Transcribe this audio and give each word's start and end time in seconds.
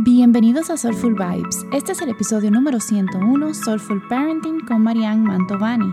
Bienvenidos 0.00 0.70
a 0.70 0.76
Soulful 0.76 1.14
Vibes. 1.14 1.66
Este 1.72 1.90
es 1.90 2.00
el 2.00 2.10
episodio 2.10 2.52
número 2.52 2.78
101, 2.78 3.52
Soulful 3.52 4.00
Parenting 4.06 4.64
con 4.64 4.80
Marianne 4.80 5.24
Mantovani. 5.24 5.92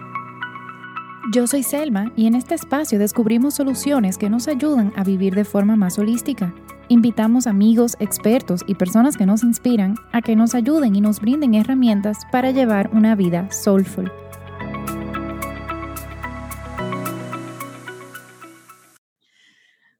Yo 1.33 1.47
soy 1.47 1.63
Selma 1.63 2.11
y 2.15 2.27
en 2.27 2.35
este 2.35 2.53
espacio 2.53 2.99
descubrimos 2.99 3.55
soluciones 3.55 4.19
que 4.19 4.29
nos 4.29 4.47
ayudan 4.47 4.93
a 4.95 5.03
vivir 5.03 5.33
de 5.33 5.43
forma 5.43 5.75
más 5.75 5.97
holística. 5.97 6.53
Invitamos 6.87 7.47
amigos, 7.47 7.97
expertos 7.99 8.63
y 8.67 8.75
personas 8.75 9.17
que 9.17 9.25
nos 9.25 9.41
inspiran 9.41 9.95
a 10.11 10.21
que 10.21 10.35
nos 10.35 10.53
ayuden 10.53 10.95
y 10.95 11.01
nos 11.01 11.19
brinden 11.19 11.55
herramientas 11.55 12.27
para 12.31 12.51
llevar 12.51 12.91
una 12.93 13.15
vida 13.15 13.51
soulful. 13.51 14.11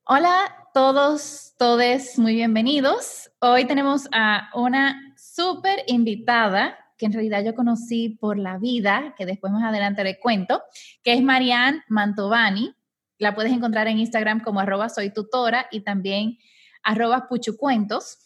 Hola 0.06 0.55
todos, 0.76 1.54
todes, 1.58 2.20
muy 2.20 2.36
bienvenidos. 2.36 3.32
Hoy 3.40 3.64
tenemos 3.64 4.10
a 4.12 4.50
una 4.56 5.16
súper 5.16 5.86
invitada 5.88 6.78
que 6.98 7.06
en 7.06 7.14
realidad 7.14 7.46
yo 7.46 7.56
conocí 7.56 8.10
por 8.10 8.38
la 8.38 8.58
vida, 8.58 9.16
que 9.18 9.26
después 9.26 9.54
más 9.54 9.64
adelante 9.64 10.04
le 10.04 10.20
cuento, 10.20 10.62
que 11.02 11.14
es 11.14 11.24
Marianne 11.24 11.82
Mantovani. 11.88 12.76
La 13.20 13.34
puedes 13.36 13.54
encontrar 13.54 13.88
en 13.88 14.00
Instagram 14.00 14.42
como 14.42 14.60
arroba 14.60 14.90
soy 14.90 15.14
tutora 15.14 15.68
y 15.72 15.80
también 15.80 16.40
arroba 16.84 17.30
puchucuentos. 17.30 18.18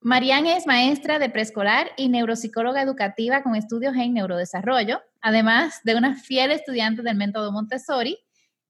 Marianne 0.00 0.56
es 0.56 0.68
maestra 0.68 1.18
de 1.18 1.30
preescolar 1.30 1.90
y 1.96 2.08
neuropsicóloga 2.08 2.80
educativa 2.80 3.42
con 3.42 3.56
estudios 3.56 3.96
en 3.96 4.14
neurodesarrollo, 4.14 5.02
además 5.20 5.80
de 5.82 5.96
una 5.96 6.14
fiel 6.14 6.52
estudiante 6.52 7.02
del 7.02 7.16
método 7.16 7.50
Montessori 7.50 8.20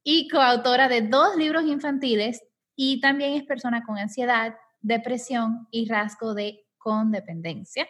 y 0.02 0.28
coautora 0.28 0.88
de 0.88 1.02
dos 1.02 1.36
libros 1.36 1.64
infantiles 1.66 2.40
y 2.76 3.00
también 3.00 3.34
es 3.34 3.44
persona 3.44 3.84
con 3.84 3.98
ansiedad, 3.98 4.54
depresión 4.80 5.68
y 5.70 5.88
rasgo 5.88 6.34
de 6.34 6.66
condependencia. 6.78 7.86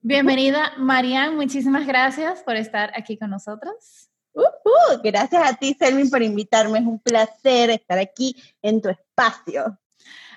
Bienvenida, 0.00 0.72
Marian. 0.78 1.36
Muchísimas 1.36 1.86
gracias 1.86 2.42
por 2.42 2.56
estar 2.56 2.90
aquí 2.96 3.18
con 3.18 3.30
nosotros. 3.30 4.08
Uh, 4.32 4.42
uh, 4.42 5.02
gracias 5.02 5.42
a 5.44 5.54
ti, 5.54 5.76
Selmin, 5.78 6.08
por 6.08 6.22
invitarme. 6.22 6.78
Es 6.78 6.86
un 6.86 6.98
placer 6.98 7.70
estar 7.70 7.98
aquí 7.98 8.34
en 8.62 8.80
tu 8.80 8.88
espacio. 8.88 9.78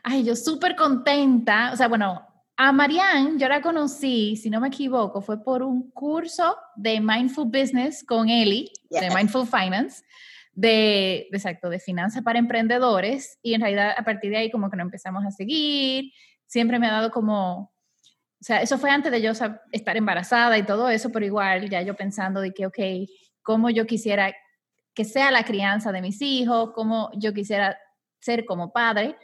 Ay, 0.03 0.23
yo 0.25 0.35
súper 0.35 0.75
contenta. 0.75 1.71
O 1.73 1.77
sea, 1.77 1.87
bueno, 1.87 2.27
a 2.57 2.71
Marianne 2.71 3.39
yo 3.39 3.47
la 3.47 3.61
conocí, 3.61 4.35
si 4.35 4.49
no 4.49 4.59
me 4.59 4.67
equivoco, 4.67 5.21
fue 5.21 5.41
por 5.43 5.63
un 5.63 5.89
curso 5.91 6.57
de 6.75 6.99
Mindful 6.99 7.45
Business 7.45 8.03
con 8.03 8.29
Eli, 8.29 8.71
de 8.89 9.09
Mindful 9.09 9.47
Finance 9.47 10.03
de, 10.53 11.27
exacto, 11.31 11.69
de 11.69 11.79
finanzas 11.79 12.23
para 12.23 12.39
emprendedores 12.39 13.39
y 13.41 13.53
en 13.55 13.61
realidad 13.61 13.93
a 13.97 14.03
partir 14.03 14.31
de 14.31 14.37
ahí 14.37 14.51
como 14.51 14.69
que 14.69 14.77
nos 14.77 14.85
empezamos 14.85 15.25
a 15.25 15.31
seguir, 15.31 16.11
siempre 16.45 16.79
me 16.79 16.87
ha 16.87 16.91
dado 16.91 17.11
como, 17.11 17.59
o 17.63 18.43
sea, 18.45 18.61
eso 18.61 18.77
fue 18.77 18.91
antes 18.91 19.11
de 19.11 19.21
yo 19.21 19.31
estar 19.71 19.97
embarazada 19.97 20.57
y 20.57 20.63
todo 20.63 20.89
eso, 20.89 21.11
pero 21.11 21.25
igual 21.25 21.69
ya 21.69 21.81
yo 21.81 21.95
pensando 21.95 22.39
de 22.41 22.53
que, 22.53 22.67
ok, 22.67 22.79
cómo 23.41 23.69
yo 23.69 23.85
quisiera 23.85 24.33
que 24.93 25.05
sea 25.05 25.31
la 25.31 25.43
crianza 25.43 25.91
de 25.91 26.01
mis 26.01 26.21
hijos, 26.21 26.71
cómo 26.75 27.09
yo 27.17 27.33
quisiera 27.33 27.77
ser 28.19 28.45
como 28.45 28.71
padre. 28.71 29.17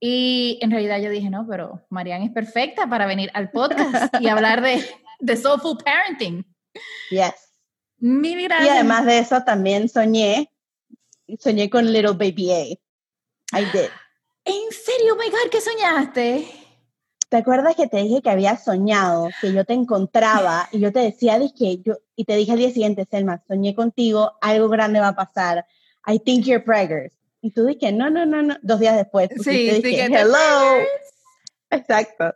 Y 0.00 0.58
en 0.62 0.70
realidad 0.70 0.98
yo 1.00 1.10
dije, 1.10 1.28
no, 1.28 1.46
pero 1.48 1.86
Marianne 1.90 2.26
es 2.26 2.32
perfecta 2.32 2.88
para 2.88 3.06
venir 3.06 3.30
al 3.34 3.50
podcast 3.50 4.14
y 4.20 4.28
hablar 4.28 4.62
de, 4.62 4.82
de 5.20 5.36
soulful 5.36 5.76
parenting. 5.84 6.44
Yes. 7.10 7.34
y 8.00 8.68
además 8.68 9.04
de 9.04 9.18
eso 9.18 9.42
también 9.44 9.88
soñé 9.88 10.51
soñé 11.38 11.70
con 11.70 11.92
Little 11.92 12.12
Baby 12.12 12.50
A. 12.52 13.58
I 13.58 13.64
did. 13.72 13.90
¿En 14.44 14.72
serio? 14.72 15.14
Oh 15.14 15.16
my 15.16 15.30
God, 15.30 15.50
¿qué 15.50 15.60
soñaste? 15.60 16.46
¿Te 17.28 17.36
acuerdas 17.36 17.76
que 17.76 17.86
te 17.86 17.98
dije 17.98 18.20
que 18.20 18.30
había 18.30 18.56
soñado, 18.58 19.30
que 19.40 19.52
yo 19.52 19.64
te 19.64 19.72
encontraba 19.72 20.68
y 20.70 20.80
yo 20.80 20.92
te 20.92 21.00
decía, 21.00 21.38
dije, 21.38 21.80
yo, 21.82 21.94
y 22.14 22.24
te 22.24 22.36
dije 22.36 22.52
al 22.52 22.58
día 22.58 22.70
siguiente, 22.70 23.06
Selma, 23.10 23.42
soñé 23.48 23.74
contigo, 23.74 24.32
algo 24.40 24.68
grande 24.68 25.00
va 25.00 25.08
a 25.08 25.16
pasar. 25.16 25.64
I 26.06 26.18
think 26.18 26.44
you're 26.44 26.62
preggers. 26.62 27.14
Y 27.40 27.52
tú 27.52 27.64
dije, 27.64 27.90
no, 27.90 28.10
no, 28.10 28.26
no, 28.26 28.42
no. 28.42 28.56
Dos 28.62 28.80
días 28.80 28.96
después. 28.96 29.30
Sí, 29.42 29.70
sí, 29.70 29.82
dije, 29.82 30.04
hello. 30.06 30.84
Exacto. 31.70 32.34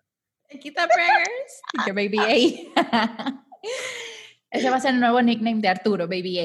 Quita 0.60 0.88
preggers. 0.88 1.94
Baby 1.94 2.64
A. 2.74 3.44
Ese 4.50 4.70
va 4.70 4.76
a 4.76 4.80
ser 4.80 4.94
el 4.94 5.00
nuevo 5.00 5.20
nickname 5.20 5.60
de 5.60 5.68
Arturo, 5.68 6.06
Baby 6.06 6.38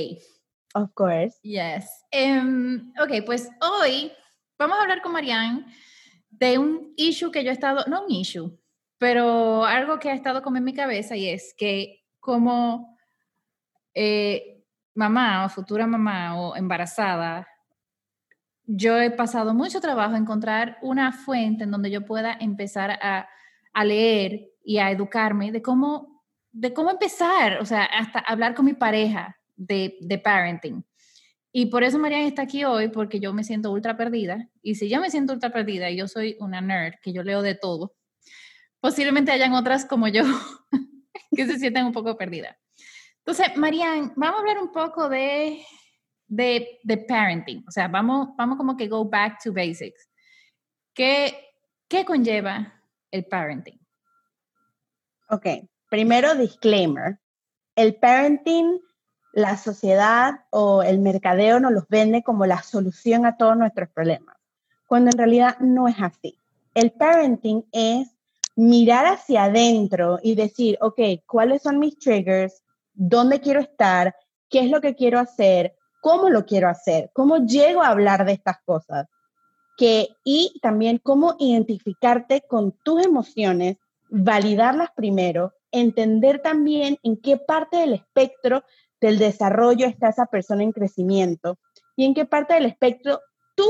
A. 0.74 0.82
Of 0.82 0.92
course. 0.94 1.40
Yes. 1.44 2.01
Um, 2.14 2.92
ok, 3.02 3.26
pues 3.26 3.50
hoy 3.62 4.12
vamos 4.60 4.78
a 4.78 4.82
hablar 4.82 5.02
con 5.02 5.14
Marianne 5.14 5.66
de 6.30 6.58
un 6.58 6.94
issue 6.98 7.32
que 7.32 7.44
yo 7.44 7.52
he 7.52 7.54
estado, 7.54 7.86
no 7.88 8.06
un 8.06 8.12
issue, 8.12 8.58
pero 8.98 9.66
algo 9.66 10.00
que 10.00 10.10
ha 10.10 10.14
estado 10.14 10.42
como 10.42 10.58
en 10.58 10.64
mi 10.64 10.74
cabeza 10.74 11.16
y 11.16 11.30
es 11.30 11.54
que 11.58 12.04
como 12.20 12.98
eh, 13.94 14.64
mamá 14.94 15.46
o 15.46 15.50
futura 15.50 15.88
mamá 15.88 16.40
o 16.40 16.56
embarazada, 16.56 17.48
yo 18.66 19.00
he 19.00 19.12
pasado 19.12 19.54
mucho 19.54 19.82
trabajo 19.82 20.16
en 20.16 20.24
encontrar 20.24 20.78
una 20.82 21.12
fuente 21.12 21.64
en 21.64 21.72
donde 21.72 21.92
yo 21.92 22.06
pueda 22.06 22.38
empezar 22.40 22.92
a, 23.02 23.28
a 23.74 23.86
leer 23.86 24.52
y 24.64 24.78
a 24.78 24.92
educarme 24.92 25.52
de 25.52 25.62
cómo, 25.62 26.24
de 26.52 26.74
cómo 26.74 26.92
empezar, 26.92 27.60
o 27.62 27.66
sea, 27.66 27.86
hasta 27.86 28.20
hablar 28.20 28.54
con 28.54 28.66
mi 28.66 28.74
pareja, 28.74 29.38
de, 29.56 30.22
parenting. 30.24 30.84
Y 31.54 31.66
por 31.66 31.84
eso 31.84 32.00
Mariana 32.00 32.28
está 32.28 32.44
aquí 32.44 32.64
hoy, 32.64 32.88
porque 32.88 33.20
yo 33.20 33.34
me 33.34 33.44
siento 33.44 33.72
ultra 33.72 33.98
perdida. 33.98 34.50
Y 34.62 34.76
si 34.76 34.90
yo 34.90 35.02
me 35.02 35.10
siento 35.10 35.34
ultra 35.34 35.52
perdida 35.52 35.90
y 35.90 35.98
yo 35.98 36.08
soy 36.08 36.38
una 36.40 36.62
nerd, 36.62 36.94
que 37.02 37.12
yo 37.12 37.24
leo 37.24 37.42
de 37.42 37.56
todo, 37.56 37.94
posiblemente 38.80 39.32
hayan 39.32 39.54
otras 39.54 39.86
como 39.86 40.08
yo 40.08 40.24
que 41.36 41.46
se 41.46 41.60
sienten 41.60 41.86
un 41.86 41.94
poco 41.94 42.18
perdidas. 42.18 42.58
Entonces, 43.20 43.56
Marianne, 43.58 44.14
vamos 44.16 44.38
a 44.38 44.40
hablar 44.40 44.60
un 44.60 44.72
poco 44.72 45.10
de, 45.10 45.64
de, 46.28 46.80
de, 46.84 46.98
parenting. 46.98 47.64
O 47.68 47.72
sea, 47.72 47.88
vamos, 47.88 48.30
vamos 48.38 48.58
como 48.58 48.76
que 48.78 48.88
go 48.88 49.06
back 49.06 49.40
to 49.44 49.54
basics. 49.54 50.10
¿Qué, 50.94 51.38
¿Qué 51.88 52.04
conlleva 52.06 52.82
el 53.12 53.26
parenting? 53.26 53.80
Ok, 55.30 55.46
primero 55.90 56.34
disclaimer. 56.36 57.20
El 57.76 57.96
parenting 57.96 58.80
la 59.34 59.58
sociedad 59.58 60.42
o 60.50 60.84
el 60.84 61.00
mercadeo 61.00 61.60
nos 61.60 61.72
los 61.72 61.88
vende 61.88 62.24
como 62.24 62.46
la 62.46 62.62
solución 62.64 63.26
a 63.26 63.38
todos 63.38 63.58
nuestros 63.58 63.90
problemas, 63.90 64.36
cuando 64.88 65.12
en 65.12 65.18
realidad 65.18 65.58
no 65.60 65.88
es 65.88 65.96
así. 66.00 66.38
El 66.74 66.92
parenting 66.92 67.66
es 67.72 68.10
mirar 68.56 69.06
hacia 69.06 69.46
adentro 69.46 70.20
y 70.22 70.36
decir, 70.36 70.78
ok, 70.82 71.00
¿cuáles 71.26 71.62
son 71.62 71.80
mis 71.80 71.98
triggers? 71.98 72.62
¿Dónde 72.94 73.40
quiero 73.40 73.62
estar? 73.62 74.16
¿Qué 74.50 74.60
es 74.60 74.70
lo 74.70 74.82
que 74.82 74.96
quiero 74.96 75.20
hacer? 75.20 75.76
¿Cómo 76.02 76.30
lo 76.30 76.46
quiero 76.46 76.68
hacer? 76.68 77.10
¿Cómo 77.14 77.38
llego 77.46 77.82
a 77.82 77.90
hablar 77.90 78.26
de 78.26 78.34
estas 78.34 78.58
cosas? 78.66 79.08
Que, 79.78 80.10
y 80.24 80.60
también 80.62 80.98
cómo 80.98 81.36
identificarte 81.40 82.44
con 82.48 82.74
tus 82.84 83.06
emociones, 83.06 83.78
validarlas 84.10 84.90
primero, 84.96 85.54
entender 85.72 86.42
también 86.42 86.98
en 87.04 87.18
qué 87.18 87.38
parte 87.38 87.78
del 87.78 87.94
espectro 87.94 88.64
del 89.02 89.18
desarrollo 89.18 89.88
está 89.88 90.10
esa 90.10 90.28
persona 90.28 90.64
en 90.64 90.72
crecimiento 90.72 91.58
y 91.96 92.06
en 92.06 92.14
qué 92.14 92.26
parte 92.26 92.54
del 92.54 92.66
espectro 92.66 93.20
tú 93.56 93.68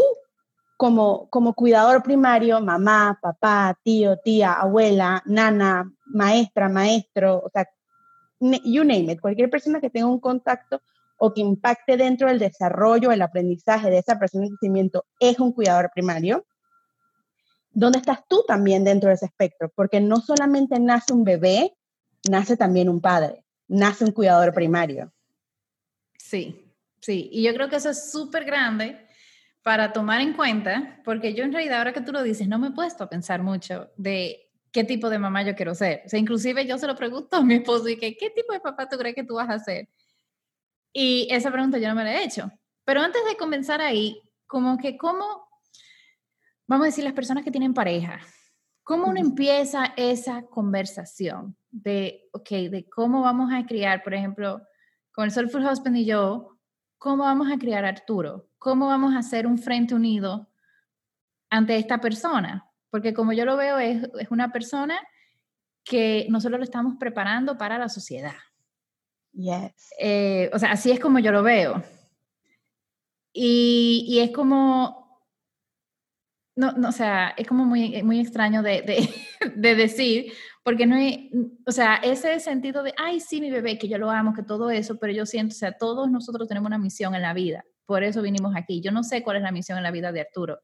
como, 0.78 1.30
como 1.30 1.54
cuidador 1.54 2.04
primario, 2.04 2.60
mamá, 2.60 3.20
papá, 3.22 3.78
tío, 3.84 4.18
tía, 4.18 4.54
abuela, 4.54 5.22
nana, 5.26 5.92
maestra, 6.08 6.70
maestro, 6.70 7.44
o 7.46 7.50
sea, 7.54 7.68
you 8.40 8.84
name 8.84 9.12
it, 9.12 9.22
cualquier 9.22 9.50
persona 9.50 9.80
que 9.80 9.92
tenga 9.92 10.08
un 10.08 10.20
contacto 10.20 10.82
o 11.20 11.34
que 11.34 11.42
impacte 11.42 11.98
dentro 11.98 12.28
del 12.28 12.40
desarrollo, 12.40 13.12
el 13.12 13.22
aprendizaje 13.22 13.92
de 13.92 14.00
esa 14.00 14.18
persona 14.18 14.46
en 14.46 14.56
crecimiento 14.56 15.06
es 15.20 15.40
un 15.40 15.54
cuidador 15.54 15.92
primario. 15.94 16.46
¿Dónde 17.74 18.00
estás 18.00 18.22
tú 18.28 18.44
también 18.48 18.84
dentro 18.84 19.10
de 19.10 19.16
ese 19.16 19.28
espectro? 19.28 19.72
Porque 19.76 20.02
no 20.02 20.20
solamente 20.20 20.80
nace 20.80 21.14
un 21.14 21.24
bebé, 21.24 21.78
nace 22.28 22.58
también 22.58 22.90
un 22.90 23.02
padre, 23.02 23.46
nace 23.68 24.04
un 24.04 24.12
cuidador 24.12 24.52
primario. 24.52 25.14
Sí, 26.22 26.72
sí. 27.02 27.30
Y 27.32 27.44
yo 27.44 27.54
creo 27.54 27.68
que 27.68 27.78
eso 27.78 27.90
es 27.90 28.12
súper 28.12 28.46
grande 28.46 29.06
para 29.64 29.92
tomar 29.92 30.22
en 30.22 30.34
cuenta, 30.34 31.02
porque 31.04 31.34
yo 31.34 31.44
en 31.44 31.52
realidad, 31.52 31.80
ahora 31.80 31.94
que 31.94 32.02
tú 32.02 32.12
lo 32.12 32.24
dices, 32.24 32.48
no 32.48 32.60
me 32.60 32.68
he 32.68 32.72
puesto 32.72 33.04
a 33.04 33.10
pensar 33.10 33.42
mucho 33.42 33.92
de 33.98 34.50
qué 34.72 34.84
tipo 34.84 35.10
de 35.10 35.20
mamá 35.20 35.44
yo 35.44 35.56
quiero 35.56 35.76
ser. 35.76 36.04
O 36.06 36.10
sea, 36.10 36.20
inclusive 36.20 36.66
yo 36.66 36.78
se 36.78 36.88
lo 36.88 36.96
pregunto 36.96 37.38
a 37.38 37.44
mi 37.44 37.56
esposo 37.56 37.90
y 37.90 37.98
que, 37.98 38.16
¿qué 38.16 38.30
tipo 38.30 38.54
de 38.54 38.60
papá 38.60 38.88
tú 38.88 38.98
crees 38.98 39.16
que 39.16 39.24
tú 39.24 39.36
vas 39.36 39.50
a 39.50 39.60
ser? 39.60 39.90
Y 40.94 41.28
esa 41.32 41.52
pregunta 41.52 41.80
yo 41.80 41.90
no 41.90 41.96
me 41.96 42.04
la 42.04 42.14
he 42.14 42.24
hecho. 42.24 42.52
Pero 42.86 43.02
antes 43.02 43.22
de 43.26 43.36
comenzar 43.36 43.82
ahí, 43.82 44.22
como 44.48 44.78
que 44.78 44.98
cómo, 44.98 45.50
vamos 46.68 46.86
a 46.86 46.90
decir, 46.90 47.04
las 47.04 47.14
personas 47.14 47.44
que 47.44 47.52
tienen 47.52 47.74
pareja, 47.74 48.20
¿cómo 48.84 49.08
uno 49.08 49.20
empieza 49.20 49.94
esa 49.98 50.44
conversación 50.44 51.58
de, 51.70 52.30
ok, 52.32 52.50
de 52.50 52.90
cómo 52.90 53.22
vamos 53.22 53.52
a 53.52 53.66
criar, 53.66 54.04
por 54.04 54.14
ejemplo, 54.14 54.62
con 55.12 55.26
el 55.26 55.32
Soulful 55.32 55.66
Husband 55.66 55.98
y 55.98 56.06
yo, 56.06 56.58
¿cómo 56.98 57.24
vamos 57.24 57.52
a 57.52 57.58
criar 57.58 57.86
a 57.86 57.90
Arturo? 57.90 58.48
¿Cómo 58.58 58.88
vamos 58.88 59.14
a 59.14 59.20
hacer 59.20 59.48
un 59.48 59.58
frente 59.58 59.96
unido 59.96 60.50
ante 61.50 61.78
esta 61.78 62.00
persona? 62.00 62.72
porque 62.92 63.14
como 63.14 63.34
yo 63.34 63.46
lo 63.46 63.58
veo, 63.58 63.80
es, 63.80 64.04
es 64.20 64.30
una 64.30 64.52
persona 64.52 65.00
que 65.84 66.28
nosotros 66.30 66.60
lo 66.60 66.64
estamos 66.64 66.98
preparando 67.00 67.58
para 67.58 67.80
la 67.80 67.90
sociedad. 67.90 68.36
Yes. 69.32 69.94
Eh, 69.98 70.52
o 70.54 70.60
sea, 70.60 70.74
así 70.74 70.92
es 70.92 71.00
como 71.00 71.18
yo 71.18 71.32
lo 71.32 71.42
veo. 71.42 71.82
Y, 73.34 74.06
y 74.08 74.20
es 74.20 74.32
como, 74.32 75.01
no, 76.56 76.74
no, 76.74 76.90
o 76.90 76.92
sea, 76.92 77.34
es 77.38 77.48
como 77.48 77.66
muy, 77.66 78.04
muy 78.04 78.20
extraño 78.20 78.62
de, 78.62 78.82
de, 78.82 79.10
de, 79.56 79.76
decir, 79.76 80.34
porque 80.64 80.86
no 80.86 80.96
hay, 80.96 81.32
o 81.66 81.72
sea, 81.72 81.96
ese 81.96 82.40
sentido 82.40 82.84
de, 82.84 82.94
ay, 82.98 83.20
sí, 83.20 83.40
mi 83.40 83.50
bebé, 83.50 83.78
que 83.78 83.88
yo 83.88 83.98
lo 83.98 84.12
amo, 84.12 84.34
que 84.34 84.44
todo 84.44 84.70
eso, 84.70 84.98
pero 85.00 85.14
yo 85.14 85.26
siento, 85.26 85.54
o 85.54 85.58
sea, 85.58 85.78
todos 85.78 86.12
nosotros 86.12 86.48
tenemos 86.48 86.68
una 86.68 86.78
misión 86.78 87.16
en 87.16 87.22
la 87.22 87.34
vida, 87.34 87.64
por 87.86 88.04
eso 88.04 88.22
vinimos 88.22 88.54
aquí. 88.56 88.82
Yo 88.82 88.92
no 88.92 89.04
sé 89.04 89.24
cuál 89.24 89.38
es 89.38 89.44
la 89.44 89.52
misión 89.52 89.78
en 89.78 89.84
la 89.84 89.92
vida 89.92 90.12
de 90.12 90.22
Arturo, 90.22 90.60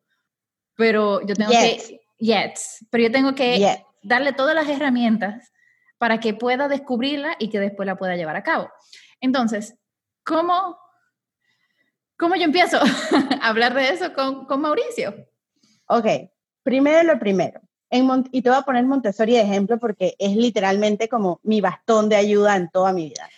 pero 0.76 1.26
yo 1.26 1.36
tengo 1.36 1.52
que, 1.52 2.02
yes, 2.18 2.86
pero 2.92 3.06
yo 3.06 3.12
tengo 3.12 3.34
que 3.34 3.84
darle 4.04 4.34
todas 4.34 4.56
las 4.56 4.68
herramientas 4.68 5.52
para 5.98 6.20
que 6.20 6.34
pueda 6.34 6.68
descubrirla 6.68 7.36
y 7.40 7.50
que 7.50 7.60
después 7.60 7.88
la 7.88 7.98
pueda 7.98 8.16
llevar 8.16 8.36
a 8.36 8.44
cabo. 8.44 8.70
Entonces, 9.20 9.80
¿cómo, 10.24 10.78
cómo 12.18 12.36
yo 12.36 12.44
empiezo 12.44 12.78
a 13.42 13.48
hablar 13.48 13.74
de 13.74 13.90
eso 13.90 14.14
con, 14.14 14.46
con 14.46 14.62
Mauricio? 14.62 15.16
Ok, 15.88 16.06
primero 16.64 17.04
lo 17.04 17.20
primero. 17.20 17.62
En 17.90 18.08
y 18.32 18.42
te 18.42 18.50
voy 18.50 18.60
a 18.60 18.64
poner 18.64 18.86
Montessori 18.86 19.34
de 19.34 19.42
ejemplo 19.42 19.80
porque 19.80 20.16
es 20.20 20.36
literalmente 20.36 21.08
como 21.08 21.40
mi 21.44 21.62
bastón 21.62 22.10
de 22.10 22.18
ayuda 22.18 22.58
en 22.58 22.70
toda 22.70 22.92
mi 22.92 23.10
vida. 23.10 23.30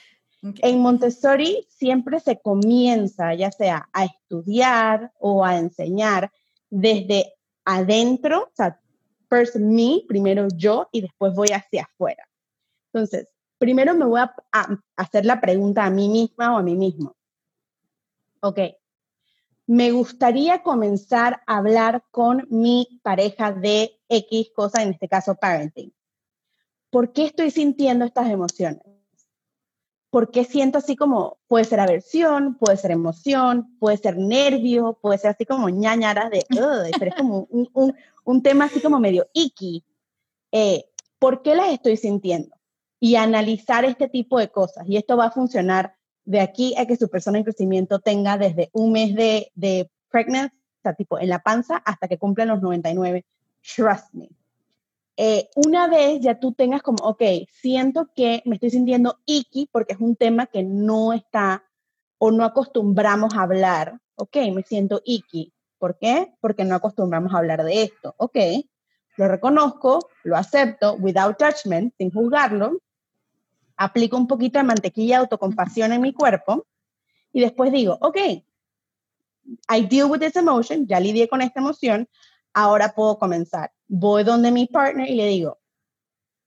Okay. 0.42 0.72
En 0.72 0.80
Montessori 0.80 1.68
siempre 1.70 2.20
se 2.20 2.40
comienza, 2.40 3.34
ya 3.36 3.52
sea 3.52 3.90
a 3.94 4.06
estudiar 4.06 5.12
o 5.20 5.46
a 5.46 5.58
enseñar 5.58 6.32
desde 6.70 7.34
adentro, 7.66 8.44
o 8.44 8.56
sea, 8.56 8.80
first 9.30 9.58
me, 9.58 10.02
primero 10.08 10.48
yo 10.56 10.88
y 10.92 11.02
después 11.02 11.36
voy 11.36 11.50
hacia 11.50 11.84
afuera. 11.84 12.28
Entonces, 12.92 13.28
primero 13.60 13.94
me 13.94 14.06
voy 14.06 14.22
a, 14.22 14.34
a, 14.52 14.78
hacer 14.96 15.26
la 15.26 15.40
pregunta 15.40 15.86
a 15.86 15.90
mí 15.92 16.10
misma 16.10 16.56
o 16.56 16.58
a 16.58 16.64
mí 16.64 16.76
mismo. 16.76 17.16
Ok, 18.42 18.60
me 19.70 19.92
gustaría 19.92 20.64
comenzar 20.64 21.44
a 21.46 21.58
hablar 21.58 22.04
con 22.10 22.48
mi 22.50 23.00
pareja 23.04 23.52
de 23.52 24.00
X 24.10 24.50
cosa, 24.56 24.82
en 24.82 24.94
este 24.94 25.08
caso 25.08 25.36
parenting. 25.36 25.94
¿Por 26.90 27.14
qué 27.14 27.26
estoy 27.26 27.52
sintiendo 27.52 28.04
estas 28.04 28.32
emociones? 28.32 28.82
¿Por 30.10 30.32
qué 30.32 30.44
siento 30.44 30.80
así 30.80 30.96
como, 30.96 31.38
puede 31.46 31.66
ser 31.66 31.80
aversión, 31.82 32.58
puede 32.58 32.78
ser 32.78 32.90
emoción, 32.90 33.78
puede 33.78 33.98
ser 33.98 34.18
nervio, 34.18 34.98
puede 35.00 35.20
ser 35.20 35.32
así 35.32 35.46
como 35.46 35.70
ñañaras 35.70 36.32
de, 36.32 36.44
pero 37.00 37.12
es 37.12 37.16
como 37.16 37.46
un, 37.52 37.70
un, 37.74 37.96
un, 38.24 38.42
tema 38.42 38.66
así 38.66 38.82
como 38.82 39.00
medio 39.00 39.28
icky. 39.34 39.86
Eh, 40.52 40.90
¿Por 41.20 41.44
qué 41.44 41.54
las 41.54 41.70
estoy 41.70 41.96
sintiendo? 41.96 42.56
y 43.00 43.16
analizar 43.16 43.86
este 43.86 44.10
tipo 44.10 44.40
de 44.40 44.50
cosas. 44.50 44.86
Y 44.88 44.98
esto 44.98 45.16
va 45.16 45.28
a 45.28 45.32
funcionar 45.32 45.96
de 46.30 46.42
aquí 46.42 46.76
a 46.78 46.86
que 46.86 46.96
su 46.96 47.10
persona 47.10 47.40
en 47.40 47.44
crecimiento 47.44 47.98
tenga 47.98 48.38
desde 48.38 48.70
un 48.74 48.92
mes 48.92 49.16
de, 49.16 49.52
de 49.56 49.90
pregnancy, 50.12 50.56
o 50.56 50.82
sea, 50.84 50.94
tipo 50.94 51.18
en 51.18 51.28
la 51.28 51.40
panza, 51.40 51.78
hasta 51.78 52.08
que 52.08 52.20
cumplan 52.20 52.50
los 52.50 52.62
99. 52.62 53.26
Trust 53.76 54.14
me. 54.14 54.30
Eh, 55.18 55.50
una 55.56 55.88
vez 55.88 56.22
ya 56.22 56.40
tú 56.40 56.54
tengas 56.54 56.84
como, 56.84 57.04
ok, 57.04 57.24
siento 57.52 58.12
que 58.16 58.44
me 58.46 58.56
estoy 58.56 58.70
sintiendo 58.70 59.18
icky 59.26 59.70
porque 59.72 59.94
es 59.94 60.00
un 60.00 60.16
tema 60.16 60.46
que 60.46 60.62
no 60.62 61.14
está 61.14 61.64
o 62.20 62.30
no 62.30 62.44
acostumbramos 62.44 63.34
a 63.34 63.42
hablar. 63.42 64.00
Ok, 64.14 64.38
me 64.54 64.62
siento 64.62 65.02
icky. 65.04 65.52
¿Por 65.80 65.98
qué? 65.98 66.36
Porque 66.42 66.64
no 66.64 66.76
acostumbramos 66.76 67.34
a 67.34 67.40
hablar 67.40 67.64
de 67.64 67.82
esto. 67.82 68.14
Ok, 68.18 68.38
lo 69.18 69.28
reconozco, 69.28 70.08
lo 70.24 70.38
acepto, 70.38 70.94
without 70.94 71.36
judgment, 71.42 71.92
sin 71.98 72.12
juzgarlo, 72.12 72.78
aplico 73.80 74.18
un 74.18 74.28
poquito 74.28 74.60
de 74.60 74.66
mantequilla 74.66 75.16
de 75.16 75.22
autocompasión 75.22 75.94
en 75.94 76.02
mi 76.02 76.14
cuerpo 76.14 76.68
y 77.32 77.40
después 77.40 77.72
digo, 77.72 77.98
ok, 78.02 78.18
I 79.70 79.82
deal 79.90 80.12
with 80.12 80.20
this 80.20 80.36
emotion, 80.36 80.86
ya 80.86 81.00
lidié 81.00 81.30
con 81.30 81.42
esta 81.42 81.62
emoción, 81.62 82.08
ahora 82.54 82.94
puedo 82.94 83.18
comenzar. 83.18 83.72
Voy 83.88 84.26
donde 84.26 84.52
mi 84.52 84.68
partner 84.68 85.10
y 85.10 85.16
le 85.16 85.28
digo, 85.28 85.60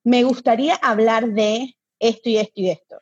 me 0.05 0.25
gustaría 0.25 0.75
hablar 0.75 1.29
de 1.29 1.75
esto 1.99 2.29
y 2.29 2.37
esto 2.37 2.52
y 2.56 2.69
esto, 2.69 3.00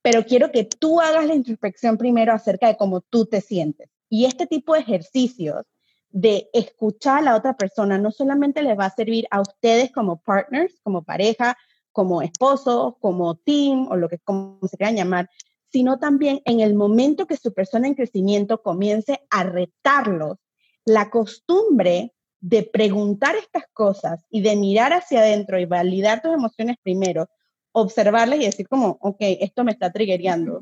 pero 0.00 0.24
quiero 0.24 0.52
que 0.52 0.62
tú 0.62 1.00
hagas 1.00 1.26
la 1.26 1.34
introspección 1.34 1.98
primero 1.98 2.32
acerca 2.32 2.68
de 2.68 2.76
cómo 2.76 3.00
tú 3.00 3.26
te 3.26 3.40
sientes. 3.40 3.90
Y 4.08 4.26
este 4.26 4.46
tipo 4.46 4.74
de 4.74 4.80
ejercicios 4.80 5.66
de 6.10 6.48
escuchar 6.52 7.18
a 7.18 7.22
la 7.22 7.36
otra 7.36 7.56
persona 7.56 7.98
no 7.98 8.12
solamente 8.12 8.62
les 8.62 8.78
va 8.78 8.84
a 8.84 8.94
servir 8.94 9.26
a 9.30 9.40
ustedes 9.40 9.90
como 9.90 10.20
partners, 10.20 10.78
como 10.84 11.02
pareja, 11.02 11.56
como 11.92 12.22
esposo, 12.22 12.96
como 13.00 13.36
team 13.36 13.88
o 13.88 13.96
lo 13.96 14.08
que 14.08 14.18
como 14.18 14.58
se 14.68 14.76
quieran 14.76 14.96
llamar, 14.96 15.30
sino 15.70 15.98
también 15.98 16.42
en 16.44 16.60
el 16.60 16.74
momento 16.74 17.26
que 17.26 17.36
su 17.36 17.52
persona 17.54 17.86
en 17.86 17.94
crecimiento 17.94 18.62
comience 18.62 19.20
a 19.30 19.44
retarlos, 19.44 20.38
la 20.84 21.10
costumbre 21.10 22.12
de 22.40 22.64
preguntar 22.64 23.36
estas 23.36 23.64
cosas 23.72 24.26
y 24.28 24.42
de 24.42 24.56
mirar 24.56 24.92
hacia 24.92 25.20
adentro 25.20 25.58
y 25.58 25.64
validar 25.64 26.20
tus 26.20 26.34
emociones 26.34 26.76
primero, 26.82 27.28
observarlas 27.70 28.40
y 28.40 28.44
decir 28.44 28.68
como, 28.68 28.98
ok, 29.00 29.18
esto 29.20 29.64
me 29.64 29.72
está 29.72 29.92
triggereando. 29.92 30.60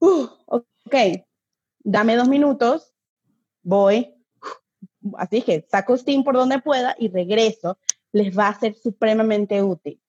Uh, 0.00 0.26
ok, 0.46 0.94
dame 1.78 2.16
dos 2.16 2.28
minutos, 2.28 2.92
voy, 3.62 4.14
así 5.16 5.42
que 5.42 5.66
saco 5.70 5.96
Steam 5.96 6.24
por 6.24 6.34
donde 6.34 6.58
pueda 6.60 6.96
y 6.98 7.08
regreso, 7.08 7.78
les 8.12 8.36
va 8.36 8.48
a 8.48 8.58
ser 8.58 8.74
supremamente 8.74 9.62
útil. 9.62 10.00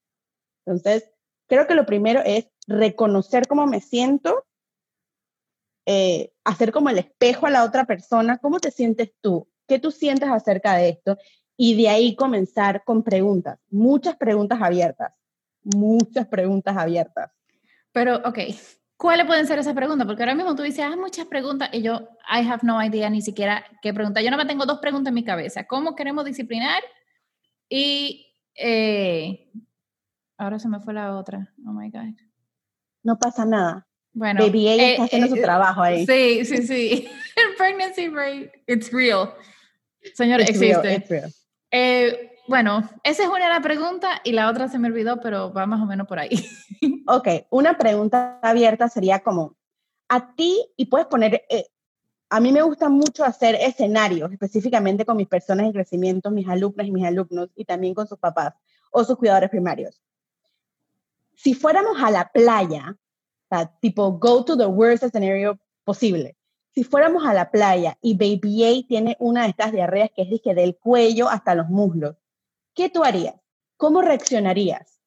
Entonces, 0.66 1.12
creo 1.48 1.68
que 1.68 1.76
lo 1.76 1.86
primero 1.86 2.22
es 2.26 2.48
reconocer 2.68 3.48
cómo 3.48 3.68
me 3.68 3.82
siento, 3.82 4.46
eh, 5.86 6.34
hacer 6.44 6.72
como 6.72 6.90
el 6.90 6.98
espejo 6.98 7.46
a 7.46 7.52
la 7.52 7.64
otra 7.64 7.86
persona, 7.86 8.38
cómo 8.40 8.60
te 8.60 8.72
sientes 8.72 9.12
tú, 9.22 9.48
qué 9.68 9.80
tú 9.80 9.92
sientes 9.92 10.30
acerca 10.30 10.76
de 10.76 10.90
esto, 10.90 11.18
y 11.58 11.76
de 11.82 11.90
ahí 11.90 12.16
comenzar 12.16 12.84
con 12.84 13.04
preguntas, 13.04 13.60
muchas 13.70 14.18
preguntas 14.18 14.60
abiertas, 14.62 15.14
muchas 15.64 16.28
preguntas 16.28 16.76
abiertas. 16.76 17.32
Pero, 17.92 18.18
ok, 18.26 18.40
¿cuáles 18.98 19.26
pueden 19.26 19.48
ser 19.48 19.60
esas 19.60 19.74
preguntas? 19.74 20.06
Porque 20.06 20.24
ahora 20.24 20.36
mismo 20.36 20.56
tú 20.56 20.64
dices, 20.64 20.84
hay 20.84 20.98
muchas 20.98 21.28
preguntas 21.28 21.70
y 21.72 21.82
yo, 21.82 22.10
I 22.30 22.46
have 22.48 22.60
no 22.64 22.84
idea 22.84 23.10
ni 23.10 23.22
siquiera 23.22 23.64
qué 23.82 23.94
pregunta. 23.94 24.22
Yo 24.22 24.32
no 24.32 24.38
me 24.38 24.46
tengo 24.46 24.66
dos 24.66 24.80
preguntas 24.80 25.12
en 25.12 25.16
mi 25.16 25.24
cabeza. 25.24 25.66
¿Cómo 25.66 25.96
queremos 25.96 26.26
disciplinar? 26.26 26.84
Y 27.70 28.28
eh, 28.56 29.50
Ahora 30.38 30.60
se 30.60 30.68
me 30.68 30.80
fue 30.80 30.94
la 30.94 31.16
otra. 31.16 31.54
Oh 31.66 31.72
my 31.72 31.90
God. 31.90 32.16
No 33.04 33.18
pasa 33.18 33.46
nada. 33.46 33.88
Bueno, 34.14 34.42
Baby 34.46 34.70
ella 34.70 34.92
está 34.92 35.04
eh, 35.04 35.06
haciendo 35.06 35.28
su 35.28 35.36
eh, 35.36 35.42
trabajo 35.42 35.82
ahí. 35.82 36.06
Sí, 36.06 36.46
sí, 36.46 36.66
sí. 36.66 37.10
El 37.36 37.56
pregnancy 37.58 38.08
rate, 38.08 38.64
it's 38.68 38.92
real. 38.92 39.34
Señor, 40.14 40.42
existe. 40.42 41.00
Real, 41.08 41.34
eh, 41.72 42.32
bueno, 42.48 42.90
esa 43.04 43.24
es 43.24 43.30
una 43.30 43.46
de 43.46 43.50
las 43.50 43.62
preguntas 43.62 44.22
y 44.24 44.32
la 44.32 44.50
otra 44.50 44.70
se 44.70 44.80
me 44.80 44.88
olvidó, 44.88 45.20
pero 45.20 45.52
va 45.52 45.66
más 45.66 45.82
o 45.82 45.86
menos 45.86 46.08
por 46.08 46.20
ahí. 46.20 46.30
ok, 47.08 47.28
una 47.50 47.78
pregunta 47.78 48.40
abierta 48.42 48.88
sería 48.88 49.20
como, 49.20 49.58
a 50.08 50.34
ti, 50.36 50.66
y 50.78 50.86
puedes 50.86 51.08
poner, 51.08 51.44
a 52.30 52.40
mí 52.40 52.52
me 52.52 52.62
gusta 52.62 52.88
mucho 52.88 53.26
hacer 53.26 53.56
escenarios, 53.56 54.32
específicamente 54.32 55.06
con 55.06 55.18
mis 55.18 55.28
personas 55.28 55.66
en 55.66 55.74
crecimiento, 55.74 56.32
mis 56.32 56.48
alumnas 56.48 56.88
y 56.88 56.92
mis 56.92 57.06
alumnos, 57.06 57.50
y 57.56 57.66
también 57.66 57.94
con 57.94 58.08
sus 58.08 58.20
papás 58.20 58.54
o 58.92 59.04
sus 59.04 59.18
cuidadores 59.18 59.50
primarios 59.50 60.02
si 61.36 61.54
fuéramos 61.54 62.02
a 62.02 62.12
la 62.12 62.32
playa, 62.32 62.98
tipo 63.82 64.12
go 64.14 64.44
to 64.44 64.58
the 64.58 64.66
worst 64.66 65.04
scenario 65.04 65.60
posible, 65.84 66.36
si 66.74 66.84
fuéramos 66.84 67.26
a 67.26 67.34
la 67.34 67.52
playa 67.52 67.98
y 68.02 68.16
Baby 68.16 68.64
A 68.66 68.88
tiene 68.88 69.16
una 69.20 69.44
de 69.44 69.50
estas 69.50 69.72
diarreas 69.72 70.10
que 70.14 70.24
es 70.24 70.42
que 70.42 70.54
del 70.54 70.78
cuello 70.78 71.30
hasta 71.30 71.56
los 71.56 71.70
muslos, 71.70 72.18
¿qué 72.74 72.90
tú 72.90 73.04
harías? 73.04 73.36
¿Cómo 73.78 74.02
reaccionarías? 74.02 75.00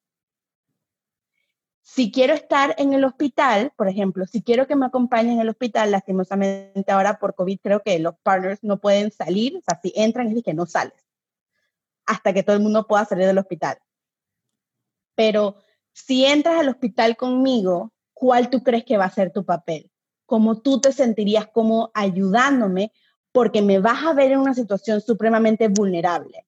Si 1.81 2.11
quiero 2.11 2.33
estar 2.33 2.75
en 2.77 2.93
el 2.93 3.03
hospital, 3.03 3.71
por 3.75 3.87
ejemplo, 3.87 4.25
si 4.25 4.43
quiero 4.43 4.67
que 4.67 4.75
me 4.75 4.85
acompañen 4.85 5.33
en 5.33 5.39
el 5.41 5.49
hospital, 5.49 5.91
lastimosamente 5.91 6.91
ahora 6.91 7.19
por 7.19 7.33
COVID 7.35 7.59
creo 7.61 7.81
que 7.81 7.97
los 7.99 8.15
partners 8.21 8.63
no 8.63 8.79
pueden 8.79 9.11
salir, 9.11 9.57
o 9.57 9.61
sea, 9.61 9.79
si 9.81 9.91
entran 9.95 10.35
es 10.35 10.43
que 10.43 10.53
no 10.53 10.65
sales, 10.65 10.93
hasta 12.05 12.33
que 12.33 12.43
todo 12.43 12.55
el 12.55 12.61
mundo 12.61 12.87
pueda 12.87 13.05
salir 13.05 13.25
del 13.25 13.37
hospital. 13.37 13.77
Pero 15.15 15.61
si 16.05 16.25
entras 16.25 16.59
al 16.59 16.69
hospital 16.69 17.17
conmigo, 17.17 17.91
¿cuál 18.13 18.49
tú 18.49 18.63
crees 18.63 18.85
que 18.85 18.97
va 18.97 19.05
a 19.05 19.11
ser 19.11 19.31
tu 19.31 19.45
papel? 19.45 19.91
¿Cómo 20.25 20.61
tú 20.61 20.79
te 20.79 20.91
sentirías 20.91 21.47
como 21.47 21.91
ayudándome? 21.93 22.91
Porque 23.31 23.61
me 23.61 23.79
vas 23.79 24.05
a 24.05 24.13
ver 24.13 24.31
en 24.31 24.39
una 24.39 24.53
situación 24.53 25.01
supremamente 25.01 25.67
vulnerable. 25.67 26.45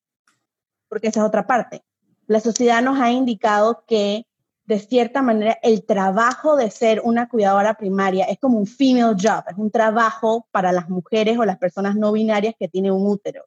Porque 0.87 1.07
esa 1.07 1.21
es 1.21 1.27
otra 1.27 1.45
parte. 1.45 1.83
La 2.27 2.39
sociedad 2.39 2.81
nos 2.81 2.99
ha 2.99 3.11
indicado 3.11 3.83
que, 3.87 4.25
de 4.65 4.79
cierta 4.79 5.21
manera, 5.21 5.57
el 5.63 5.85
trabajo 5.85 6.55
de 6.55 6.71
ser 6.71 7.01
una 7.03 7.27
cuidadora 7.27 7.73
primaria 7.73 8.25
es 8.25 8.39
como 8.39 8.57
un 8.57 8.67
female 8.67 9.15
job, 9.21 9.43
es 9.47 9.57
un 9.57 9.69
trabajo 9.69 10.47
para 10.51 10.71
las 10.71 10.89
mujeres 10.89 11.37
o 11.37 11.45
las 11.45 11.57
personas 11.57 11.95
no 11.95 12.11
binarias 12.11 12.55
que 12.57 12.67
tienen 12.67 12.93
un 12.93 13.05
útero. 13.05 13.45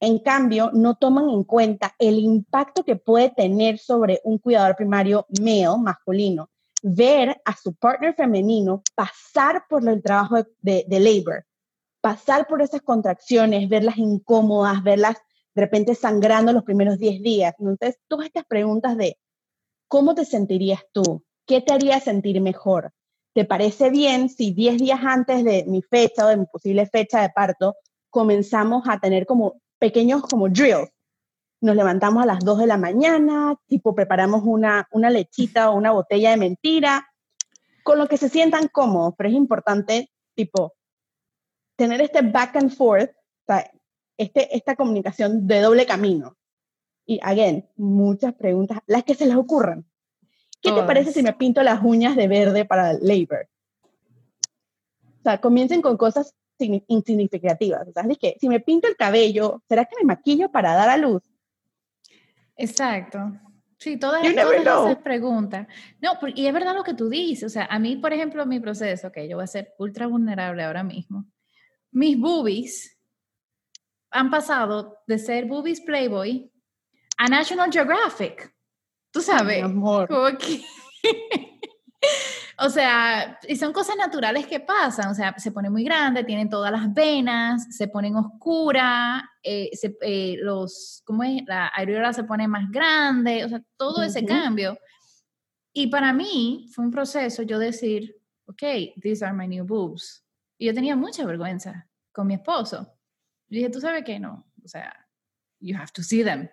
En 0.00 0.18
cambio, 0.18 0.70
no 0.72 0.94
toman 0.94 1.28
en 1.28 1.44
cuenta 1.44 1.94
el 1.98 2.18
impacto 2.18 2.84
que 2.84 2.96
puede 2.96 3.30
tener 3.30 3.78
sobre 3.78 4.20
un 4.24 4.38
cuidador 4.38 4.74
primario 4.74 5.26
male, 5.38 5.66
masculino, 5.78 6.48
ver 6.82 7.40
a 7.44 7.54
su 7.54 7.74
partner 7.74 8.14
femenino 8.14 8.82
pasar 8.94 9.64
por 9.68 9.86
el 9.86 10.02
trabajo 10.02 10.36
de, 10.62 10.86
de 10.88 11.00
labor, 11.00 11.44
pasar 12.00 12.46
por 12.46 12.62
esas 12.62 12.80
contracciones, 12.80 13.68
verlas 13.68 13.98
incómodas, 13.98 14.82
verlas 14.82 15.18
de 15.54 15.62
repente 15.62 15.94
sangrando 15.94 16.52
los 16.54 16.64
primeros 16.64 16.98
10 16.98 17.22
días. 17.22 17.54
Entonces, 17.58 17.98
todas 18.08 18.26
estas 18.26 18.46
preguntas 18.46 18.96
de 18.96 19.18
¿cómo 19.86 20.14
te 20.14 20.24
sentirías 20.24 20.80
tú? 20.92 21.24
¿Qué 21.46 21.60
te 21.60 21.74
haría 21.74 22.00
sentir 22.00 22.40
mejor? 22.40 22.92
¿Te 23.34 23.44
parece 23.44 23.90
bien 23.90 24.30
si 24.30 24.52
10 24.52 24.78
días 24.78 25.00
antes 25.02 25.44
de 25.44 25.64
mi 25.66 25.82
fecha 25.82 26.24
o 26.24 26.28
de 26.28 26.38
mi 26.38 26.46
posible 26.46 26.86
fecha 26.86 27.20
de 27.20 27.28
parto 27.30 27.76
comenzamos 28.08 28.84
a 28.88 28.98
tener 28.98 29.26
como 29.26 29.60
pequeños 29.80 30.22
como 30.22 30.48
drills? 30.48 30.92
Nos 31.60 31.74
levantamos 31.74 32.22
a 32.22 32.26
las 32.26 32.38
2 32.40 32.58
de 32.58 32.66
la 32.66 32.78
mañana, 32.78 33.56
tipo 33.66 33.94
preparamos 33.94 34.42
una, 34.44 34.88
una 34.92 35.10
lechita 35.10 35.70
o 35.70 35.76
una 35.76 35.90
botella 35.90 36.30
de 36.30 36.36
mentira, 36.36 37.08
con 37.82 37.98
lo 37.98 38.06
que 38.06 38.16
se 38.16 38.28
sientan 38.28 38.68
cómodos, 38.68 39.14
pero 39.18 39.28
es 39.28 39.34
importante, 39.34 40.10
tipo, 40.34 40.74
tener 41.76 42.00
este 42.00 42.22
back 42.22 42.56
and 42.56 42.70
forth, 42.70 43.10
este, 44.16 44.54
esta 44.56 44.76
comunicación 44.76 45.46
de 45.46 45.60
doble 45.60 45.86
camino. 45.86 46.36
Y, 47.06 47.18
again, 47.22 47.68
muchas 47.76 48.34
preguntas, 48.34 48.78
las 48.86 49.04
que 49.04 49.14
se 49.14 49.26
les 49.26 49.34
ocurran. 49.34 49.84
¿Qué 50.62 50.72
te 50.72 50.82
parece 50.82 51.12
si 51.12 51.22
me 51.22 51.32
pinto 51.32 51.62
las 51.62 51.82
uñas 51.82 52.16
de 52.16 52.28
verde 52.28 52.64
para 52.66 52.92
labor? 52.92 53.48
O 55.20 55.22
sea, 55.22 55.40
comiencen 55.40 55.80
con 55.80 55.96
cosas 55.96 56.34
insignificativas. 56.88 57.88
O 57.88 57.92
sea, 57.92 58.04
es 58.08 58.18
que 58.18 58.36
si 58.40 58.48
me 58.48 58.60
pinto 58.60 58.88
el 58.88 58.96
cabello, 58.96 59.62
¿será 59.68 59.84
que 59.84 59.96
me 60.00 60.06
maquillo 60.06 60.50
para 60.50 60.74
dar 60.74 60.88
a 60.88 60.96
luz? 60.96 61.22
Exacto. 62.56 63.32
Sí, 63.78 63.96
todas, 63.96 64.22
esas 64.22 64.98
preguntas. 64.98 65.66
No, 66.02 66.18
y 66.34 66.46
es 66.46 66.52
verdad 66.52 66.74
lo 66.74 66.84
que 66.84 66.92
tú 66.92 67.08
dices. 67.08 67.44
O 67.44 67.48
sea, 67.48 67.64
a 67.64 67.78
mí, 67.78 67.96
por 67.96 68.12
ejemplo, 68.12 68.44
mi 68.44 68.60
proceso, 68.60 69.10
que 69.10 69.26
yo 69.26 69.36
voy 69.36 69.44
a 69.44 69.46
ser 69.46 69.72
ultra 69.78 70.06
vulnerable 70.06 70.62
ahora 70.62 70.82
mismo, 70.82 71.24
mis 71.90 72.18
boobies 72.18 72.98
han 74.10 74.30
pasado 74.30 74.98
de 75.06 75.18
ser 75.18 75.46
boobies 75.46 75.80
Playboy 75.80 76.52
a 77.16 77.28
National 77.28 77.72
Geographic. 77.72 78.54
Tú 79.10 79.22
sabes. 79.22 79.62
amor. 79.62 80.06
o 82.62 82.68
sea, 82.68 83.38
y 83.48 83.56
son 83.56 83.72
cosas 83.72 83.96
naturales 83.96 84.46
que 84.46 84.60
pasan. 84.60 85.10
O 85.10 85.14
sea, 85.14 85.34
se 85.38 85.50
pone 85.50 85.70
muy 85.70 85.82
grande, 85.82 86.24
tienen 86.24 86.50
todas 86.50 86.70
las 86.70 86.92
venas, 86.92 87.74
se 87.74 87.88
ponen 87.88 88.16
oscuras, 88.16 89.22
eh, 89.42 89.70
eh, 90.02 90.36
los, 90.40 91.02
¿cómo 91.04 91.24
es? 91.24 91.42
La 91.46 91.68
areola 91.68 92.12
se 92.12 92.24
pone 92.24 92.46
más 92.46 92.70
grande, 92.70 93.44
o 93.44 93.48
sea, 93.48 93.62
todo 93.78 94.02
ese 94.02 94.26
cambio. 94.26 94.78
Y 95.72 95.86
para 95.86 96.12
mí 96.12 96.68
fue 96.74 96.84
un 96.84 96.90
proceso 96.90 97.42
yo 97.42 97.58
decir, 97.58 98.16
ok, 98.44 98.62
these 99.00 99.24
are 99.24 99.32
my 99.32 99.48
new 99.48 99.64
boobs. 99.64 100.22
Y 100.58 100.66
yo 100.66 100.74
tenía 100.74 100.96
mucha 100.96 101.24
vergüenza 101.24 101.88
con 102.12 102.26
mi 102.26 102.34
esposo. 102.34 102.92
Y 103.48 103.56
dije, 103.56 103.70
tú 103.70 103.80
sabes 103.80 104.04
qué, 104.04 104.20
no, 104.20 104.46
o 104.62 104.68
sea, 104.68 104.94
you 105.60 105.74
have 105.76 105.92
to 105.94 106.02
see 106.02 106.22
them. 106.22 106.48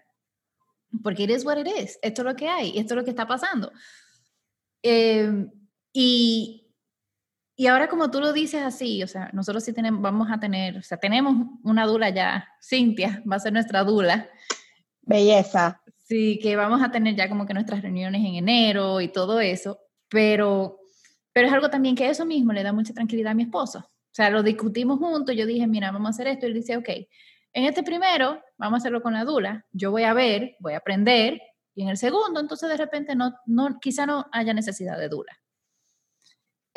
Porque 1.04 1.24
it 1.24 1.32
is 1.32 1.44
what 1.44 1.58
it 1.58 1.68
is. 1.68 2.00
Esto 2.02 2.22
es 2.22 2.26
lo 2.26 2.36
que 2.36 2.48
hay, 2.48 2.78
esto 2.78 2.94
es 2.94 2.98
lo 2.98 3.04
que 3.04 3.10
está 3.10 3.28
pasando. 3.28 3.74
Em, 4.82 5.52
y, 6.00 6.75
y 7.56 7.66
ahora 7.66 7.88
como 7.88 8.12
tú 8.12 8.20
lo 8.20 8.32
dices 8.32 8.62
así, 8.62 9.01
o 9.01 9.08
sea, 9.08 9.32
nosotros 9.34 9.63
sí 9.63 9.74
tenemos, 9.74 10.00
vamos 10.00 10.27
a 10.30 10.39
tener, 10.39 10.77
o 10.77 10.84
sea, 10.84 11.00
tenemos 11.00 11.48
una 11.63 11.88
dula 11.88 12.12
ya, 12.12 12.48
Cintia 12.62 13.24
va 13.30 13.38
a 13.38 13.39
ser 13.39 13.51
nuestra 13.51 13.84
dula. 13.84 14.30
Belleza. 15.01 15.82
Sí, 15.98 16.38
que 16.39 16.56
vamos 16.56 16.84
a 16.84 16.92
tener 16.92 17.16
ya 17.16 17.27
como 17.27 17.48
que 17.48 17.56
nuestras 17.56 17.82
reuniones 17.82 18.24
en 18.24 18.36
enero 18.36 19.01
y 19.01 19.08
todo 19.08 19.39
eso, 19.39 19.80
pero, 20.08 20.82
pero 21.34 21.48
es 21.48 21.54
algo 21.54 21.72
también 21.72 21.96
que 21.96 22.08
eso 22.08 22.27
mismo 22.27 22.54
le 22.54 22.62
da 22.62 22.74
mucha 22.74 22.94
tranquilidad 22.94 23.32
a 23.32 23.34
mi 23.34 23.44
esposo. 23.44 23.80
O 23.80 24.13
sea, 24.13 24.30
lo 24.30 24.44
discutimos 24.44 25.00
juntos, 25.00 25.36
yo 25.36 25.48
dije, 25.48 25.66
mira, 25.66 25.92
vamos 25.92 26.10
a 26.10 26.12
hacer 26.12 26.27
esto, 26.27 26.46
y 26.46 26.50
él 26.50 26.54
dice, 26.54 26.77
ok, 26.77 26.89
en 27.54 27.66
este 27.66 27.82
primero, 27.82 28.39
vamos 28.56 28.77
a 28.77 28.82
hacerlo 28.82 29.01
con 29.01 29.13
la 29.13 29.25
dula, 29.25 29.66
yo 29.72 29.89
voy 29.89 30.04
a 30.04 30.13
ver, 30.13 30.58
voy 30.60 30.74
a 30.74 30.77
aprender, 30.77 31.42
y 31.74 31.82
en 31.82 31.89
el 31.89 31.98
segundo, 31.98 32.39
entonces 32.39 32.70
de 32.70 32.77
repente 32.77 33.16
no, 33.16 33.34
no 33.48 33.80
quizá 33.80 34.06
no 34.06 34.27
haya 34.32 34.54
necesidad 34.54 35.00
de 35.00 35.10
dula. 35.10 35.42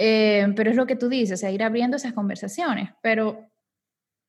Eh, 0.03 0.55
pero 0.57 0.71
es 0.71 0.77
lo 0.77 0.87
que 0.87 0.97
tú 0.97 1.11
dices, 1.11 1.45
o 1.45 1.49
ir 1.51 1.63
abriendo 1.63 1.99
esas 1.99 2.15
conversaciones. 2.15 2.91
Pero 3.03 3.51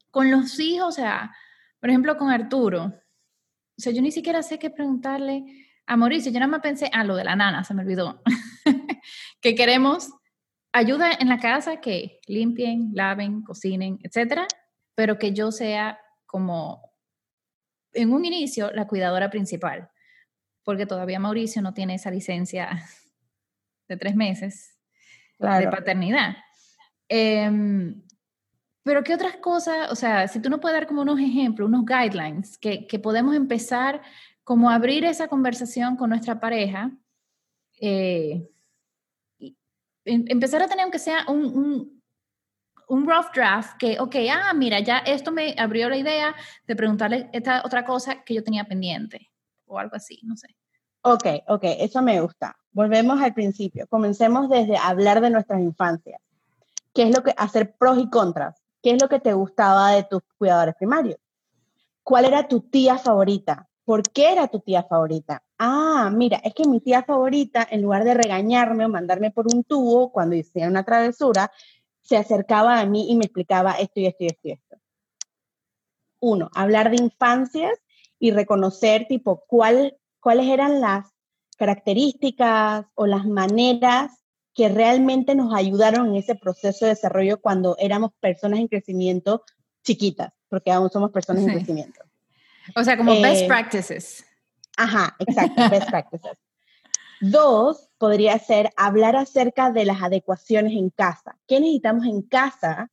con 0.09 0.29
los 0.29 0.59
hijos, 0.59 0.89
o 0.89 0.91
sea, 0.91 1.33
por 1.79 1.89
ejemplo, 1.89 2.17
con 2.17 2.29
Arturo, 2.29 2.87
o 2.87 3.81
sea, 3.81 3.93
yo 3.93 4.01
ni 4.01 4.11
siquiera 4.11 4.43
sé 4.43 4.59
qué 4.59 4.69
preguntarle 4.69 5.45
a 5.85 5.95
Mauricio. 5.95 6.29
Yo 6.29 6.39
nada 6.41 6.51
más 6.51 6.59
pensé, 6.59 6.89
ah, 6.91 7.05
lo 7.05 7.15
de 7.15 7.23
la 7.23 7.37
nana, 7.37 7.63
se 7.63 7.73
me 7.73 7.83
olvidó. 7.83 8.21
que 9.41 9.55
queremos 9.55 10.11
ayuda 10.73 11.09
en 11.17 11.29
la 11.29 11.39
casa, 11.39 11.79
que 11.79 12.19
limpien, 12.27 12.89
laven, 12.93 13.41
cocinen, 13.41 13.97
etcétera, 14.03 14.49
pero 14.93 15.17
que 15.17 15.31
yo 15.31 15.53
sea 15.53 16.01
como 16.25 16.81
en 17.93 18.11
un 18.11 18.25
inicio 18.25 18.71
la 18.71 18.87
cuidadora 18.87 19.29
principal, 19.29 19.89
porque 20.65 20.85
todavía 20.85 21.21
Mauricio 21.21 21.61
no 21.61 21.73
tiene 21.73 21.95
esa 21.95 22.11
licencia 22.11 22.83
de 23.87 23.95
tres 23.95 24.17
meses 24.17 24.80
de 25.41 25.67
paternidad. 25.67 26.37
Em, 27.07 28.01
pero 28.83 29.03
¿qué 29.03 29.13
otras 29.13 29.37
cosas? 29.37 29.91
O 29.91 29.95
sea, 29.95 30.27
si 30.27 30.39
tú 30.39 30.49
no 30.49 30.59
puedes 30.59 30.79
dar 30.79 30.87
como 30.87 31.01
unos 31.01 31.19
ejemplos, 31.19 31.67
unos 31.67 31.85
guidelines, 31.85 32.57
que, 32.57 32.87
que 32.87 32.99
podemos 32.99 33.35
empezar 33.35 34.01
como 34.43 34.69
a 34.69 34.75
abrir 34.75 35.05
esa 35.05 35.27
conversación 35.27 35.95
con 35.95 36.09
nuestra 36.09 36.39
pareja, 36.39 36.91
eh, 37.79 38.49
em, 40.05 40.25
empezar 40.27 40.61
a 40.61 40.67
tener 40.67 40.83
aunque 40.83 40.99
sea 40.99 41.25
un, 41.27 42.01
un 42.91 43.07
rough 43.07 43.33
draft 43.33 43.77
que, 43.77 43.97
ok, 43.99 44.15
ah, 44.31 44.53
mira, 44.53 44.79
ya 44.81 44.97
esto 44.99 45.31
me 45.31 45.55
abrió 45.57 45.87
la 45.87 45.97
idea 45.97 46.35
de 46.67 46.75
preguntarle 46.75 47.29
esta 47.31 47.61
otra 47.63 47.85
cosa 47.85 48.21
que 48.23 48.33
yo 48.33 48.43
tenía 48.43 48.65
pendiente 48.65 49.31
o 49.65 49.79
algo 49.79 49.95
así, 49.95 50.19
no 50.23 50.35
sé. 50.35 50.47
Ok, 51.03 51.25
ok, 51.47 51.63
eso 51.79 52.01
me 52.01 52.21
gusta. 52.21 52.55
Volvemos 52.71 53.19
al 53.21 53.33
principio. 53.33 53.87
Comencemos 53.87 54.49
desde 54.49 54.77
hablar 54.77 55.21
de 55.21 55.31
nuestras 55.31 55.61
infancias. 55.61 56.21
¿Qué 56.93 57.03
es 57.03 57.15
lo 57.15 57.23
que 57.23 57.33
hacer 57.37 57.75
pros 57.75 57.97
y 57.97 58.09
contras? 58.09 58.61
¿Qué 58.83 58.91
es 58.91 59.01
lo 59.01 59.09
que 59.09 59.19
te 59.19 59.33
gustaba 59.33 59.91
de 59.91 60.03
tus 60.03 60.21
cuidadores 60.37 60.75
primarios? 60.75 61.17
¿Cuál 62.03 62.25
era 62.25 62.47
tu 62.47 62.61
tía 62.61 62.97
favorita? 62.97 63.67
¿Por 63.83 64.03
qué 64.03 64.31
era 64.31 64.47
tu 64.47 64.59
tía 64.59 64.83
favorita? 64.83 65.43
Ah, 65.57 66.11
mira, 66.13 66.37
es 66.43 66.53
que 66.53 66.67
mi 66.67 66.79
tía 66.79 67.03
favorita, 67.03 67.67
en 67.69 67.81
lugar 67.81 68.03
de 68.03 68.13
regañarme 68.13 68.85
o 68.85 68.89
mandarme 68.89 69.31
por 69.31 69.47
un 69.53 69.63
tubo 69.63 70.11
cuando 70.11 70.35
hiciera 70.35 70.69
una 70.69 70.83
travesura, 70.83 71.51
se 72.01 72.17
acercaba 72.17 72.79
a 72.79 72.85
mí 72.85 73.11
y 73.11 73.15
me 73.15 73.25
explicaba 73.25 73.73
esto 73.73 73.99
y 73.99 74.05
esto 74.05 74.23
y 74.23 74.27
esto 74.27 74.47
y 74.47 74.51
esto. 74.51 74.77
Uno, 76.19 76.49
hablar 76.53 76.91
de 76.91 76.97
infancias 76.97 77.79
y 78.19 78.31
reconocer 78.31 79.07
tipo 79.07 79.43
cuál, 79.47 79.97
cuáles 80.21 80.47
eran 80.47 80.79
las 80.79 81.07
características 81.57 82.85
o 82.95 83.05
las 83.05 83.25
maneras 83.25 84.11
que 84.53 84.69
realmente 84.69 85.35
nos 85.35 85.53
ayudaron 85.53 86.07
en 86.07 86.15
ese 86.15 86.35
proceso 86.35 86.85
de 86.85 86.91
desarrollo 86.91 87.41
cuando 87.41 87.75
éramos 87.79 88.11
personas 88.19 88.59
en 88.59 88.67
crecimiento 88.67 89.43
chiquitas, 89.83 90.33
porque 90.49 90.71
aún 90.71 90.89
somos 90.89 91.11
personas 91.11 91.43
en 91.43 91.53
crecimiento. 91.53 92.01
O 92.75 92.83
sea, 92.83 92.97
como 92.97 93.19
best 93.19 93.43
eh, 93.43 93.47
practices. 93.47 94.25
Ajá, 94.77 95.15
exacto, 95.19 95.69
best 95.69 95.89
practices. 95.89 96.37
Dos, 97.21 97.89
podría 97.97 98.37
ser 98.39 98.71
hablar 98.75 99.15
acerca 99.15 99.71
de 99.71 99.85
las 99.85 100.01
adecuaciones 100.01 100.73
en 100.73 100.89
casa. 100.89 101.37
¿Qué 101.47 101.59
necesitamos 101.59 102.05
en 102.05 102.23
casa 102.23 102.89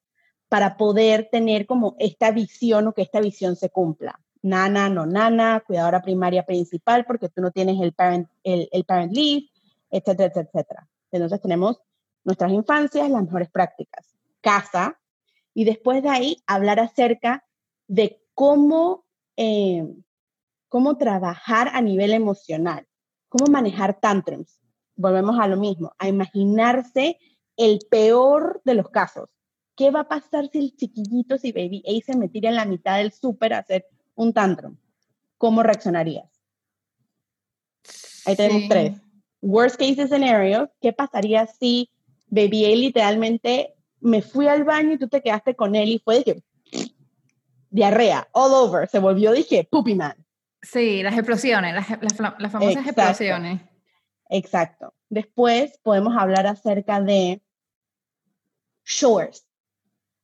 para 0.49 0.77
poder 0.77 1.29
tener 1.33 1.67
como 1.67 1.97
esta 1.99 2.31
visión 2.31 2.87
o 2.87 2.93
que 2.93 3.03
esta 3.03 3.21
visión 3.21 3.57
se 3.57 3.71
cumpla? 3.71 4.21
Nana, 4.43 4.89
no 4.89 5.07
nana, 5.07 5.61
cuidadora 5.67 6.03
primaria 6.03 6.45
principal 6.45 7.05
porque 7.05 7.29
tú 7.29 7.41
no 7.41 7.51
tienes 7.51 7.81
el 7.81 7.93
parent, 7.93 8.29
el, 8.43 8.85
parent 8.85 9.13
leave, 9.13 9.51
etcétera, 9.91 10.29
etcétera, 10.29 10.49
etcétera. 10.53 10.89
Entonces 11.11 11.41
tenemos 11.41 11.81
nuestras 12.25 12.53
infancias, 12.53 13.11
las 13.11 13.23
mejores 13.23 13.51
prácticas, 13.51 14.15
casa, 14.41 14.99
y 15.55 15.65
después 15.65 16.03
de 16.03 16.09
ahí 16.09 16.37
hablar 16.47 16.79
acerca 16.79 17.45
de 17.89 18.23
cómo, 18.35 19.05
eh, 19.37 19.87
cómo 20.69 20.97
trabajar 20.97 21.71
a 21.73 21.81
nivel 21.81 22.13
emocional. 22.13 22.87
¿Cómo 23.29 23.51
manejar 23.51 23.99
tantrums? 24.01 24.61
Volvemos 24.95 25.39
a 25.39 25.49
lo 25.49 25.57
mismo, 25.57 25.93
a 25.99 26.09
imaginarse 26.09 27.19
el 27.57 27.81
peor 27.91 28.63
de 28.65 28.75
los 28.75 28.89
casos. 28.91 29.29
¿Qué 29.75 29.91
va 29.91 30.01
a 30.01 30.09
pasar 30.09 30.49
si 30.49 30.59
el 30.59 30.77
chiquillito, 30.77 31.39
si 31.39 31.53
Baby 31.53 31.83
A 31.87 32.05
se 32.05 32.17
me 32.17 32.29
tira 32.29 32.49
en 32.49 32.57
la 32.57 32.65
mitad 32.65 32.99
del 32.99 33.13
súper 33.13 33.53
a 33.53 33.59
hacer 33.59 33.87
un 34.19 34.33
tantrum? 34.33 34.77
¿Cómo 35.39 35.63
reaccionarías? 35.63 36.29
Ahí 38.27 38.37
tenemos 38.37 38.69
tres. 38.69 39.01
Worst 39.41 39.77
case 39.79 40.09
scenario, 40.09 40.71
¿qué 40.81 40.93
pasaría 40.93 41.47
si 41.47 41.91
Baby 42.27 42.65
A 42.65 42.77
literalmente 42.77 43.75
me 44.01 44.21
fui 44.21 44.49
al 44.49 44.65
baño 44.65 44.95
y 44.95 44.99
tú 44.99 45.09
te 45.09 45.23
quedaste 45.23 45.55
con 45.55 45.77
él 45.77 45.89
y 45.89 45.99
fue 46.01 46.17
de 46.17 46.25
que 46.25 46.43
diarrea, 47.71 48.29
all 48.33 48.53
over, 48.53 48.89
se 48.89 48.99
volvió, 48.99 49.33
dije, 49.33 49.67
poopy 49.71 49.95
man. 49.95 50.17
Sí, 50.61 51.03
las 51.05 51.15
explosiones, 51.15 51.73
las, 51.73 51.89
las, 52.39 52.53
famosas 52.53 52.85
explosiones. 52.85 53.63
Exacto. 54.29 54.95
Después 55.09 55.79
podemos 55.85 56.17
hablar 56.17 56.49
acerca 56.49 57.01
de 57.01 57.41
shores. 58.85 59.47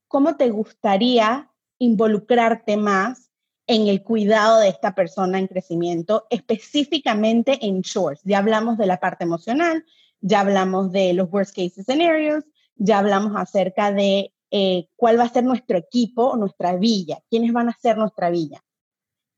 ¿Cómo 0.08 0.36
te 0.36 0.50
gustaría 0.50 1.50
involucrarte 1.78 2.76
más 2.76 3.23
en 3.66 3.88
el 3.88 4.02
cuidado 4.02 4.60
de 4.60 4.68
esta 4.68 4.94
persona 4.94 5.38
en 5.38 5.46
crecimiento, 5.46 6.26
específicamente 6.30 7.58
en 7.66 7.80
shores? 7.80 8.20
Ya 8.24 8.38
hablamos 8.38 8.78
de 8.78 8.86
la 8.86 9.00
parte 9.00 9.24
emocional, 9.24 9.84
ya 10.20 10.40
hablamos 10.40 10.92
de 10.92 11.12
los 11.14 11.30
worst 11.30 11.54
case 11.54 11.82
scenarios, 11.82 12.44
ya 12.76 12.98
hablamos 12.98 13.32
acerca 13.36 13.92
de 13.92 14.32
eh, 14.50 14.88
cuál 14.96 15.18
va 15.18 15.24
a 15.24 15.28
ser 15.28 15.44
nuestro 15.44 15.76
equipo 15.76 16.36
nuestra 16.36 16.76
villa, 16.76 17.18
quiénes 17.28 17.52
van 17.52 17.68
a 17.68 17.78
ser 17.80 17.98
nuestra 17.98 18.30
villa. 18.30 18.62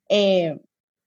Eh, 0.09 0.61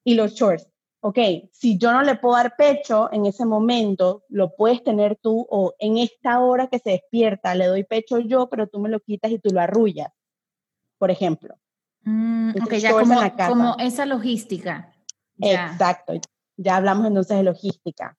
y 0.04 0.16
los 0.16 0.34
shorts. 0.34 0.68
Ok, 1.02 1.18
si 1.54 1.78
yo 1.78 1.94
no 1.94 2.02
le 2.02 2.16
puedo 2.16 2.36
dar 2.36 2.56
pecho 2.58 3.10
en 3.14 3.26
ese 3.26 3.46
momento, 3.46 4.26
lo 4.28 4.56
puedes 4.56 4.84
tener 4.84 5.16
tú 5.16 5.46
o 5.50 5.74
en 5.80 5.98
esta 5.98 6.42
hora 6.42 6.68
que 6.68 6.80
se 6.80 6.90
despierta, 6.90 7.56
le 7.56 7.68
doy 7.68 7.86
pecho 7.86 8.20
yo, 8.20 8.50
pero 8.50 8.68
tú 8.68 8.80
me 8.80 8.90
lo 8.90 9.00
quitas 9.00 9.32
y 9.32 9.40
tú 9.40 9.52
lo 9.52 9.62
arrullas, 9.62 10.10
por 10.98 11.12
ejemplo. 11.12 11.56
Mm, 12.04 12.52
ok, 12.62 12.74
ya 12.76 12.92
como, 12.92 13.16
como, 13.48 13.76
esa 13.80 14.06
logística. 14.06 14.94
Exacto, 15.40 16.14
ya 16.58 16.78
hablamos 16.78 17.08
entonces 17.08 17.38
de 17.38 17.44
logística. 17.44 18.18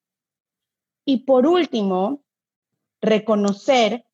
Y 1.04 1.24
por 1.24 1.46
último, 1.46 2.22
reconocer 3.00 4.04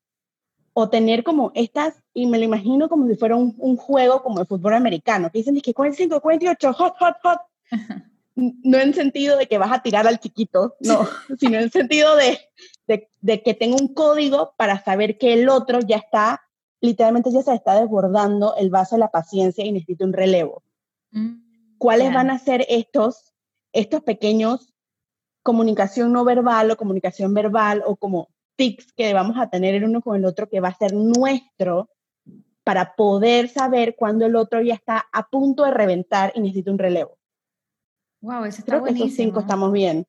o 0.73 0.89
tener 0.89 1.23
como 1.23 1.51
estas, 1.55 2.03
y 2.13 2.27
me 2.27 2.37
lo 2.37 2.43
imagino 2.43 2.87
como 2.87 3.07
si 3.07 3.15
fuera 3.15 3.35
un, 3.35 3.55
un 3.57 3.77
juego 3.77 4.21
como 4.21 4.39
el 4.39 4.45
fútbol 4.45 4.75
americano, 4.75 5.31
que 5.31 5.39
dicen 5.39 5.59
que 5.59 5.73
45, 5.73 6.21
48, 6.21 6.73
hot, 6.73 6.95
hot, 6.99 7.15
hot. 7.23 7.39
No 8.35 8.77
en 8.77 8.93
sentido 8.93 9.35
de 9.35 9.47
que 9.47 9.57
vas 9.57 9.71
a 9.71 9.81
tirar 9.81 10.05
al 10.05 10.19
chiquito, 10.19 10.75
no, 10.81 11.07
sino 11.39 11.57
en 11.57 11.71
sentido 11.71 12.15
de, 12.15 12.37
de, 12.85 13.09
de, 13.19 13.41
que 13.41 13.55
tenga 13.55 13.77
un 13.77 13.95
código 13.95 14.53
para 14.57 14.83
saber 14.83 15.17
que 15.17 15.33
el 15.33 15.49
otro 15.49 15.79
ya 15.79 15.95
está, 15.95 16.46
literalmente 16.81 17.31
ya 17.31 17.41
se 17.41 17.53
está 17.53 17.79
desbordando 17.79 18.55
el 18.55 18.69
vaso 18.69 18.95
de 18.95 18.99
la 18.99 19.09
paciencia 19.09 19.65
y 19.65 19.71
necesita 19.71 20.05
un 20.05 20.13
relevo. 20.13 20.63
Mm, 21.11 21.77
¿Cuáles 21.77 22.13
van 22.13 22.29
a 22.29 22.39
ser 22.39 22.65
estos, 22.69 23.33
estos 23.71 24.01
pequeños 24.03 24.73
comunicación 25.47 26.11
no 26.11 26.25
verbal 26.25 26.71
o 26.71 26.75
comunicación 26.75 27.33
verbal 27.33 27.81
o 27.85 27.95
como 27.95 28.27
tics 28.57 28.91
que 28.91 29.13
vamos 29.13 29.37
a 29.37 29.49
tener 29.49 29.75
el 29.75 29.85
uno 29.85 30.01
con 30.01 30.17
el 30.17 30.25
otro 30.25 30.49
que 30.49 30.59
va 30.59 30.67
a 30.67 30.75
ser 30.75 30.93
nuestro 30.93 31.89
para 32.65 32.95
poder 32.95 33.47
saber 33.47 33.95
cuándo 33.95 34.25
el 34.25 34.35
otro 34.35 34.61
ya 34.61 34.73
está 34.73 35.07
a 35.13 35.29
punto 35.29 35.63
de 35.63 35.71
reventar 35.71 36.33
y 36.35 36.41
necesita 36.41 36.69
un 36.69 36.79
relevo. 36.79 37.17
Wow, 38.19 38.43
eso 38.43 38.59
está 38.59 38.73
Creo 38.73 38.83
que 38.83 38.91
esos 38.91 39.13
cinco 39.13 39.39
estamos 39.39 39.71
bien. 39.71 40.05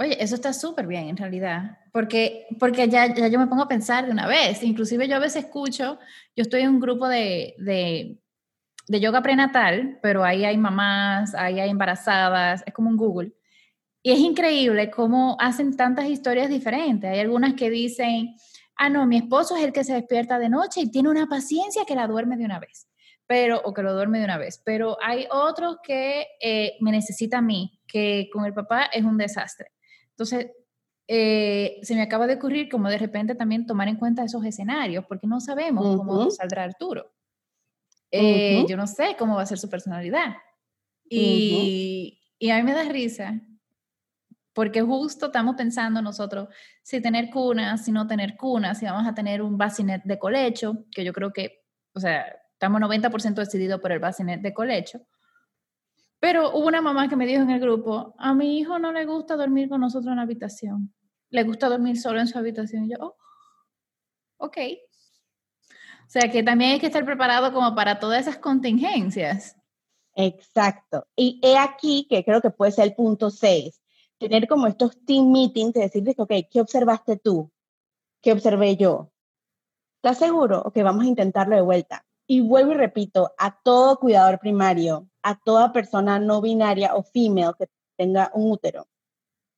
Oye, 0.00 0.22
eso 0.22 0.36
está 0.36 0.52
súper 0.52 0.86
bien 0.86 1.08
en 1.08 1.16
realidad, 1.16 1.78
porque, 1.92 2.46
porque 2.60 2.88
ya, 2.88 3.12
ya, 3.12 3.26
yo 3.26 3.38
me 3.40 3.48
pongo 3.48 3.64
a 3.64 3.68
pensar 3.68 4.06
de 4.06 4.12
una 4.12 4.28
vez, 4.28 4.62
inclusive 4.62 5.08
yo 5.08 5.16
a 5.16 5.18
veces 5.18 5.44
escucho, 5.44 5.98
yo 6.36 6.42
estoy 6.42 6.60
en 6.60 6.70
un 6.70 6.78
grupo 6.78 7.08
de, 7.08 7.56
de, 7.58 8.16
de 8.86 9.00
yoga 9.00 9.22
prenatal, 9.22 9.98
pero 10.00 10.22
ahí 10.22 10.44
hay 10.44 10.56
mamás, 10.56 11.34
ahí 11.34 11.58
hay 11.58 11.70
embarazadas, 11.70 12.62
es 12.64 12.72
como 12.72 12.88
un 12.90 12.96
Google, 12.96 13.32
y 14.00 14.12
es 14.12 14.20
increíble 14.20 14.88
cómo 14.88 15.36
hacen 15.40 15.76
tantas 15.76 16.06
historias 16.06 16.48
diferentes. 16.48 17.10
Hay 17.10 17.18
algunas 17.18 17.54
que 17.54 17.68
dicen, 17.68 18.36
ah, 18.76 18.88
no, 18.88 19.04
mi 19.04 19.16
esposo 19.16 19.56
es 19.56 19.64
el 19.64 19.72
que 19.72 19.82
se 19.82 19.94
despierta 19.94 20.38
de 20.38 20.48
noche 20.48 20.80
y 20.82 20.90
tiene 20.92 21.08
una 21.08 21.26
paciencia 21.26 21.84
que 21.84 21.96
la 21.96 22.06
duerme 22.06 22.36
de 22.36 22.44
una 22.44 22.60
vez, 22.60 22.88
pero, 23.26 23.60
o 23.64 23.74
que 23.74 23.82
lo 23.82 23.92
duerme 23.94 24.20
de 24.20 24.26
una 24.26 24.38
vez. 24.38 24.62
Pero 24.64 24.96
hay 25.02 25.26
otros 25.32 25.78
que 25.82 26.28
eh, 26.40 26.76
me 26.80 26.92
necesita 26.92 27.38
a 27.38 27.42
mí, 27.42 27.80
que 27.88 28.30
con 28.32 28.44
el 28.44 28.54
papá 28.54 28.84
es 28.84 29.02
un 29.02 29.18
desastre. 29.18 29.72
Entonces, 30.18 30.50
eh, 31.06 31.78
se 31.82 31.94
me 31.94 32.02
acaba 32.02 32.26
de 32.26 32.34
ocurrir 32.34 32.68
como 32.68 32.88
de 32.88 32.98
repente 32.98 33.36
también 33.36 33.66
tomar 33.66 33.86
en 33.86 33.96
cuenta 33.96 34.24
esos 34.24 34.44
escenarios, 34.44 35.04
porque 35.06 35.28
no 35.28 35.40
sabemos 35.40 35.96
cómo 35.96 36.28
saldrá 36.30 36.64
Arturo. 36.64 37.12
Eh, 38.10 38.64
yo 38.68 38.76
no 38.76 38.88
sé 38.88 39.14
cómo 39.16 39.36
va 39.36 39.42
a 39.42 39.46
ser 39.46 39.58
su 39.58 39.70
personalidad. 39.70 40.36
Y, 41.08 42.20
y 42.38 42.50
a 42.50 42.56
mí 42.56 42.62
me 42.64 42.74
da 42.74 42.82
risa 42.84 43.40
porque 44.58 44.82
justo 44.82 45.26
estamos 45.26 45.54
pensando 45.54 46.02
nosotros 46.02 46.48
si 46.82 47.00
tener 47.00 47.30
cunas, 47.30 47.84
si 47.84 47.92
no 47.92 48.08
tener 48.08 48.36
cunas, 48.36 48.80
si 48.80 48.86
vamos 48.86 49.06
a 49.06 49.14
tener 49.14 49.40
un 49.40 49.56
bassinet 49.56 50.02
de 50.02 50.18
colecho, 50.18 50.84
que 50.90 51.04
yo 51.04 51.12
creo 51.12 51.32
que, 51.32 51.62
o 51.94 52.00
sea, 52.00 52.26
estamos 52.54 52.80
90% 52.80 53.34
decididos 53.34 53.80
por 53.80 53.92
el 53.92 54.00
bassinet 54.00 54.40
de 54.40 54.52
colecho. 54.52 55.00
Pero 56.20 56.50
hubo 56.50 56.66
una 56.66 56.80
mamá 56.80 57.08
que 57.08 57.16
me 57.16 57.26
dijo 57.26 57.42
en 57.42 57.50
el 57.50 57.60
grupo, 57.60 58.14
a 58.18 58.34
mi 58.34 58.58
hijo 58.58 58.78
no 58.78 58.92
le 58.92 59.04
gusta 59.04 59.36
dormir 59.36 59.68
con 59.68 59.80
nosotros 59.80 60.10
en 60.10 60.16
la 60.16 60.22
habitación, 60.22 60.92
le 61.30 61.44
gusta 61.44 61.68
dormir 61.68 62.00
solo 62.00 62.20
en 62.20 62.26
su 62.26 62.38
habitación. 62.38 62.86
Y 62.86 62.90
yo, 62.90 62.96
oh, 63.00 63.16
ok. 64.38 64.56
O 66.06 66.10
sea 66.10 66.30
que 66.30 66.42
también 66.42 66.72
hay 66.72 66.80
que 66.80 66.86
estar 66.86 67.04
preparado 67.04 67.52
como 67.52 67.74
para 67.74 67.98
todas 67.98 68.22
esas 68.22 68.38
contingencias. 68.38 69.56
Exacto. 70.14 71.06
Y 71.14 71.38
he 71.42 71.56
aquí 71.56 72.06
que 72.08 72.24
creo 72.24 72.40
que 72.40 72.50
puede 72.50 72.72
ser 72.72 72.86
el 72.86 72.94
punto 72.94 73.30
6 73.30 73.80
tener 74.18 74.48
como 74.48 74.66
estos 74.66 74.98
team 75.04 75.30
meetings 75.30 75.76
y 75.76 75.80
decirles, 75.80 76.16
ok, 76.18 76.32
¿qué 76.50 76.60
observaste 76.60 77.16
tú? 77.16 77.50
¿Qué 78.20 78.32
observé 78.32 78.76
yo? 78.76 79.12
¿Estás 80.02 80.18
seguro? 80.18 80.60
Ok, 80.64 80.76
vamos 80.82 81.04
a 81.04 81.08
intentarlo 81.08 81.54
de 81.54 81.62
vuelta. 81.62 82.04
Y 82.26 82.40
vuelvo 82.40 82.72
y 82.72 82.76
repito, 82.76 83.32
a 83.38 83.58
todo 83.62 83.98
cuidador 83.98 84.38
primario, 84.38 85.08
a 85.28 85.38
toda 85.44 85.74
persona 85.74 86.18
no 86.18 86.40
binaria 86.40 86.94
o 86.94 87.02
female 87.02 87.52
que 87.58 87.66
tenga 87.98 88.30
un 88.32 88.50
útero, 88.50 88.88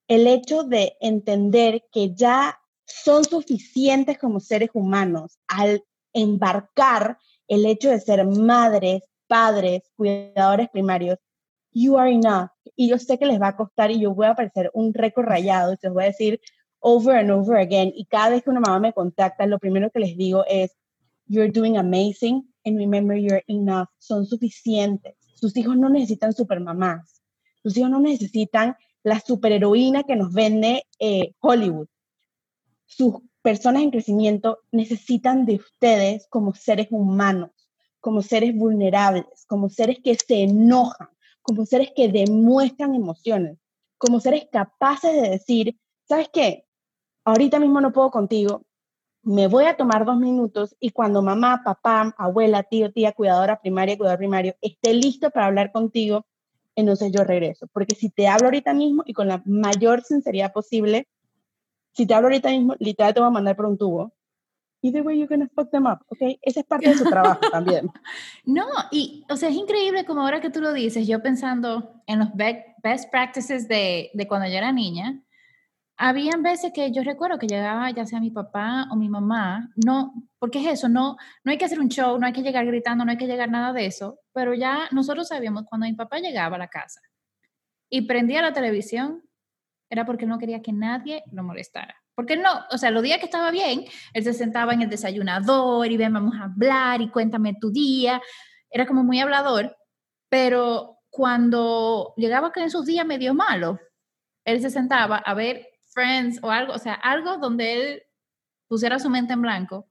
el 0.09 0.26
hecho 0.26 0.64
de 0.64 0.96
entender 1.00 1.85
que 1.92 2.12
ya 2.12 2.59
son 2.85 3.24
suficientes 3.24 4.18
como 4.18 4.40
seres 4.40 4.70
humanos 4.74 5.38
al 5.46 5.85
embarcar 6.12 7.18
el 7.46 7.66
hecho 7.66 7.90
de 7.90 8.00
ser 8.00 8.26
madres, 8.26 9.02
padres, 9.28 9.83
cuidadores 9.94 10.68
primarios, 10.70 11.18
you 11.72 11.96
are 11.96 12.11
enough. 12.11 12.50
Y 12.74 12.88
yo 12.88 12.98
sé 12.98 13.16
que 13.16 13.26
les 13.26 13.40
va 13.40 13.48
a 13.48 13.56
costar 13.56 13.92
y 13.92 14.00
yo 14.00 14.12
voy 14.12 14.26
a 14.26 14.30
aparecer 14.30 14.72
un 14.74 14.92
récord 14.92 15.26
rayado 15.26 15.72
y 15.72 15.76
se 15.76 15.87
los 15.87 15.94
voy 15.94 16.02
a 16.02 16.06
decir 16.06 16.40
over 16.80 17.16
and 17.16 17.30
over 17.30 17.59
again. 17.59 17.92
Y 17.94 18.06
cada 18.06 18.30
vez 18.30 18.42
que 18.42 18.50
una 18.50 18.59
mamá 18.59 18.80
me 18.80 18.92
contacta, 18.92 19.46
lo 19.46 19.61
primero 19.61 19.88
que 19.90 20.00
les 20.00 20.16
digo 20.16 20.44
es, 20.48 20.76
you're 21.26 21.52
doing 21.52 21.76
amazing 21.76 22.42
and 22.64 22.76
remember 22.76 23.16
you're 23.16 23.44
enough. 23.46 23.88
Son 23.98 24.26
suficientes. 24.26 25.19
Sus 25.40 25.57
hijos 25.57 25.76
no 25.79 25.88
necesitan 25.88 26.35
supermamás. 26.35 27.22
Sus 27.62 27.74
hijos 27.76 27.90
no 27.90 27.98
necesitan 27.98 28.76
la 29.03 29.20
superheroína 29.20 30.03
que 30.03 30.14
nos 30.14 30.35
vende 30.35 30.85
eh, 30.98 31.33
Hollywood. 31.40 31.88
Sus 32.85 33.14
personas 33.40 33.83
en 33.83 33.90
crecimiento 33.90 34.59
necesitan 34.70 35.46
de 35.46 35.55
ustedes 35.57 36.26
como 36.29 36.53
seres 36.53 36.88
humanos, 36.90 37.50
como 38.00 38.20
seres 38.20 38.55
vulnerables, 38.55 39.46
como 39.46 39.70
seres 39.70 39.98
que 40.05 40.14
se 40.14 40.42
enojan, 40.42 41.09
como 41.40 41.64
seres 41.64 41.90
que 41.96 42.09
demuestran 42.09 42.94
emociones, 42.94 43.57
como 43.96 44.20
seres 44.20 44.46
capaces 44.53 45.12
de 45.22 45.31
decir, 45.31 45.81
¿sabes 46.07 46.29
qué? 46.31 46.66
Ahorita 47.24 47.59
mismo 47.59 47.81
no 47.81 47.92
puedo 47.92 48.11
contigo, 48.11 48.66
me 49.22 49.46
voy 49.48 49.64
a 49.64 49.76
tomar 49.76 50.04
dos 50.04 50.16
minutos 50.16 50.76
y 50.80 50.90
cuando 50.90 51.22
mamá, 51.22 51.62
papá, 51.64 52.14
abuela, 52.16 52.62
tío, 52.62 52.92
tía, 52.92 53.12
cuidadora 53.12 53.61
primaria, 53.61 53.96
cuidador 53.96 54.18
primario 54.18 54.54
esté 54.61 54.94
listo 54.94 55.30
para 55.30 55.46
hablar 55.46 55.72
contigo, 55.72 56.26
entonces 56.74 57.12
yo 57.12 57.24
regreso. 57.24 57.66
Porque 57.72 57.94
si 57.94 58.11
te 58.11 58.28
hablo 58.28 58.46
ahorita 58.46 58.72
mismo 58.72 59.02
y 59.06 59.12
con 59.12 59.28
la 59.28 59.42
mayor 59.44 60.02
sinceridad 60.02 60.52
posible, 60.52 61.09
si 61.92 62.06
te 62.06 62.14
hablo 62.14 62.28
ahorita 62.28 62.50
mismo, 62.50 62.74
literal 62.78 63.14
te 63.14 63.20
voy 63.20 63.28
a 63.28 63.33
mandar 63.33 63.56
por 63.56 63.66
un 63.66 63.76
tubo 63.76 64.12
either 64.83 65.02
way 65.02 65.18
you're 65.18 65.28
to 65.28 65.48
fuck 65.54 65.70
them 65.70 65.87
up, 65.87 65.98
¿ok? 66.09 66.38
Esa 66.42 66.61
es 66.61 66.66
parte 66.66 66.88
de 66.88 66.96
su 66.96 67.04
trabajo 67.04 67.40
también. 67.52 67.90
No, 68.44 68.66
y, 68.90 69.24
o 69.28 69.37
sea, 69.37 69.48
es 69.48 69.56
increíble 69.56 70.04
como 70.04 70.22
ahora 70.22 70.40
que 70.40 70.50
tú 70.50 70.61
lo 70.61 70.72
dices, 70.72 71.06
yo 71.06 71.22
pensando 71.22 72.02
en 72.06 72.18
los 72.20 72.28
best 72.35 73.11
practices 73.11 73.68
de, 73.68 74.11
de 74.14 74.28
cuando 74.28 74.48
yo 74.48 74.54
era 74.54 74.72
niña, 74.72 75.22
habían 76.02 76.42
veces 76.42 76.72
que 76.74 76.90
yo 76.92 77.02
recuerdo 77.02 77.38
que 77.38 77.46
llegaba 77.46 77.90
ya 77.90 78.06
sea 78.06 78.20
mi 78.20 78.30
papá 78.30 78.88
o 78.90 78.96
mi 78.96 79.10
mamá, 79.10 79.68
no, 79.84 80.14
porque 80.38 80.58
es 80.60 80.66
eso, 80.66 80.88
no, 80.88 81.18
no 81.44 81.52
hay 81.52 81.58
que 81.58 81.66
hacer 81.66 81.78
un 81.78 81.90
show, 81.90 82.18
no 82.18 82.26
hay 82.26 82.32
que 82.32 82.40
llegar 82.40 82.64
gritando, 82.64 83.04
no 83.04 83.10
hay 83.10 83.18
que 83.18 83.26
llegar 83.26 83.50
nada 83.50 83.74
de 83.74 83.84
eso, 83.84 84.18
pero 84.32 84.54
ya 84.54 84.88
nosotros 84.92 85.28
sabíamos 85.28 85.64
cuando 85.68 85.86
mi 85.86 85.92
papá 85.92 86.18
llegaba 86.18 86.56
a 86.56 86.58
la 86.58 86.68
casa 86.68 87.02
y 87.90 88.02
prendía 88.02 88.40
la 88.40 88.54
televisión, 88.54 89.22
era 89.90 90.06
porque 90.06 90.24
no 90.24 90.38
quería 90.38 90.62
que 90.62 90.72
nadie 90.72 91.22
lo 91.32 91.42
molestara. 91.42 91.94
Porque 92.14 92.36
no, 92.38 92.48
o 92.70 92.78
sea, 92.78 92.90
los 92.90 93.02
días 93.02 93.18
que 93.18 93.26
estaba 93.26 93.50
bien, 93.50 93.84
él 94.14 94.24
se 94.24 94.32
sentaba 94.32 94.72
en 94.72 94.80
el 94.80 94.88
desayunador 94.88 95.86
y 95.86 95.98
ven, 95.98 96.14
vamos 96.14 96.34
a 96.36 96.44
hablar 96.44 97.02
y 97.02 97.10
cuéntame 97.10 97.56
tu 97.60 97.70
día. 97.70 98.22
Era 98.70 98.86
como 98.86 99.04
muy 99.04 99.20
hablador, 99.20 99.76
pero 100.30 100.98
cuando 101.10 102.14
llegaba 102.16 102.52
en 102.56 102.70
sus 102.70 102.86
días 102.86 103.04
medio 103.04 103.34
malos, 103.34 103.78
él 104.46 104.62
se 104.62 104.70
sentaba 104.70 105.18
a 105.18 105.34
ver 105.34 105.69
Friends 105.90 106.38
o 106.42 106.50
algo, 106.50 106.72
o 106.72 106.79
sea, 106.79 106.94
algo 106.94 107.38
donde 107.38 107.74
él 107.74 108.03
pusiera 108.68 108.98
su 108.98 109.11
mente 109.11 109.33
en 109.33 109.42
blanco 109.42 109.88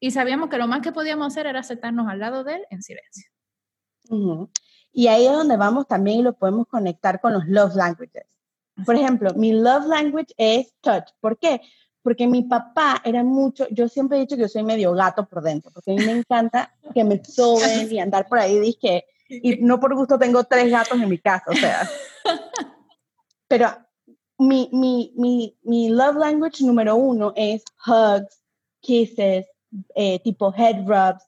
y 0.00 0.10
sabíamos 0.10 0.48
que 0.48 0.56
lo 0.56 0.66
más 0.66 0.80
que 0.80 0.92
podíamos 0.92 1.28
hacer 1.28 1.46
era 1.46 1.60
aceptarnos 1.60 2.08
al 2.08 2.18
lado 2.18 2.42
de 2.42 2.54
él 2.54 2.66
en 2.70 2.82
silencio. 2.82 3.30
Y 4.92 5.06
ahí 5.06 5.26
es 5.26 5.32
donde 5.32 5.56
vamos 5.56 5.86
también 5.86 6.20
y 6.20 6.22
lo 6.22 6.32
podemos 6.32 6.66
conectar 6.66 7.20
con 7.20 7.34
los 7.34 7.46
love 7.46 7.76
languages. 7.76 8.24
Por 8.84 8.96
ejemplo, 8.96 9.34
mi 9.34 9.52
love 9.52 9.86
language 9.86 10.32
es 10.36 10.74
touch. 10.80 11.10
¿Por 11.20 11.38
qué? 11.38 11.60
Porque 12.02 12.26
mi 12.26 12.42
papá 12.42 13.02
era 13.04 13.22
mucho, 13.22 13.68
yo 13.70 13.88
siempre 13.88 14.16
he 14.16 14.20
dicho 14.22 14.36
que 14.36 14.42
yo 14.42 14.48
soy 14.48 14.62
medio 14.62 14.92
gato 14.94 15.28
por 15.28 15.42
dentro, 15.42 15.70
porque 15.70 15.92
a 15.92 15.94
mí 15.94 16.04
me 16.04 16.12
encanta 16.12 16.74
que 16.94 17.04
me 17.04 17.22
soben 17.22 17.92
y 17.92 18.00
andar 18.00 18.26
por 18.26 18.38
ahí, 18.38 18.58
dije, 18.58 19.04
y 19.28 19.56
no 19.60 19.78
por 19.78 19.94
gusto 19.94 20.18
tengo 20.18 20.42
tres 20.44 20.70
gatos 20.70 20.98
en 20.98 21.08
mi 21.08 21.18
casa, 21.18 21.44
o 21.48 21.54
sea. 21.54 21.88
Pero 23.48 23.68
mi, 24.40 24.70
mi, 24.72 25.12
mi, 25.16 25.54
mi 25.62 25.90
love 25.90 26.16
language 26.16 26.64
número 26.64 26.96
uno 26.96 27.32
es 27.36 27.62
hugs, 27.86 28.42
kisses, 28.80 29.46
eh, 29.94 30.18
tipo 30.20 30.52
head 30.56 30.86
rubs, 30.86 31.22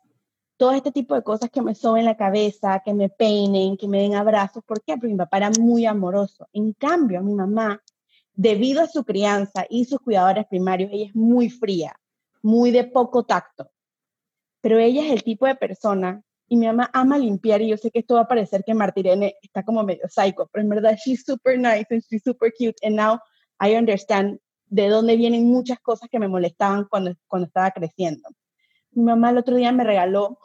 todo 0.57 0.73
este 0.73 0.93
tipo 0.93 1.15
de 1.15 1.23
cosas 1.23 1.51
que 1.51 1.61
me 1.61 1.75
soben 1.75 2.07
la 2.07 2.17
cabeza, 2.17 2.81
que 2.85 2.95
me 2.95 3.11
peinen, 3.11 3.77
que 3.77 3.87
me 3.87 4.01
den 4.01 4.15
abrazos. 4.15 4.65
¿Por 4.65 4.83
qué? 4.83 4.95
Porque 4.95 5.09
mi 5.09 5.17
papá 5.17 5.37
era 5.37 5.51
muy 5.51 5.85
amoroso. 5.85 6.49
En 6.53 6.73
cambio, 6.73 7.23
mi 7.23 7.35
mamá, 7.35 7.83
debido 8.35 8.81
a 8.81 8.87
su 8.87 9.05
crianza 9.05 9.67
y 9.69 9.85
sus 9.85 10.01
cuidadores 10.01 10.47
primarios, 10.47 10.91
ella 10.93 11.07
es 11.07 11.15
muy 11.15 11.51
fría, 11.51 11.95
muy 12.41 12.71
de 12.71 12.85
poco 12.85 13.25
tacto. 13.25 13.71
Pero 14.63 14.79
ella 14.79 15.05
es 15.05 15.13
el 15.13 15.23
tipo 15.23 15.47
de 15.47 15.57
persona, 15.57 16.23
y 16.53 16.57
mi 16.57 16.67
mamá 16.67 16.91
ama 16.93 17.17
limpiar, 17.17 17.63
y 17.63 17.69
yo 17.69 17.79
sé 17.79 17.91
que 17.91 18.01
esto 18.01 18.17
va 18.17 18.21
a 18.21 18.29
parecer 18.29 18.63
que 18.63 18.75
Martirene 18.75 19.37
está 19.41 19.63
como 19.63 19.83
medio 19.85 20.07
psycho, 20.07 20.51
pero 20.53 20.63
en 20.63 20.69
verdad, 20.69 20.99
she's 21.03 21.25
super 21.25 21.59
nice 21.59 21.87
and 21.89 22.03
she's 22.03 22.23
super 22.23 22.53
cute, 22.53 22.77
and 22.83 22.95
now 22.95 23.19
I 23.59 23.75
understand 23.75 24.39
de 24.67 24.91
dónde 24.91 25.17
vienen 25.17 25.47
muchas 25.47 25.81
cosas 25.81 26.11
que 26.11 26.19
me 26.19 26.29
molestaban 26.29 26.85
cuando, 26.91 27.15
cuando 27.27 27.47
estaba 27.47 27.71
creciendo. 27.71 28.29
Mi 28.91 29.03
mamá 29.03 29.31
el 29.31 29.39
otro 29.39 29.57
día 29.57 29.73
me 29.73 29.83
regaló, 29.83 30.39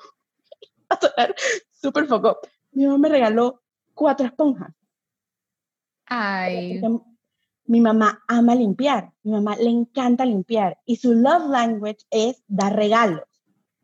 a 0.90 0.98
sonar 0.98 1.36
súper 1.74 2.06
foco, 2.06 2.38
mi 2.72 2.86
mamá 2.86 3.00
me 3.00 3.10
regaló 3.10 3.62
cuatro 3.94 4.28
esponjas. 4.28 4.74
Ay. 6.06 6.80
mi 7.66 7.82
mamá 7.82 8.24
ama 8.30 8.56
limpiar, 8.56 9.12
mi 9.24 9.34
mamá 9.34 9.58
le 9.58 9.72
encanta 9.72 10.24
limpiar 10.24 10.78
y 10.86 10.96
su 10.96 11.14
love 11.14 11.50
language 11.50 12.06
es 12.12 12.42
dar 12.48 12.78
regalos. 12.78 13.27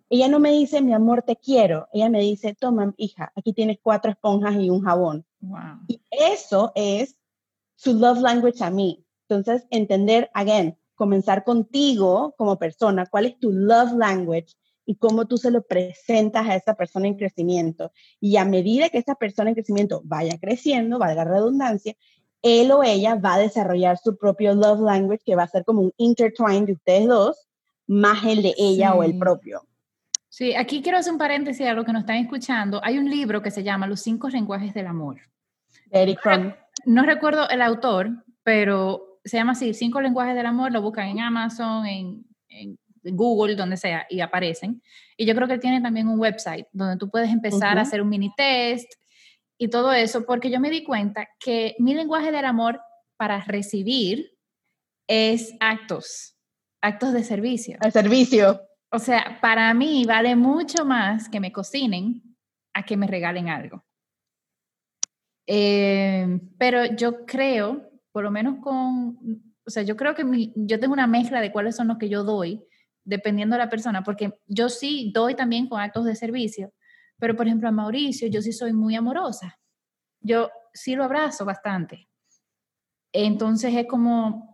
Ella 0.10 0.28
no 0.28 0.40
me 0.40 0.52
dice, 0.52 0.82
mi 0.82 0.94
amor, 0.94 1.24
te 1.24 1.36
quiero. 1.36 1.88
Ella 1.94 2.10
me 2.10 2.22
dice, 2.22 2.56
toma, 2.60 2.94
hija, 2.98 3.32
aquí 3.36 3.54
tienes 3.54 3.78
cuatro 3.82 4.12
esponjas 4.12 4.56
y 4.56 4.70
un 4.70 4.82
jabón. 4.82 5.26
Wow. 5.40 5.80
Y 5.88 6.02
eso 6.12 6.72
es 6.76 7.18
su 7.76 7.94
love 7.94 8.20
language 8.20 8.64
a 8.64 8.70
mí. 8.70 9.06
Entonces, 9.28 9.66
entender, 9.72 10.30
again, 10.34 10.78
comenzar 10.96 11.44
contigo 11.44 12.36
como 12.38 12.58
persona, 12.58 13.06
cuál 13.06 13.26
es 13.26 13.40
tu 13.40 13.52
love 13.52 13.94
language 13.94 14.56
y 14.86 14.96
cómo 14.96 15.26
tú 15.26 15.38
se 15.38 15.52
lo 15.52 15.64
presentas 15.64 16.48
a 16.48 16.56
esa 16.56 16.76
persona 16.76 17.08
en 17.08 17.16
crecimiento. 17.16 17.92
Y 18.20 18.38
a 18.38 18.46
medida 18.46 18.90
que 18.90 19.00
esa 19.00 19.16
persona 19.16 19.50
en 19.50 19.56
crecimiento 19.56 20.02
vaya 20.04 20.38
creciendo, 20.40 21.00
valga 21.00 21.24
redundancia, 21.24 21.96
él 22.42 22.72
o 22.72 22.84
ella 22.84 23.16
va 23.16 23.36
a 23.36 23.40
desarrollar 23.40 23.98
su 23.98 24.18
propio 24.18 24.54
love 24.54 24.82
language, 24.82 25.24
que 25.26 25.36
va 25.36 25.44
a 25.44 25.48
ser 25.48 25.64
como 25.64 25.82
un 25.82 25.94
intertwine 25.98 26.66
de 26.66 26.74
ustedes 26.74 27.08
dos, 27.08 27.48
más 27.88 28.26
el 28.26 28.44
de 28.44 28.54
ella 28.58 28.94
o 28.94 29.04
el 29.04 29.18
propio. 29.18 29.66
Sí, 30.34 30.56
aquí 30.56 30.82
quiero 30.82 30.98
hacer 30.98 31.14
un 31.14 31.20
paréntesis 31.20 31.68
a 31.68 31.74
lo 31.74 31.86
que 31.86 31.94
nos 31.94 32.00
están 32.00 32.16
escuchando. 32.16 32.82
Hay 32.84 32.98
un 32.98 33.08
libro 33.08 33.44
que 33.44 33.52
se 33.52 33.62
llama 33.62 33.86
Los 33.86 34.02
cinco 34.02 34.30
lenguajes 34.30 34.74
del 34.74 34.88
amor. 34.88 35.22
Eric 35.92 36.20
Fromm. 36.24 36.52
No 36.86 37.04
recuerdo 37.04 37.48
el 37.50 37.62
autor, 37.62 38.10
pero 38.42 39.20
se 39.24 39.38
llama 39.38 39.52
así, 39.52 39.76
Cinco 39.76 40.02
lenguajes 40.02 40.34
del 40.34 40.48
amor, 40.48 40.72
lo 40.72 40.82
buscan 40.82 41.08
en 41.10 41.20
Amazon, 41.20 41.86
en, 41.86 42.26
Google, 43.04 43.56
donde 43.56 43.78
sea, 43.78 44.08
y 44.10 44.22
aparecen. 44.22 44.82
Y 45.18 45.28
yo 45.28 45.36
creo 45.36 45.48
que 45.48 45.60
tiene 45.60 45.82
también 45.82 46.08
un 46.08 46.20
website 46.20 46.66
donde 46.72 46.98
tú 46.98 47.12
puedes 47.12 47.30
empezar 47.30 47.78
a 47.78 47.82
hacer 47.82 48.02
un 48.02 48.10
mini 48.10 48.34
test 48.36 48.92
y 49.60 49.68
todo 49.68 49.94
eso, 49.94 50.26
porque 50.26 50.50
yo 50.50 50.60
me 50.60 50.72
di 50.72 50.84
cuenta 50.84 51.28
que 51.40 51.76
mi 51.78 51.94
lenguaje 51.94 52.32
del 52.32 52.46
amor 52.46 52.82
para 53.18 53.40
recibir 53.42 54.32
es 55.08 55.54
actos, 55.60 56.36
actos 56.82 57.14
de 57.14 57.24
servicio. 57.24 57.78
El 57.84 57.92
servicio. 57.92 58.60
O 58.94 59.00
sea, 59.00 59.40
para 59.42 59.74
mí 59.74 60.06
vale 60.06 60.36
mucho 60.36 60.86
más 60.86 61.28
que 61.28 61.40
me 61.40 61.52
cocinen 61.52 62.22
a 62.74 62.84
que 62.84 62.96
me 62.96 63.08
regalen 63.08 63.50
algo. 63.50 63.84
Eh, 65.48 66.40
pero 66.60 66.86
yo 66.86 67.26
creo 67.26 67.90
por 68.12 68.24
lo 68.24 68.30
menos 68.30 68.60
con, 68.62 69.18
o 69.66 69.70
sea, 69.70 69.82
yo 69.82 69.98
creo 69.98 70.14
que 70.14 70.24
mi, 70.24 70.54
yo 70.56 70.80
tengo 70.80 70.94
una 70.94 71.08
mezcla 71.08 71.42
de 71.42 71.52
cuáles 71.52 71.76
son 71.76 71.88
los 71.88 71.98
que 71.98 72.08
yo 72.08 72.24
doy, 72.24 72.64
dependiendo 73.04 73.56
de 73.56 73.64
la 73.64 73.70
persona, 73.70 74.04
porque 74.04 74.40
yo 74.46 74.70
sí 74.70 75.12
doy 75.14 75.34
también 75.34 75.68
con 75.68 75.82
actos 75.82 76.06
de 76.06 76.16
servicio, 76.16 76.72
pero 77.18 77.36
por 77.36 77.48
ejemplo 77.48 77.68
a 77.68 77.72
Mauricio 77.72 78.28
yo 78.28 78.42
sí 78.44 78.54
soy 78.54 78.72
muy 78.72 78.96
amorosa, 78.96 79.60
yo 80.22 80.52
sí 80.72 80.96
lo 80.96 81.04
abrazo 81.04 81.44
bastante. 81.44 82.08
Entonces 83.12 83.74
es 83.76 83.88
como 83.88 84.53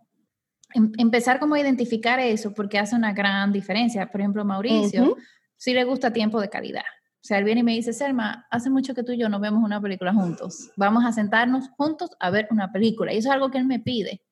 em, 0.73 0.91
empezar 0.97 1.39
como 1.39 1.55
a 1.55 1.59
identificar 1.59 2.19
eso 2.19 2.53
porque 2.53 2.79
hace 2.79 2.95
una 2.95 3.13
gran 3.13 3.51
diferencia. 3.51 4.11
Por 4.11 4.21
ejemplo, 4.21 4.45
Mauricio 4.45 5.17
sí 5.57 5.73
le 5.73 5.83
gusta 5.83 6.13
tiempo 6.13 6.39
de 6.39 6.49
calidad. 6.49 6.83
O 7.21 7.25
sea, 7.29 7.37
él 7.37 7.43
viene 7.43 7.61
y 7.61 7.63
me 7.63 7.73
dice, 7.73 7.91
Selma, 7.91 8.47
hace 8.49 8.69
mucho 8.69 8.95
que 8.95 9.03
tú 9.03 9.11
y 9.11 9.17
yo 9.17 9.27
no 9.27 9.41
vemos 9.41 9.61
una 9.61 9.81
película 9.81 10.13
juntos. 10.13 10.71
Vamos 10.77 11.03
a 11.05 11.11
sentarnos 11.11 11.67
juntos 11.77 12.11
a 12.19 12.29
ver 12.29 12.47
una 12.49 12.71
película. 12.71 13.13
Y 13.13 13.17
eso 13.17 13.27
es 13.27 13.33
algo 13.33 13.51
que 13.51 13.57
él 13.57 13.65
me 13.65 13.79
pide. 13.79 14.23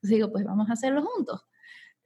digo, 0.00 0.30
pues 0.30 0.44
vamos 0.44 0.70
a 0.70 0.74
hacerlo 0.74 1.04
juntos. 1.04 1.42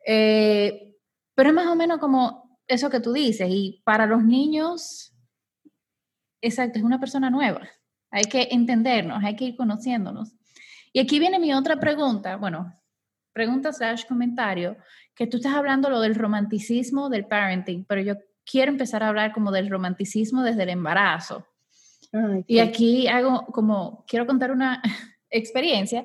Eh, 0.06 0.96
pero 1.34 1.50
es 1.50 1.54
más 1.54 1.66
o 1.66 1.76
menos 1.76 1.98
como 1.98 2.58
eso 2.66 2.88
que 2.88 3.00
tú 3.00 3.12
dices. 3.12 3.48
Y 3.50 3.82
para 3.84 4.06
los 4.06 4.24
niños, 4.24 5.12
exacto, 6.40 6.78
es 6.78 6.84
una 6.84 7.00
persona 7.00 7.28
nueva. 7.28 7.68
Hay 8.10 8.24
que 8.24 8.48
entendernos, 8.50 9.22
hay 9.22 9.36
que 9.36 9.44
ir 9.44 9.56
conociéndonos. 9.56 10.32
Y 10.92 11.00
aquí 11.00 11.18
viene 11.18 11.38
mi 11.38 11.52
otra 11.52 11.78
pregunta. 11.78 12.36
Bueno, 12.36 12.77
pregunta 13.38 13.72
slash 13.72 14.04
comentario, 14.08 14.76
que 15.14 15.28
tú 15.28 15.36
estás 15.36 15.54
hablando 15.54 15.88
lo 15.88 16.00
del 16.00 16.16
romanticismo 16.16 17.08
del 17.08 17.26
parenting, 17.26 17.84
pero 17.84 18.00
yo 18.00 18.14
quiero 18.44 18.72
empezar 18.72 19.04
a 19.04 19.08
hablar 19.10 19.32
como 19.32 19.52
del 19.52 19.70
romanticismo 19.70 20.42
desde 20.42 20.64
el 20.64 20.70
embarazo. 20.70 21.46
Y 22.48 22.58
aquí 22.58 23.06
hago 23.06 23.46
como, 23.46 24.04
quiero 24.08 24.26
contar 24.26 24.50
una 24.50 24.82
experiencia. 25.30 26.04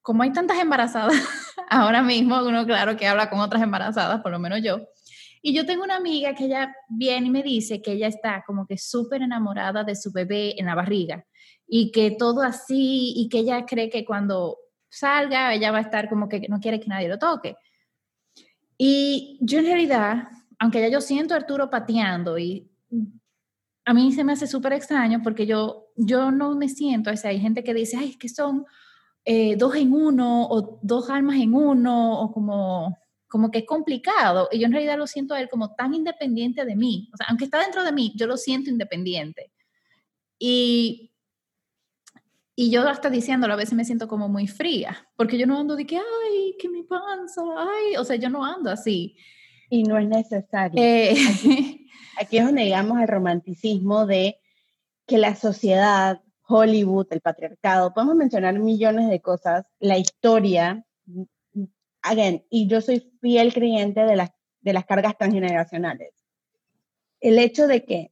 Como 0.00 0.24
hay 0.24 0.32
tantas 0.32 0.58
embarazadas 0.58 1.14
ahora 1.70 2.02
mismo, 2.02 2.44
uno 2.44 2.66
claro 2.66 2.96
que 2.96 3.06
habla 3.06 3.30
con 3.30 3.38
otras 3.38 3.62
embarazadas, 3.62 4.20
por 4.20 4.32
lo 4.32 4.40
menos 4.40 4.60
yo. 4.64 4.80
Y 5.42 5.54
yo 5.54 5.64
tengo 5.64 5.84
una 5.84 5.94
amiga 5.94 6.34
que 6.34 6.46
ella 6.46 6.74
viene 6.88 7.28
y 7.28 7.30
me 7.30 7.44
dice 7.44 7.80
que 7.80 7.92
ella 7.92 8.08
está 8.08 8.42
como 8.44 8.66
que 8.66 8.78
súper 8.78 9.22
enamorada 9.22 9.84
de 9.84 9.94
su 9.94 10.10
bebé 10.10 10.58
en 10.58 10.66
la 10.66 10.74
barriga 10.74 11.24
y 11.68 11.92
que 11.92 12.10
todo 12.10 12.42
así 12.42 13.12
y 13.14 13.28
que 13.28 13.38
ella 13.38 13.64
cree 13.64 13.88
que 13.90 14.04
cuando 14.04 14.58
salga 14.92 15.54
ella 15.54 15.72
va 15.72 15.78
a 15.78 15.82
estar 15.82 16.08
como 16.08 16.28
que 16.28 16.46
no 16.48 16.60
quiere 16.60 16.78
que 16.78 16.88
nadie 16.88 17.08
lo 17.08 17.18
toque. 17.18 17.56
Y 18.76 19.38
yo 19.40 19.58
en 19.60 19.66
realidad 19.66 20.28
aunque 20.62 20.80
ya 20.80 20.88
yo 20.88 21.00
siento 21.00 21.34
a 21.34 21.38
Arturo 21.38 21.68
pateando 21.68 22.38
y 22.38 22.70
a 23.84 23.92
mí 23.92 24.12
se 24.12 24.22
me 24.22 24.32
hace 24.32 24.46
súper 24.46 24.74
extraño 24.74 25.20
porque 25.20 25.44
yo, 25.44 25.88
yo 25.96 26.30
no 26.30 26.54
me 26.54 26.68
siento, 26.68 27.10
o 27.10 27.16
sea, 27.16 27.32
hay 27.32 27.40
gente 27.40 27.64
que 27.64 27.74
dice, 27.74 27.96
ay, 27.96 28.10
es 28.10 28.16
que 28.16 28.28
son 28.28 28.64
eh, 29.24 29.56
dos 29.56 29.74
en 29.74 29.92
uno 29.92 30.46
o 30.48 30.78
dos 30.80 31.10
almas 31.10 31.34
en 31.40 31.52
uno 31.52 32.20
o 32.20 32.30
como, 32.30 32.96
como 33.26 33.50
que 33.50 33.58
es 33.58 33.66
complicado. 33.66 34.48
Y 34.52 34.60
yo 34.60 34.66
en 34.66 34.72
realidad 34.72 34.98
lo 34.98 35.08
siento 35.08 35.34
a 35.34 35.40
él 35.40 35.48
como 35.48 35.74
tan 35.74 35.94
independiente 35.94 36.64
de 36.64 36.76
mí. 36.76 37.10
O 37.12 37.16
sea, 37.16 37.26
aunque 37.28 37.46
está 37.46 37.58
dentro 37.58 37.82
de 37.82 37.90
mí, 37.90 38.12
yo 38.14 38.28
lo 38.28 38.36
siento 38.36 38.70
independiente. 38.70 39.50
Y, 40.38 41.11
y 42.62 42.70
yo 42.70 42.88
hasta 42.88 43.10
diciéndolo, 43.10 43.54
a 43.54 43.56
veces 43.56 43.74
me 43.74 43.84
siento 43.84 44.06
como 44.06 44.28
muy 44.28 44.46
fría, 44.46 45.08
porque 45.16 45.36
yo 45.36 45.48
no 45.48 45.58
ando 45.58 45.74
de 45.74 45.84
que, 45.84 45.96
ay, 45.96 46.54
que 46.60 46.68
mi 46.68 46.84
panza, 46.84 47.42
ay, 47.58 47.96
o 47.96 48.04
sea, 48.04 48.14
yo 48.14 48.30
no 48.30 48.44
ando 48.44 48.70
así. 48.70 49.16
Y 49.68 49.82
no 49.82 49.98
es 49.98 50.06
necesario. 50.06 50.80
Eh, 50.80 51.12
aquí, 52.20 52.38
es 52.38 52.44
donde 52.44 52.62
digamos 52.62 53.00
el 53.00 53.08
romanticismo 53.08 54.06
de 54.06 54.38
que 55.08 55.18
la 55.18 55.34
sociedad, 55.34 56.22
Hollywood, 56.46 57.08
el 57.10 57.20
patriarcado, 57.20 57.92
podemos 57.92 58.14
mencionar 58.14 58.56
millones 58.60 59.10
de 59.10 59.20
cosas, 59.20 59.66
la 59.80 59.98
historia, 59.98 60.86
again, 62.00 62.46
y 62.48 62.68
yo 62.68 62.80
soy 62.80 63.12
fiel 63.20 63.52
creyente 63.52 64.04
de 64.04 64.14
las, 64.14 64.30
de 64.60 64.72
las 64.72 64.84
cargas 64.84 65.18
transgeneracionales. 65.18 66.14
El 67.18 67.40
hecho 67.40 67.66
de 67.66 67.84
que 67.84 68.11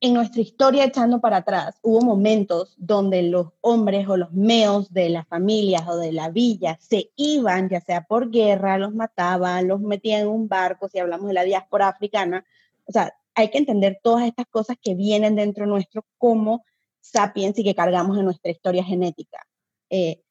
en 0.00 0.14
nuestra 0.14 0.42
historia 0.42 0.84
echando 0.84 1.20
para 1.20 1.38
atrás, 1.38 1.78
hubo 1.82 2.00
momentos 2.02 2.74
donde 2.76 3.22
los 3.22 3.48
hombres 3.60 4.06
o 4.08 4.16
los 4.16 4.32
meos 4.32 4.92
de 4.92 5.08
las 5.08 5.26
familias 5.26 5.88
o 5.88 5.96
de 5.96 6.12
la 6.12 6.28
villa 6.28 6.76
se 6.80 7.10
iban, 7.16 7.68
ya 7.68 7.80
sea 7.80 8.02
por 8.04 8.30
guerra, 8.30 8.76
los 8.76 8.94
mataban, 8.94 9.66
los 9.68 9.80
metían 9.80 10.22
en 10.22 10.28
un 10.28 10.48
barco, 10.48 10.88
si 10.88 10.98
hablamos 10.98 11.28
de 11.28 11.34
la 11.34 11.44
diáspora 11.44 11.88
africana. 11.88 12.44
O 12.84 12.92
sea, 12.92 13.14
hay 13.34 13.50
que 13.50 13.58
entender 13.58 13.98
todas 14.02 14.26
estas 14.26 14.46
cosas 14.46 14.76
que 14.80 14.94
vienen 14.94 15.36
dentro 15.36 15.66
nuestro 15.66 16.04
como 16.18 16.64
sapiens 17.00 17.58
y 17.58 17.64
que 17.64 17.74
cargamos 17.74 18.18
en 18.18 18.24
nuestra 18.24 18.50
historia 18.50 18.84
genética. 18.84 19.46
Eh, 19.90 20.22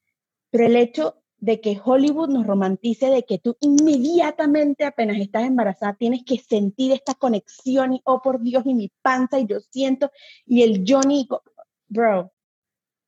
pero 0.49 0.65
el 0.65 0.75
hecho 0.75 1.22
de 1.43 1.59
que 1.59 1.77
Hollywood 1.83 2.29
nos 2.29 2.47
romantice 2.47 3.09
de 3.09 3.23
que 3.23 3.37
tú 3.37 3.57
inmediatamente 3.59 4.85
apenas 4.85 5.17
estás 5.17 5.43
embarazada 5.43 5.93
tienes 5.93 6.23
que 6.23 6.37
sentir 6.37 6.93
esta 6.93 7.15
conexión 7.15 7.95
y, 7.95 8.01
oh 8.05 8.21
por 8.21 8.39
Dios, 8.39 8.63
y 8.65 8.73
mi 8.73 8.89
panza 9.01 9.41
y 9.41 9.45
yo 9.45 9.59
siento, 9.59 10.09
y 10.45 10.61
el 10.61 10.85
Johnny, 10.87 11.27
bro, 11.89 12.31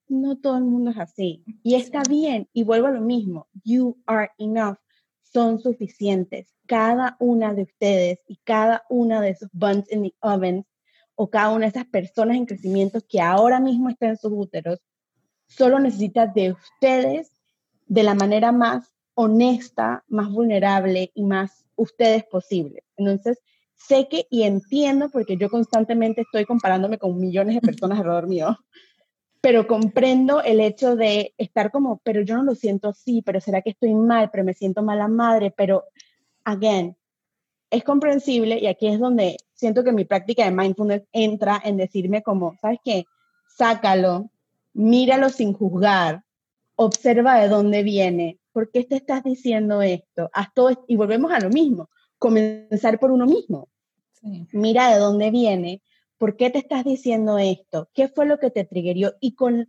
no 0.09 0.37
todo 0.37 0.57
el 0.57 0.65
mundo 0.65 0.91
es 0.91 0.97
así. 0.97 1.45
Y 1.63 1.75
está 1.75 2.01
bien, 2.09 2.49
y 2.51 2.65
vuelvo 2.65 2.87
a 2.87 2.91
lo 2.91 2.99
mismo, 2.99 3.47
you 3.63 3.95
are 4.05 4.29
enough, 4.37 4.75
son 5.21 5.61
suficientes. 5.61 6.53
Cada 6.65 7.15
una 7.21 7.53
de 7.53 7.61
ustedes 7.61 8.19
y 8.27 8.35
cada 8.43 8.83
una 8.89 9.21
de 9.21 9.29
esos 9.29 9.49
buns 9.53 9.89
in 9.93 10.03
the 10.03 10.13
oven 10.19 10.65
o 11.15 11.29
cada 11.29 11.51
una 11.51 11.67
de 11.67 11.69
esas 11.69 11.85
personas 11.85 12.35
en 12.35 12.45
crecimiento 12.45 12.99
que 13.07 13.21
ahora 13.21 13.61
mismo 13.61 13.87
están 13.87 14.09
en 14.09 14.17
sus 14.17 14.33
úteros, 14.35 14.81
solo 15.47 15.79
necesita 15.79 16.27
de 16.27 16.51
ustedes 16.51 17.31
de 17.85 18.03
la 18.03 18.15
manera 18.15 18.51
más 18.51 18.93
honesta, 19.13 20.03
más 20.07 20.29
vulnerable 20.29 21.11
y 21.13 21.23
más 21.23 21.65
ustedes 21.75 22.23
posible. 22.25 22.83
Entonces, 22.97 23.41
sé 23.75 24.07
que 24.09 24.27
y 24.29 24.43
entiendo, 24.43 25.09
porque 25.09 25.37
yo 25.37 25.49
constantemente 25.49 26.21
estoy 26.21 26.45
comparándome 26.45 26.97
con 26.97 27.19
millones 27.19 27.55
de 27.55 27.61
personas 27.61 27.99
alrededor 27.99 28.27
mío, 28.27 28.57
pero 29.41 29.67
comprendo 29.67 30.41
el 30.41 30.59
hecho 30.59 30.95
de 30.95 31.33
estar 31.37 31.71
como, 31.71 32.01
pero 32.03 32.21
yo 32.21 32.35
no 32.35 32.43
lo 32.43 32.55
siento 32.55 32.89
así, 32.89 33.21
pero 33.21 33.39
será 33.39 33.61
que 33.61 33.71
estoy 33.71 33.93
mal, 33.93 34.29
pero 34.31 34.43
me 34.43 34.53
siento 34.53 34.81
mala 34.81 35.07
madre, 35.07 35.53
pero, 35.55 35.85
again, 36.43 36.97
es 37.69 37.83
comprensible 37.83 38.57
y 38.59 38.67
aquí 38.67 38.87
es 38.87 38.99
donde 38.99 39.37
siento 39.53 39.83
que 39.83 39.91
mi 39.91 40.05
práctica 40.05 40.45
de 40.45 40.51
mindfulness 40.51 41.03
entra 41.11 41.61
en 41.63 41.77
decirme 41.77 42.23
como, 42.23 42.55
¿sabes 42.61 42.79
qué? 42.83 43.05
Sácalo, 43.47 44.31
míralo 44.73 45.29
sin 45.29 45.53
juzgar, 45.53 46.23
observa 46.75 47.39
de 47.39 47.47
dónde 47.47 47.83
viene, 47.83 48.39
¿por 48.51 48.71
qué 48.71 48.83
te 48.83 48.95
estás 48.95 49.23
diciendo 49.23 49.81
esto? 49.81 50.29
Haz 50.33 50.53
todo 50.53 50.85
y 50.87 50.95
volvemos 50.95 51.31
a 51.31 51.39
lo 51.39 51.49
mismo, 51.49 51.89
comenzar 52.17 52.99
por 52.99 53.11
uno 53.11 53.25
mismo. 53.25 53.69
Mira 54.51 54.91
de 54.91 54.99
dónde 54.99 55.29
viene, 55.29 55.81
¿por 56.17 56.35
qué 56.35 56.49
te 56.49 56.57
estás 56.57 56.83
diciendo 56.83 57.37
esto? 57.37 57.89
¿Qué 57.93 58.07
fue 58.07 58.25
lo 58.25 58.39
que 58.39 58.49
te 58.49 58.65
triggerió? 58.65 59.13
Y 59.19 59.35
con 59.35 59.67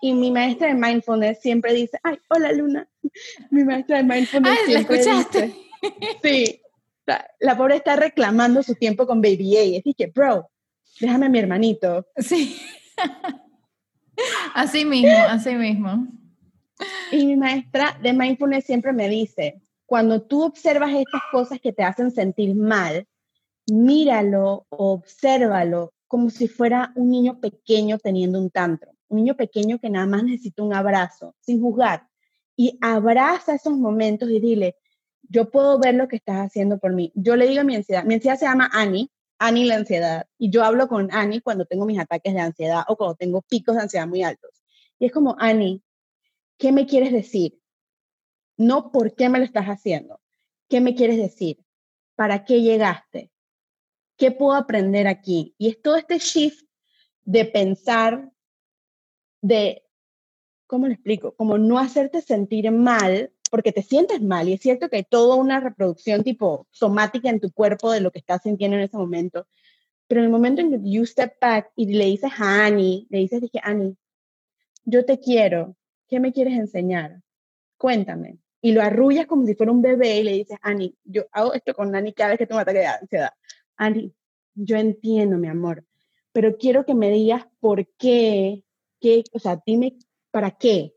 y 0.00 0.14
mi 0.14 0.30
maestra 0.30 0.68
de 0.68 0.74
mindfulness 0.74 1.40
siempre 1.40 1.74
dice, 1.74 1.98
ay, 2.02 2.18
hola 2.28 2.52
Luna. 2.52 2.88
Mi 3.50 3.64
maestra 3.64 3.98
de 3.98 4.04
mindfulness 4.04 4.58
ay, 4.66 4.74
¿la 4.74 4.80
escuchaste? 4.80 5.54
sí, 6.22 6.60
la, 7.40 7.56
pobre 7.56 7.76
está 7.76 7.96
reclamando 7.96 8.62
su 8.62 8.74
tiempo 8.74 9.06
con 9.06 9.20
Baby 9.20 9.56
A. 9.56 9.64
Y 9.64 9.82
dije, 9.82 10.12
bro, 10.14 10.50
déjame 11.00 11.26
a 11.26 11.28
mi 11.28 11.38
hermanito. 11.38 12.06
Sí. 12.16 12.60
así 14.54 14.84
mismo, 14.84 15.18
así 15.28 15.54
mismo. 15.54 16.06
Y 17.10 17.26
mi 17.26 17.36
maestra 17.36 17.98
de 18.02 18.12
mindfulness 18.12 18.64
siempre 18.64 18.92
me 18.92 19.08
dice, 19.08 19.60
cuando 19.86 20.22
tú 20.22 20.42
observas 20.42 20.90
estas 20.94 21.22
cosas 21.32 21.60
que 21.60 21.72
te 21.72 21.82
hacen 21.82 22.10
sentir 22.10 22.54
mal, 22.54 23.06
míralo, 23.70 24.66
obsérvalo 24.70 25.92
como 26.06 26.30
si 26.30 26.48
fuera 26.48 26.92
un 26.96 27.10
niño 27.10 27.40
pequeño 27.40 27.98
teniendo 27.98 28.38
un 28.38 28.50
tantro, 28.50 28.92
un 29.08 29.18
niño 29.18 29.36
pequeño 29.36 29.78
que 29.78 29.90
nada 29.90 30.06
más 30.06 30.24
necesita 30.24 30.62
un 30.62 30.74
abrazo, 30.74 31.34
sin 31.40 31.60
juzgar. 31.60 32.06
Y 32.56 32.78
abraza 32.80 33.54
esos 33.54 33.74
momentos 33.74 34.30
y 34.30 34.40
dile, 34.40 34.76
yo 35.22 35.50
puedo 35.50 35.78
ver 35.78 35.94
lo 35.94 36.08
que 36.08 36.16
estás 36.16 36.36
haciendo 36.36 36.78
por 36.78 36.92
mí. 36.92 37.12
Yo 37.14 37.36
le 37.36 37.46
digo 37.46 37.60
a 37.60 37.64
mi 37.64 37.76
ansiedad, 37.76 38.04
mi 38.04 38.14
ansiedad 38.14 38.38
se 38.38 38.46
llama 38.46 38.70
Annie, 38.72 39.10
Annie 39.38 39.66
la 39.66 39.76
ansiedad, 39.76 40.26
y 40.36 40.50
yo 40.50 40.64
hablo 40.64 40.88
con 40.88 41.08
Annie 41.12 41.40
cuando 41.40 41.64
tengo 41.64 41.86
mis 41.86 41.98
ataques 41.98 42.34
de 42.34 42.40
ansiedad 42.40 42.82
o 42.88 42.96
cuando 42.96 43.14
tengo 43.14 43.42
picos 43.42 43.76
de 43.76 43.82
ansiedad 43.82 44.08
muy 44.08 44.22
altos. 44.22 44.50
Y 44.98 45.06
es 45.06 45.12
como, 45.12 45.36
Annie, 45.38 45.82
¿qué 46.58 46.72
me 46.72 46.86
quieres 46.86 47.12
decir? 47.12 47.60
No 48.56 48.90
por 48.92 49.14
qué 49.14 49.28
me 49.28 49.38
lo 49.38 49.44
estás 49.44 49.66
haciendo. 49.66 50.20
¿Qué 50.68 50.80
me 50.80 50.94
quieres 50.94 51.16
decir? 51.16 51.64
¿Para 52.16 52.44
qué 52.44 52.60
llegaste? 52.60 53.30
¿Qué 54.16 54.32
puedo 54.32 54.54
aprender 54.54 55.06
aquí? 55.06 55.54
Y 55.56 55.68
es 55.68 55.80
todo 55.80 55.96
este 55.96 56.18
shift 56.18 56.68
de 57.22 57.44
pensar, 57.44 58.32
de, 59.40 59.84
¿cómo 60.66 60.86
lo 60.86 60.92
explico? 60.92 61.34
Como 61.36 61.56
no 61.56 61.78
hacerte 61.78 62.20
sentir 62.20 62.70
mal 62.70 63.32
porque 63.50 63.72
te 63.72 63.82
sientes 63.82 64.20
mal 64.20 64.48
y 64.48 64.54
es 64.54 64.60
cierto 64.60 64.88
que 64.88 64.96
hay 64.96 65.04
toda 65.04 65.36
una 65.36 65.60
reproducción 65.60 66.22
tipo 66.22 66.66
somática 66.70 67.30
en 67.30 67.40
tu 67.40 67.50
cuerpo 67.52 67.90
de 67.90 68.00
lo 68.00 68.10
que 68.10 68.18
estás 68.18 68.42
sintiendo 68.42 68.76
en 68.76 68.82
ese 68.82 68.96
momento, 68.96 69.46
pero 70.06 70.20
en 70.20 70.26
el 70.26 70.30
momento 70.30 70.60
en 70.60 70.70
que 70.70 70.90
you 70.90 71.06
step 71.06 71.34
back 71.40 71.70
y 71.76 71.86
le 71.86 72.06
dices 72.06 72.30
a 72.38 72.66
Annie, 72.66 73.06
le 73.10 73.18
dices, 73.18 73.40
dije, 73.40 73.60
Annie, 73.62 73.96
yo 74.84 75.04
te 75.04 75.18
quiero, 75.18 75.76
¿qué 76.08 76.20
me 76.20 76.32
quieres 76.32 76.54
enseñar? 76.54 77.22
Cuéntame. 77.76 78.38
Y 78.60 78.72
lo 78.72 78.82
arrullas 78.82 79.26
como 79.26 79.46
si 79.46 79.54
fuera 79.54 79.70
un 79.70 79.82
bebé 79.82 80.18
y 80.18 80.24
le 80.24 80.32
dices, 80.32 80.58
Annie, 80.62 80.94
yo 81.04 81.26
hago 81.32 81.54
esto 81.54 81.74
con 81.74 81.94
Annie 81.94 82.12
cada 82.12 82.30
vez 82.30 82.38
que 82.38 82.46
tengo 82.46 82.60
ataque 82.60 82.80
de 82.80 82.86
ansiedad. 82.86 83.30
Annie, 83.76 84.12
yo 84.54 84.76
entiendo, 84.76 85.38
mi 85.38 85.46
amor, 85.46 85.84
pero 86.32 86.56
quiero 86.56 86.84
que 86.84 86.94
me 86.94 87.10
digas 87.10 87.46
por 87.60 87.86
qué, 87.96 88.64
qué, 89.00 89.22
o 89.32 89.38
sea, 89.38 89.62
dime 89.64 89.96
para 90.32 90.50
qué, 90.50 90.94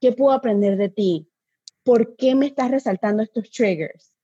qué 0.00 0.12
puedo 0.12 0.32
aprender 0.32 0.76
de 0.78 0.88
ti, 0.88 1.28
¿por 1.82 2.16
qué 2.16 2.34
me 2.34 2.46
estás 2.46 2.70
resaltando 2.70 3.22
estos 3.22 3.50
triggers? 3.50 4.14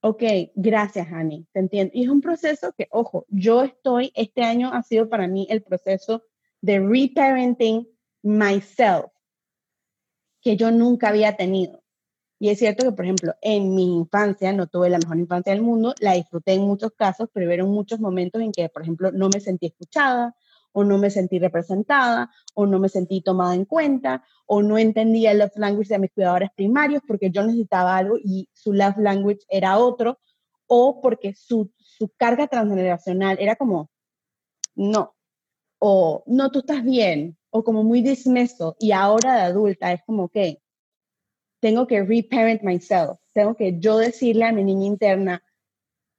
Ok, 0.00 0.22
gracias, 0.54 1.08
Hani, 1.12 1.46
te 1.52 1.60
entiendo. 1.60 1.92
Y 1.94 2.04
es 2.04 2.08
un 2.08 2.20
proceso 2.20 2.72
que, 2.76 2.88
ojo, 2.90 3.24
yo 3.28 3.62
estoy, 3.62 4.10
este 4.14 4.42
año 4.42 4.72
ha 4.72 4.82
sido 4.82 5.08
para 5.08 5.28
mí 5.28 5.46
el 5.48 5.62
proceso 5.62 6.24
de 6.60 6.80
reparenting 6.80 7.88
myself, 8.22 9.12
que 10.42 10.56
yo 10.56 10.70
nunca 10.70 11.08
había 11.08 11.36
tenido. 11.36 11.82
Y 12.38 12.48
es 12.50 12.58
cierto 12.58 12.84
que, 12.84 12.92
por 12.92 13.04
ejemplo, 13.04 13.34
en 13.40 13.74
mi 13.74 13.96
infancia 13.98 14.52
no 14.52 14.66
tuve 14.66 14.90
la 14.90 14.98
mejor 14.98 15.16
infancia 15.18 15.52
del 15.52 15.62
mundo, 15.62 15.94
la 16.00 16.14
disfruté 16.14 16.54
en 16.54 16.62
muchos 16.62 16.92
casos, 16.92 17.28
pero 17.32 17.64
hubo 17.64 17.72
muchos 17.72 18.00
momentos 18.00 18.42
en 18.42 18.50
que, 18.50 18.68
por 18.68 18.82
ejemplo, 18.82 19.12
no 19.12 19.28
me 19.28 19.38
sentí 19.38 19.66
escuchada, 19.66 20.34
o 20.72 20.84
no 20.84 20.98
me 20.98 21.10
sentí 21.10 21.38
representada, 21.38 22.30
o 22.54 22.66
no 22.66 22.78
me 22.80 22.88
sentí 22.88 23.20
tomada 23.20 23.54
en 23.54 23.64
cuenta, 23.64 24.24
o 24.46 24.62
no 24.62 24.78
entendía 24.78 25.30
el 25.30 25.38
love 25.38 25.56
language 25.56 25.90
de 25.90 25.98
mis 26.00 26.12
cuidadores 26.12 26.50
primarios 26.56 27.02
porque 27.06 27.30
yo 27.30 27.44
necesitaba 27.44 27.96
algo 27.96 28.16
y 28.18 28.48
su 28.52 28.72
love 28.72 28.98
language 28.98 29.40
era 29.48 29.78
otro, 29.78 30.18
o 30.66 31.00
porque 31.00 31.34
su, 31.34 31.70
su 31.76 32.10
carga 32.16 32.48
transgeneracional 32.48 33.36
era 33.38 33.56
como, 33.56 33.90
no, 34.74 35.14
o 35.84 36.22
no, 36.26 36.52
tú 36.52 36.60
estás 36.60 36.84
bien, 36.84 37.36
o 37.50 37.64
como 37.64 37.82
muy 37.82 38.02
dismeso, 38.02 38.76
y 38.78 38.92
ahora 38.92 39.34
de 39.34 39.40
adulta 39.40 39.92
es 39.92 40.00
como, 40.06 40.28
que 40.28 40.62
tengo 41.60 41.88
que 41.88 42.04
reparent 42.04 42.62
myself, 42.62 43.18
tengo 43.32 43.56
que 43.56 43.80
yo 43.80 43.98
decirle 43.98 44.44
a 44.44 44.52
mi 44.52 44.62
niña 44.62 44.86
interna, 44.86 45.42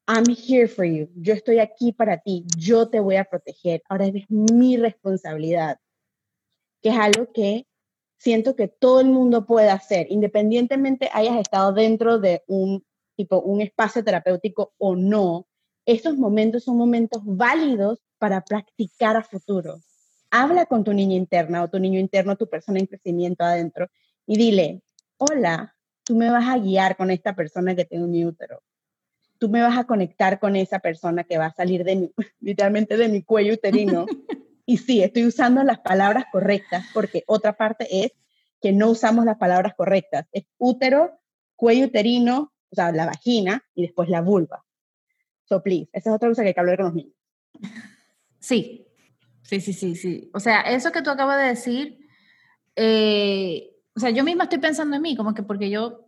I'm 0.05 0.25
here 0.27 0.67
for 0.67 0.83
you, 0.83 1.07
yo 1.15 1.33
estoy 1.33 1.59
aquí 1.59 1.93
para 1.93 2.17
ti, 2.17 2.43
yo 2.57 2.89
te 2.89 2.99
voy 2.99 3.15
a 3.15 3.23
proteger, 3.23 3.81
ahora 3.87 4.07
es 4.07 4.29
mi 4.29 4.75
responsabilidad, 4.75 5.77
que 6.81 6.89
es 6.89 6.97
algo 6.97 7.31
que 7.31 7.65
siento 8.17 8.57
que 8.57 8.67
todo 8.67 8.99
el 8.99 9.07
mundo 9.07 9.45
puede 9.45 9.69
hacer, 9.69 10.07
independientemente 10.09 11.09
hayas 11.13 11.37
estado 11.37 11.71
dentro 11.71 12.19
de 12.19 12.43
un 12.47 12.83
tipo, 13.15 13.39
un 13.39 13.61
espacio 13.61 14.03
terapéutico 14.03 14.73
o 14.77 14.97
no, 14.97 15.47
estos 15.85 16.17
momentos 16.17 16.65
son 16.65 16.75
momentos 16.75 17.21
válidos 17.23 18.03
para 18.23 18.39
practicar 18.39 19.17
a 19.17 19.21
futuro. 19.21 19.81
Habla 20.31 20.65
con 20.65 20.85
tu 20.85 20.93
niña 20.93 21.17
interna 21.17 21.61
o 21.61 21.69
tu 21.69 21.77
niño 21.77 21.99
interno, 21.99 22.37
tu 22.37 22.47
persona 22.47 22.79
en 22.79 22.85
crecimiento 22.85 23.43
adentro 23.43 23.89
y 24.25 24.37
dile, 24.37 24.81
hola, 25.17 25.75
tú 26.05 26.15
me 26.15 26.29
vas 26.29 26.47
a 26.47 26.57
guiar 26.57 26.95
con 26.95 27.11
esta 27.11 27.35
persona 27.35 27.75
que 27.75 27.83
tengo 27.83 28.05
en 28.05 28.11
mi 28.11 28.23
útero 28.23 28.63
tú 29.43 29.49
me 29.49 29.61
vas 29.61 29.77
a 29.77 29.83
conectar 29.83 30.39
con 30.39 30.55
esa 30.55 30.79
persona 30.79 31.25
que 31.25 31.37
va 31.37 31.47
a 31.47 31.53
salir 31.53 31.83
de 31.83 31.97
mi, 31.97 32.13
literalmente 32.39 32.95
de 32.95 33.09
mi 33.09 33.23
cuello 33.23 33.55
uterino. 33.55 34.05
y 34.65 34.77
sí, 34.77 35.03
estoy 35.03 35.25
usando 35.25 35.61
las 35.63 35.81
palabras 35.81 36.23
correctas, 36.31 36.85
porque 36.93 37.25
otra 37.27 37.51
parte 37.51 38.05
es 38.05 38.13
que 38.61 38.71
no 38.71 38.89
usamos 38.89 39.25
las 39.25 39.37
palabras 39.37 39.73
correctas. 39.75 40.27
Es 40.31 40.45
útero, 40.57 41.19
cuello 41.57 41.87
uterino, 41.87 42.53
o 42.71 42.75
sea, 42.75 42.93
la 42.93 43.05
vagina 43.05 43.65
y 43.75 43.81
después 43.81 44.07
la 44.07 44.21
vulva. 44.21 44.63
So, 45.43 45.61
please, 45.61 45.89
esa 45.91 46.11
es 46.11 46.15
otra 46.15 46.29
cosa 46.29 46.43
que 46.43 46.47
hay 46.47 46.53
que 46.53 46.61
hablar 46.61 46.77
con 46.77 46.85
los 46.85 46.95
niños. 46.95 47.22
Sí, 48.43 48.85
sí, 49.43 49.61
sí, 49.61 49.71
sí, 49.71 49.95
sí. 49.95 50.29
O 50.33 50.39
sea, 50.41 50.61
eso 50.61 50.91
que 50.91 51.01
tú 51.01 51.09
acabas 51.09 51.37
de 51.37 51.47
decir, 51.47 51.97
eh, 52.75 53.71
o 53.95 53.99
sea, 54.01 54.09
yo 54.09 54.25
misma 54.25 54.43
estoy 54.43 54.59
pensando 54.59 54.97
en 54.97 55.01
mí, 55.01 55.15
como 55.15 55.33
que 55.33 55.43
porque 55.43 55.69
yo, 55.69 56.05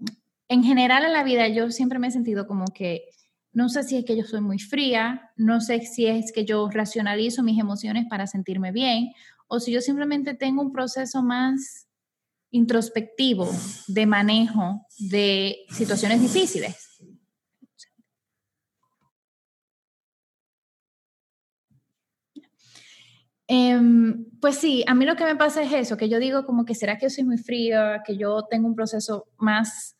en 0.49 0.61
general 0.61 1.05
en 1.05 1.13
la 1.13 1.23
vida, 1.23 1.47
yo 1.47 1.71
siempre 1.71 1.97
me 1.97 2.07
he 2.07 2.11
sentido 2.11 2.45
como 2.45 2.65
que 2.65 3.05
no 3.53 3.69
sé 3.69 3.83
si 3.83 3.95
es 3.95 4.03
que 4.03 4.17
yo 4.17 4.25
soy 4.25 4.41
muy 4.41 4.59
fría, 4.59 5.31
no 5.37 5.61
sé 5.61 5.79
si 5.79 6.07
es 6.07 6.33
que 6.33 6.43
yo 6.43 6.69
racionalizo 6.69 7.41
mis 7.41 7.57
emociones 7.57 8.05
para 8.09 8.27
sentirme 8.27 8.73
bien 8.73 9.13
o 9.47 9.61
si 9.61 9.71
yo 9.71 9.79
simplemente 9.79 10.33
tengo 10.33 10.61
un 10.61 10.73
proceso 10.73 11.23
más 11.23 11.87
introspectivo 12.51 13.49
de 13.87 14.05
manejo 14.05 14.85
de 14.99 15.55
situaciones 15.69 16.19
difíciles. 16.19 16.84
Em, 23.47 24.25
pues 24.41 24.57
sí, 24.57 24.83
a 24.87 24.95
mí 24.95 25.05
lo 25.05 25.15
que 25.15 25.23
me 25.23 25.35
pasa 25.35 25.61
es 25.61 25.71
eso, 25.71 25.97
que 25.97 26.09
yo 26.09 26.19
digo 26.19 26.45
como 26.45 26.65
que 26.65 26.73
será 26.73 26.97
que 26.97 27.05
yo 27.05 27.09
soy 27.09 27.23
muy 27.23 27.37
fría, 27.37 28.01
que 28.05 28.17
yo 28.17 28.43
tengo 28.49 28.67
un 28.67 28.75
proceso 28.75 29.27
más 29.37 29.95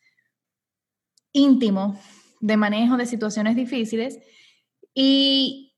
íntimo 1.32 2.00
de 2.40 2.58
manejo 2.58 2.98
de 2.98 3.06
situaciones 3.06 3.56
difíciles. 3.56 4.20
Y, 4.94 5.76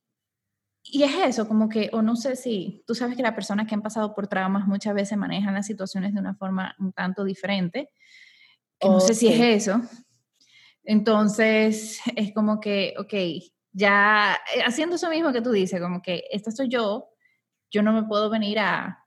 y 0.84 1.04
es 1.04 1.14
eso, 1.16 1.48
como 1.48 1.68
que, 1.68 1.90
o 1.92 2.02
no 2.02 2.16
sé 2.16 2.36
si, 2.36 2.84
tú 2.88 2.96
sabes 2.96 3.18
que 3.18 3.24
las 3.24 3.34
personas 3.34 3.68
que 3.68 3.76
han 3.76 3.82
pasado 3.82 4.14
por 4.14 4.28
traumas 4.28 4.68
muchas 4.68 4.94
veces 4.94 5.18
manejan 5.18 5.54
las 5.54 5.66
situaciones 5.66 6.14
de 6.14 6.20
una 6.20 6.36
forma 6.36 6.76
un 6.80 6.94
tanto 6.94 7.24
diferente, 7.24 7.90
que 8.80 8.88
no 8.88 9.00
sé 9.00 9.14
si 9.14 9.28
es 9.28 9.66
eso. 9.66 9.82
Entonces, 10.84 12.00
es 12.16 12.34
como 12.34 12.62
que, 12.62 12.94
ok, 12.98 13.14
ya 13.74 14.40
eh, 14.56 14.62
haciendo 14.66 14.96
eso 14.96 15.10
mismo 15.10 15.34
que 15.34 15.42
tú 15.42 15.52
dices, 15.52 15.82
como 15.82 16.02
que 16.02 16.24
esta 16.32 16.52
soy 16.52 16.70
yo, 16.70 17.10
yo 17.72 17.82
no 17.82 17.94
me 17.94 18.04
puedo 18.04 18.30
venir 18.30 18.60
a, 18.60 19.06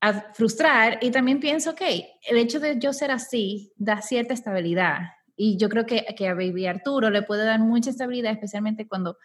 a 0.00 0.32
frustrar 0.34 0.98
y 1.00 1.10
también 1.10 1.40
pienso, 1.40 1.70
ok, 1.70 1.82
el 2.28 2.36
hecho 2.36 2.60
de 2.60 2.78
yo 2.78 2.92
ser 2.92 3.10
así 3.10 3.72
da 3.76 4.02
cierta 4.02 4.34
estabilidad 4.34 5.00
y 5.36 5.58
yo 5.58 5.68
creo 5.68 5.84
que, 5.84 6.04
que 6.16 6.28
a 6.28 6.34
Baby 6.34 6.66
Arturo 6.66 7.10
le 7.10 7.22
puede 7.22 7.44
dar 7.44 7.60
mucha 7.60 7.90
estabilidad, 7.90 8.32
especialmente 8.32 8.88
cuando 8.88 9.16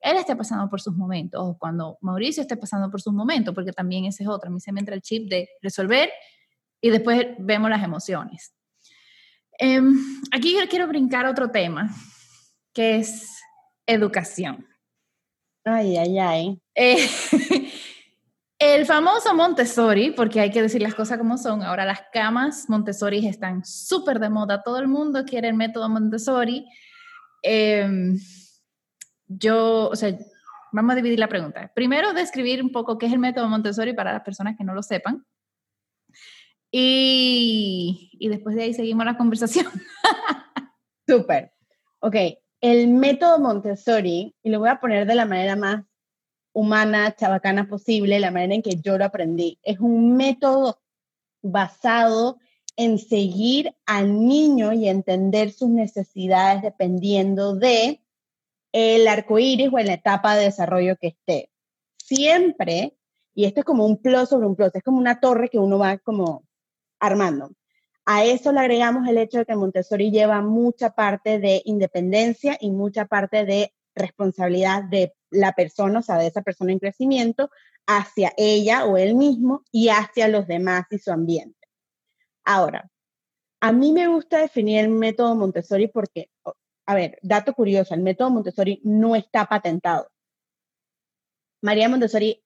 él 0.00 0.16
esté 0.16 0.34
pasando 0.34 0.68
por 0.68 0.80
sus 0.80 0.94
momentos 0.96 1.40
o 1.42 1.58
cuando 1.58 1.98
Mauricio 2.00 2.42
esté 2.42 2.56
pasando 2.56 2.90
por 2.90 3.00
sus 3.00 3.12
momentos, 3.12 3.54
porque 3.54 3.72
también 3.72 4.06
ese 4.06 4.24
es 4.24 4.28
otro, 4.28 4.48
a 4.48 4.52
mí 4.52 4.60
se 4.60 4.72
me 4.72 4.80
entra 4.80 4.94
el 4.94 5.02
chip 5.02 5.28
de 5.28 5.48
resolver 5.62 6.10
y 6.80 6.90
después 6.90 7.26
vemos 7.38 7.70
las 7.70 7.82
emociones. 7.82 8.54
Em, 9.58 9.94
aquí 10.32 10.54
yo 10.54 10.66
quiero 10.68 10.88
brincar 10.88 11.26
otro 11.26 11.50
tema, 11.50 11.90
que 12.72 12.96
es 12.96 13.40
educación. 13.86 14.66
Ay, 15.64 15.98
ay, 15.98 16.18
ay. 16.18 16.62
Eh, 16.74 16.96
el 18.60 18.84
famoso 18.84 19.34
Montessori, 19.34 20.10
porque 20.10 20.38
hay 20.38 20.50
que 20.50 20.60
decir 20.60 20.82
las 20.82 20.94
cosas 20.94 21.16
como 21.16 21.38
son, 21.38 21.62
ahora 21.62 21.86
las 21.86 22.02
camas 22.12 22.68
Montessori 22.68 23.26
están 23.26 23.64
súper 23.64 24.20
de 24.20 24.28
moda, 24.28 24.62
todo 24.62 24.78
el 24.78 24.86
mundo 24.86 25.24
quiere 25.24 25.48
el 25.48 25.54
método 25.54 25.88
Montessori. 25.88 26.68
Em, 27.42 28.18
yo, 29.26 29.88
o 29.88 29.96
sea, 29.96 30.14
vamos 30.72 30.92
a 30.92 30.96
dividir 30.96 31.18
la 31.18 31.28
pregunta. 31.28 31.72
Primero, 31.74 32.12
describir 32.12 32.62
un 32.62 32.70
poco 32.70 32.98
qué 32.98 33.06
es 33.06 33.12
el 33.14 33.18
método 33.18 33.48
Montessori 33.48 33.94
para 33.94 34.12
las 34.12 34.22
personas 34.22 34.56
que 34.58 34.64
no 34.64 34.74
lo 34.74 34.82
sepan. 34.82 35.24
Y, 36.70 38.10
y 38.12 38.28
después 38.28 38.56
de 38.56 38.64
ahí 38.64 38.74
seguimos 38.74 39.06
la 39.06 39.16
conversación. 39.16 39.66
Súper. 41.08 41.54
Ok, 42.00 42.16
el 42.60 42.88
método 42.88 43.38
Montessori, 43.38 44.36
y 44.42 44.50
lo 44.50 44.58
voy 44.58 44.68
a 44.68 44.80
poner 44.80 45.06
de 45.06 45.14
la 45.14 45.24
manera 45.24 45.56
más 45.56 45.82
humana, 46.52 47.14
chabacana 47.16 47.68
posible, 47.68 48.20
la 48.20 48.30
manera 48.30 48.54
en 48.54 48.62
que 48.62 48.76
yo 48.76 48.98
lo 48.98 49.04
aprendí, 49.04 49.58
es 49.62 49.78
un 49.80 50.16
método 50.16 50.80
basado 51.42 52.38
en 52.76 52.98
seguir 52.98 53.74
al 53.86 54.26
niño 54.26 54.72
y 54.72 54.88
entender 54.88 55.52
sus 55.52 55.68
necesidades 55.68 56.62
dependiendo 56.62 57.54
de 57.54 58.00
el 58.72 59.08
arco 59.08 59.38
iris 59.38 59.70
o 59.72 59.78
en 59.78 59.86
la 59.86 59.94
etapa 59.94 60.36
de 60.36 60.44
desarrollo 60.44 60.96
que 60.96 61.08
esté. 61.08 61.50
Siempre, 61.98 62.96
y 63.34 63.44
esto 63.44 63.60
es 63.60 63.66
como 63.66 63.84
un 63.84 63.98
plus 63.98 64.28
sobre 64.28 64.46
un 64.46 64.56
plus, 64.56 64.74
es 64.74 64.82
como 64.82 64.98
una 64.98 65.20
torre 65.20 65.48
que 65.48 65.58
uno 65.58 65.78
va 65.78 65.98
como 65.98 66.44
armando. 66.98 67.50
A 68.06 68.24
eso 68.24 68.52
le 68.52 68.60
agregamos 68.60 69.06
el 69.08 69.18
hecho 69.18 69.38
de 69.38 69.46
que 69.46 69.56
Montessori 69.56 70.10
lleva 70.10 70.40
mucha 70.40 70.90
parte 70.90 71.38
de 71.38 71.62
independencia 71.64 72.56
y 72.60 72.70
mucha 72.70 73.06
parte 73.06 73.44
de 73.44 73.72
responsabilidad 73.94 74.84
de 74.84 75.14
la 75.30 75.52
persona, 75.52 76.00
o 76.00 76.02
sea, 76.02 76.16
de 76.16 76.26
esa 76.26 76.42
persona 76.42 76.72
en 76.72 76.78
crecimiento, 76.78 77.50
hacia 77.86 78.32
ella 78.36 78.84
o 78.84 78.96
él 78.96 79.14
mismo 79.14 79.64
y 79.72 79.88
hacia 79.88 80.28
los 80.28 80.46
demás 80.46 80.86
y 80.90 80.98
su 80.98 81.10
ambiente. 81.10 81.58
Ahora, 82.44 82.90
a 83.60 83.72
mí 83.72 83.92
me 83.92 84.06
gusta 84.06 84.38
definir 84.38 84.80
el 84.80 84.88
método 84.88 85.34
Montessori 85.34 85.88
porque, 85.88 86.30
a 86.86 86.94
ver, 86.94 87.18
dato 87.22 87.52
curioso, 87.54 87.94
el 87.94 88.00
método 88.00 88.30
Montessori 88.30 88.80
no 88.84 89.14
está 89.16 89.46
patentado. 89.46 90.08
María 91.62 91.88
Montessori, 91.88 92.42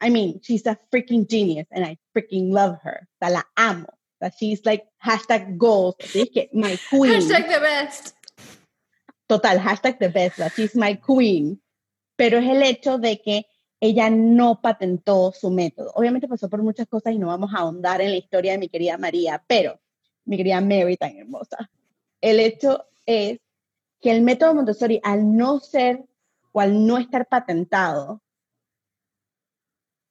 I 0.00 0.10
mean, 0.10 0.40
she's 0.42 0.66
a 0.66 0.78
freaking 0.90 1.26
genius 1.28 1.66
and 1.70 1.84
I 1.84 1.98
freaking 2.12 2.52
love 2.52 2.78
her. 2.82 3.02
O 3.02 3.16
sea, 3.20 3.30
la 3.30 3.44
amo. 3.56 3.86
O 3.88 4.18
sea, 4.18 4.30
she's 4.36 4.66
like 4.66 4.84
hashtag 4.98 5.56
goals. 5.56 5.94
Así 6.00 6.26
que 6.32 6.50
my 6.52 6.76
queen. 6.90 7.12
Hashtag 7.12 7.48
the 7.48 7.60
best. 7.60 8.16
Total, 9.28 9.58
hashtag 9.58 9.98
the 10.00 10.08
best. 10.08 10.40
She's 10.56 10.74
my 10.74 10.94
queen. 10.94 11.61
Pero 12.22 12.38
es 12.38 12.48
el 12.48 12.62
hecho 12.62 12.98
de 12.98 13.20
que 13.20 13.46
ella 13.80 14.08
no 14.08 14.60
patentó 14.60 15.32
su 15.32 15.50
método. 15.50 15.90
Obviamente 15.96 16.28
pasó 16.28 16.48
por 16.48 16.62
muchas 16.62 16.86
cosas 16.86 17.14
y 17.14 17.18
no 17.18 17.26
vamos 17.26 17.52
a 17.52 17.58
ahondar 17.58 18.00
en 18.00 18.10
la 18.10 18.16
historia 18.16 18.52
de 18.52 18.58
mi 18.58 18.68
querida 18.68 18.96
María, 18.96 19.42
pero 19.48 19.80
mi 20.24 20.36
querida 20.36 20.60
Mary 20.60 20.96
tan 20.96 21.16
hermosa. 21.16 21.68
El 22.20 22.38
hecho 22.38 22.86
es 23.06 23.40
que 24.00 24.12
el 24.12 24.22
método 24.22 24.54
Montessori, 24.54 25.00
al 25.02 25.36
no 25.36 25.58
ser 25.58 26.04
o 26.52 26.60
al 26.60 26.86
no 26.86 26.96
estar 26.96 27.26
patentado, 27.26 28.22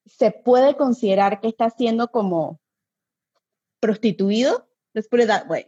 se 0.06 0.32
puede 0.32 0.76
considerar 0.76 1.40
que 1.40 1.48
está 1.48 1.70
siendo 1.70 2.10
como 2.10 2.60
prostituido, 3.80 4.68
let's 4.92 5.08
put 5.08 5.22
it 5.22 5.28
that 5.28 5.50
way. 5.50 5.66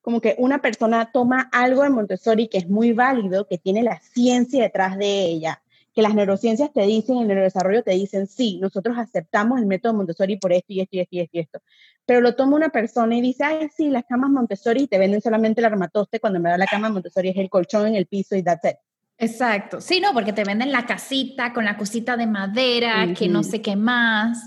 Como 0.00 0.20
que 0.20 0.34
una 0.38 0.60
persona 0.60 1.12
toma 1.12 1.48
algo 1.52 1.84
de 1.84 1.90
Montessori 1.90 2.48
que 2.48 2.58
es 2.58 2.68
muy 2.68 2.92
válido, 2.92 3.46
que 3.46 3.58
tiene 3.58 3.84
la 3.84 4.00
ciencia 4.00 4.64
detrás 4.64 4.98
de 4.98 5.22
ella, 5.26 5.62
que 5.96 6.02
las 6.02 6.14
neurociencias 6.14 6.74
te 6.74 6.82
dicen, 6.82 7.16
el 7.16 7.26
neurodesarrollo 7.26 7.82
te 7.82 7.92
dicen, 7.92 8.26
sí, 8.26 8.58
nosotros 8.60 8.98
aceptamos 8.98 9.58
el 9.58 9.64
método 9.64 9.94
Montessori 9.94 10.36
por 10.36 10.52
esto 10.52 10.66
y 10.74 10.80
esto 10.82 10.94
y 10.94 11.00
esto 11.00 11.16
y 11.16 11.20
esto 11.20 11.36
y 11.38 11.40
esto. 11.40 11.62
Pero 12.04 12.20
lo 12.20 12.34
toma 12.34 12.54
una 12.54 12.68
persona 12.68 13.16
y 13.16 13.22
dice, 13.22 13.44
ay, 13.44 13.70
sí, 13.74 13.88
las 13.88 14.04
camas 14.04 14.28
Montessori 14.28 14.82
y 14.82 14.86
te 14.88 14.98
venden 14.98 15.22
solamente 15.22 15.62
el 15.62 15.64
armatoste 15.64 16.20
cuando 16.20 16.38
me 16.38 16.50
da 16.50 16.58
la 16.58 16.66
cama 16.66 16.90
Montessori 16.90 17.30
es 17.30 17.38
el 17.38 17.48
colchón 17.48 17.86
en 17.86 17.94
el 17.94 18.04
piso 18.04 18.36
y 18.36 18.42
that's 18.42 18.62
it. 18.66 18.76
Exacto. 19.16 19.80
Sí, 19.80 19.98
no, 19.98 20.12
porque 20.12 20.34
te 20.34 20.44
venden 20.44 20.70
la 20.70 20.84
casita 20.84 21.54
con 21.54 21.64
la 21.64 21.78
cosita 21.78 22.18
de 22.18 22.26
madera, 22.26 23.14
que 23.14 23.26
no 23.28 23.42
sé 23.42 23.62
qué 23.62 23.74
más. 23.74 24.38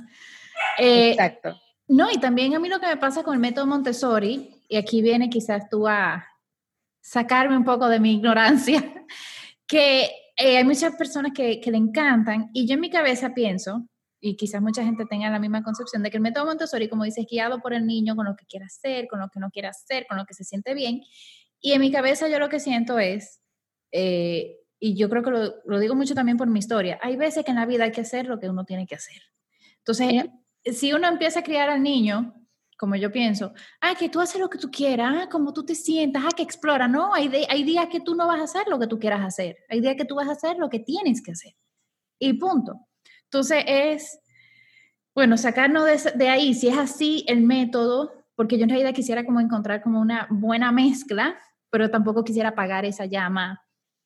Eh, 0.78 1.14
Exacto. 1.14 1.60
No, 1.88 2.12
y 2.12 2.20
también 2.20 2.54
a 2.54 2.60
mí 2.60 2.70
lo 2.70 2.80
que 2.80 2.86
me 2.86 2.98
pasa 2.98 3.24
con 3.24 3.34
el 3.34 3.40
método 3.40 3.66
Montessori, 3.66 4.52
y 4.68 4.78
aquí 4.78 5.02
viene 5.02 5.32
quizás 5.32 5.68
tú 5.68 5.88
a 5.88 6.28
sacarme 7.02 7.58
un 7.58 7.66
poco 7.66 7.90
de 7.90 8.00
mi 8.00 8.14
ignorancia, 8.14 8.84
que 9.66 10.12
eh, 10.39 10.58
hay 10.58 10.63
muchas 10.63 10.95
personas 10.95 11.34
que, 11.36 11.60
que, 11.60 11.69
le 11.69 11.78
encantan 11.78 12.49
y 12.54 12.65
yo 12.65 12.75
en 12.75 12.80
mi 12.80 12.89
cabeza 12.89 13.34
pienso, 13.34 13.86
y 14.21 14.38
quizás 14.38 14.62
mucha 14.62 14.84
gente 14.84 15.06
tenga 15.06 15.30
la 15.30 15.39
misma 15.39 15.63
concepción, 15.63 16.02
de 16.02 16.10
que 16.10 16.17
el 16.17 16.23
método 16.23 16.45
Montessori, 16.45 16.88
como 16.88 17.04
dices, 17.04 17.25
guiado 17.30 17.62
por 17.62 17.73
el 17.73 17.86
niño 17.86 18.15
con 18.15 18.25
lo 18.25 18.36
que 18.36 18.45
quiera 18.45 18.65
hacer, 18.65 19.08
con 19.08 19.19
lo 19.19 19.30
que 19.30 19.39
no 19.39 19.49
quiera 19.52 19.69
hacer, 19.69 20.06
con 20.08 20.17
lo 20.17 20.25
que 20.25 20.34
se 20.34 20.45
siente 20.45 20.73
bien. 20.73 21.02
Y 21.60 21.73
en 21.73 21.82
mi 21.82 21.91
cabeza 21.91 22.30
yo 22.30 22.39
lo 22.39 22.47
que 22.47 22.62
siento 22.62 22.99
es, 22.99 23.41
eh, 23.91 24.58
y 24.80 24.95
yo 24.95 25.10
creo 25.10 25.23
que 25.23 25.32
lo, 25.32 25.56
lo, 25.65 25.80
digo 25.80 25.95
mucho 25.95 26.15
también 26.15 26.38
por 26.38 26.47
mi 26.47 26.60
historia, 26.60 26.99
hay 27.02 27.17
veces 27.17 27.43
que 27.43 27.52
en 27.52 27.58
la 27.58 27.65
vida 27.65 27.84
hay 27.84 27.91
que 27.91 28.02
hacer 28.02 28.28
lo 28.28 28.39
que 28.39 28.49
uno 28.49 28.63
tiene 28.63 28.88
que 28.88 28.95
hacer. 28.95 29.21
Entonces, 29.80 30.25
si 30.63 30.93
uno 30.93 31.08
empieza 31.08 31.41
a 31.41 31.43
criar 31.43 31.69
al 31.69 31.84
niño 31.84 32.38
como 32.80 32.96
yo 32.96 33.12
pienso, 33.12 33.54
ah, 33.82 33.94
que 33.94 34.08
tú 34.08 34.22
haces 34.22 34.39
lo 34.39 34.50
que 34.50 34.58
tú 34.58 34.72
quieras, 34.72 35.13
ah, 35.13 35.30
como 35.30 35.52
tú 35.52 35.65
te 35.65 35.76
sientas, 35.76 36.24
ah, 36.26 36.34
que 36.34 36.44
explora. 36.44 36.88
No, 36.88 37.13
hay, 37.13 37.30
hay 37.50 37.63
días 37.63 37.89
que 37.92 38.00
tú 38.00 38.15
no 38.15 38.26
vas 38.26 38.39
a 38.39 38.46
hacer 38.46 38.70
lo 38.70 38.80
que 38.80 38.88
tú 38.88 38.98
quieras 38.98 39.22
hacer, 39.22 39.58
hay 39.68 39.82
días 39.82 39.98
que 39.98 40.06
tú 40.06 40.15
vas 40.15 40.30
a 40.30 40.32
hacer 40.32 40.58
lo 40.58 40.70
que 40.70 40.80
tienes 40.80 41.22
que 41.22 41.34
hacer. 41.34 41.52
Y 42.18 42.34
punto. 42.34 42.88
Entonces 43.26 43.65
es, 43.68 44.20
bueno, 45.13 45.36
sacarnos 45.36 45.86
de, 45.86 46.12
de 46.15 46.30
ahí, 46.30 46.54
si 46.54 46.70
es 46.70 46.78
así 46.78 47.26
el 47.28 47.42
método, 47.42 48.13
porque 48.36 48.58
yo 48.58 48.63
en 48.63 48.70
realidad 48.70 48.94
quisiera 48.94 49.26
como 49.26 49.42
encontrar 49.42 49.82
como 49.82 50.00
una 50.00 50.28
buena 50.30 50.72
mezcla, 50.72 51.38
pero 51.70 51.92
tampoco 51.92 52.24
quisiera 52.24 52.50
apagar 52.50 52.86
esa 52.86 53.06
llama, 53.06 53.62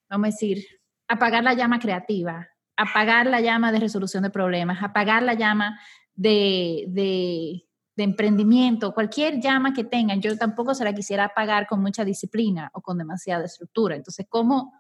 vamos 0.10 0.26
a 0.26 0.32
decir, 0.32 0.66
apagar 1.08 1.44
la 1.44 1.54
llama 1.54 1.78
creativa, 1.78 2.50
apagar 2.76 3.28
la 3.28 3.40
llama 3.40 3.72
de 3.72 3.82
resolución 3.82 4.24
de 4.24 4.32
problemas, 4.32 4.82
apagar 4.82 5.22
la 5.22 5.36
llama 5.36 5.80
de, 6.16 6.86
de 6.88 7.68
de 7.96 8.04
emprendimiento, 8.04 8.94
cualquier 8.94 9.40
llama 9.40 9.74
que 9.74 9.84
tengan, 9.84 10.22
yo 10.22 10.38
tampoco 10.38 10.74
se 10.74 10.84
la 10.84 10.94
quisiera 10.94 11.34
pagar 11.34 11.68
con 11.68 11.82
mucha 11.82 12.04
disciplina 12.04 12.70
o 12.74 12.82
con 12.82 12.98
demasiada 12.98 13.46
estructura. 13.46 13.96
Entonces, 13.96 14.26
¿cómo, 14.30 14.74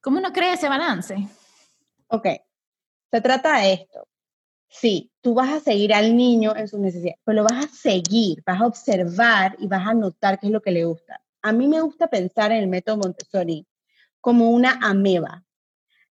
cómo 0.00 0.18
uno 0.18 0.32
crea 0.32 0.54
ese 0.54 0.68
balance? 0.68 1.16
Ok, 2.08 2.26
se 3.10 3.20
trata 3.20 3.58
de 3.58 3.72
esto. 3.72 4.06
Sí, 4.68 5.10
tú 5.20 5.34
vas 5.34 5.50
a 5.50 5.60
seguir 5.60 5.92
al 5.92 6.16
niño 6.16 6.56
en 6.56 6.66
sus 6.66 6.80
necesidades, 6.80 7.20
pero 7.24 7.42
lo 7.42 7.44
vas 7.44 7.64
a 7.64 7.68
seguir, 7.68 8.42
vas 8.46 8.60
a 8.60 8.66
observar 8.66 9.56
y 9.58 9.66
vas 9.66 9.86
a 9.86 9.92
notar 9.92 10.38
qué 10.38 10.46
es 10.46 10.52
lo 10.52 10.62
que 10.62 10.70
le 10.70 10.84
gusta. 10.84 11.20
A 11.42 11.52
mí 11.52 11.68
me 11.68 11.80
gusta 11.82 12.06
pensar 12.06 12.52
en 12.52 12.58
el 12.58 12.68
método 12.68 12.96
Montessori 12.96 13.66
como 14.20 14.50
una 14.50 14.78
ameba. 14.80 15.44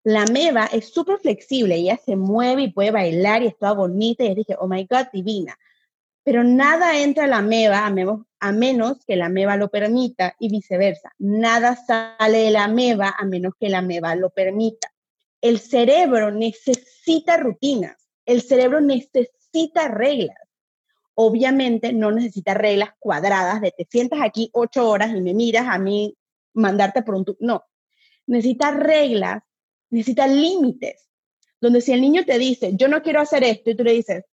La 0.03 0.23
ameba 0.23 0.65
es 0.65 0.91
súper 0.93 1.19
flexible, 1.19 1.75
ella 1.75 1.99
se 2.03 2.15
mueve 2.15 2.63
y 2.63 2.71
puede 2.71 2.91
bailar 2.91 3.43
y 3.43 3.47
es 3.47 3.57
toda 3.57 3.73
bonita. 3.73 4.23
Y 4.23 4.35
dije, 4.35 4.55
oh 4.59 4.67
my 4.67 4.87
God, 4.89 5.07
divina. 5.13 5.57
Pero 6.23 6.43
nada 6.43 6.99
entra 6.99 7.25
a 7.25 7.27
la 7.27 7.37
ameba 7.37 7.85
a 7.85 8.51
menos, 8.51 9.05
que 9.05 9.15
la 9.15 9.25
ameba 9.27 9.57
lo 9.57 9.69
permita 9.69 10.35
y 10.39 10.49
viceversa. 10.49 11.13
Nada 11.17 11.75
sale 11.75 12.39
de 12.39 12.51
la 12.51 12.65
ameba 12.65 13.15
a 13.17 13.25
menos 13.25 13.53
que 13.59 13.69
la 13.69 13.79
ameba 13.79 14.15
lo 14.15 14.29
permita. 14.29 14.91
El 15.41 15.59
cerebro 15.59 16.31
necesita 16.31 16.91
necesita 17.01 17.37
rutinas, 17.37 17.97
el 18.25 18.41
cerebro 18.41 18.79
necesita 18.79 19.87
reglas. 19.87 20.37
Obviamente 21.15 21.93
no 21.93 22.11
necesita 22.11 22.53
reglas 22.53 22.91
cuadradas 22.99 23.59
de 23.61 23.71
te 23.71 23.87
sientas 23.89 24.19
aquí 24.21 24.49
ocho 24.53 24.89
horas 24.89 25.11
y 25.15 25.21
me 25.21 25.33
miras 25.33 25.67
a 25.67 25.77
mí 25.77 26.15
mandarte 26.53 27.01
por 27.01 27.15
un... 27.15 27.25
No, 27.39 27.63
necesita 28.27 28.71
reglas, 28.71 29.43
necesita 29.91 30.25
límites, 30.27 31.09
donde 31.59 31.81
si 31.81 31.93
el 31.93 32.01
niño 32.01 32.25
te 32.25 32.39
dice, 32.39 32.75
yo 32.75 32.87
no 32.87 33.03
quiero 33.03 33.21
hacer 33.21 33.43
esto, 33.43 33.69
y 33.69 33.75
tú 33.75 33.83
le 33.83 33.93
dices, 33.93 34.25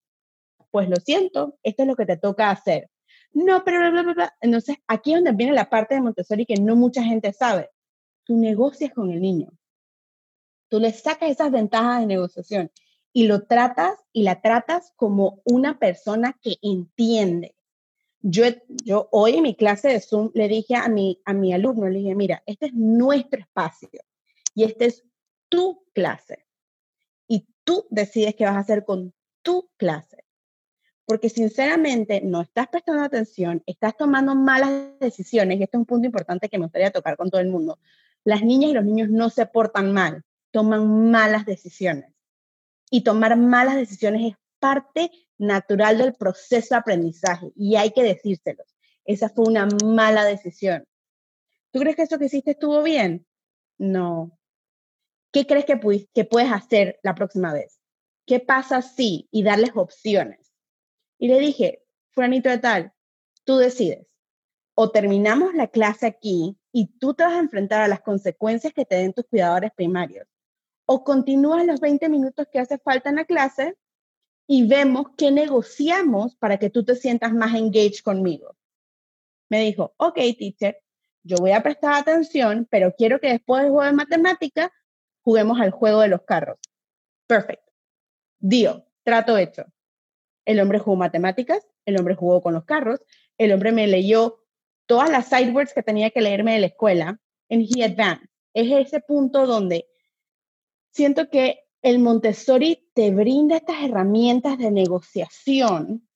pues 0.71 0.89
lo 0.89 0.95
siento, 0.97 1.57
esto 1.63 1.83
es 1.83 1.87
lo 1.87 1.95
que 1.95 2.05
te 2.05 2.17
toca 2.17 2.49
hacer. 2.49 2.89
No, 3.33 3.63
pero 3.63 3.79
bla, 3.91 4.01
bla, 4.01 4.13
bla, 4.13 4.37
Entonces, 4.41 4.77
aquí 4.87 5.11
es 5.11 5.17
donde 5.17 5.33
viene 5.33 5.53
la 5.53 5.69
parte 5.69 5.95
de 5.95 6.01
Montessori 6.01 6.45
que 6.45 6.55
no 6.55 6.75
mucha 6.75 7.03
gente 7.03 7.33
sabe. 7.33 7.69
Tú 8.23 8.37
negocias 8.37 8.93
con 8.93 9.11
el 9.11 9.21
niño. 9.21 9.51
Tú 10.69 10.79
le 10.79 10.91
sacas 10.91 11.29
esas 11.29 11.51
ventajas 11.51 12.01
de 12.01 12.07
negociación 12.07 12.71
y 13.13 13.25
lo 13.25 13.45
tratas 13.45 13.97
y 14.11 14.23
la 14.23 14.41
tratas 14.41 14.93
como 14.95 15.41
una 15.45 15.79
persona 15.79 16.37
que 16.41 16.55
entiende. 16.61 17.55
Yo, 18.21 18.43
yo 18.83 19.07
hoy 19.11 19.35
en 19.35 19.43
mi 19.43 19.55
clase 19.55 19.89
de 19.89 20.01
Zoom 20.01 20.31
le 20.33 20.47
dije 20.47 20.75
a 20.75 20.89
mi, 20.89 21.21
a 21.25 21.33
mi 21.33 21.53
alumno, 21.53 21.87
le 21.87 21.99
dije, 21.99 22.15
mira, 22.15 22.43
este 22.45 22.67
es 22.67 22.73
nuestro 22.73 23.39
espacio 23.39 23.89
y 24.53 24.63
este 24.63 24.85
es 24.85 25.03
tu 25.49 25.85
clase. 25.93 26.45
Y 27.27 27.47
tú 27.63 27.85
decides 27.89 28.35
qué 28.35 28.45
vas 28.45 28.55
a 28.55 28.59
hacer 28.59 28.85
con 28.85 29.13
tu 29.41 29.69
clase. 29.77 30.23
Porque 31.05 31.29
sinceramente 31.29 32.21
no 32.21 32.41
estás 32.41 32.67
prestando 32.67 33.03
atención, 33.03 33.63
estás 33.65 33.95
tomando 33.95 34.35
malas 34.35 34.99
decisiones, 34.99 35.59
y 35.59 35.63
este 35.63 35.77
es 35.77 35.79
un 35.79 35.85
punto 35.85 36.05
importante 36.05 36.49
que 36.49 36.57
me 36.57 36.65
gustaría 36.65 36.91
tocar 36.91 37.15
con 37.15 37.29
todo 37.29 37.39
el 37.39 37.49
mundo. 37.49 37.79
Las 38.23 38.43
niñas 38.43 38.71
y 38.71 38.73
los 38.73 38.83
niños 38.83 39.09
no 39.09 39.29
se 39.29 39.45
portan 39.45 39.93
mal, 39.93 40.23
toman 40.51 41.09
malas 41.09 41.45
decisiones. 41.45 42.13
Y 42.89 43.01
tomar 43.01 43.37
malas 43.37 43.75
decisiones 43.75 44.33
es 44.33 44.37
parte 44.59 45.11
natural 45.37 45.97
del 45.97 46.13
proceso 46.13 46.75
de 46.75 46.79
aprendizaje 46.79 47.51
y 47.55 47.75
hay 47.75 47.91
que 47.91 48.03
decírselos. 48.03 48.67
Esa 49.05 49.29
fue 49.29 49.45
una 49.45 49.67
mala 49.85 50.25
decisión. 50.25 50.85
¿Tú 51.71 51.79
crees 51.79 51.95
que 51.95 52.03
eso 52.03 52.17
que 52.17 52.25
hiciste 52.25 52.51
estuvo 52.51 52.83
bien? 52.83 53.25
No. 53.77 54.36
¿Qué 55.31 55.45
crees 55.45 55.65
que, 55.65 55.79
que 56.13 56.25
puedes 56.25 56.51
hacer 56.51 56.99
la 57.03 57.15
próxima 57.15 57.53
vez? 57.53 57.79
¿Qué 58.25 58.39
pasa 58.39 58.81
si? 58.81 59.27
Y 59.31 59.43
darles 59.43 59.71
opciones. 59.75 60.53
Y 61.17 61.27
le 61.27 61.39
dije, 61.39 61.83
fulanito 62.11 62.49
de 62.49 62.57
tal, 62.59 62.93
tú 63.43 63.57
decides. 63.57 64.05
O 64.75 64.91
terminamos 64.91 65.53
la 65.53 65.67
clase 65.67 66.05
aquí 66.05 66.57
y 66.71 66.87
tú 66.99 67.13
te 67.13 67.23
vas 67.23 67.33
a 67.33 67.39
enfrentar 67.39 67.81
a 67.81 67.87
las 67.87 68.01
consecuencias 68.01 68.73
que 68.73 68.85
te 68.85 68.95
den 68.95 69.13
tus 69.13 69.25
cuidadores 69.25 69.71
primarios. 69.75 70.27
O 70.85 71.03
continúas 71.03 71.65
los 71.65 71.79
20 71.79 72.07
minutos 72.09 72.47
que 72.51 72.59
hace 72.59 72.77
falta 72.77 73.09
en 73.09 73.15
la 73.15 73.25
clase 73.25 73.77
y 74.47 74.67
vemos 74.67 75.07
qué 75.17 75.31
negociamos 75.31 76.35
para 76.35 76.57
que 76.57 76.69
tú 76.69 76.85
te 76.85 76.95
sientas 76.95 77.33
más 77.33 77.55
engaged 77.55 78.03
conmigo. 78.03 78.55
Me 79.49 79.61
dijo, 79.61 79.93
ok, 79.97 80.15
teacher, 80.37 80.81
yo 81.23 81.37
voy 81.37 81.51
a 81.51 81.63
prestar 81.63 81.93
atención, 81.93 82.67
pero 82.69 82.93
quiero 82.95 83.19
que 83.19 83.29
después 83.29 83.63
del 83.63 83.71
juego 83.71 83.85
de 83.85 83.93
matemática 83.93 84.71
juguemos 85.27 85.59
al 85.59 85.71
juego 85.71 85.99
de 85.99 86.07
los 86.07 86.21
carros. 86.21 86.57
Perfecto. 87.27 87.73
Dio, 88.39 88.85
trato 89.03 89.37
hecho. 89.37 89.65
El 90.45 90.61
hombre 90.61 90.79
jugó 90.79 90.95
matemáticas, 90.95 91.67
el 91.83 91.99
hombre 91.99 92.15
jugó 92.15 92.41
con 92.41 92.53
los 92.53 92.63
carros, 92.63 93.01
el 93.37 93.51
hombre 93.51 93.73
me 93.73 93.87
leyó 93.87 94.45
todas 94.85 95.09
las 95.09 95.27
sidewords 95.27 95.73
que 95.73 95.83
tenía 95.83 96.11
que 96.11 96.21
leerme 96.21 96.53
de 96.53 96.59
la 96.61 96.67
escuela, 96.67 97.19
en 97.49 97.59
he 97.63 97.83
advanced. 97.83 98.29
Es 98.53 98.87
ese 98.87 99.01
punto 99.01 99.45
donde 99.45 99.89
siento 100.93 101.29
que 101.29 101.59
el 101.81 101.99
Montessori 101.99 102.89
te 102.93 103.11
brinda 103.11 103.57
estas 103.57 103.83
herramientas 103.83 104.57
de 104.57 104.71
negociación 104.71 106.07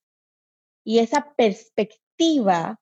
y 0.85 0.99
esa 0.99 1.33
perspectiva 1.35 2.79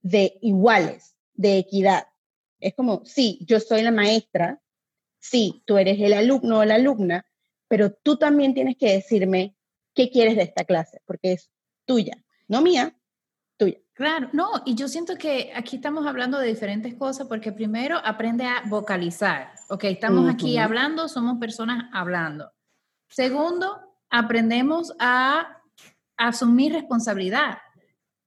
de 0.00 0.38
iguales, 0.40 1.18
de 1.34 1.58
equidad. 1.58 2.06
Es 2.60 2.74
como, 2.74 3.04
sí, 3.04 3.44
yo 3.46 3.60
soy 3.60 3.82
la 3.82 3.90
maestra, 3.90 4.62
sí, 5.28 5.62
tú 5.66 5.78
eres 5.78 6.00
el 6.00 6.12
alumno 6.12 6.58
o 6.58 6.64
la 6.64 6.76
alumna, 6.76 7.26
pero 7.68 7.92
tú 7.92 8.16
también 8.16 8.54
tienes 8.54 8.76
que 8.76 8.92
decirme 8.92 9.56
qué 9.94 10.10
quieres 10.10 10.36
de 10.36 10.42
esta 10.42 10.64
clase, 10.64 11.00
porque 11.04 11.32
es 11.32 11.50
tuya, 11.84 12.16
no 12.48 12.62
mía, 12.62 12.96
tuya. 13.56 13.78
Claro, 13.94 14.28
no, 14.32 14.50
y 14.66 14.74
yo 14.74 14.88
siento 14.88 15.16
que 15.16 15.52
aquí 15.54 15.76
estamos 15.76 16.06
hablando 16.06 16.38
de 16.38 16.48
diferentes 16.48 16.94
cosas 16.94 17.26
porque 17.26 17.50
primero 17.50 17.98
aprende 18.04 18.44
a 18.44 18.62
vocalizar, 18.66 19.52
ok, 19.70 19.84
estamos 19.84 20.30
aquí 20.30 20.58
hablando, 20.58 21.08
somos 21.08 21.38
personas 21.38 21.88
hablando. 21.92 22.52
Segundo, 23.08 23.80
aprendemos 24.10 24.94
a 24.98 25.62
asumir 26.16 26.72
responsabilidad. 26.72 27.58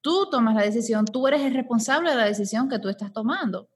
Tú 0.01 0.29
tomas 0.31 0.55
la 0.55 0.63
decisión, 0.63 1.05
tú 1.05 1.27
eres 1.27 1.41
el 1.41 1.53
responsable 1.53 2.09
de 2.09 2.15
la 2.15 2.25
decisión 2.25 2.67
que 2.67 2.79
tú 2.79 2.89
estás 2.89 3.13
tomando. 3.13 3.69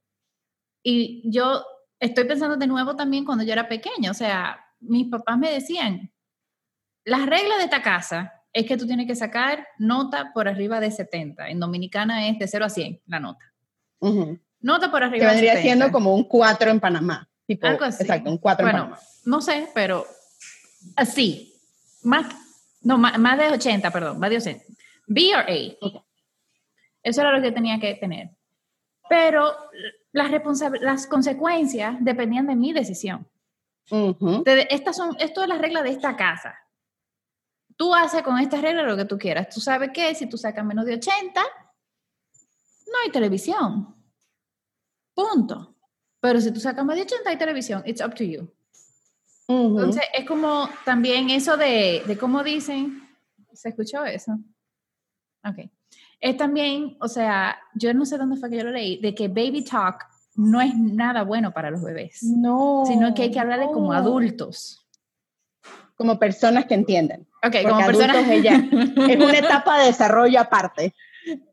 Y 0.81 1.29
yo 1.29 1.63
estoy 2.03 2.25
pensando 2.25 2.57
de 2.57 2.67
nuevo 2.67 2.95
también 2.95 3.25
cuando 3.25 3.43
yo 3.43 3.53
era 3.53 3.67
pequeña, 3.67 4.11
o 4.11 4.13
sea, 4.13 4.59
mis 4.79 5.07
papás 5.07 5.37
me 5.37 5.51
decían, 5.51 6.11
las 7.05 7.25
reglas 7.25 7.57
de 7.57 7.63
esta 7.63 7.81
casa 7.81 8.33
es 8.51 8.65
que 8.65 8.77
tú 8.77 8.85
tienes 8.85 9.07
que 9.07 9.15
sacar 9.15 9.67
nota 9.77 10.31
por 10.33 10.47
arriba 10.47 10.79
de 10.79 10.91
70. 10.91 11.49
En 11.49 11.59
Dominicana 11.59 12.27
es 12.27 12.37
de 12.39 12.47
0 12.47 12.65
a 12.65 12.69
100 12.69 13.01
la 13.07 13.19
nota. 13.19 13.53
Nota 14.59 14.91
por 14.91 15.03
arriba 15.03 15.25
que 15.25 15.31
vendría 15.31 15.61
siendo 15.61 15.91
como 15.91 16.13
un 16.13 16.25
4 16.25 16.71
en 16.71 16.79
Panamá. 16.79 17.29
Algo 17.61 17.85
así. 17.85 18.03
Exacto, 18.03 18.29
un 18.29 18.37
4 18.37 18.65
en 18.65 18.71
Panamá. 18.71 18.99
No 19.25 19.41
sé, 19.41 19.69
pero 19.73 20.05
así. 20.95 21.53
Más, 22.03 22.25
no, 22.81 22.97
más, 22.97 23.37
de 23.37 23.49
80, 23.49 23.91
perdón, 23.91 24.19
más 24.19 24.29
de 24.29 24.37
80. 24.37 24.65
B 25.07 25.31
o 25.35 25.39
A. 25.39 26.03
Eso 27.01 27.21
era 27.21 27.31
lo 27.31 27.41
que 27.41 27.51
tenía 27.51 27.79
que 27.79 27.95
tener. 27.95 28.29
Pero 29.09 29.53
las, 30.13 30.31
las 30.81 31.07
consecuencias 31.07 31.97
dependían 31.99 32.47
de 32.47 32.55
mi 32.55 32.71
decisión. 32.71 33.27
estas 34.69 34.95
son, 34.95 35.15
esto 35.19 35.43
es 35.43 35.49
la 35.49 35.57
regla 35.57 35.83
de 35.83 35.89
esta 35.89 36.15
casa 36.15 36.55
tú 37.75 37.93
haces 37.93 38.21
con 38.21 38.39
esta 38.39 38.61
regla 38.61 38.83
lo 38.83 38.97
que 38.97 39.05
tú 39.05 39.17
quieras. 39.17 39.49
Tú 39.49 39.59
sabes 39.59 39.91
que 39.93 40.13
si 40.15 40.27
tú 40.27 40.37
sacas 40.37 40.65
menos 40.65 40.85
de 40.85 40.95
80, 40.95 41.41
no 41.41 42.93
hay 43.03 43.11
televisión. 43.11 43.95
Punto. 45.13 45.75
Pero 46.19 46.39
si 46.39 46.51
tú 46.51 46.59
sacas 46.59 46.85
más 46.85 46.95
de 46.95 47.03
80, 47.03 47.29
hay 47.29 47.37
televisión. 47.37 47.83
It's 47.85 48.01
up 48.01 48.13
to 48.15 48.23
you. 48.23 48.49
Entonces, 49.47 50.03
es 50.13 50.25
como 50.25 50.69
también 50.85 51.29
eso 51.29 51.57
de, 51.57 52.01
de 52.07 52.17
cómo 52.17 52.43
dicen, 52.43 53.07
¿se 53.51 53.69
escuchó 53.69 54.03
eso? 54.05 54.31
Ok. 55.43 55.69
Es 56.23 56.37
también, 56.37 56.95
o 57.01 57.09
sea, 57.09 57.57
yo 57.75 57.93
no 57.93 58.05
sé 58.05 58.17
dónde 58.17 58.37
fue 58.37 58.49
que 58.49 58.57
yo 58.57 58.63
lo 58.63 58.71
leí, 58.71 58.97
de 59.01 59.13
que 59.13 59.27
baby 59.27 59.63
talk 59.63 60.05
no 60.35 60.61
es 60.61 60.73
nada 60.73 61.23
bueno 61.23 61.51
para 61.51 61.69
los 61.69 61.83
bebés. 61.83 62.23
No. 62.23 62.83
Sino 62.87 63.13
que 63.13 63.23
hay 63.23 63.31
que 63.31 63.39
hablarle 63.39 63.65
como 63.65 63.91
adultos 63.91 64.83
como 65.95 66.19
personas 66.19 66.65
que 66.65 66.73
entienden. 66.73 67.27
Ok, 67.43 67.55
como 67.67 67.85
personas. 67.85 68.27
Ella, 68.27 68.55
es 69.09 69.15
una 69.17 69.37
etapa 69.37 69.79
de 69.79 69.87
desarrollo 69.87 70.39
aparte. 70.39 70.93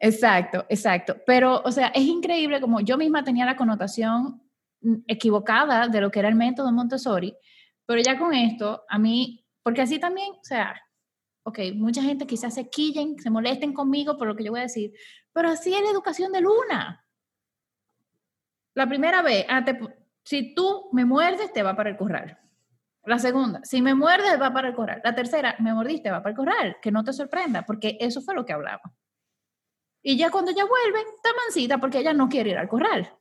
Exacto, 0.00 0.64
exacto. 0.68 1.16
Pero, 1.26 1.62
o 1.64 1.70
sea, 1.70 1.88
es 1.88 2.02
increíble 2.02 2.60
como 2.60 2.80
yo 2.80 2.96
misma 2.96 3.22
tenía 3.22 3.44
la 3.44 3.56
connotación 3.56 4.42
equivocada 5.06 5.88
de 5.88 6.00
lo 6.00 6.10
que 6.10 6.20
era 6.20 6.28
el 6.28 6.34
método 6.34 6.72
Montessori, 6.72 7.34
pero 7.86 8.00
ya 8.00 8.18
con 8.18 8.34
esto, 8.34 8.84
a 8.88 8.98
mí, 8.98 9.44
porque 9.62 9.82
así 9.82 9.98
también, 9.98 10.30
o 10.32 10.44
sea, 10.44 10.74
ok, 11.50 11.58
mucha 11.74 12.02
gente 12.02 12.26
quizás 12.26 12.54
se 12.54 12.68
quillen, 12.70 13.18
se 13.18 13.30
molesten 13.30 13.72
conmigo 13.72 14.16
por 14.16 14.26
lo 14.26 14.34
que 14.34 14.44
yo 14.44 14.52
voy 14.52 14.60
a 14.60 14.64
decir, 14.64 14.92
pero 15.32 15.48
así 15.48 15.74
es 15.74 15.82
la 15.82 15.90
educación 15.90 16.32
de 16.32 16.40
Luna. 16.40 17.04
La 18.74 18.88
primera 18.88 19.20
vez, 19.22 19.44
ah, 19.48 19.64
si 20.24 20.54
tú 20.54 20.88
me 20.92 21.04
muerdes, 21.04 21.52
te 21.52 21.62
va 21.62 21.76
para 21.76 21.90
el 21.90 21.96
corral. 21.96 22.38
La 23.04 23.18
segunda, 23.18 23.60
si 23.64 23.82
me 23.82 23.94
muerdes, 23.94 24.40
va 24.40 24.52
para 24.52 24.68
el 24.68 24.74
corral. 24.74 25.00
La 25.02 25.14
tercera, 25.14 25.56
me 25.58 25.74
mordiste, 25.74 26.10
va 26.10 26.22
para 26.22 26.30
el 26.30 26.36
corral. 26.36 26.76
Que 26.80 26.92
no 26.92 27.02
te 27.02 27.12
sorprenda, 27.12 27.62
porque 27.62 27.96
eso 28.00 28.20
fue 28.20 28.34
lo 28.34 28.44
que 28.44 28.52
hablaba. 28.52 28.82
Y 30.02 30.16
ya 30.16 30.30
cuando 30.30 30.52
ella 30.52 30.64
vuelve, 30.64 31.00
está 31.00 31.30
mansita 31.44 31.78
porque 31.78 31.98
ella 31.98 32.12
no 32.12 32.28
quiere 32.28 32.50
ir 32.50 32.58
al 32.58 32.68
corral. 32.68 33.12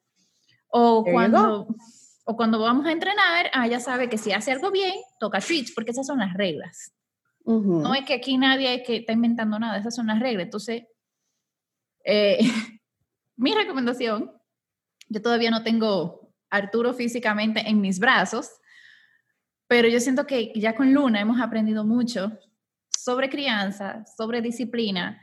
O 0.68 1.04
cuando, 1.04 1.68
o 2.26 2.36
cuando 2.36 2.60
vamos 2.60 2.86
a 2.86 2.92
entrenar, 2.92 3.50
ah, 3.54 3.66
ella 3.66 3.80
sabe 3.80 4.08
que 4.08 4.18
si 4.18 4.32
hace 4.32 4.52
algo 4.52 4.70
bien, 4.70 4.96
toca 5.20 5.40
treats, 5.40 5.74
porque 5.74 5.92
esas 5.92 6.06
son 6.06 6.20
las 6.20 6.34
reglas. 6.36 6.94
No 7.58 7.96
es 7.96 8.06
que 8.06 8.14
aquí 8.14 8.38
nadie 8.38 8.84
que 8.84 8.98
está 8.98 9.14
inventando 9.14 9.58
nada, 9.58 9.80
esas 9.80 9.96
son 9.96 10.08
las 10.08 10.20
reglas. 10.20 10.46
Entonces, 10.46 10.84
eh, 12.06 12.40
mi 13.38 13.56
recomendación, 13.56 14.32
yo 15.08 15.22
todavía 15.22 15.50
no 15.50 15.64
tengo 15.64 16.32
Arturo 16.52 16.94
físicamente 16.94 17.68
en 17.68 17.82
mis 17.82 18.00
brazos, 18.00 18.52
pero 19.68 19.88
yo 19.88 20.00
siento 20.00 20.28
que 20.28 20.52
ya 20.56 20.76
con 20.76 20.94
Luna 20.94 21.22
hemos 21.22 21.42
aprendido 21.42 21.84
mucho 21.84 22.32
sobre 22.96 23.30
crianza, 23.30 24.06
sobre 24.18 24.42
disciplina, 24.42 25.20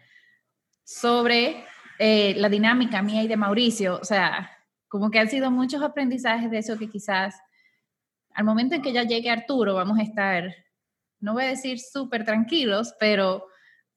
sobre 0.85 1.65
eh, 2.01 2.35
la 2.37 2.49
dinámica 2.49 3.03
mía 3.03 3.23
y 3.23 3.29
de 3.29 3.37
Mauricio. 3.37 4.01
O 4.01 4.05
sea, 4.05 4.51
como 4.89 5.13
que 5.13 5.21
han 5.21 5.29
sido 5.29 5.53
muchos 5.53 5.81
aprendizajes 5.83 6.51
de 6.51 6.59
eso 6.59 6.77
que 6.77 6.91
quizás 6.91 7.37
al 8.35 8.45
momento 8.45 8.75
en 8.75 8.83
que 8.83 8.93
ya 8.93 9.05
llegue 9.05 9.31
Arturo 9.31 9.75
vamos 9.75 9.99
a 9.99 10.03
estar 10.03 10.66
no 11.21 11.35
voy 11.35 11.45
a 11.45 11.49
decir 11.49 11.81
súper 11.81 12.25
tranquilos, 12.25 12.95
pero 12.99 13.47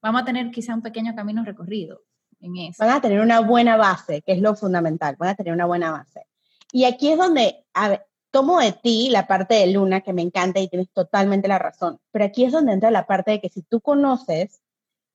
vamos 0.01 0.21
a 0.21 0.25
tener 0.25 0.51
quizá 0.51 0.73
un 0.73 0.81
pequeño 0.81 1.15
camino 1.15 1.43
recorrido 1.43 2.01
en 2.39 2.57
eso. 2.57 2.83
Van 2.83 2.97
a 2.97 3.01
tener 3.01 3.19
una 3.19 3.41
buena 3.41 3.77
base, 3.77 4.21
que 4.21 4.33
es 4.33 4.41
lo 4.41 4.55
fundamental, 4.55 5.15
van 5.17 5.29
a 5.29 5.35
tener 5.35 5.53
una 5.53 5.65
buena 5.65 5.91
base. 5.91 6.25
Y 6.71 6.85
aquí 6.85 7.11
es 7.11 7.17
donde, 7.17 7.65
a 7.73 7.89
ver, 7.89 8.05
tomo 8.31 8.59
de 8.59 8.71
ti 8.71 9.09
la 9.09 9.27
parte 9.27 9.55
de 9.55 9.67
Luna, 9.67 10.01
que 10.01 10.13
me 10.13 10.21
encanta 10.21 10.59
y 10.59 10.67
tienes 10.67 10.89
totalmente 10.91 11.47
la 11.47 11.59
razón, 11.59 11.99
pero 12.11 12.25
aquí 12.25 12.43
es 12.43 12.51
donde 12.51 12.73
entra 12.73 12.91
la 12.91 13.07
parte 13.07 13.31
de 13.31 13.41
que 13.41 13.49
si 13.49 13.63
tú 13.63 13.81
conoces 13.81 14.61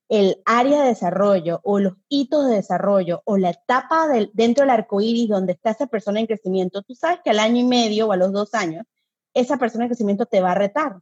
el 0.09 0.41
área 0.45 0.81
de 0.81 0.89
desarrollo 0.89 1.61
o 1.63 1.79
los 1.79 1.93
hitos 2.09 2.47
de 2.47 2.55
desarrollo 2.55 3.23
o 3.25 3.37
la 3.37 3.49
etapa 3.51 4.07
dentro 4.33 4.63
del 4.63 4.69
arco 4.69 5.01
iris 5.01 5.29
donde 5.29 5.53
está 5.53 5.71
esa 5.71 5.87
persona 5.87 6.19
en 6.19 6.27
crecimiento, 6.27 6.83
tú 6.83 6.93
sabes 6.93 7.19
que 7.23 7.31
al 7.31 7.39
año 7.39 7.61
y 7.61 7.63
medio 7.63 8.07
o 8.07 8.11
a 8.11 8.17
los 8.17 8.31
dos 8.31 8.53
años, 8.53 8.85
esa 9.33 9.57
persona 9.57 9.85
en 9.85 9.89
crecimiento 9.89 10.25
te 10.25 10.41
va 10.41 10.51
a 10.51 10.55
retar. 10.55 10.99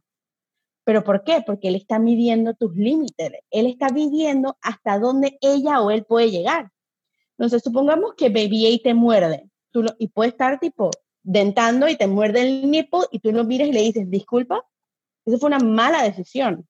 ¿Pero 0.84 1.02
por 1.02 1.24
qué? 1.24 1.42
Porque 1.44 1.68
él 1.68 1.76
está 1.76 1.98
midiendo 1.98 2.54
tus 2.54 2.74
límites, 2.76 3.32
él 3.50 3.66
está 3.66 3.88
midiendo 3.88 4.58
hasta 4.60 4.98
dónde 4.98 5.38
ella 5.40 5.80
o 5.80 5.90
él 5.90 6.04
puede 6.04 6.30
llegar. 6.30 6.70
Entonces, 7.38 7.62
supongamos 7.62 8.14
que 8.14 8.28
Baby 8.28 8.74
A 8.74 8.82
te 8.82 8.94
muerde 8.94 9.48
y 9.98 10.08
puede 10.08 10.30
estar 10.30 10.60
tipo 10.60 10.90
dentando 11.22 11.88
y 11.88 11.96
te 11.96 12.06
muerde 12.06 12.42
el 12.42 12.70
nipo 12.70 13.06
y 13.10 13.18
tú 13.18 13.32
lo 13.32 13.44
miras 13.44 13.68
y 13.68 13.72
le 13.72 13.80
dices, 13.80 14.08
disculpa, 14.10 14.64
eso 15.24 15.38
fue 15.38 15.48
una 15.48 15.58
mala 15.58 16.02
decisión. 16.02 16.68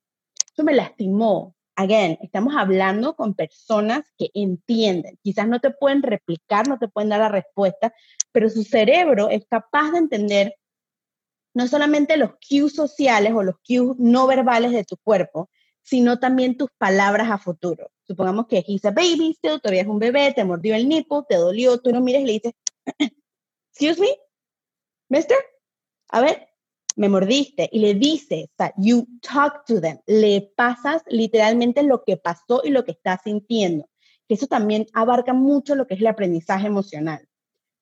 Eso 0.52 0.62
me 0.62 0.74
lastimó. 0.74 1.54
Again, 1.76 2.18
estamos 2.22 2.54
hablando 2.56 3.16
con 3.16 3.34
personas 3.34 4.04
que 4.16 4.30
entienden. 4.32 5.18
Quizás 5.22 5.48
no 5.48 5.58
te 5.58 5.70
pueden 5.70 6.04
replicar, 6.04 6.68
no 6.68 6.78
te 6.78 6.86
pueden 6.86 7.10
dar 7.10 7.18
la 7.18 7.28
respuesta, 7.28 7.92
pero 8.30 8.48
su 8.48 8.62
cerebro 8.62 9.28
es 9.28 9.44
capaz 9.46 9.90
de 9.90 9.98
entender 9.98 10.54
no 11.54 11.68
solamente 11.68 12.16
los 12.16 12.32
cues 12.32 12.74
sociales 12.74 13.32
o 13.34 13.42
los 13.42 13.56
cues 13.66 13.96
no 13.98 14.26
verbales 14.26 14.72
de 14.72 14.84
tu 14.84 14.96
cuerpo, 14.98 15.48
sino 15.82 16.18
también 16.18 16.56
tus 16.56 16.70
palabras 16.76 17.30
a 17.30 17.38
futuro. 17.38 17.90
Supongamos 18.06 18.46
que 18.46 18.64
he's 18.66 18.84
a 18.84 18.90
baby 18.90 19.34
still, 19.36 19.60
todavía 19.60 19.82
es 19.82 19.88
un 19.88 19.98
bebé, 19.98 20.32
te 20.32 20.44
mordió 20.44 20.74
el 20.74 20.88
nipo, 20.88 21.24
te 21.24 21.36
dolió, 21.36 21.78
tú 21.78 21.92
no 21.92 22.00
mires 22.00 22.22
y 22.22 22.26
le 22.26 22.32
dices, 22.32 22.52
excuse 23.72 24.00
me, 24.00 24.08
mister, 25.08 25.38
a 26.08 26.20
ver, 26.20 26.48
me 26.96 27.08
mordiste 27.08 27.68
y 27.72 27.80
le 27.80 27.94
dices, 27.94 28.46
you 28.76 29.06
talk 29.20 29.64
to 29.66 29.80
them, 29.80 29.98
le 30.06 30.52
pasas 30.56 31.02
literalmente 31.06 31.82
lo 31.82 32.02
que 32.04 32.16
pasó 32.16 32.62
y 32.64 32.70
lo 32.70 32.84
que 32.84 32.92
estás 32.92 33.20
sintiendo. 33.24 33.88
Que 34.26 34.34
eso 34.34 34.46
también 34.46 34.86
abarca 34.94 35.34
mucho 35.34 35.74
lo 35.74 35.86
que 35.86 35.94
es 35.94 36.00
el 36.00 36.06
aprendizaje 36.06 36.66
emocional. 36.66 37.28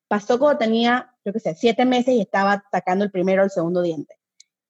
Pasó 0.07 0.39
cuando 0.39 0.59
tenía, 0.59 1.13
yo 1.25 1.33
qué 1.33 1.39
sé, 1.39 1.55
siete 1.55 1.85
meses 1.85 2.13
y 2.15 2.21
estaba 2.21 2.63
sacando 2.71 3.05
el 3.05 3.11
primero 3.11 3.41
o 3.41 3.45
el 3.45 3.51
segundo 3.51 3.81
diente. 3.81 4.17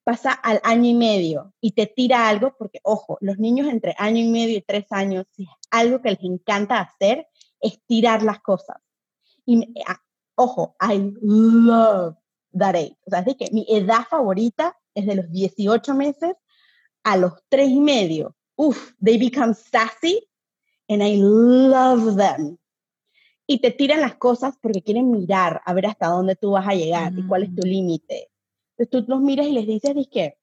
Pasa 0.04 0.32
al 0.32 0.60
año 0.64 0.90
y 0.90 0.94
medio 0.94 1.54
y 1.62 1.72
te 1.72 1.88
tira 1.88 2.28
algo, 2.28 2.56
porque 2.58 2.80
ojo, 2.84 3.18
los 3.22 3.40
niños 3.40 3.68
entre 3.68 3.96
año 3.98 4.22
y 4.22 4.30
medio 4.30 4.58
y 4.58 4.62
tres 4.62 4.86
años, 4.92 5.26
si 5.32 5.44
es 5.44 5.50
algo 5.72 6.02
que 6.02 6.12
les 6.12 6.24
encanta 6.24 6.80
hacer, 6.80 7.28
es 7.60 7.82
tirar 7.86 8.22
las 8.24 8.42
cosas. 8.42 8.78
Y 9.46 9.74
ah, 9.88 10.00
ojo, 10.36 10.76
I 10.82 11.14
love 11.22 12.16
that 12.58 12.76
age. 12.76 12.98
O 13.06 13.10
sea, 13.10 13.20
es 13.20 13.36
que 13.36 13.50
mi 13.52 13.66
edad 13.70 14.06
favorita 14.10 14.78
es 14.94 15.06
de 15.06 15.16
los 15.16 15.32
18 15.32 15.94
meses 15.94 16.36
a 17.04 17.18
los 17.18 17.34
tres 17.50 17.70
y 17.70 17.80
medio. 17.80 18.36
Uf, 18.56 18.94
they 19.04 19.18
become 19.18 19.54
sassy 19.54 20.30
and 20.90 21.02
I 21.02 21.18
love 21.18 22.18
them 22.18 22.58
y 23.46 23.60
te 23.60 23.72
tiran 23.72 24.02
las 24.02 24.16
cosas 24.16 24.58
porque 24.62 24.82
quieren 24.82 25.12
mirar 25.12 25.62
a 25.66 25.74
ver 25.74 25.88
hasta 25.88 26.08
dónde 26.08 26.36
tú 26.36 26.52
vas 26.52 26.68
a 26.68 26.76
llegar 26.76 27.14
y 27.18 27.26
cuál 27.28 27.44
es 27.44 27.56
tu 27.56 27.66
mm. 27.66 27.70
límite. 27.70 28.30
Entonces 28.78 28.90
tú 28.90 29.12
los 29.12 29.22
miras 29.22 29.48
y 29.48 29.52
les 29.52 29.68
dices, 29.68 29.94
qué? 30.12 30.38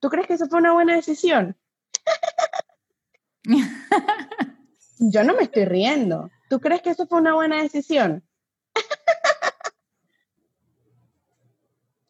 ¿Tú 0.00 0.08
crees 0.08 0.26
que 0.26 0.34
eso 0.34 0.48
fue 0.48 0.58
una 0.58 0.72
buena 0.72 0.94
decisión? 0.96 1.56
Yo 4.98 5.24
no 5.24 5.34
me 5.34 5.44
estoy 5.44 5.64
riendo. 5.64 6.30
¿Tú 6.48 6.60
crees 6.60 6.82
que 6.82 6.90
eso 6.90 7.06
fue 7.06 7.20
una 7.20 7.34
buena 7.34 7.62
decisión? 7.62 8.24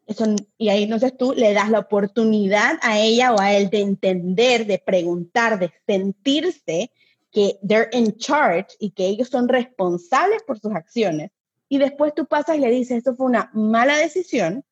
Eso, 0.06 0.26
y 0.58 0.68
ahí 0.68 0.82
entonces 0.82 1.16
tú 1.16 1.32
le 1.32 1.54
das 1.54 1.70
la 1.70 1.78
oportunidad 1.78 2.78
a 2.82 2.98
ella 2.98 3.32
o 3.32 3.40
a 3.40 3.54
él 3.54 3.70
de 3.70 3.80
entender, 3.80 4.66
de 4.66 4.78
preguntar, 4.78 5.58
de 5.58 5.72
sentirse 5.86 6.90
que 7.32 7.58
they're 7.66 7.88
in 7.92 8.16
charge 8.18 8.76
y 8.78 8.90
que 8.90 9.06
ellos 9.06 9.28
son 9.28 9.48
responsables 9.48 10.42
por 10.44 10.60
sus 10.60 10.72
acciones, 10.72 11.30
y 11.68 11.78
después 11.78 12.14
tú 12.14 12.26
pasas 12.26 12.56
y 12.56 12.60
le 12.60 12.70
dices, 12.70 12.98
esto 12.98 13.14
fue 13.16 13.26
una 13.26 13.50
mala 13.54 13.96
decisión, 13.96 14.62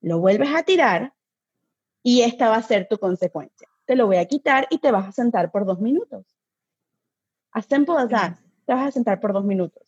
lo 0.00 0.18
vuelves 0.18 0.52
a 0.52 0.64
tirar 0.64 1.14
y 2.02 2.22
esta 2.22 2.48
va 2.48 2.56
a 2.56 2.62
ser 2.62 2.88
tu 2.88 2.98
consecuencia. 2.98 3.68
Te 3.84 3.94
lo 3.94 4.06
voy 4.06 4.16
a 4.16 4.26
quitar 4.26 4.66
y 4.70 4.78
te 4.78 4.90
vas 4.90 5.08
a 5.08 5.12
sentar 5.12 5.52
por 5.52 5.64
dos 5.64 5.80
minutos. 5.80 6.26
As 7.52 7.66
simple 7.66 7.96
as 7.96 8.08
that. 8.08 8.38
Te 8.66 8.74
vas 8.74 8.88
a 8.88 8.90
sentar 8.90 9.20
por 9.20 9.32
dos 9.32 9.44
minutos. 9.44 9.86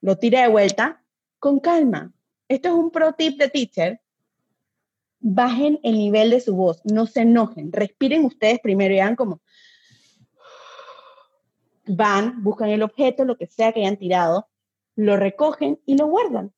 Lo 0.00 0.16
tira 0.16 0.42
de 0.42 0.48
vuelta 0.48 1.04
con 1.38 1.60
calma. 1.60 2.12
Esto 2.48 2.68
es 2.68 2.74
un 2.74 2.90
pro 2.90 3.12
tip 3.12 3.38
de 3.38 3.48
teacher. 3.48 4.00
Bajen 5.20 5.78
el 5.84 5.98
nivel 5.98 6.30
de 6.30 6.40
su 6.40 6.56
voz, 6.56 6.80
no 6.84 7.06
se 7.06 7.20
enojen, 7.20 7.70
respiren 7.70 8.24
ustedes 8.24 8.58
primero 8.58 8.92
y 8.92 8.98
hagan 8.98 9.14
como, 9.14 9.40
van, 11.86 12.42
buscan 12.42 12.68
el 12.68 12.82
objeto, 12.82 13.24
lo 13.24 13.36
que 13.36 13.46
sea 13.46 13.72
que 13.72 13.80
hayan 13.80 13.96
tirado, 13.96 14.48
lo 14.96 15.16
recogen 15.16 15.80
y 15.86 15.96
lo 15.96 16.06
guardan. 16.06 16.52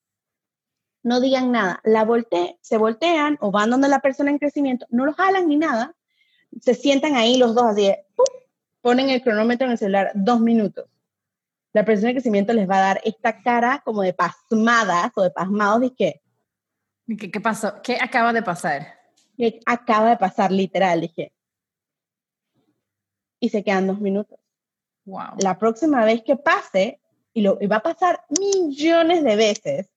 No 1.03 1.21
digan 1.21 1.53
nada, 1.53 1.81
la 1.85 2.05
volte 2.05 2.59
se 2.63 2.79
voltean 2.79 3.37
o 3.41 3.51
van 3.51 3.71
donde 3.71 3.89
la 3.89 4.01
persona 4.01 4.31
en 4.31 4.39
crecimiento, 4.39 4.87
no 4.91 5.05
lo 5.05 5.13
jalan 5.13 5.49
ni 5.49 5.57
nada, 5.57 5.95
se 6.61 6.75
sientan 6.75 7.15
ahí 7.15 7.37
los 7.37 7.55
dos 7.55 7.65
así, 7.65 7.93
ponen 8.81 9.11
el 9.11 9.23
cronómetro 9.23 9.67
en 9.67 9.73
el 9.73 9.79
celular 9.79 10.13
dos 10.15 10.41
minutos. 10.41 10.87
La 11.73 11.85
persona 11.85 12.11
en 12.11 12.17
crecimiento 12.17 12.53
les 12.53 12.69
va 12.69 12.77
a 12.77 12.87
dar 12.89 13.01
esta 13.05 13.43
cara 13.43 13.83
como 13.85 14.03
de 14.03 14.15
pasmadas 14.15 15.11
o 15.17 15.23
de 15.23 15.31
pasmados 15.31 15.81
de 15.81 15.95
qué. 15.95 16.23
¿Qué, 17.19 17.31
qué 17.31 17.41
pasó? 17.41 17.83
¿Qué 17.83 17.99
acaba 18.01 18.33
de 18.33 18.43
pasar? 18.43 18.87
¿Qué 19.37 19.61
acaba 19.67 20.11
de 20.11 20.17
pasar 20.17 20.53
literal? 20.53 21.01
Dije. 21.01 21.33
Y 23.41 23.49
se 23.49 23.65
quedan 23.65 23.89
dos 23.89 24.01
minutos. 24.01 24.39
La 25.39 25.59
próxima 25.59 26.05
vez 26.05 26.23
que 26.23 26.37
pase, 26.37 27.01
y, 27.33 27.43
lo, 27.43 27.59
va 27.71 27.77
a 27.77 27.83
pasar 27.83 28.25
millones 28.41 29.23
de 29.23 29.37
veces, 29.37 29.89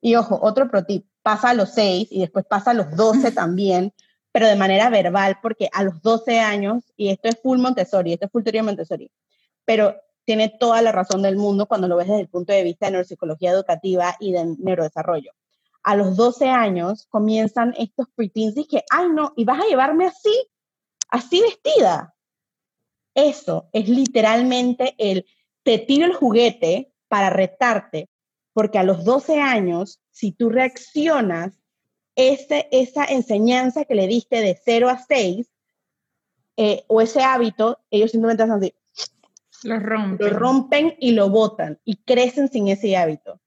y 0.00 0.16
ojo, 0.16 0.38
otro 0.42 0.70
pro 0.70 0.84
tip, 0.84 1.06
pasa 1.22 1.50
a 1.50 1.54
los 1.54 1.70
6 1.74 2.08
y 2.10 2.20
después 2.20 2.44
pasa 2.46 2.72
a 2.72 2.74
los 2.74 2.94
12 2.96 3.32
también, 3.32 3.92
pero 4.32 4.46
de 4.46 4.56
manera 4.56 4.90
verbal, 4.90 5.38
porque 5.42 5.68
a 5.72 5.82
los 5.82 6.02
12 6.02 6.40
años, 6.40 6.84
y 6.96 7.10
esto 7.10 7.28
es 7.28 7.40
full 7.42 7.58
Montessori, 7.58 8.12
esto 8.12 8.26
es 8.26 8.32
full 8.32 8.42
teoría 8.42 8.62
Montessori, 8.62 9.10
pero 9.64 9.96
tiene 10.24 10.48
toda 10.48 10.82
la 10.82 10.92
razón 10.92 11.22
del 11.22 11.36
mundo 11.36 11.66
cuando 11.66 11.88
lo 11.88 11.96
ves 11.96 12.06
desde 12.06 12.20
el 12.20 12.28
punto 12.28 12.52
de 12.52 12.62
vista 12.62 12.86
de 12.86 12.92
neuropsicología 12.92 13.50
educativa 13.50 14.16
y 14.20 14.32
de 14.32 14.56
neurodesarrollo. 14.58 15.32
A 15.82 15.96
los 15.96 16.16
12 16.16 16.48
años 16.48 17.06
comienzan 17.08 17.74
estos 17.78 18.06
preteens 18.14 18.56
y 18.56 18.66
que, 18.66 18.84
ay 18.90 19.08
no, 19.12 19.32
y 19.36 19.44
vas 19.44 19.60
a 19.60 19.66
llevarme 19.66 20.06
así, 20.06 20.46
así 21.08 21.40
vestida. 21.40 22.14
Eso 23.14 23.68
es 23.72 23.88
literalmente 23.88 24.94
el 24.98 25.26
te 25.62 25.78
tiro 25.78 26.06
el 26.06 26.14
juguete 26.14 26.92
para 27.08 27.30
retarte, 27.30 28.08
porque 28.52 28.78
a 28.78 28.84
los 28.84 29.04
12 29.04 29.40
años, 29.40 30.00
si 30.10 30.32
tú 30.32 30.48
reaccionas 30.48 31.60
ese, 32.14 32.68
esa 32.72 33.04
enseñanza 33.04 33.84
que 33.84 33.94
le 33.94 34.06
diste 34.06 34.40
de 34.40 34.58
0 34.64 34.88
a 34.88 34.98
6, 34.98 35.50
eh, 36.56 36.84
o 36.88 37.00
ese 37.00 37.22
hábito, 37.22 37.78
ellos 37.90 38.10
simplemente 38.10 38.42
hacen 38.42 38.56
así. 38.56 38.74
Lo 39.62 39.78
rompen. 39.78 40.26
Lo 40.26 40.38
rompen 40.38 40.96
y 40.98 41.12
lo 41.12 41.30
botan 41.30 41.78
y 41.84 41.96
crecen 41.96 42.48
sin 42.48 42.68
ese 42.68 42.96
hábito. 42.96 43.40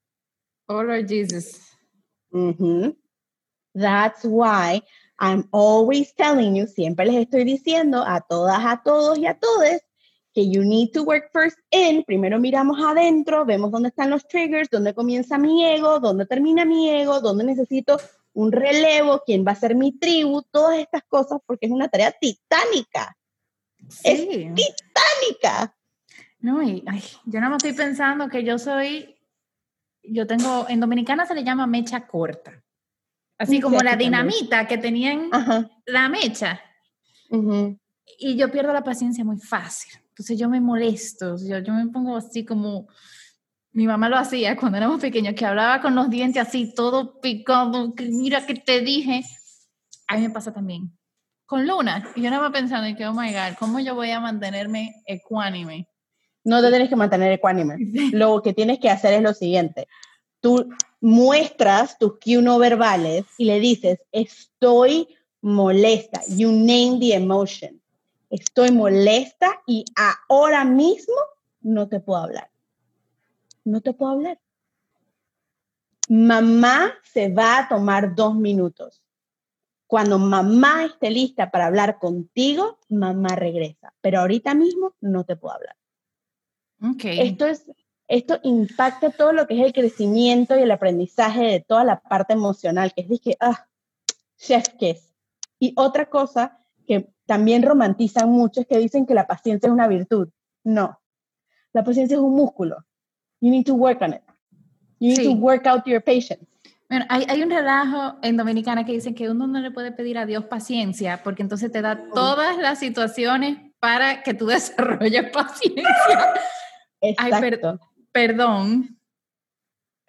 Oh, 0.67 0.81
Lord 0.81 1.07
Jesus. 1.07 1.61
That's 3.75 4.23
why 4.23 4.83
I'm 5.19 5.47
always 5.51 6.13
telling 6.15 6.55
you, 6.55 6.67
siempre 6.67 7.05
les 7.05 7.15
estoy 7.15 7.43
diciendo 7.43 8.03
a 8.05 8.21
todas, 8.21 8.59
a 8.65 8.81
todos 8.83 9.17
y 9.17 9.25
a 9.25 9.37
todos 9.37 9.81
que 10.33 10.49
you 10.49 10.63
need 10.63 10.91
to 10.91 11.03
work 11.03 11.31
first 11.31 11.57
in. 11.69 12.03
Primero 12.03 12.39
miramos 12.39 12.79
adentro, 12.83 13.45
vemos 13.45 13.71
dónde 13.71 13.89
están 13.89 14.09
los 14.09 14.27
triggers, 14.27 14.69
dónde 14.69 14.93
comienza 14.93 15.37
mi 15.37 15.65
ego, 15.65 15.99
dónde 15.99 16.25
termina 16.25 16.65
mi 16.65 16.89
ego, 16.89 17.21
dónde 17.21 17.43
necesito 17.43 17.99
un 18.33 18.51
relevo, 18.51 19.21
quién 19.25 19.45
va 19.45 19.51
a 19.51 19.55
ser 19.55 19.75
mi 19.75 19.91
tribu, 19.91 20.41
todas 20.41 20.79
estas 20.79 21.03
cosas, 21.03 21.39
porque 21.45 21.67
es 21.67 21.71
una 21.71 21.87
tarea 21.87 22.11
titánica. 22.11 23.15
Es 24.03 24.27
titánica. 24.27 25.75
No, 26.39 26.63
y 26.63 26.83
yo 27.25 27.39
no 27.39 27.49
me 27.49 27.57
estoy 27.57 27.73
pensando 27.73 28.27
que 28.27 28.43
yo 28.43 28.57
soy, 28.57 29.15
yo 30.01 30.25
tengo, 30.25 30.65
en 30.67 30.79
Dominicana 30.79 31.25
se 31.25 31.35
le 31.35 31.43
llama 31.43 31.67
mecha 31.67 32.07
corta. 32.07 32.62
Así 33.37 33.59
como 33.59 33.79
la 33.79 33.95
dinamita 33.95 34.67
que 34.67 34.77
tenían 34.77 35.29
la 35.85 36.09
mecha. 36.09 36.61
Y 38.17 38.35
yo 38.35 38.51
pierdo 38.51 38.73
la 38.73 38.83
paciencia 38.83 39.23
muy 39.23 39.37
fácil. 39.37 39.93
Entonces 40.09 40.37
yo 40.37 40.47
me 40.47 40.61
molesto, 40.61 41.35
yo, 41.37 41.57
yo 41.59 41.73
me 41.73 41.87
pongo 41.87 42.15
así 42.15 42.45
como 42.45 42.87
mi 43.73 43.87
mamá 43.87 44.07
lo 44.07 44.17
hacía 44.17 44.55
cuando 44.55 44.77
éramos 44.77 45.01
pequeños, 45.01 45.33
que 45.33 45.45
hablaba 45.45 45.81
con 45.81 45.95
los 45.95 46.09
dientes 46.09 46.41
así, 46.41 46.73
todo 46.75 47.19
picado, 47.19 47.95
que 47.95 48.05
mira 48.05 48.45
que 48.45 48.53
te 48.53 48.81
dije. 48.81 49.23
A 50.07 50.15
mí 50.15 50.21
me 50.21 50.29
pasa 50.29 50.53
también. 50.53 50.95
Con 51.45 51.67
Luna, 51.67 52.07
y 52.15 52.21
yo 52.21 52.27
estaba 52.27 52.51
pensando 52.51 52.87
en 52.87 52.95
que, 52.95 53.05
oh 53.07 53.13
my 53.13 53.33
God, 53.33 53.57
¿cómo 53.57 53.79
yo 53.79 53.95
voy 53.95 54.11
a 54.11 54.19
mantenerme 54.19 55.01
ecuánime? 55.05 55.87
No 56.43 56.61
te 56.61 56.69
tienes 56.69 56.89
que 56.89 56.95
mantener 56.95 57.31
ecuánime. 57.31 57.77
Lo 58.13 58.41
que 58.41 58.53
tienes 58.53 58.79
que 58.79 58.89
hacer 58.89 59.13
es 59.13 59.21
lo 59.21 59.33
siguiente. 59.33 59.87
Tú 60.39 60.69
muestras 61.03 61.97
tus 61.97 62.13
cue 62.13 62.41
no 62.41 62.57
verbales 62.57 63.25
y 63.37 63.43
le 63.43 63.59
dices, 63.59 63.99
estoy 64.13 65.09
molesta. 65.41 66.21
You 66.29 66.49
name 66.49 66.97
the 66.99 67.13
emotion. 67.13 67.81
Estoy 68.29 68.71
molesta 68.71 69.61
y 69.67 69.83
ahora 70.29 70.63
mismo 70.63 71.15
no 71.59 71.89
te 71.89 71.99
puedo 71.99 72.21
hablar. 72.21 72.49
No 73.65 73.81
te 73.81 73.93
puedo 73.93 74.13
hablar. 74.13 74.39
Mamá 76.07 76.93
se 77.03 77.27
va 77.27 77.59
a 77.59 77.67
tomar 77.67 78.15
dos 78.15 78.35
minutos. 78.35 79.03
Cuando 79.87 80.17
mamá 80.17 80.85
esté 80.85 81.11
lista 81.11 81.51
para 81.51 81.65
hablar 81.65 81.99
contigo, 81.99 82.79
mamá 82.87 83.35
regresa. 83.35 83.93
Pero 83.99 84.21
ahorita 84.21 84.55
mismo 84.55 84.95
no 85.01 85.25
te 85.25 85.35
puedo 85.35 85.55
hablar. 85.55 85.75
Okay. 86.93 87.19
Esto, 87.19 87.45
es, 87.45 87.69
esto 88.13 88.39
impacta 88.43 89.09
todo 89.09 89.33
lo 89.33 89.47
que 89.47 89.59
es 89.59 89.65
el 89.65 89.73
crecimiento 89.73 90.55
y 90.55 90.61
el 90.61 90.69
aprendizaje 90.69 91.45
de 91.45 91.59
toda 91.61 91.83
la 91.83 91.99
parte 91.99 92.33
emocional, 92.33 92.93
que 92.93 93.01
es 93.01 93.09
dije, 93.09 93.35
ah, 93.39 93.67
chef 94.37 94.67
kiss. 94.77 95.15
Y 95.57 95.73
otra 95.77 96.05
cosa 96.05 96.59
que 96.85 97.09
también 97.25 97.63
romantizan 97.63 98.29
mucho 98.29 98.61
es 98.61 98.67
que 98.67 98.77
dicen 98.77 99.07
que 99.07 99.15
la 99.15 99.25
paciencia 99.25 99.65
es 99.65 99.73
una 99.73 99.87
virtud. 99.87 100.29
No, 100.63 101.01
la 101.71 101.83
paciencia 101.83 102.15
es 102.15 102.21
un 102.21 102.35
músculo. 102.35 102.85
You 103.41 103.49
need 103.49 103.65
to 103.65 103.73
work 103.73 104.01
on 104.03 104.13
it. 104.13 104.21
You 104.99 105.15
need 105.15 105.23
to 105.23 105.33
work 105.33 105.65
out 105.65 105.83
your 105.85 106.03
patience. 106.03 106.45
Bueno, 106.89 107.05
hay, 107.09 107.25
hay, 107.27 107.41
un 107.41 107.49
relajo 107.49 108.19
en 108.21 108.37
Dominicana 108.37 108.85
que 108.85 108.91
dicen 108.91 109.15
que 109.15 109.27
uno 109.27 109.47
no 109.47 109.59
le 109.59 109.71
puede 109.71 109.91
pedir 109.91 110.19
a 110.19 110.27
Dios 110.27 110.45
paciencia 110.45 111.23
porque 111.23 111.41
entonces 111.41 111.71
te 111.71 111.81
da 111.81 112.03
todas 112.13 112.57
las 112.59 112.77
situaciones 112.77 113.57
para 113.79 114.21
que 114.21 114.35
tú 114.35 114.45
desarrolles 114.47 115.31
paciencia. 115.31 115.87
Exacto. 117.01 117.39
perdón. 117.41 117.79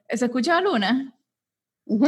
¿Se 0.08 0.26
escucha 0.26 0.60
Luna? 0.60 1.14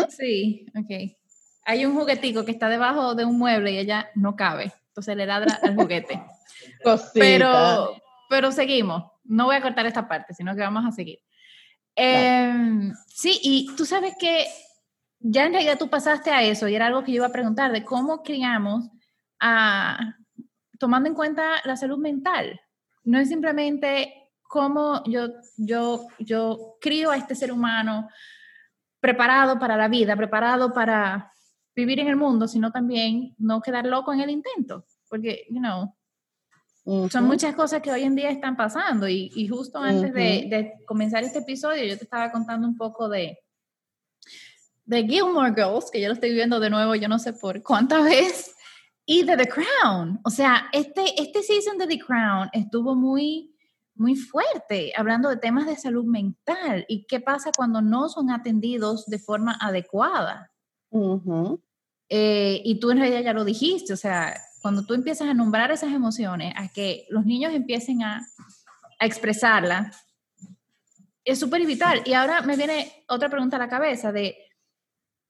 Sí, 0.08 0.66
ok. 0.78 1.16
Hay 1.64 1.84
un 1.84 1.94
juguetico 1.94 2.44
que 2.44 2.52
está 2.52 2.68
debajo 2.68 3.14
de 3.14 3.24
un 3.24 3.38
mueble 3.38 3.72
y 3.72 3.78
ella 3.78 4.10
no 4.14 4.36
cabe. 4.36 4.72
Entonces 4.88 5.16
le 5.16 5.26
ladra 5.26 5.58
al 5.62 5.74
juguete. 5.74 6.22
Pero, 7.14 8.00
pero 8.28 8.52
seguimos. 8.52 9.04
No 9.24 9.46
voy 9.46 9.56
a 9.56 9.60
cortar 9.60 9.86
esta 9.86 10.08
parte, 10.08 10.34
sino 10.34 10.54
que 10.54 10.60
vamos 10.60 10.84
a 10.86 10.92
seguir. 10.92 11.18
Em, 11.94 12.94
sí, 13.08 13.40
y 13.42 13.74
tú 13.76 13.84
sabes 13.84 14.14
que 14.18 14.46
ya 15.18 15.46
en 15.46 15.52
realidad 15.52 15.78
tú 15.78 15.88
pasaste 15.88 16.30
a 16.30 16.42
eso 16.42 16.68
y 16.68 16.74
era 16.74 16.86
algo 16.86 17.02
que 17.02 17.12
yo 17.12 17.16
iba 17.16 17.26
a 17.26 17.32
preguntar 17.32 17.72
de 17.72 17.84
cómo 17.84 18.22
criamos 18.22 18.88
a, 19.40 20.16
tomando 20.78 21.08
en 21.08 21.14
cuenta 21.14 21.60
la 21.64 21.76
salud 21.76 21.98
mental. 21.98 22.60
No 23.04 23.18
es 23.18 23.28
simplemente 23.28 24.25
cómo 24.48 25.02
yo, 25.04 25.28
yo, 25.56 26.06
yo 26.18 26.76
crío 26.80 27.10
a 27.10 27.16
este 27.16 27.34
ser 27.34 27.52
humano 27.52 28.08
preparado 29.00 29.58
para 29.58 29.76
la 29.76 29.88
vida, 29.88 30.16
preparado 30.16 30.72
para 30.72 31.32
vivir 31.74 32.00
en 32.00 32.08
el 32.08 32.16
mundo, 32.16 32.48
sino 32.48 32.72
también 32.72 33.34
no 33.38 33.60
quedar 33.60 33.86
loco 33.86 34.12
en 34.12 34.20
el 34.20 34.30
intento, 34.30 34.86
porque, 35.08 35.46
you 35.50 35.60
know, 35.60 35.94
son 37.10 37.24
muchas 37.24 37.54
cosas 37.54 37.82
que 37.82 37.90
hoy 37.90 38.04
en 38.04 38.14
día 38.14 38.30
están 38.30 38.56
pasando 38.56 39.08
y, 39.08 39.32
y 39.34 39.48
justo 39.48 39.78
antes 39.78 40.12
de, 40.14 40.46
de, 40.48 40.72
comenzar 40.86 41.24
este 41.24 41.40
episodio 41.40 41.82
yo 41.84 41.98
te 41.98 42.04
estaba 42.04 42.30
contando 42.30 42.66
un 42.66 42.76
poco 42.76 43.08
de, 43.08 43.40
de 44.84 45.02
Gilmore 45.04 45.52
Girls, 45.52 45.90
que 45.90 46.00
yo 46.00 46.06
lo 46.06 46.14
estoy 46.14 46.32
viendo 46.32 46.60
de 46.60 46.70
nuevo, 46.70 46.94
yo 46.94 47.08
no 47.08 47.18
sé 47.18 47.32
por 47.32 47.62
cuántas 47.62 48.04
veces, 48.04 48.54
y 49.04 49.24
de 49.24 49.36
The 49.36 49.48
Crown. 49.48 50.20
O 50.24 50.30
sea, 50.30 50.68
este, 50.72 51.20
este 51.20 51.42
season 51.42 51.76
de 51.76 51.86
The 51.86 51.98
Crown 51.98 52.50
estuvo 52.52 52.94
muy 52.94 53.55
muy 53.96 54.16
fuerte, 54.16 54.92
hablando 54.96 55.28
de 55.28 55.36
temas 55.36 55.66
de 55.66 55.76
salud 55.76 56.04
mental 56.04 56.84
y 56.88 57.06
qué 57.06 57.20
pasa 57.20 57.50
cuando 57.56 57.82
no 57.82 58.08
son 58.08 58.30
atendidos 58.30 59.06
de 59.06 59.18
forma 59.18 59.56
adecuada. 59.60 60.50
Eh, 62.08 62.62
y 62.64 62.78
tú 62.80 62.90
en 62.90 62.98
realidad 62.98 63.22
ya 63.22 63.32
lo 63.32 63.44
dijiste, 63.44 63.92
o 63.92 63.96
sea, 63.96 64.40
cuando 64.62 64.84
tú 64.84 64.94
empiezas 64.94 65.28
a 65.28 65.34
nombrar 65.34 65.70
esas 65.70 65.92
emociones, 65.92 66.54
a 66.56 66.68
que 66.68 67.06
los 67.10 67.26
niños 67.26 67.52
empiecen 67.52 68.02
a, 68.02 68.26
a 68.98 69.06
expresarlas, 69.06 70.04
es 71.24 71.38
súper 71.38 71.66
vital. 71.66 72.02
Y 72.04 72.14
ahora 72.14 72.42
me 72.42 72.56
viene 72.56 73.04
otra 73.08 73.28
pregunta 73.28 73.56
a 73.56 73.60
la 73.60 73.68
cabeza 73.68 74.12
de, 74.12 74.36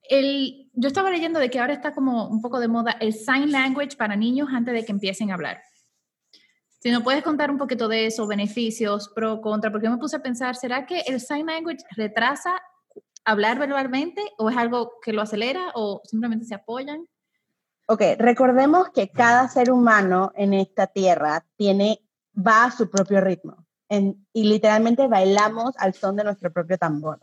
el, 0.09 0.71
yo 0.73 0.89
estaba 0.89 1.11
leyendo 1.11 1.41
de 1.41 1.51
que 1.51 1.59
ahora 1.59 1.73
está 1.73 1.93
como 1.93 2.29
un 2.29 2.41
poco 2.41 2.61
de 2.61 2.69
moda 2.69 2.93
el 3.01 3.13
sign 3.13 3.51
language 3.51 3.97
para 3.97 4.17
niños 4.17 4.49
antes 4.53 4.75
de 4.75 4.85
que 4.85 4.93
empiecen 4.93 5.31
a 5.31 5.35
hablar. 5.35 5.63
Si 6.79 6.91
no 6.91 7.03
puedes 7.03 7.23
contar 7.23 7.51
un 7.51 7.59
poquito 7.59 7.89
de 7.89 8.07
eso, 8.07 8.27
beneficios, 8.27 9.11
pro, 9.15 9.41
contra, 9.41 9.71
porque 9.71 9.89
me 9.89 9.99
puse 9.99 10.17
a 10.17 10.23
pensar, 10.23 10.57
¿será 10.57 10.87
que 10.87 11.01
el 11.01 11.21
sign 11.21 11.47
language 11.47 11.85
retrasa 11.97 12.61
hablar 13.25 13.59
verbalmente 13.59 14.23
o 14.39 14.51
es 14.51 14.57
algo 14.57 14.93
que 15.03 15.13
lo 15.13 15.23
acelera 15.23 15.73
o 15.75 16.01
simplemente 16.05 16.45
se 16.45 16.55
apoyan? 16.55 17.07
Ok, 17.89 18.03
recordemos 18.19 18.91
que 18.91 19.09
cada 19.11 19.49
ser 19.49 19.71
humano 19.71 20.33
en 20.35 20.55
esta 20.55 20.87
tierra 20.87 21.45
tiene, 21.57 22.01
va 22.37 22.65
a 22.65 22.71
su 22.71 22.91
propio 22.91 23.21
ritmo 23.21 23.67
y 24.33 24.45
literalmente 24.45 25.07
bailamos 25.07 25.77
al 25.79 25.95
son 25.95 26.17
de 26.17 26.25
nuestro 26.25 26.53
propio 26.53 26.77
tambor 26.77 27.21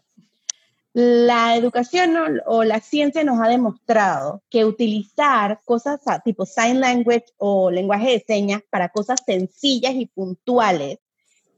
la 0.93 1.55
educación 1.55 2.39
o 2.45 2.63
la 2.63 2.79
ciencia 2.79 3.23
nos 3.23 3.41
ha 3.41 3.49
demostrado 3.49 4.43
que 4.49 4.63
utilizar 4.63 5.59
cosas 5.65 6.01
tipo 6.23 6.45
sign 6.45 6.79
language 6.79 7.25
o 7.37 7.71
lenguaje 7.71 8.11
de 8.11 8.23
señas 8.25 8.61
para 8.69 8.89
cosas 8.89 9.19
sencillas 9.25 9.95
y 9.95 10.05
puntuales 10.05 10.99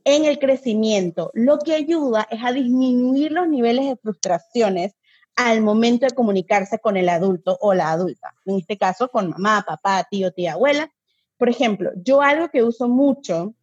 en 0.06 0.24
el 0.24 0.40
crecimiento, 0.40 1.32
lo 1.34 1.60
que 1.60 1.74
ayuda 1.74 2.28
es 2.30 2.44
a 2.44 2.54
disminuir 2.54 3.32
los 3.32 3.48
niveles 3.48 3.86
de 3.88 3.98
frustraciones 3.98 4.94
al 5.36 5.62
momento 5.62 6.06
de 6.06 6.14
comunicarse 6.14 6.80
con 6.80 6.96
el 6.96 7.10
adulto 7.10 7.58
o 7.60 7.74
la 7.74 7.92
adulta, 7.92 8.36
en 8.46 8.60
este 8.60 8.78
caso 8.78 9.10
con 9.10 9.32
mamá, 9.32 9.66
papá, 9.68 10.08
tío, 10.10 10.32
tía, 10.32 10.54
abuela. 10.54 10.94
Por 11.38 11.50
ejemplo, 11.50 11.92
yo 11.96 12.22
algo 12.22 12.50
que 12.50 12.64
uso 12.64 12.88
mucho 12.88 13.54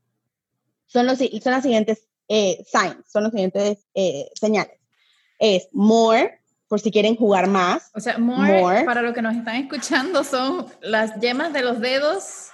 son, 0.86 1.06
los, 1.06 1.18
son 1.18 1.52
las 1.52 1.62
siguientes 1.62 2.08
eh, 2.28 2.62
signs, 2.66 3.10
son 3.10 3.22
las 3.22 3.32
siguientes 3.32 3.86
eh, 3.94 4.28
señales 4.34 4.81
es 5.42 5.68
more, 5.72 6.40
por 6.68 6.78
si 6.78 6.92
quieren 6.92 7.16
jugar 7.16 7.48
más. 7.48 7.90
O 7.94 8.00
sea, 8.00 8.16
more, 8.16 8.84
para 8.84 9.02
los 9.02 9.12
que 9.12 9.20
nos 9.20 9.34
están 9.34 9.56
escuchando, 9.56 10.22
son 10.22 10.66
las 10.80 11.20
yemas 11.20 11.52
de 11.52 11.62
los 11.62 11.80
dedos, 11.80 12.50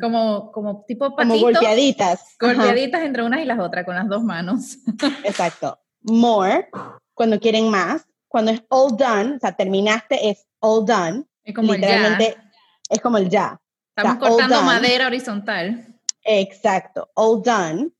como, 0.00 0.52
como 0.52 0.84
tipo 0.86 1.16
patitos. 1.16 1.40
Como 1.40 1.50
golpeaditas. 1.50 2.36
Golpeaditas 2.38 3.02
entre 3.02 3.24
unas 3.24 3.40
y 3.40 3.44
las 3.44 3.58
otras, 3.58 3.84
con 3.84 3.96
las 3.96 4.08
dos 4.08 4.22
manos. 4.22 4.78
Exacto. 5.24 5.80
More, 6.02 6.68
cuando 7.12 7.40
quieren 7.40 7.68
más. 7.68 8.06
Cuando 8.28 8.52
es 8.52 8.62
all 8.68 8.96
done, 8.96 9.36
o 9.36 9.38
sea, 9.40 9.56
terminaste, 9.56 10.28
es 10.28 10.46
all 10.60 10.84
done. 10.84 11.24
Es 11.42 11.54
como 11.54 11.72
Literalmente, 11.72 12.28
el 12.28 12.34
ya. 12.34 12.50
Es 12.90 13.00
como 13.00 13.18
el 13.18 13.28
ya. 13.28 13.60
Estamos 13.96 14.18
cortando 14.18 14.62
madera 14.62 15.06
horizontal. 15.06 15.98
Exacto, 16.22 17.10
all 17.14 17.42
done 17.42 17.90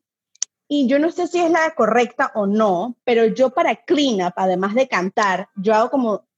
y 0.69 0.87
yo 0.87 0.99
no 0.99 1.11
sé 1.11 1.27
si 1.27 1.41
es 1.41 1.51
la 1.51 1.75
correcta 1.75 2.31
o 2.35 2.47
no, 2.47 2.95
pero 3.05 3.25
yo 3.25 3.51
para 3.51 3.75
clean 3.75 4.21
up, 4.27 4.35
además 4.37 4.75
de 4.75 4.87
cantar, 4.87 5.49
yo 5.57 5.75
hago 5.75 5.91
como, 5.91 6.29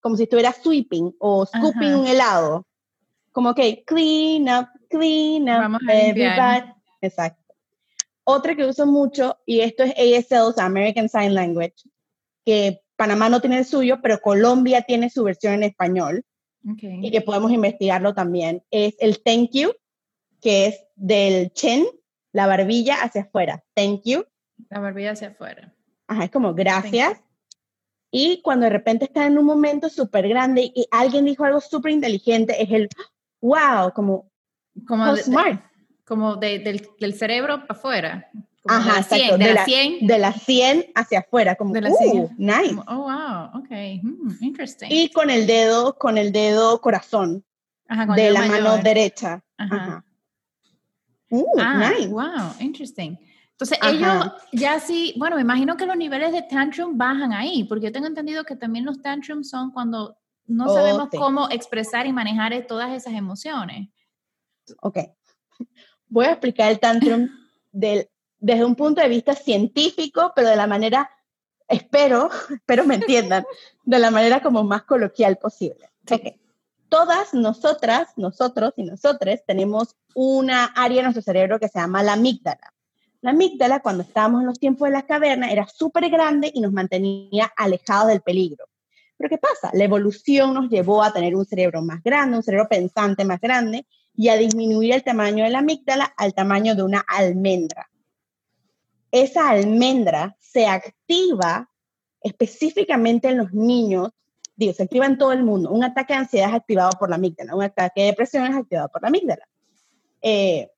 como 0.00 0.16
si 0.16 0.22
estuviera 0.22 0.52
sweeping 0.52 1.16
o 1.18 1.44
scooping 1.44 1.94
un 1.94 2.06
helado. 2.06 2.64
Como 3.32 3.52
que 3.54 3.84
clean 3.84 4.42
up, 4.42 4.68
clean 4.88 5.42
up, 5.42 5.62
Vamos 5.62 5.82
a 5.88 6.76
Exacto. 7.00 7.54
Otra 8.22 8.54
que 8.54 8.64
uso 8.64 8.86
mucho, 8.86 9.38
y 9.44 9.60
esto 9.60 9.82
es 9.82 9.94
ASL, 9.96 10.54
o 10.56 10.60
American 10.60 11.08
Sign 11.08 11.34
Language, 11.34 11.74
que 12.44 12.82
Panamá 12.94 13.28
no 13.28 13.40
tiene 13.40 13.58
el 13.58 13.64
suyo, 13.64 13.98
pero 14.00 14.20
Colombia 14.20 14.82
tiene 14.82 15.10
su 15.10 15.24
versión 15.24 15.54
en 15.54 15.64
español. 15.64 16.24
Y 16.62 17.10
que 17.10 17.22
podemos 17.22 17.50
investigarlo 17.52 18.12
también. 18.12 18.62
Es 18.70 18.94
el 19.00 19.22
thank 19.22 19.52
you, 19.52 19.72
que 20.42 20.66
es 20.66 20.84
del 20.94 21.50
chin 21.54 21.86
la 22.32 22.46
barbilla 22.46 22.96
hacia 23.02 23.22
afuera. 23.22 23.62
Thank 23.74 24.02
you. 24.04 24.24
La 24.68 24.80
barbilla 24.80 25.12
hacia 25.12 25.28
afuera. 25.28 25.74
Ajá, 26.06 26.24
es 26.24 26.30
como 26.30 26.54
gracias. 26.54 27.20
Y 28.10 28.42
cuando 28.42 28.64
de 28.64 28.70
repente 28.70 29.04
está 29.04 29.26
en 29.26 29.38
un 29.38 29.44
momento 29.44 29.88
súper 29.88 30.28
grande 30.28 30.72
y 30.74 30.86
alguien 30.90 31.24
dijo 31.24 31.44
algo 31.44 31.60
súper 31.60 31.92
inteligente, 31.92 32.60
es 32.60 32.70
el 32.70 32.88
wow, 33.40 33.92
como, 33.94 34.30
como 34.86 35.16
smart. 35.16 35.62
como 36.04 36.36
del, 36.36 36.64
del, 36.98 37.14
cerebro 37.14 37.66
para 37.66 37.78
afuera. 37.78 38.30
Ajá, 38.66 39.00
exacto. 39.00 39.38
De, 39.38 39.54
la 39.54 39.64
100. 39.64 40.06
De 40.06 40.18
la 40.18 40.32
100 40.32 40.86
hacia 40.94 41.20
afuera, 41.20 41.54
como, 41.54 41.72
de 41.72 41.82
la 41.82 41.90
100. 41.92 42.18
Uh, 42.18 42.30
nice. 42.36 42.76
oh, 42.88 42.96
wow, 42.96 43.60
ok, 43.60 44.02
hmm, 44.02 44.32
interesting. 44.40 44.88
Y 44.90 45.10
con 45.10 45.30
el 45.30 45.46
dedo, 45.46 45.96
con 45.96 46.18
el 46.18 46.32
dedo 46.32 46.80
corazón 46.80 47.44
Ajá, 47.88 48.12
de 48.14 48.30
la 48.32 48.46
mano 48.46 48.78
derecha. 48.78 49.42
Ajá. 49.56 50.04
Uh, 51.30 51.44
ah, 51.60 51.94
wow, 52.08 52.52
interesting. 52.60 53.16
Entonces 53.52 53.78
ellos 53.82 54.32
ya 54.52 54.80
sí, 54.80 55.14
bueno, 55.18 55.36
me 55.36 55.42
imagino 55.42 55.76
que 55.76 55.86
los 55.86 55.96
niveles 55.96 56.32
de 56.32 56.42
tantrum 56.42 56.96
bajan 56.96 57.32
ahí, 57.32 57.64
porque 57.64 57.86
yo 57.86 57.92
tengo 57.92 58.06
entendido 58.06 58.44
que 58.44 58.56
también 58.56 58.84
los 58.86 59.02
tantrums 59.02 59.50
son 59.50 59.70
cuando 59.70 60.16
no 60.46 60.64
Oh, 60.66 60.74
sabemos 60.74 61.08
sí. 61.12 61.18
cómo 61.18 61.48
expresar 61.50 62.06
y 62.06 62.12
manejar 62.12 62.52
e- 62.52 62.62
todas 62.62 62.90
esas 62.90 63.12
emociones. 63.14 63.88
Ok. 64.80 64.98
Voy 66.08 66.26
a 66.26 66.30
explicar 66.32 66.70
el 66.70 66.80
tantrum 66.80 67.28
del, 67.70 68.08
desde 68.38 68.64
un 68.64 68.74
punto 68.74 69.00
de 69.00 69.08
vista 69.08 69.34
científico, 69.34 70.32
pero 70.34 70.48
de 70.48 70.56
la 70.56 70.66
manera, 70.66 71.10
espero, 71.68 72.30
espero 72.50 72.84
me 72.84 72.96
entiendan, 72.96 73.44
de 73.84 73.98
la 73.98 74.10
manera 74.10 74.40
como 74.42 74.64
más 74.64 74.82
coloquial 74.82 75.36
posible. 75.36 75.90
Sí. 76.06 76.14
Ok. 76.14 76.40
Todas 76.90 77.32
nosotras, 77.34 78.08
nosotros 78.16 78.74
y 78.76 78.82
nosotres 78.82 79.44
tenemos 79.46 79.96
una 80.14 80.64
área 80.64 80.98
en 80.98 81.04
nuestro 81.04 81.22
cerebro 81.22 81.60
que 81.60 81.68
se 81.68 81.78
llama 81.78 82.02
la 82.02 82.14
amígdala. 82.14 82.74
La 83.20 83.30
amígdala, 83.30 83.80
cuando 83.80 84.02
estábamos 84.02 84.40
en 84.40 84.48
los 84.48 84.58
tiempos 84.58 84.88
de 84.88 84.94
las 84.94 85.04
cavernas, 85.04 85.52
era 85.52 85.68
súper 85.68 86.10
grande 86.10 86.50
y 86.52 86.60
nos 86.60 86.72
mantenía 86.72 87.52
alejados 87.56 88.08
del 88.08 88.22
peligro. 88.22 88.64
Pero 89.16 89.30
¿qué 89.30 89.38
pasa? 89.38 89.70
La 89.72 89.84
evolución 89.84 90.52
nos 90.52 90.68
llevó 90.68 91.02
a 91.02 91.12
tener 91.12 91.36
un 91.36 91.44
cerebro 91.44 91.80
más 91.80 92.02
grande, 92.02 92.38
un 92.38 92.42
cerebro 92.42 92.66
pensante 92.68 93.24
más 93.24 93.40
grande 93.40 93.86
y 94.16 94.28
a 94.28 94.36
disminuir 94.36 94.92
el 94.92 95.04
tamaño 95.04 95.44
de 95.44 95.50
la 95.50 95.60
amígdala 95.60 96.12
al 96.16 96.34
tamaño 96.34 96.74
de 96.74 96.82
una 96.82 97.04
almendra. 97.06 97.88
Esa 99.12 99.48
almendra 99.48 100.36
se 100.40 100.66
activa 100.66 101.70
específicamente 102.20 103.28
en 103.28 103.38
los 103.38 103.52
niños, 103.52 104.10
digo, 104.60 104.74
se 104.74 104.82
activa 104.82 105.06
en 105.06 105.16
todo 105.16 105.32
el 105.32 105.42
mundo. 105.42 105.70
Un 105.70 105.82
ataque 105.82 106.12
de 106.12 106.18
ansiedad 106.18 106.50
es 106.50 106.54
activado 106.54 106.90
por 106.98 107.08
la 107.08 107.16
amígdala, 107.16 107.56
un 107.56 107.62
ataque 107.62 108.02
de 108.02 108.06
depresión 108.08 108.44
es 108.44 108.54
activado 108.54 108.90
por 108.90 109.00
la 109.00 109.08
amígdala. 109.08 109.48
Eh, 110.20 110.70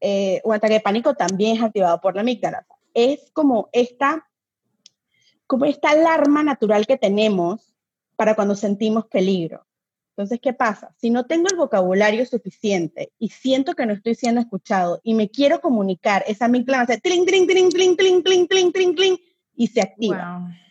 eh, 0.00 0.40
un 0.44 0.54
ataque 0.54 0.74
de 0.74 0.80
pánico 0.80 1.14
también 1.14 1.56
es 1.56 1.62
activado 1.62 2.00
por 2.00 2.16
la 2.16 2.22
amígdala. 2.22 2.66
Es 2.92 3.30
como 3.32 3.68
esta, 3.72 4.28
como 5.46 5.64
esta 5.64 5.90
alarma 5.90 6.42
natural 6.42 6.88
que 6.88 6.96
tenemos 6.96 7.72
para 8.16 8.34
cuando 8.34 8.56
sentimos 8.56 9.06
peligro. 9.06 9.64
Entonces, 10.16 10.40
¿qué 10.42 10.52
pasa? 10.52 10.92
Si 10.96 11.08
no 11.08 11.24
tengo 11.26 11.46
el 11.50 11.56
vocabulario 11.56 12.26
suficiente 12.26 13.12
y 13.20 13.28
siento 13.28 13.74
que 13.74 13.86
no 13.86 13.92
estoy 13.92 14.16
siendo 14.16 14.40
escuchado 14.40 15.00
y 15.04 15.14
me 15.14 15.30
quiero 15.30 15.60
comunicar, 15.60 16.24
esa 16.26 16.46
amígdala 16.46 16.82
hacer 16.82 17.00
tling, 17.00 17.24
tling, 17.24 17.46
tling, 17.46 17.70
tling, 17.70 17.96
tling, 17.96 18.22
tling, 18.24 18.48
tling, 18.48 18.72
tling, 18.72 18.94
tling, 18.96 19.18
y 19.54 19.68
se 19.68 19.80
activa. 19.80 20.40
Wow. 20.40 20.69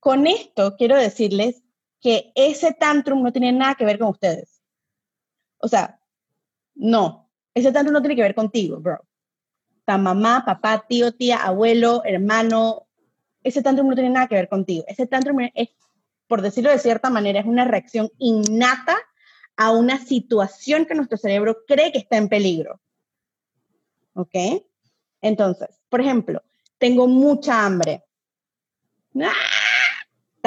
Con 0.00 0.26
esto 0.26 0.76
quiero 0.76 0.96
decirles 0.96 1.62
que 2.00 2.32
ese 2.34 2.72
tantrum 2.72 3.22
no 3.22 3.32
tiene 3.32 3.52
nada 3.52 3.74
que 3.74 3.84
ver 3.84 3.98
con 3.98 4.08
ustedes. 4.08 4.62
O 5.58 5.68
sea, 5.68 6.00
no, 6.74 7.30
ese 7.54 7.72
tantrum 7.72 7.92
no 7.92 8.00
tiene 8.00 8.16
que 8.16 8.22
ver 8.22 8.34
contigo, 8.34 8.78
bro. 8.78 9.00
Ta 9.84 9.98
mamá, 9.98 10.44
papá, 10.44 10.84
tío, 10.88 11.12
tía, 11.12 11.38
abuelo, 11.38 12.02
hermano, 12.04 12.86
ese 13.42 13.62
tantrum 13.62 13.88
no 13.88 13.94
tiene 13.94 14.10
nada 14.10 14.28
que 14.28 14.36
ver 14.36 14.48
contigo. 14.48 14.84
Ese 14.86 15.06
tantrum 15.06 15.40
es, 15.54 15.70
por 16.26 16.42
decirlo 16.42 16.70
de 16.70 16.78
cierta 16.78 17.10
manera, 17.10 17.40
es 17.40 17.46
una 17.46 17.64
reacción 17.64 18.10
innata 18.18 18.96
a 19.56 19.72
una 19.72 19.98
situación 19.98 20.86
que 20.86 20.94
nuestro 20.94 21.18
cerebro 21.18 21.64
cree 21.66 21.90
que 21.90 21.98
está 21.98 22.16
en 22.16 22.28
peligro. 22.28 22.80
¿Ok? 24.12 24.34
Entonces, 25.20 25.80
por 25.88 26.00
ejemplo, 26.00 26.42
tengo 26.78 27.08
mucha 27.08 27.64
hambre. 27.64 28.04
¡Ah! 29.20 29.57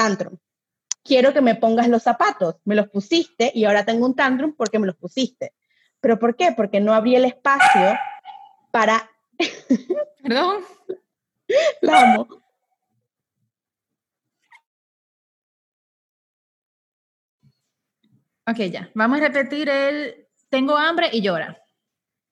Tantrum. 0.01 0.35
Quiero 1.03 1.31
que 1.31 1.41
me 1.41 1.53
pongas 1.53 1.87
los 1.87 2.01
zapatos. 2.01 2.55
Me 2.65 2.73
los 2.73 2.89
pusiste 2.89 3.51
y 3.53 3.65
ahora 3.65 3.85
tengo 3.85 4.05
un 4.05 4.15
tantrum 4.15 4.55
porque 4.55 4.79
me 4.79 4.87
los 4.87 4.95
pusiste. 4.95 5.53
¿Pero 5.99 6.17
por 6.17 6.35
qué? 6.35 6.53
Porque 6.57 6.79
no 6.79 6.93
abrí 6.93 7.15
el 7.15 7.25
espacio 7.25 7.95
para... 8.71 9.07
Perdón. 10.23 10.63
La 11.81 12.01
amo. 12.01 12.27
Ok, 18.47 18.57
ya. 18.71 18.89
Vamos 18.95 19.21
a 19.21 19.27
repetir 19.27 19.69
el 19.69 20.27
tengo 20.49 20.75
hambre 20.75 21.09
y 21.11 21.21
llora. 21.21 21.63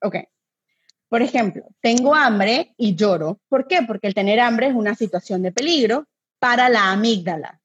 Ok. 0.02 0.16
Por 1.08 1.22
ejemplo, 1.22 1.64
tengo 1.82 2.16
hambre 2.16 2.74
y 2.78 2.96
lloro. 2.96 3.40
¿Por 3.48 3.68
qué? 3.68 3.82
Porque 3.88 4.08
el 4.08 4.16
tener 4.16 4.40
hambre 4.40 4.68
es 4.68 4.74
una 4.74 4.96
situación 4.96 5.44
de 5.44 5.52
peligro 5.52 6.08
para 6.40 6.70
la 6.70 6.92
amígdala. 6.92 7.59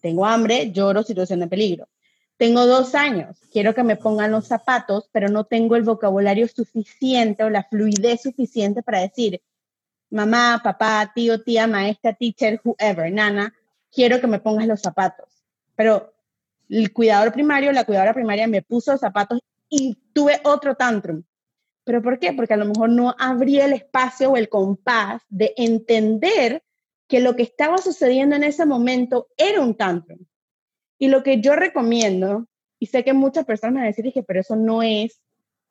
Tengo 0.00 0.26
hambre, 0.26 0.70
lloro, 0.72 1.02
situación 1.02 1.40
de 1.40 1.48
peligro. 1.48 1.88
Tengo 2.36 2.66
dos 2.66 2.94
años, 2.94 3.36
quiero 3.50 3.74
que 3.74 3.82
me 3.82 3.96
pongan 3.96 4.30
los 4.30 4.46
zapatos, 4.46 5.08
pero 5.10 5.28
no 5.28 5.44
tengo 5.44 5.74
el 5.74 5.82
vocabulario 5.82 6.46
suficiente 6.46 7.42
o 7.42 7.50
la 7.50 7.64
fluidez 7.64 8.22
suficiente 8.22 8.82
para 8.82 9.00
decir, 9.00 9.42
mamá, 10.08 10.60
papá, 10.62 11.10
tío, 11.12 11.42
tía, 11.42 11.66
maestra, 11.66 12.14
teacher, 12.14 12.60
whoever, 12.62 13.12
nana, 13.12 13.52
quiero 13.90 14.20
que 14.20 14.28
me 14.28 14.38
pongas 14.38 14.68
los 14.68 14.80
zapatos. 14.80 15.26
Pero 15.74 16.14
el 16.68 16.92
cuidador 16.92 17.32
primario, 17.32 17.72
la 17.72 17.84
cuidadora 17.84 18.14
primaria 18.14 18.46
me 18.46 18.62
puso 18.62 18.92
los 18.92 19.00
zapatos 19.00 19.40
y 19.68 19.98
tuve 20.12 20.40
otro 20.44 20.76
tantrum. 20.76 21.24
¿Pero 21.82 22.02
por 22.02 22.18
qué? 22.18 22.32
Porque 22.34 22.54
a 22.54 22.58
lo 22.58 22.66
mejor 22.66 22.90
no 22.90 23.16
abrí 23.18 23.58
el 23.60 23.72
espacio 23.72 24.30
o 24.30 24.36
el 24.36 24.48
compás 24.48 25.22
de 25.28 25.54
entender 25.56 26.62
que 27.08 27.20
lo 27.20 27.34
que 27.34 27.42
estaba 27.42 27.78
sucediendo 27.78 28.36
en 28.36 28.44
ese 28.44 28.66
momento 28.66 29.28
era 29.36 29.60
un 29.62 29.74
tantrum. 29.74 30.20
Y 30.98 31.08
lo 31.08 31.22
que 31.22 31.40
yo 31.40 31.56
recomiendo, 31.56 32.46
y 32.78 32.86
sé 32.86 33.02
que 33.02 33.14
muchas 33.14 33.44
personas 33.46 33.74
me 33.74 33.80
van 33.80 33.84
a 33.86 33.88
decir, 33.88 34.04
dije, 34.04 34.22
pero 34.22 34.40
eso 34.40 34.56
no 34.56 34.82
es, 34.82 35.20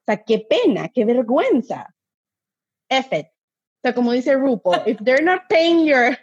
o 0.02 0.06
sea, 0.08 0.24
qué 0.24 0.40
pena, 0.40 0.90
qué 0.90 1.06
vergüenza. 1.06 1.94
F 2.90 3.18
it. 3.18 3.28
O 3.28 3.80
sea, 3.84 3.94
como 3.94 4.12
dice 4.14 4.36
RuPaul, 4.36 4.82
if 4.88 4.98
they're 5.04 5.24
not 5.24 5.44
paying 5.48 5.86
your, 5.86 6.18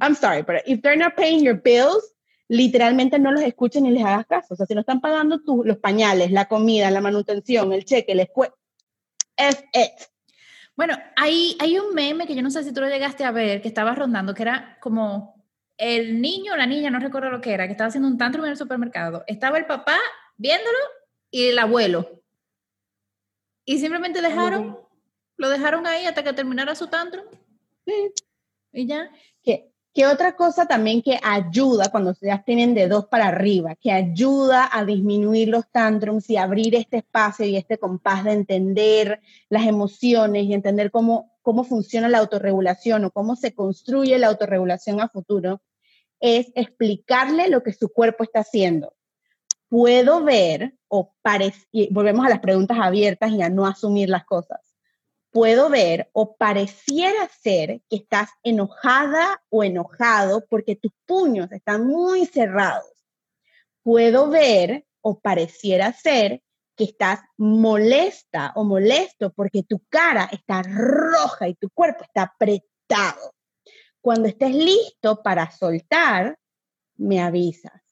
I'm 0.00 0.14
sorry, 0.14 0.42
but 0.42 0.62
if 0.66 0.80
they're 0.82 0.96
not 0.96 1.16
paying 1.16 1.42
your 1.44 1.60
bills, 1.60 2.14
literalmente 2.48 3.18
no 3.18 3.32
los 3.32 3.42
escuchen 3.42 3.84
ni 3.84 3.90
les 3.90 4.04
hagas 4.04 4.26
caso. 4.26 4.54
O 4.54 4.56
sea, 4.56 4.66
si 4.66 4.74
no 4.74 4.80
están 4.80 5.00
pagando 5.00 5.42
tú, 5.42 5.64
los 5.64 5.78
pañales, 5.78 6.30
la 6.30 6.46
comida, 6.46 6.90
la 6.90 7.00
manutención, 7.00 7.72
el 7.72 7.84
cheque, 7.84 8.14
la 8.14 8.22
escuela, 8.22 8.54
F 9.36 9.64
it. 9.72 10.13
Bueno, 10.76 10.96
hay, 11.16 11.56
hay 11.60 11.78
un 11.78 11.94
meme 11.94 12.26
que 12.26 12.34
yo 12.34 12.42
no 12.42 12.50
sé 12.50 12.64
si 12.64 12.72
tú 12.72 12.80
lo 12.80 12.88
llegaste 12.88 13.24
a 13.24 13.30
ver, 13.30 13.62
que 13.62 13.68
estaba 13.68 13.94
rondando, 13.94 14.34
que 14.34 14.42
era 14.42 14.78
como 14.80 15.44
el 15.76 16.20
niño 16.20 16.52
o 16.52 16.56
la 16.56 16.66
niña, 16.66 16.90
no 16.90 16.98
recuerdo 16.98 17.30
lo 17.30 17.40
que 17.40 17.52
era, 17.52 17.66
que 17.66 17.72
estaba 17.72 17.88
haciendo 17.88 18.08
un 18.08 18.18
tantrum 18.18 18.44
en 18.44 18.52
el 18.52 18.56
supermercado. 18.56 19.24
Estaba 19.26 19.58
el 19.58 19.66
papá 19.66 19.98
viéndolo 20.36 20.78
y 21.30 21.48
el 21.48 21.58
abuelo. 21.58 22.22
Y 23.64 23.78
simplemente 23.78 24.20
dejaron, 24.20 24.78
lo 25.36 25.48
dejaron 25.48 25.86
ahí 25.86 26.06
hasta 26.06 26.22
que 26.22 26.32
terminara 26.32 26.74
su 26.74 26.88
tantrum. 26.88 27.24
Sí. 27.86 28.12
Y 28.72 28.86
ya. 28.86 29.10
¿Qué, 29.94 30.06
otra 30.06 30.34
cosa 30.34 30.66
también 30.66 31.02
que 31.02 31.20
ayuda 31.22 31.88
cuando 31.92 32.10
ustedes 32.10 32.44
tienen 32.44 32.74
de 32.74 32.88
dos 32.88 33.06
para 33.06 33.28
arriba, 33.28 33.76
que 33.76 33.92
ayuda 33.92 34.68
a 34.72 34.84
disminuir 34.84 35.48
los 35.48 35.70
tantrums 35.70 36.28
y 36.28 36.36
abrir 36.36 36.74
este 36.74 36.96
espacio 36.96 37.46
y 37.46 37.56
este 37.56 37.78
compás 37.78 38.24
de 38.24 38.32
entender 38.32 39.20
las 39.48 39.68
emociones 39.68 40.46
y 40.46 40.52
entender 40.52 40.90
cómo, 40.90 41.38
cómo 41.42 41.62
funciona 41.62 42.08
la 42.08 42.18
autorregulación 42.18 43.04
o 43.04 43.12
cómo 43.12 43.36
se 43.36 43.54
construye 43.54 44.18
la 44.18 44.26
autorregulación 44.26 45.00
a 45.00 45.08
futuro, 45.08 45.62
es 46.18 46.50
explicarle 46.56 47.48
lo 47.48 47.62
que 47.62 47.72
su 47.72 47.88
cuerpo 47.88 48.24
está 48.24 48.40
haciendo. 48.40 48.96
Puedo 49.68 50.24
ver, 50.24 50.74
o 50.88 51.14
parece, 51.22 51.68
y 51.70 51.92
volvemos 51.94 52.26
a 52.26 52.30
las 52.30 52.40
preguntas 52.40 52.78
abiertas 52.80 53.30
y 53.30 53.42
a 53.42 53.48
no 53.48 53.64
asumir 53.64 54.08
las 54.08 54.24
cosas 54.24 54.73
puedo 55.34 55.68
ver 55.68 56.08
o 56.12 56.36
pareciera 56.36 57.28
ser 57.28 57.82
que 57.90 57.96
estás 57.96 58.30
enojada 58.44 59.42
o 59.50 59.64
enojado 59.64 60.46
porque 60.48 60.76
tus 60.76 60.92
puños 61.06 61.50
están 61.50 61.88
muy 61.88 62.24
cerrados. 62.24 63.04
Puedo 63.82 64.30
ver 64.30 64.86
o 65.00 65.18
pareciera 65.18 65.92
ser 65.92 66.40
que 66.76 66.84
estás 66.84 67.18
molesta 67.36 68.52
o 68.54 68.62
molesto 68.62 69.32
porque 69.32 69.64
tu 69.64 69.82
cara 69.88 70.30
está 70.30 70.62
roja 70.62 71.48
y 71.48 71.54
tu 71.56 71.68
cuerpo 71.70 72.04
está 72.04 72.22
apretado. 72.22 73.34
Cuando 74.00 74.28
estés 74.28 74.54
listo 74.54 75.20
para 75.20 75.50
soltar, 75.50 76.38
me 76.96 77.20
avisas. 77.20 77.82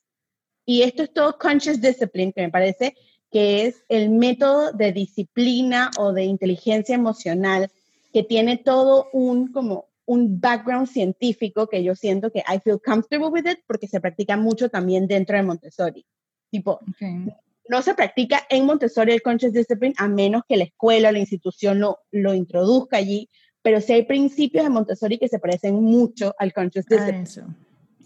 Y 0.65 0.83
esto 0.83 1.03
es 1.03 1.13
todo 1.13 1.37
conscious 1.39 1.81
discipline, 1.81 2.33
que 2.33 2.43
me 2.43 2.51
parece 2.51 2.95
que 3.33 3.67
es 3.67 3.83
el 3.89 4.11
método 4.11 4.73
de 4.73 4.93
disciplina 4.93 5.91
o 5.99 6.13
de 6.13 6.25
inteligencia 6.25 6.95
emocional 6.95 7.71
que 8.13 8.23
tiene 8.23 8.59
todo 8.59 9.09
un 9.13 9.51
como 9.51 9.87
un 10.05 10.39
background 10.41 10.87
científico 10.89 11.67
que 11.69 11.83
yo 11.83 11.95
siento 11.95 12.31
que 12.31 12.41
I 12.41 12.59
feel 12.63 12.79
comfortable 12.85 13.29
with 13.29 13.47
it 13.51 13.61
porque 13.67 13.89
se 13.89 14.01
practica 14.01 14.37
mucho 14.37 14.69
también 14.69 15.07
dentro 15.07 15.37
de 15.37 15.43
Montessori. 15.45 16.05
Tipo, 16.51 16.81
Okay. 16.91 17.33
no 17.69 17.81
se 17.81 17.95
practica 17.95 18.43
en 18.51 18.67
Montessori 18.67 19.13
el 19.13 19.23
conscious 19.23 19.53
discipline 19.55 19.95
a 19.97 20.09
menos 20.09 20.43
que 20.47 20.57
la 20.59 20.65
escuela 20.65 21.09
o 21.09 21.13
la 21.13 21.21
institución 21.21 21.81
lo, 21.81 22.01
lo 22.11 22.35
introduzca 22.35 22.99
allí, 22.99 23.31
pero 23.63 23.81
sí 23.81 23.93
hay 23.95 24.03
principios 24.03 24.65
de 24.65 24.71
Montessori 24.71 25.19
que 25.19 25.29
se 25.29 25.39
parecen 25.39 25.77
mucho 25.83 26.35
al 26.39 26.53
conscious 26.53 26.85
Ah, 26.91 26.95
discipline. 26.97 27.23
eso. 27.23 27.43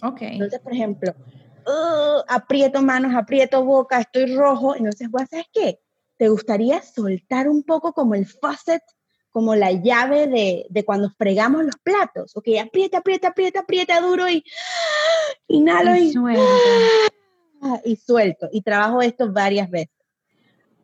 Ok. 0.02 0.18
Entonces, 0.22 0.60
por 0.60 0.72
ejemplo, 0.74 1.14
uh, 1.66 2.22
aprieto 2.28 2.82
manos, 2.82 3.14
aprieto 3.14 3.64
boca, 3.64 4.00
estoy 4.00 4.34
rojo, 4.34 4.74
entonces, 4.74 5.10
bueno, 5.10 5.26
¿sabes 5.30 5.46
qué? 5.52 5.80
¿Te 6.16 6.28
gustaría 6.28 6.80
soltar 6.82 7.48
un 7.48 7.62
poco 7.62 7.92
como 7.92 8.14
el 8.14 8.26
faucet, 8.26 8.82
como 9.30 9.54
la 9.54 9.72
llave 9.72 10.26
de, 10.28 10.66
de 10.70 10.84
cuando 10.84 11.10
fregamos 11.10 11.64
los 11.64 11.76
platos? 11.82 12.36
Ok, 12.36 12.48
aprieta, 12.60 12.98
aprieta, 12.98 13.28
aprieta, 13.28 13.60
aprieta 13.60 14.00
duro 14.00 14.28
y 14.28 14.42
inhalo 15.48 15.94
y, 15.96 16.12
Suelta. 16.12 16.42
y 17.84 17.96
suelto 17.96 18.48
y 18.50 18.62
trabajo 18.62 19.02
esto 19.02 19.30
varias 19.32 19.68
veces. 19.70 19.94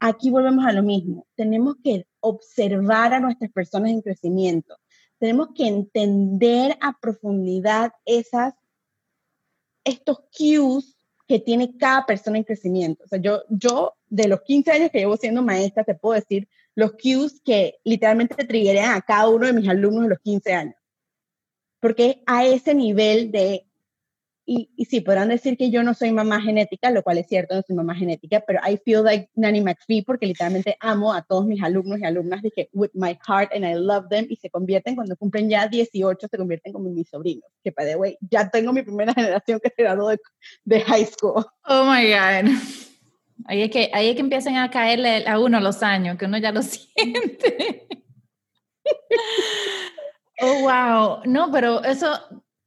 Aquí 0.01 0.31
volvemos 0.31 0.67
a 0.67 0.73
lo 0.73 0.83
mismo. 0.83 1.27
Tenemos 1.37 1.77
que 1.83 2.07
observar 2.21 3.15
a 3.15 3.21
nuestras 3.21 3.53
personas 3.53 3.93
en 3.93 4.03
crecimiento. 4.03 4.77
Tenemos 5.19 5.51
que 5.55 5.69
entender 5.69 6.77
a 6.81 6.99
profundidad 6.99 7.93
esas, 8.05 8.55
estos 9.85 10.21
cues 10.37 10.97
que 11.27 11.39
tiene 11.39 11.77
cada 11.77 12.05
persona 12.05 12.39
en 12.39 12.45
crecimiento. 12.45 13.05
O 13.05 13.09
sea, 13.09 13.21
yo, 13.21 13.43
yo 13.49 13.95
de 14.09 14.29
los 14.29 14.43
15 14.43 14.71
años 14.71 14.91
que 14.91 14.99
llevo 14.99 15.17
siendo 15.17 15.43
maestra, 15.43 15.85
te 15.85 15.95
puedo 15.95 16.15
decir 16.15 16.49
los 16.75 16.93
cues 16.93 17.41
que 17.45 17.79
literalmente 17.85 18.45
triggerean 18.45 18.95
a 18.95 19.01
cada 19.03 19.29
uno 19.29 19.47
de 19.47 19.53
mis 19.53 19.69
alumnos 19.69 20.05
de 20.05 20.09
los 20.11 20.19
15 20.21 20.53
años. 20.53 20.75
Porque 21.81 22.23
a 22.27 22.47
ese 22.47 22.75
nivel 22.75 23.33
de 23.33 23.67
y, 24.45 24.71
y, 24.77 24.87
sí, 24.87 25.01
podrán 25.01 25.29
decir 25.29 25.57
que 25.57 25.71
yo 25.71 25.83
no 25.83 25.95
soy 25.95 26.13
mamá 26.13 26.41
genética, 26.41 26.91
lo 26.91 27.03
cual 27.03 27.19
es 27.19 27.29
cierto, 27.29 27.55
no 27.55 27.63
soy 27.63 27.77
mamá 27.77 27.95
genética, 27.95 28.43
pero 28.47 28.61
I 28.69 28.77
feel 28.85 29.05
like 29.05 29.29
Nanny 29.35 29.61
McPhee 29.61 30.03
porque 30.03 30.27
literalmente 30.27 30.77
amo 30.81 31.13
a 31.13 31.23
todos 31.23 31.47
mis 31.47 31.63
alumnos 31.63 32.01
y 32.01 32.05
alumnas, 32.05 32.43
dije, 32.43 32.69
with 32.73 32.91
my 32.95 33.17
heart 33.27 33.53
and 33.55 33.65
I 33.65 33.75
love 33.75 34.09
them, 34.09 34.27
y 34.29 34.37
se 34.37 34.51
convierten, 34.51 34.97
cuando 34.97 35.17
cumplen 35.17 35.49
ya 35.49 35.69
18, 35.69 36.27
se 36.29 36.37
convierten 36.37 36.73
como 36.73 36.91
mis 36.91 37.09
sobrinos, 37.09 37.45
que 37.63 37.71
by 37.71 37.87
the 37.87 37.97
way, 37.97 38.19
ya 38.31 38.51
tengo 38.51 38.73
mi 38.73 38.83
primera 38.83 39.15
generación 39.15 39.61
que 39.61 39.71
se 39.71 39.83
graduó 39.83 40.09
de, 40.09 40.19
de 40.65 40.81
high 40.81 41.07
school. 41.07 41.45
Oh 41.67 41.85
my 41.85 42.05
God. 42.11 42.51
Ahí 43.47 43.63
es, 43.63 43.71
que, 43.71 43.91
ahí 43.93 44.09
es 44.09 44.15
que 44.15 44.21
empiezan 44.21 44.57
a 44.57 44.71
caerle 44.71 45.25
a 45.27 45.39
uno 45.39 45.61
los 45.61 45.83
años, 45.83 46.17
que 46.17 46.27
uno 46.27 46.39
ya 46.39 46.53
lo 46.53 46.63
siente. 46.63 47.87
oh, 50.41 50.61
wow. 50.63 51.23
No, 51.25 51.51
pero 51.51 51.83
eso, 51.83 52.09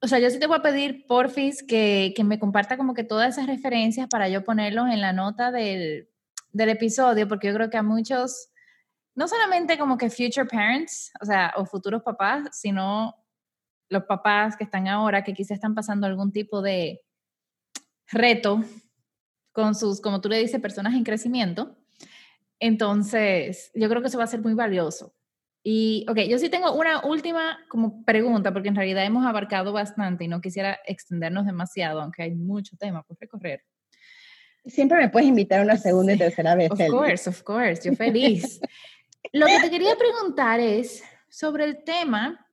o 0.06 0.08
sea, 0.08 0.20
yo 0.20 0.30
sí 0.30 0.38
te 0.38 0.46
voy 0.46 0.56
a 0.58 0.62
pedir, 0.62 1.04
porfis, 1.08 1.64
que, 1.64 2.12
que 2.14 2.22
me 2.22 2.38
comparta 2.38 2.76
como 2.76 2.94
que 2.94 3.02
todas 3.02 3.30
esas 3.30 3.48
referencias 3.48 4.06
para 4.08 4.28
yo 4.28 4.44
ponerlos 4.44 4.88
en 4.88 5.00
la 5.00 5.12
nota 5.12 5.50
del, 5.50 6.08
del 6.52 6.68
episodio, 6.68 7.26
porque 7.26 7.48
yo 7.48 7.54
creo 7.54 7.70
que 7.70 7.76
a 7.76 7.82
muchos, 7.82 8.50
no 9.16 9.26
solamente 9.26 9.76
como 9.76 9.98
que 9.98 10.08
future 10.08 10.46
parents, 10.46 11.10
o 11.20 11.24
sea, 11.24 11.52
o 11.56 11.66
futuros 11.66 12.04
papás, 12.04 12.50
sino 12.52 13.16
los 13.88 14.04
papás 14.04 14.56
que 14.56 14.62
están 14.62 14.86
ahora, 14.86 15.24
que 15.24 15.34
quizás 15.34 15.56
están 15.56 15.74
pasando 15.74 16.06
algún 16.06 16.30
tipo 16.30 16.62
de 16.62 17.02
reto 18.06 18.62
con 19.50 19.74
sus, 19.74 20.00
como 20.00 20.20
tú 20.20 20.28
le 20.28 20.38
dices, 20.38 20.60
personas 20.60 20.94
en 20.94 21.02
crecimiento. 21.02 21.76
Entonces, 22.60 23.72
yo 23.74 23.88
creo 23.88 24.02
que 24.02 24.06
eso 24.06 24.18
va 24.18 24.24
a 24.24 24.28
ser 24.28 24.40
muy 24.40 24.54
valioso. 24.54 25.15
Y, 25.68 26.06
ok, 26.08 26.18
yo 26.28 26.38
sí 26.38 26.48
tengo 26.48 26.72
una 26.74 27.04
última 27.04 27.58
como 27.68 28.04
pregunta, 28.04 28.52
porque 28.52 28.68
en 28.68 28.76
realidad 28.76 29.04
hemos 29.04 29.26
abarcado 29.26 29.72
bastante 29.72 30.22
y 30.22 30.28
no 30.28 30.40
quisiera 30.40 30.78
extendernos 30.86 31.44
demasiado, 31.44 32.00
aunque 32.00 32.22
hay 32.22 32.36
mucho 32.36 32.76
tema 32.76 33.02
por 33.02 33.18
recorrer. 33.18 33.64
Siempre 34.64 34.98
me 34.98 35.08
puedes 35.08 35.28
invitar 35.28 35.60
una 35.64 35.76
segunda 35.76 36.12
y 36.12 36.18
tercera 36.18 36.54
vez. 36.54 36.70
Of 36.70 36.78
course, 36.88 37.28
of 37.28 37.42
course, 37.42 37.82
yo 37.82 37.96
feliz. 37.96 38.60
Lo 39.32 39.46
que 39.46 39.58
te 39.60 39.68
quería 39.68 39.96
preguntar 39.96 40.60
es 40.60 41.02
sobre 41.28 41.64
el 41.64 41.82
tema, 41.82 42.46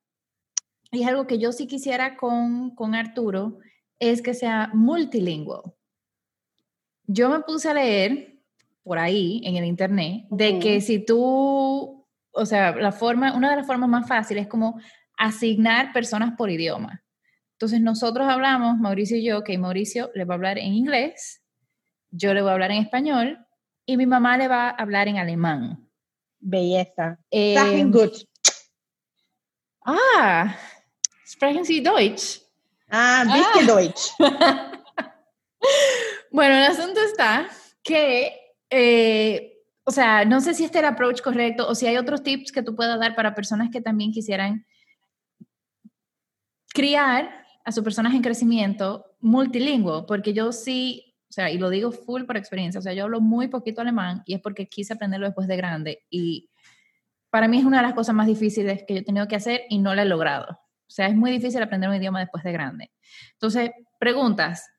y 0.90 1.04
es 1.04 1.08
algo 1.08 1.28
que 1.28 1.38
yo 1.38 1.52
sí 1.52 1.68
quisiera 1.68 2.18
con, 2.18 2.74
con 2.74 2.96
Arturo, 2.96 3.60
es 4.00 4.24
que 4.24 4.34
sea 4.34 4.72
multilingüe. 4.74 5.62
Yo 7.06 7.30
me 7.30 7.42
puse 7.42 7.70
a 7.70 7.76
leer 7.76 8.40
por 8.82 8.98
ahí 8.98 9.40
en 9.46 9.56
el 9.56 9.66
internet 9.66 10.26
de 10.32 10.58
que 10.58 10.82
si 10.82 10.98
tú 10.98 12.03
o 12.34 12.46
sea, 12.46 12.76
la 12.76 12.92
forma, 12.92 13.34
una 13.34 13.52
de 13.52 13.58
las 13.58 13.68
formas 13.68 13.90
más 13.90 14.08
fáciles 14.08 14.44
es 14.44 14.50
como 14.50 14.80
asignar 15.18 15.94
personas 15.94 16.36
por 16.36 16.50
idioma. 16.50 17.04
Entonces 17.54 17.80
nosotros 17.80 18.28
hablamos, 18.28 18.78
Mauricio 18.78 19.18
y 19.18 19.24
yo, 19.24 19.44
que 19.44 19.58
Mauricio 19.58 20.12
le 20.16 20.26
va 20.26 20.34
a 20.34 20.38
hablar 20.38 20.58
en 20.58 20.74
inglés, 20.74 21.42
yo 22.12 22.34
le 22.34 22.42
voy 22.42 22.50
a 22.50 22.54
hablar 22.54 22.72
en 22.72 22.84
español 22.84 23.46
y 23.86 23.98
mi 23.98 24.06
mamá 24.06 24.38
le 24.38 24.48
va 24.48 24.70
a 24.70 24.72
hablar 24.72 25.08
en 25.08 25.18
alemán. 25.18 25.90
Belleza. 26.40 27.20
Eh, 27.32 27.84
gut. 27.86 28.14
Ah, 29.86 30.56
sprechen 31.26 31.66
Sie 31.66 31.82
Deutsch. 31.82 32.42
Ah, 32.90 33.24
ah. 33.28 33.66
Deutsch. 33.66 34.12
bueno, 36.32 36.56
el 36.56 36.64
asunto 36.64 37.02
está 37.02 37.48
que 37.82 38.56
eh, 38.70 39.53
o 39.86 39.92
sea, 39.92 40.26
no 40.26 40.40
sé 40.42 40.54
si 40.54 40.64
este 40.64 40.80
es 40.80 40.84
el 40.84 40.90
approach 40.90 41.22
correcto 41.22 41.68
o 41.68 41.76
si 41.76 41.88
hay 41.88 41.98
otros 41.98 42.24
tips 42.24 42.52
que 42.52 42.64
tú 42.64 42.76
puedas 42.76 43.00
dar 43.00 43.16
para 43.16 43.36
personas 43.36 43.70
que 43.70 43.82
también 43.82 44.12
quisieran 44.12 44.66
criar 46.74 47.46
a 47.66 47.72
sus 47.72 47.84
personas 47.84 48.14
en 48.14 48.22
crecimiento 48.22 49.06
multilingüe, 49.20 50.06
porque 50.08 50.34
yo 50.34 50.52
sí, 50.52 51.16
o 51.30 51.34
sea, 51.34 51.52
y 51.52 51.58
lo 51.58 51.70
digo 51.70 51.92
full 51.92 52.24
por 52.24 52.38
experiencia, 52.38 52.80
o 52.80 52.82
sea, 52.82 52.94
yo 52.94 53.04
hablo 53.04 53.22
muy 53.22 53.48
poquito 53.48 53.82
alemán 53.82 54.24
y 54.26 54.34
es 54.34 54.42
porque 54.42 54.68
quise 54.68 54.94
aprenderlo 54.94 55.28
después 55.28 55.48
de 55.48 55.58
grande 55.58 56.04
y 56.10 56.50
para 57.30 57.48
mí 57.48 57.58
es 57.58 57.66
una 57.66 57.78
de 57.78 57.84
las 57.84 57.94
cosas 57.94 58.16
más 58.16 58.28
difíciles 58.28 58.84
que 58.88 58.94
yo 58.94 59.00
he 59.00 59.04
tenido 59.04 59.28
que 59.28 59.36
hacer 59.36 59.64
y 59.70 59.80
no 59.80 59.96
lo 59.96 60.02
he 60.02 60.06
logrado. 60.06 60.52
O 60.52 60.96
sea, 60.96 61.08
es 61.08 61.16
muy 61.16 61.32
difícil 61.32 61.62
aprender 61.64 61.90
un 61.90 61.96
idioma 61.96 62.20
después 62.20 62.44
de 62.44 62.52
grande. 62.52 62.92
Entonces, 63.32 63.72
preguntas, 64.00 64.70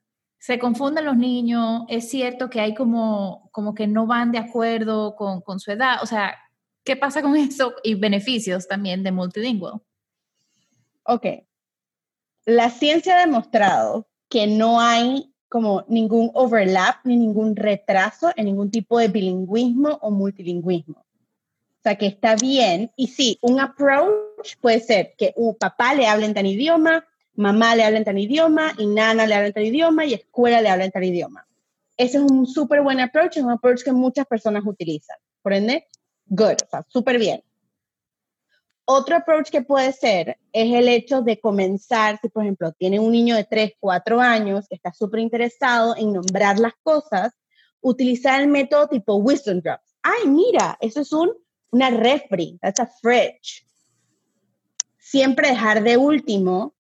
se 0.44 0.58
confunden 0.58 1.06
los 1.06 1.16
niños, 1.16 1.84
es 1.88 2.10
cierto 2.10 2.50
que 2.50 2.60
hay 2.60 2.74
como, 2.74 3.48
como 3.50 3.74
que 3.74 3.86
no 3.86 4.06
van 4.06 4.30
de 4.30 4.36
acuerdo 4.36 5.16
con, 5.16 5.40
con 5.40 5.58
su 5.58 5.72
edad, 5.72 6.02
o 6.02 6.06
sea, 6.06 6.36
¿qué 6.84 6.96
pasa 6.96 7.22
con 7.22 7.34
eso? 7.34 7.72
Y 7.82 7.94
beneficios 7.94 8.68
también 8.68 9.02
de 9.02 9.10
multilingüe. 9.10 9.80
Ok. 11.04 11.26
La 12.44 12.68
ciencia 12.68 13.16
ha 13.16 13.20
demostrado 13.20 14.06
que 14.28 14.46
no 14.46 14.82
hay 14.82 15.34
como 15.48 15.86
ningún 15.88 16.30
overlap 16.34 16.96
ni 17.04 17.16
ningún 17.16 17.56
retraso 17.56 18.30
en 18.36 18.44
ningún 18.44 18.70
tipo 18.70 18.98
de 18.98 19.08
bilingüismo 19.08 19.98
o 20.02 20.10
multilingüismo. 20.10 20.98
O 20.98 21.82
sea, 21.82 21.96
que 21.96 22.06
está 22.06 22.36
bien. 22.36 22.92
Y 22.96 23.06
sí, 23.06 23.38
un 23.40 23.60
approach 23.60 24.58
puede 24.60 24.80
ser 24.80 25.14
que 25.16 25.32
un 25.36 25.54
papá 25.54 25.94
le 25.94 26.06
hable 26.06 26.26
en 26.26 26.34
tan 26.34 26.44
idioma, 26.44 27.06
mamá 27.36 27.74
le 27.74 27.84
habla 27.84 27.98
en 27.98 28.04
tal 28.04 28.18
idioma 28.18 28.72
y 28.78 28.86
nana 28.86 29.26
le 29.26 29.34
habla 29.34 29.48
en 29.48 29.52
tal 29.52 29.64
idioma 29.64 30.04
y 30.04 30.14
escuela 30.14 30.60
le 30.60 30.68
habla 30.68 30.84
en 30.84 30.90
tal 30.90 31.04
idioma. 31.04 31.46
Ese 31.96 32.18
es 32.18 32.22
un 32.30 32.46
súper 32.46 32.82
buen 32.82 33.00
approach, 33.00 33.36
es 33.36 33.44
un 33.44 33.50
approach 33.50 33.82
que 33.82 33.92
muchas 33.92 34.26
personas 34.26 34.64
utilizan. 34.66 35.16
Por 35.42 35.52
ende, 35.52 35.86
good, 36.26 36.56
o 36.64 36.70
sea, 36.70 36.84
súper 36.88 37.18
bien. 37.18 37.42
Otro 38.86 39.16
approach 39.16 39.50
que 39.50 39.62
puede 39.62 39.92
ser 39.92 40.38
es 40.52 40.74
el 40.74 40.88
hecho 40.88 41.22
de 41.22 41.40
comenzar, 41.40 42.18
si 42.20 42.28
por 42.28 42.42
ejemplo 42.42 42.72
tiene 42.72 43.00
un 43.00 43.12
niño 43.12 43.34
de 43.34 43.44
3, 43.44 43.72
4 43.80 44.20
años 44.20 44.66
que 44.68 44.74
está 44.74 44.92
súper 44.92 45.20
interesado 45.20 45.96
en 45.96 46.12
nombrar 46.12 46.58
las 46.58 46.74
cosas, 46.82 47.32
utilizar 47.80 48.40
el 48.40 48.48
método 48.48 48.88
tipo 48.88 49.14
wisdom 49.16 49.60
drops. 49.60 49.96
Ay, 50.02 50.28
mira, 50.28 50.76
eso 50.80 51.00
es 51.00 51.12
un, 51.12 51.32
una 51.70 51.90
refri, 51.90 52.58
that's 52.60 52.80
a 52.80 52.86
fridge. 52.86 53.66
Siempre 54.98 55.48
dejar 55.48 55.82
de 55.82 55.96
último 55.96 56.74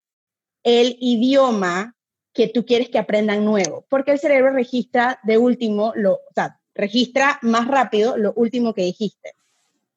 el 0.64 0.98
idioma 1.00 1.96
que 2.34 2.48
tú 2.48 2.66
quieres 2.66 2.90
que 2.90 2.98
aprendan 2.98 3.46
nuevo, 3.46 3.86
porque 3.90 4.12
el 4.12 4.20
cerebro 4.20 4.52
registra 4.52 5.20
de 5.24 5.38
último, 5.38 5.94
lo, 5.96 6.14
o 6.14 6.34
sea, 6.34 6.60
registra 6.74 7.38
más 7.44 7.68
rápido 7.68 8.18
lo 8.18 8.34
último 8.34 8.74
que 8.74 8.84
dijiste. 8.84 9.36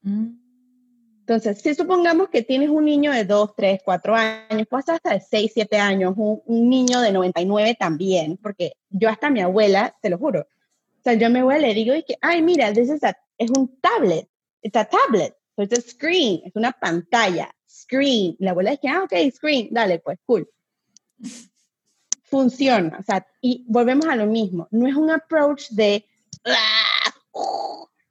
Mm. 0.02 0.38
Entonces, 1.20 1.60
si 1.60 1.74
supongamos 1.74 2.28
que 2.28 2.42
tienes 2.42 2.68
un 2.68 2.84
niño 2.84 3.10
de 3.10 3.24
2, 3.24 3.56
3, 3.56 3.80
4 3.84 4.14
años, 4.14 4.66
pues 4.70 4.88
hasta 4.88 5.14
de 5.14 5.20
6, 5.20 5.50
7 5.54 5.76
años, 5.78 6.14
un, 6.16 6.68
niño 6.68 7.00
de 7.00 7.10
99 7.10 7.76
también, 7.80 8.36
porque 8.36 8.74
yo 8.90 9.08
hasta 9.08 9.30
mi 9.30 9.40
abuela, 9.40 9.96
te 10.00 10.10
lo 10.10 10.18
juro, 10.18 10.42
o 10.42 11.02
sea, 11.02 11.14
yo 11.14 11.26
a 11.26 11.30
mi 11.30 11.40
abuela 11.40 11.66
le 11.66 11.74
digo, 11.74 11.94
y 11.94 12.02
que, 12.02 12.16
ay, 12.20 12.42
mira, 12.42 12.72
this 12.72 12.90
is 12.90 13.00
es 13.38 13.50
un 13.50 13.80
tablet, 13.80 14.28
it's 14.62 14.76
a 14.76 14.84
tablet, 14.84 15.34
so 15.56 15.62
it's 15.62 15.76
a 15.76 15.80
screen, 15.80 16.42
es 16.44 16.54
una 16.54 16.72
pantalla, 16.72 17.52
screen. 17.68 18.36
La 18.38 18.52
abuela 18.52 18.72
dice, 18.72 18.88
ah, 18.88 19.02
ok, 19.02 19.12
screen, 19.32 19.68
dale, 19.70 19.98
pues, 19.98 20.18
cool 20.26 20.48
funciona. 22.22 22.98
O 22.98 23.02
sea, 23.02 23.26
y 23.40 23.64
volvemos 23.68 24.06
a 24.06 24.16
lo 24.16 24.26
mismo. 24.26 24.68
No 24.70 24.86
es 24.86 24.94
un 24.94 25.10
approach 25.10 25.70
de 25.70 26.04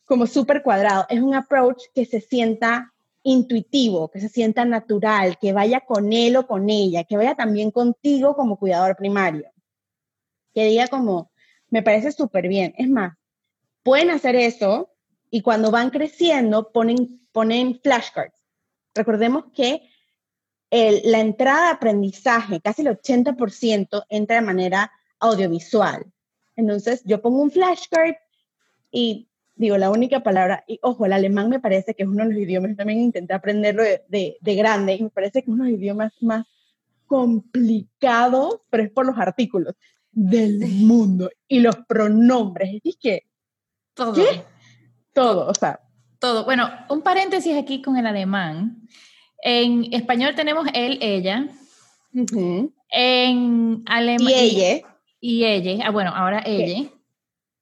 como 0.05 0.27
súper 0.27 0.61
cuadrado, 0.61 1.05
es 1.09 1.21
un 1.21 1.33
approach 1.33 1.81
que 1.93 2.05
se 2.05 2.21
sienta 2.21 2.93
intuitivo, 3.23 4.09
que 4.09 4.21
se 4.21 4.29
sienta 4.29 4.63
natural, 4.65 5.37
que 5.39 5.51
vaya 5.51 5.81
con 5.81 6.13
él 6.13 6.35
o 6.35 6.45
con 6.45 6.69
ella, 6.69 7.03
que 7.05 7.17
vaya 7.17 7.33
también 7.33 7.71
contigo 7.71 8.35
como 8.35 8.57
cuidador 8.57 8.95
primario. 8.95 9.51
Que 10.53 10.65
diga 10.65 10.87
como, 10.87 11.31
me 11.69 11.81
parece 11.81 12.11
súper 12.11 12.47
bien. 12.47 12.75
Es 12.77 12.87
más, 12.87 13.17
pueden 13.81 14.11
hacer 14.11 14.35
eso 14.35 14.91
y 15.31 15.41
cuando 15.41 15.71
van 15.71 15.89
creciendo 15.89 16.71
ponen, 16.71 17.27
ponen 17.31 17.79
flashcards. 17.81 18.35
Recordemos 18.93 19.45
que 19.53 19.89
la 20.71 21.19
entrada 21.19 21.67
de 21.67 21.73
aprendizaje, 21.73 22.59
casi 22.61 22.81
el 22.81 22.89
80%, 22.89 24.05
entra 24.09 24.35
de 24.37 24.41
manera 24.41 24.91
audiovisual. 25.19 26.05
Entonces, 26.55 27.01
yo 27.05 27.21
pongo 27.21 27.41
un 27.41 27.51
flashcard 27.51 28.15
y 28.91 29.27
digo 29.55 29.77
la 29.77 29.89
única 29.89 30.21
palabra, 30.21 30.63
y 30.67 30.79
ojo, 30.81 31.05
el 31.05 31.13
alemán 31.13 31.49
me 31.49 31.59
parece 31.59 31.93
que 31.93 32.03
es 32.03 32.09
uno 32.09 32.23
de 32.25 32.33
los 32.33 32.41
idiomas, 32.41 32.71
yo 32.71 32.75
también 32.75 32.99
intenté 32.99 33.33
aprenderlo 33.33 33.83
de, 33.83 34.37
de, 34.39 34.55
grande, 34.55 34.95
y 34.95 35.03
me 35.03 35.09
parece 35.09 35.41
que 35.41 35.49
es 35.49 35.53
uno 35.53 35.63
de 35.63 35.71
los 35.71 35.79
idiomas 35.79 36.13
más 36.21 36.45
complicados, 37.05 38.61
pero 38.69 38.83
es 38.83 38.91
por 38.91 39.05
los 39.05 39.17
artículos. 39.17 39.75
del 40.11 40.59
mundo. 40.59 41.29
Y 41.47 41.59
los 41.59 41.75
pronombres, 41.87 42.81
es 42.83 42.97
que... 42.97 43.23
Todo. 43.93 44.13
¿Qué? 44.13 44.43
Todo, 45.13 45.47
o 45.47 45.53
sea. 45.53 45.81
Todo. 46.19 46.45
Bueno, 46.45 46.69
un 46.89 47.01
paréntesis 47.01 47.57
aquí 47.57 47.81
con 47.81 47.97
el 47.97 48.05
alemán. 48.05 48.87
En 49.41 49.93
español 49.93 50.35
tenemos 50.35 50.67
él, 50.73 50.97
ella. 51.01 51.47
En 52.89 53.83
alemán. 53.85 54.29
Y 54.29 54.33
ella. 54.33 54.87
Y 55.19 55.45
ella. 55.45 55.85
Ah, 55.87 55.91
bueno, 55.91 56.11
ahora 56.15 56.41
ella. 56.45 56.89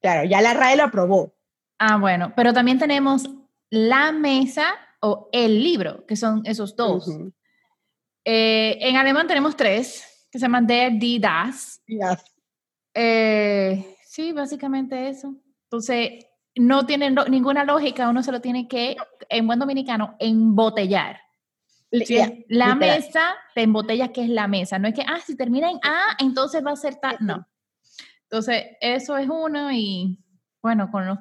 Claro, 0.02 0.28
ya 0.28 0.42
la 0.42 0.54
RAE 0.54 0.78
lo 0.78 0.84
aprobó. 0.84 1.34
Ah, 1.80 1.98
bueno, 1.98 2.34
pero 2.36 2.54
también 2.54 2.78
tenemos 2.80 3.30
la 3.70 4.12
mesa 4.12 4.76
o 5.02 5.30
el 5.32 5.64
libro, 5.64 6.06
que 6.06 6.16
son 6.16 6.42
esos 6.46 6.76
dos. 6.76 7.10
Eh, 8.26 8.78
en 8.80 8.96
alemán 8.96 9.28
tenemos 9.28 9.56
tres, 9.56 10.28
que 10.32 10.40
se 10.40 10.46
llaman 10.46 10.68
der, 10.68 10.94
die, 10.94 11.20
das. 11.20 11.82
Eh, 12.94 13.98
sí, 14.06 14.32
básicamente 14.32 15.10
eso. 15.10 15.36
Entonces, 15.66 16.26
no 16.56 16.86
tiene 16.86 17.14
ninguna 17.30 17.64
lógica, 17.64 18.10
uno 18.10 18.22
se 18.24 18.32
lo 18.32 18.40
tiene 18.40 18.68
que, 18.68 18.96
en 19.30 19.48
buen 19.48 19.60
dominicano, 19.60 20.16
embotellar. 20.20 21.23
La 22.48 22.76
mesa 22.76 23.36
te 23.54 23.62
embotella 23.62 24.12
que 24.12 24.24
es 24.24 24.30
la 24.30 24.48
mesa, 24.48 24.80
no 24.80 24.88
es 24.88 24.96
que, 24.96 25.04
ah, 25.04 25.20
si 25.26 25.36
termina 25.36 25.70
en 25.70 25.78
A, 25.84 26.18
entonces 26.20 26.66
va 26.66 26.72
a 26.72 26.76
ser 26.76 26.96
tal, 26.96 27.18
no. 27.20 27.48
Entonces, 28.24 28.66
eso 28.82 29.16
es 29.18 29.30
uno 29.30 29.72
y, 29.72 30.18
bueno, 30.62 30.90
con 30.90 31.06
los 31.06 31.20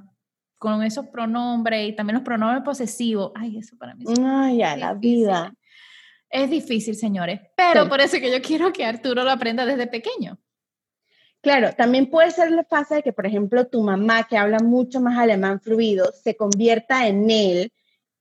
con 0.62 0.80
esos 0.84 1.08
pronombres 1.08 1.88
y 1.88 1.92
también 1.92 2.14
los 2.14 2.24
pronombres 2.24 2.62
posesivos. 2.62 3.32
Ay, 3.34 3.58
eso 3.58 3.76
para 3.76 3.96
mí. 3.96 4.04
Ay, 4.24 4.58
ya, 4.58 4.76
la 4.76 4.94
vida. 4.94 5.52
Es 6.30 6.48
difícil, 6.48 6.94
señores, 6.94 7.40
pero 7.56 7.88
por 7.88 8.00
eso 8.00 8.18
que 8.18 8.30
yo 8.30 8.40
quiero 8.40 8.72
que 8.72 8.84
Arturo 8.84 9.24
lo 9.24 9.30
aprenda 9.32 9.66
desde 9.66 9.88
pequeño. 9.88 10.38
Claro, 11.42 11.74
también 11.74 12.08
puede 12.08 12.30
ser 12.30 12.52
la 12.52 12.62
fase 12.62 12.94
de 12.94 13.02
que, 13.02 13.12
por 13.12 13.26
ejemplo, 13.26 13.66
tu 13.66 13.82
mamá, 13.82 14.22
que 14.28 14.38
habla 14.38 14.60
mucho 14.60 15.00
más 15.00 15.18
alemán 15.18 15.60
fluido, 15.60 16.12
se 16.12 16.36
convierta 16.36 17.08
en 17.08 17.28
él 17.28 17.72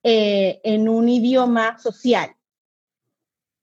eh, 0.02 0.60
en 0.64 0.88
un 0.88 1.08
idioma 1.08 1.78
social. 1.78 2.34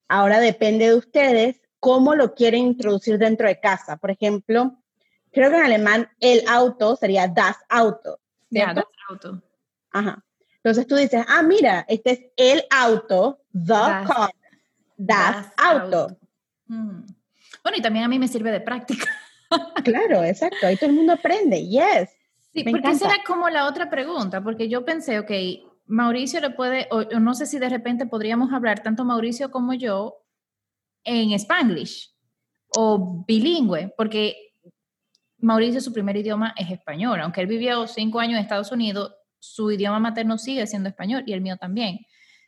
Ahora 0.10 0.40
depende 0.40 0.88
de 0.88 0.96
ustedes 0.96 1.62
cómo 1.80 2.16
lo 2.16 2.34
quieren 2.34 2.62
introducir 2.66 3.18
dentro 3.18 3.48
de 3.48 3.60
casa. 3.60 3.96
Por 3.98 4.12
ejemplo, 4.12 4.76
creo 5.32 5.52
que 5.52 5.58
en 5.58 5.64
alemán 5.64 6.10
el 6.20 6.44
auto 6.48 6.96
sería 6.96 7.28
das 7.28 7.58
Auto. 7.70 8.20
Ya, 8.50 8.74
das 8.74 8.86
Auto. 9.08 9.42
Ajá. 9.92 10.26
Entonces 10.58 10.88
tú 10.88 10.96
dices, 10.96 11.24
ah, 11.28 11.44
mira, 11.44 11.86
este 11.88 12.12
es 12.12 12.20
el 12.36 12.64
auto, 12.70 13.40
the 13.54 13.74
car, 13.74 14.32
das, 14.98 15.54
auto. 15.58 16.18
Mm. 16.66 17.06
Bueno, 17.64 17.78
y 17.78 17.82
también 17.82 18.06
a 18.06 18.08
mí 18.10 18.20
me 18.20 18.28
sirve 18.28 18.52
de 18.52 18.60
práctica. 18.60 19.06
claro, 19.86 20.24
exacto. 20.24 20.68
Ahí 20.68 20.76
todo 20.76 20.90
el 20.90 20.96
mundo 20.96 21.14
aprende. 21.14 21.66
Yes. 21.66 22.10
Sí, 22.54 22.64
porque 22.64 22.90
esa 22.90 23.06
era 23.08 23.24
como 23.26 23.50
la 23.50 23.68
otra 23.68 23.90
pregunta, 23.90 24.42
porque 24.42 24.68
yo 24.68 24.84
pensé, 24.84 25.20
ok, 25.20 25.32
Mauricio 25.90 26.40
le 26.40 26.52
puede, 26.52 26.88
o, 26.92 27.04
no 27.20 27.34
sé 27.34 27.48
si 27.48 27.58
de 27.58 27.68
repente 27.68 28.06
podríamos 28.06 28.54
hablar, 28.54 28.84
tanto 28.84 29.04
Mauricio 29.04 29.50
como 29.50 29.74
yo, 29.74 30.24
en 31.04 31.32
Spanglish 31.34 32.14
o 32.76 33.26
bilingüe, 33.28 33.92
porque 33.98 34.54
Mauricio 35.40 35.82
su 35.82 35.92
primer 35.92 36.16
idioma 36.16 36.54
es 36.56 36.70
español, 36.70 37.20
aunque 37.22 37.42
él 37.42 37.48
vivió 37.48 37.88
cinco 37.88 38.20
años 38.20 38.38
en 38.38 38.44
Estados 38.44 38.72
Unidos, 38.72 39.16
su 39.40 39.72
idioma 39.72 40.00
materno 40.00 40.38
sigue 40.38 40.68
siendo 40.68 40.90
español 40.90 41.24
y 41.26 41.34
el 41.34 41.42
mío 41.42 41.58
también. 41.58 42.00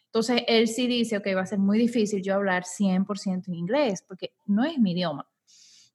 Entonces, 0.06 0.44
él 0.48 0.68
sí 0.68 0.86
dice, 0.86 1.18
ok, 1.18 1.28
va 1.36 1.42
a 1.42 1.46
ser 1.48 1.58
muy 1.58 1.80
difícil 1.80 2.22
yo 2.22 2.36
hablar 2.36 2.66
100% 2.66 3.48
en 3.48 3.56
inglés, 3.56 4.04
porque 4.08 4.36
no 4.46 4.66
es 4.66 4.78
mi 4.78 4.92
idioma. 4.92 5.28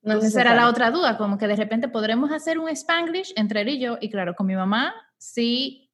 Entonces, 0.01 0.35
era 0.35 0.53
la 0.53 0.67
otra 0.67 0.91
duda, 0.91 1.17
como 1.17 1.37
que 1.37 1.47
de 1.47 1.55
repente 1.55 1.87
podremos 1.87 2.31
hacer 2.31 2.59
un 2.59 2.67
spanglish 2.67 3.31
entre 3.37 3.61
él 3.61 3.69
y 3.69 3.79
yo, 3.79 3.97
y 4.01 4.09
claro, 4.09 4.35
con 4.35 4.47
mi 4.47 4.55
mamá, 4.55 4.93
sí, 5.17 5.86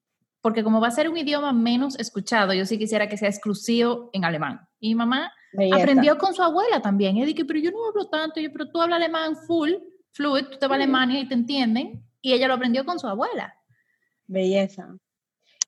porque 0.44 0.62
como 0.62 0.82
va 0.82 0.89
a 0.89 0.91
ser 0.91 1.08
un 1.08 1.16
idioma 1.16 1.54
menos 1.54 1.98
escuchado, 1.98 2.54
yo 2.54 2.66
sí 2.66 2.78
quisiera 2.78 3.08
que 3.08 3.16
sea 3.18 3.30
exclusivo 3.30 4.10
en 4.12 4.26
alemán. 4.26 4.60
Y 4.78 4.89
mi 4.89 4.96
mamá 4.96 5.32
aprendió 5.72 6.18
con 6.18 6.34
su 6.34 6.44
abuela 6.44 6.82
también. 6.82 7.16
Y 7.16 7.24
dije, 7.24 7.46
pero 7.46 7.60
yo 7.60 7.72
no 7.72 7.88
hablo 7.88 8.10
tanto, 8.10 8.41
yo, 8.41 8.52
pero 8.52 8.70
tú 8.70 8.82
hablas 8.82 8.98
alemán 8.98 9.38
full, 9.48 9.72
fluid, 10.12 10.44
tú 10.52 10.58
te 10.58 10.68
vas 10.68 10.74
a 10.74 10.84
Alemania 10.84 11.22
y 11.22 11.30
te 11.30 11.34
entienden. 11.34 12.04
Y 12.22 12.34
ella 12.34 12.50
lo 12.50 12.56
aprendió 12.56 12.84
con 12.84 13.00
su 13.00 13.08
abuela. 13.08 13.56
Belleza. 14.28 14.94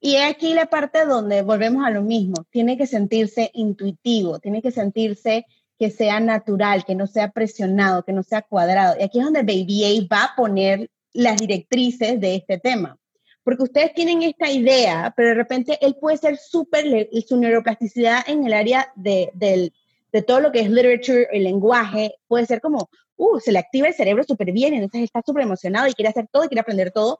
Y 0.01 0.17
aquí 0.17 0.53
la 0.53 0.65
parte 0.65 1.05
donde 1.05 1.41
volvemos 1.41 1.85
a 1.85 1.89
lo 1.89 2.01
mismo, 2.01 2.45
tiene 2.49 2.77
que 2.77 2.85
sentirse 2.85 3.51
intuitivo, 3.53 4.39
tiene 4.39 4.61
que 4.61 4.71
sentirse 4.71 5.45
que 5.79 5.89
sea 5.89 6.19
natural, 6.19 6.83
que 6.83 6.95
no 6.95 7.07
sea 7.07 7.31
presionado, 7.31 8.03
que 8.03 8.11
no 8.11 8.23
sea 8.23 8.41
cuadrado. 8.41 8.97
Y 8.99 9.03
aquí 9.03 9.19
es 9.19 9.23
donde 9.23 9.43
Baby 9.43 9.85
A 9.85 10.13
va 10.13 10.23
a 10.25 10.35
poner 10.35 10.89
las 11.13 11.37
directrices 11.37 12.19
de 12.19 12.35
este 12.35 12.59
tema. 12.59 12.97
Porque 13.45 13.63
ustedes 13.63 13.93
tienen 13.93 14.23
esta 14.23 14.51
idea, 14.51 15.13
pero 15.15 15.29
de 15.29 15.35
repente 15.35 15.77
él 15.79 15.95
puede 15.95 16.17
ser 16.17 16.35
súper, 16.37 17.07
su 17.25 17.37
neuroplasticidad 17.37 18.27
en 18.27 18.45
el 18.45 18.53
área 18.53 18.91
de, 18.95 19.31
de 19.35 20.21
todo 20.21 20.41
lo 20.41 20.51
que 20.51 20.61
es 20.61 20.69
literature, 20.69 21.27
el 21.31 21.43
lenguaje, 21.43 22.15
puede 22.27 22.45
ser 22.45 22.59
como, 22.59 22.89
uh, 23.17 23.39
se 23.39 23.51
le 23.51 23.59
activa 23.59 23.87
el 23.87 23.93
cerebro 23.93 24.23
súper 24.23 24.51
bien, 24.51 24.73
entonces 24.73 25.03
está 25.03 25.21
súper 25.25 25.43
emocionado 25.43 25.87
y 25.87 25.93
quiere 25.93 26.09
hacer 26.09 26.27
todo 26.31 26.45
y 26.45 26.47
quiere 26.47 26.61
aprender 26.61 26.91
todo. 26.91 27.19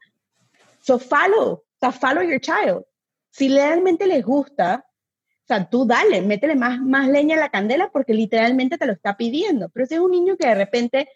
So 0.82 1.00
follow, 1.00 1.52
o 1.52 1.64
sea, 1.80 1.92
follow 1.92 2.24
your 2.24 2.40
child. 2.40 2.86
Si 3.32 3.50
realmente 3.50 4.08
les 4.08 4.24
gusta, 4.24 4.86
o 4.88 5.48
sea, 5.48 5.70
tú 5.70 5.86
dale, 5.86 6.22
métele 6.22 6.56
más, 6.56 6.80
más 6.80 7.08
leña 7.08 7.36
a 7.36 7.40
la 7.40 7.50
candela 7.50 7.90
porque 7.92 8.14
literalmente 8.14 8.78
te 8.78 8.86
lo 8.86 8.94
está 8.94 9.18
pidiendo. 9.18 9.70
Pero 9.70 9.86
si 9.86 9.96
es 9.96 10.00
un 10.00 10.12
niño 10.12 10.38
que 10.38 10.48
de 10.48 10.56
repente 10.56 11.10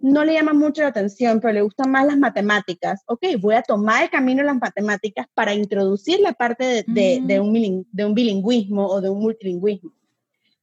no 0.00 0.24
le 0.24 0.32
llama 0.32 0.52
mucho 0.52 0.82
la 0.82 0.88
atención, 0.88 1.40
pero 1.40 1.52
le 1.52 1.62
gustan 1.62 1.90
más 1.90 2.06
las 2.06 2.16
matemáticas, 2.16 3.02
ok, 3.06 3.22
voy 3.38 3.54
a 3.54 3.62
tomar 3.62 4.04
el 4.04 4.10
camino 4.10 4.40
de 4.40 4.46
las 4.46 4.58
matemáticas 4.58 5.26
para 5.34 5.54
introducir 5.54 6.20
la 6.20 6.32
parte 6.32 6.84
de, 6.86 7.20
de, 7.22 7.40
un, 7.40 7.86
de 7.90 8.04
un 8.04 8.14
bilingüismo 8.14 8.86
o 8.86 9.00
de 9.00 9.10
un 9.10 9.20
multilingüismo. 9.20 9.92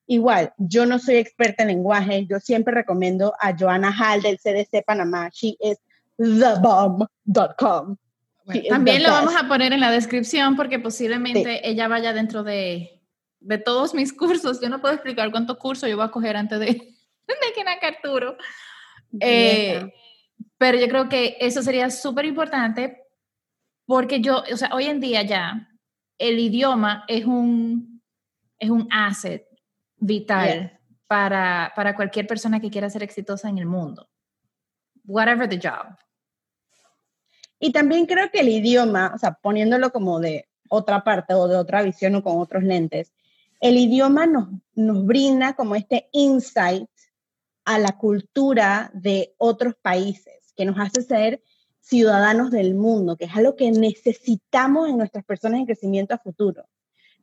Igual, 0.07 0.53
yo 0.57 0.85
no 0.85 0.99
soy 0.99 1.17
experta 1.17 1.63
en 1.63 1.69
lenguaje, 1.69 2.25
yo 2.29 2.39
siempre 2.39 2.73
recomiendo 2.73 3.33
a 3.39 3.55
Joana 3.57 3.91
Hall 3.91 4.21
del 4.21 4.37
CDC 4.37 4.83
Panamá, 4.85 5.29
she 5.31 5.57
is 5.59 5.77
thebomb.com. 6.17 7.97
también 8.69 9.03
lo 9.03 9.09
vamos 9.09 9.35
a 9.35 9.47
poner 9.47 9.73
en 9.73 9.81
la 9.81 9.91
descripción 9.91 10.55
porque 10.55 10.79
posiblemente 10.79 11.69
ella 11.69 11.87
vaya 11.87 12.13
dentro 12.13 12.43
de, 12.43 13.01
de, 13.41 13.57
todos 13.59 13.93
mis 13.93 14.13
cursos. 14.17 14.59
Yo 14.61 14.69
no 14.69 14.81
puedo 14.81 14.95
explicar 14.95 15.29
cuántos 15.29 15.57
cursos 15.57 15.89
yo 15.89 15.97
voy 15.97 16.05
a 16.05 16.11
coger 16.11 16.37
antes 16.37 16.59
de, 16.59 16.67
de 16.67 16.87
que 17.53 17.85
Arturo. 17.85 18.37
Eh, 19.19 19.93
pero 20.57 20.77
yo 20.77 20.87
creo 20.87 21.09
que 21.09 21.37
eso 21.39 21.61
sería 21.61 21.89
súper 21.89 22.25
importante 22.25 23.03
porque 23.85 24.21
yo, 24.21 24.43
o 24.51 24.57
sea, 24.57 24.69
hoy 24.73 24.85
en 24.85 24.99
día 24.99 25.21
ya 25.23 25.69
el 26.17 26.39
idioma 26.39 27.05
es 27.07 27.25
un, 27.25 28.01
es 28.59 28.69
un 28.69 28.87
asset 28.91 29.47
vital 29.97 30.79
para, 31.07 31.71
para 31.75 31.95
cualquier 31.95 32.27
persona 32.27 32.59
que 32.59 32.69
quiera 32.69 32.89
ser 32.89 33.03
exitosa 33.03 33.49
en 33.49 33.59
el 33.59 33.65
mundo. 33.65 34.09
Whatever 35.05 35.47
the 35.47 35.57
job. 35.57 35.95
Y 37.59 37.71
también 37.71 38.05
creo 38.05 38.29
que 38.29 38.41
el 38.41 38.49
idioma, 38.49 39.11
o 39.15 39.17
sea, 39.17 39.33
poniéndolo 39.33 39.91
como 39.91 40.19
de 40.19 40.47
otra 40.69 41.03
parte 41.03 41.33
o 41.33 41.47
de 41.47 41.55
otra 41.55 41.81
visión 41.81 42.15
o 42.15 42.23
con 42.23 42.39
otros 42.39 42.63
lentes, 42.63 43.13
el 43.61 43.77
idioma 43.77 44.27
nos, 44.27 44.49
nos 44.75 45.05
brinda 45.05 45.53
como 45.53 45.75
este 45.75 46.09
insight 46.11 46.89
a 47.67 47.79
la 47.79 47.97
cultura 47.97 48.89
de 48.93 49.35
otros 49.37 49.75
países, 49.81 50.53
que 50.55 50.63
nos 50.63 50.79
hace 50.79 51.01
ser 51.01 51.41
ciudadanos 51.81 52.49
del 52.49 52.75
mundo, 52.75 53.17
que 53.17 53.25
es 53.25 53.35
algo 53.35 53.57
que 53.57 53.69
necesitamos 53.71 54.89
en 54.89 54.97
nuestras 54.97 55.25
personas 55.25 55.59
en 55.59 55.65
crecimiento 55.65 56.15
a 56.15 56.17
futuro. 56.17 56.63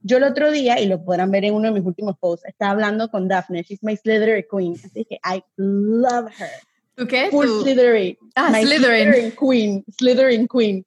Yo 0.02 0.18
el 0.18 0.24
otro 0.24 0.50
día, 0.50 0.78
y 0.80 0.86
lo 0.86 1.02
podrán 1.02 1.30
ver 1.30 1.46
en 1.46 1.54
uno 1.54 1.68
de 1.68 1.80
mis 1.80 1.86
últimos 1.86 2.18
posts, 2.18 2.46
estaba 2.46 2.72
hablando 2.72 3.10
con 3.10 3.26
Daphne, 3.26 3.62
she's 3.62 3.82
my 3.82 3.96
Slytherin 3.96 4.44
queen, 4.50 4.74
así 4.84 5.06
que 5.06 5.14
I 5.24 5.42
love 5.56 6.30
her. 6.38 6.50
¿Tú 6.94 7.06
qué? 7.06 7.30
Full 7.30 7.62
Slytherin. 7.62 8.18
Ah, 8.34 8.50
Slytherin. 8.50 9.12
Slytherin 9.12 9.32
queen, 9.32 9.84
Slytherin 9.98 10.46
queen. 10.46 10.86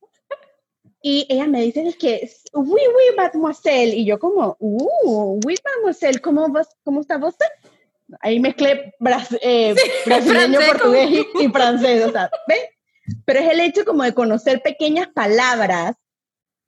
Y 1.01 1.25
ella 1.29 1.47
me 1.47 1.61
dice, 1.61 1.87
es 1.87 1.95
que, 1.95 2.29
oui, 2.53 2.81
oui, 2.95 3.15
mademoiselle. 3.15 3.95
Y 3.95 4.05
yo 4.05 4.19
como, 4.19 4.55
uh, 4.59 5.39
oui, 5.45 5.55
mademoiselle, 5.65 6.19
¿cómo, 6.21 6.47
vos, 6.49 6.67
cómo 6.83 7.01
está 7.01 7.17
vos? 7.17 7.33
Ahí 8.21 8.39
mezclé 8.39 8.93
eh, 9.41 9.75
brasileño, 10.05 10.59
portugués 10.67 11.09
y, 11.11 11.43
y, 11.43 11.49
francés, 11.49 12.05
o 12.05 12.11
sea, 12.11 12.29
¿ves? 12.47 12.59
Pero 13.25 13.39
es 13.39 13.49
el 13.49 13.59
hecho 13.59 13.85
como 13.85 14.03
de 14.03 14.13
conocer 14.13 14.61
pequeñas 14.61 15.07
palabras 15.07 15.95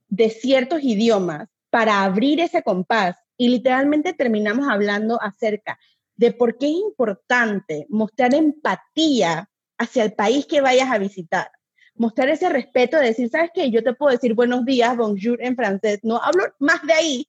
de 0.08 0.30
ciertos 0.30 0.82
idiomas 0.82 1.48
para 1.70 2.02
abrir 2.02 2.40
ese 2.40 2.62
compás 2.62 3.16
y 3.36 3.48
literalmente 3.48 4.12
terminamos 4.12 4.68
hablando 4.68 5.20
acerca 5.22 5.78
de 6.16 6.32
por 6.32 6.58
qué 6.58 6.66
es 6.66 6.76
importante 6.76 7.86
mostrar 7.88 8.34
empatía 8.34 9.48
hacia 9.78 10.04
el 10.04 10.12
país 10.12 10.44
que 10.44 10.60
vayas 10.60 10.90
a 10.90 10.98
visitar. 10.98 11.50
Mostrar 11.94 12.28
ese 12.28 12.50
respeto 12.50 12.98
de 12.98 13.06
decir, 13.06 13.30
¿sabes 13.30 13.50
qué? 13.54 13.70
Yo 13.70 13.82
te 13.82 13.94
puedo 13.94 14.12
decir 14.12 14.34
buenos 14.34 14.66
días, 14.66 14.96
bonjour 14.96 15.42
en 15.42 15.56
francés, 15.56 16.00
no 16.02 16.18
hablo 16.18 16.44
más 16.58 16.82
de 16.82 16.92
ahí, 16.92 17.28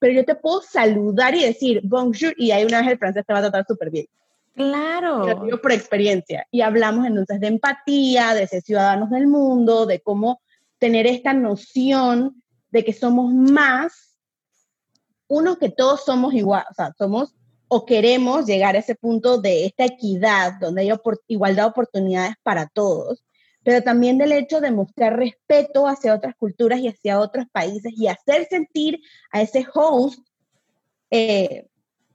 pero 0.00 0.12
yo 0.12 0.24
te 0.24 0.34
puedo 0.34 0.62
saludar 0.62 1.36
y 1.36 1.44
decir 1.44 1.80
bonjour 1.84 2.34
y 2.36 2.50
ahí 2.50 2.64
una 2.64 2.80
vez 2.80 2.90
el 2.90 2.98
francés 2.98 3.24
te 3.24 3.32
va 3.32 3.38
a 3.38 3.42
tratar 3.42 3.66
súper 3.68 3.90
bien. 3.90 4.06
Claro. 4.54 5.26
Lo 5.26 5.44
digo 5.44 5.60
por 5.60 5.70
experiencia. 5.70 6.46
Y 6.50 6.62
hablamos 6.62 7.06
entonces 7.06 7.38
de 7.38 7.46
empatía, 7.46 8.34
de 8.34 8.48
ser 8.48 8.62
ciudadanos 8.62 9.10
del 9.10 9.28
mundo, 9.28 9.86
de 9.86 10.00
cómo 10.00 10.40
tener 10.78 11.06
esta 11.06 11.32
noción 11.32 12.42
de 12.70 12.84
que 12.84 12.92
somos 12.92 13.32
más, 13.32 14.16
uno 15.28 15.58
que 15.58 15.68
todos 15.68 16.04
somos 16.04 16.34
igual, 16.34 16.64
o 16.70 16.74
sea, 16.74 16.92
somos 16.98 17.34
o 17.68 17.86
queremos 17.86 18.46
llegar 18.46 18.74
a 18.74 18.80
ese 18.80 18.96
punto 18.96 19.40
de 19.40 19.66
esta 19.66 19.84
equidad, 19.84 20.54
donde 20.60 20.82
hay 20.82 20.92
igualdad 21.28 21.64
de 21.64 21.68
oportunidades 21.68 22.34
para 22.42 22.66
todos, 22.66 23.22
pero 23.62 23.82
también 23.82 24.18
del 24.18 24.32
hecho 24.32 24.60
de 24.60 24.70
mostrar 24.70 25.16
respeto 25.16 25.86
hacia 25.86 26.14
otras 26.14 26.34
culturas 26.36 26.80
y 26.80 26.88
hacia 26.88 27.20
otros 27.20 27.46
países 27.52 27.92
y 27.96 28.06
hacer 28.06 28.46
sentir 28.48 29.00
a 29.30 29.42
ese 29.42 29.66
host 29.74 30.20
eh, 31.10 31.66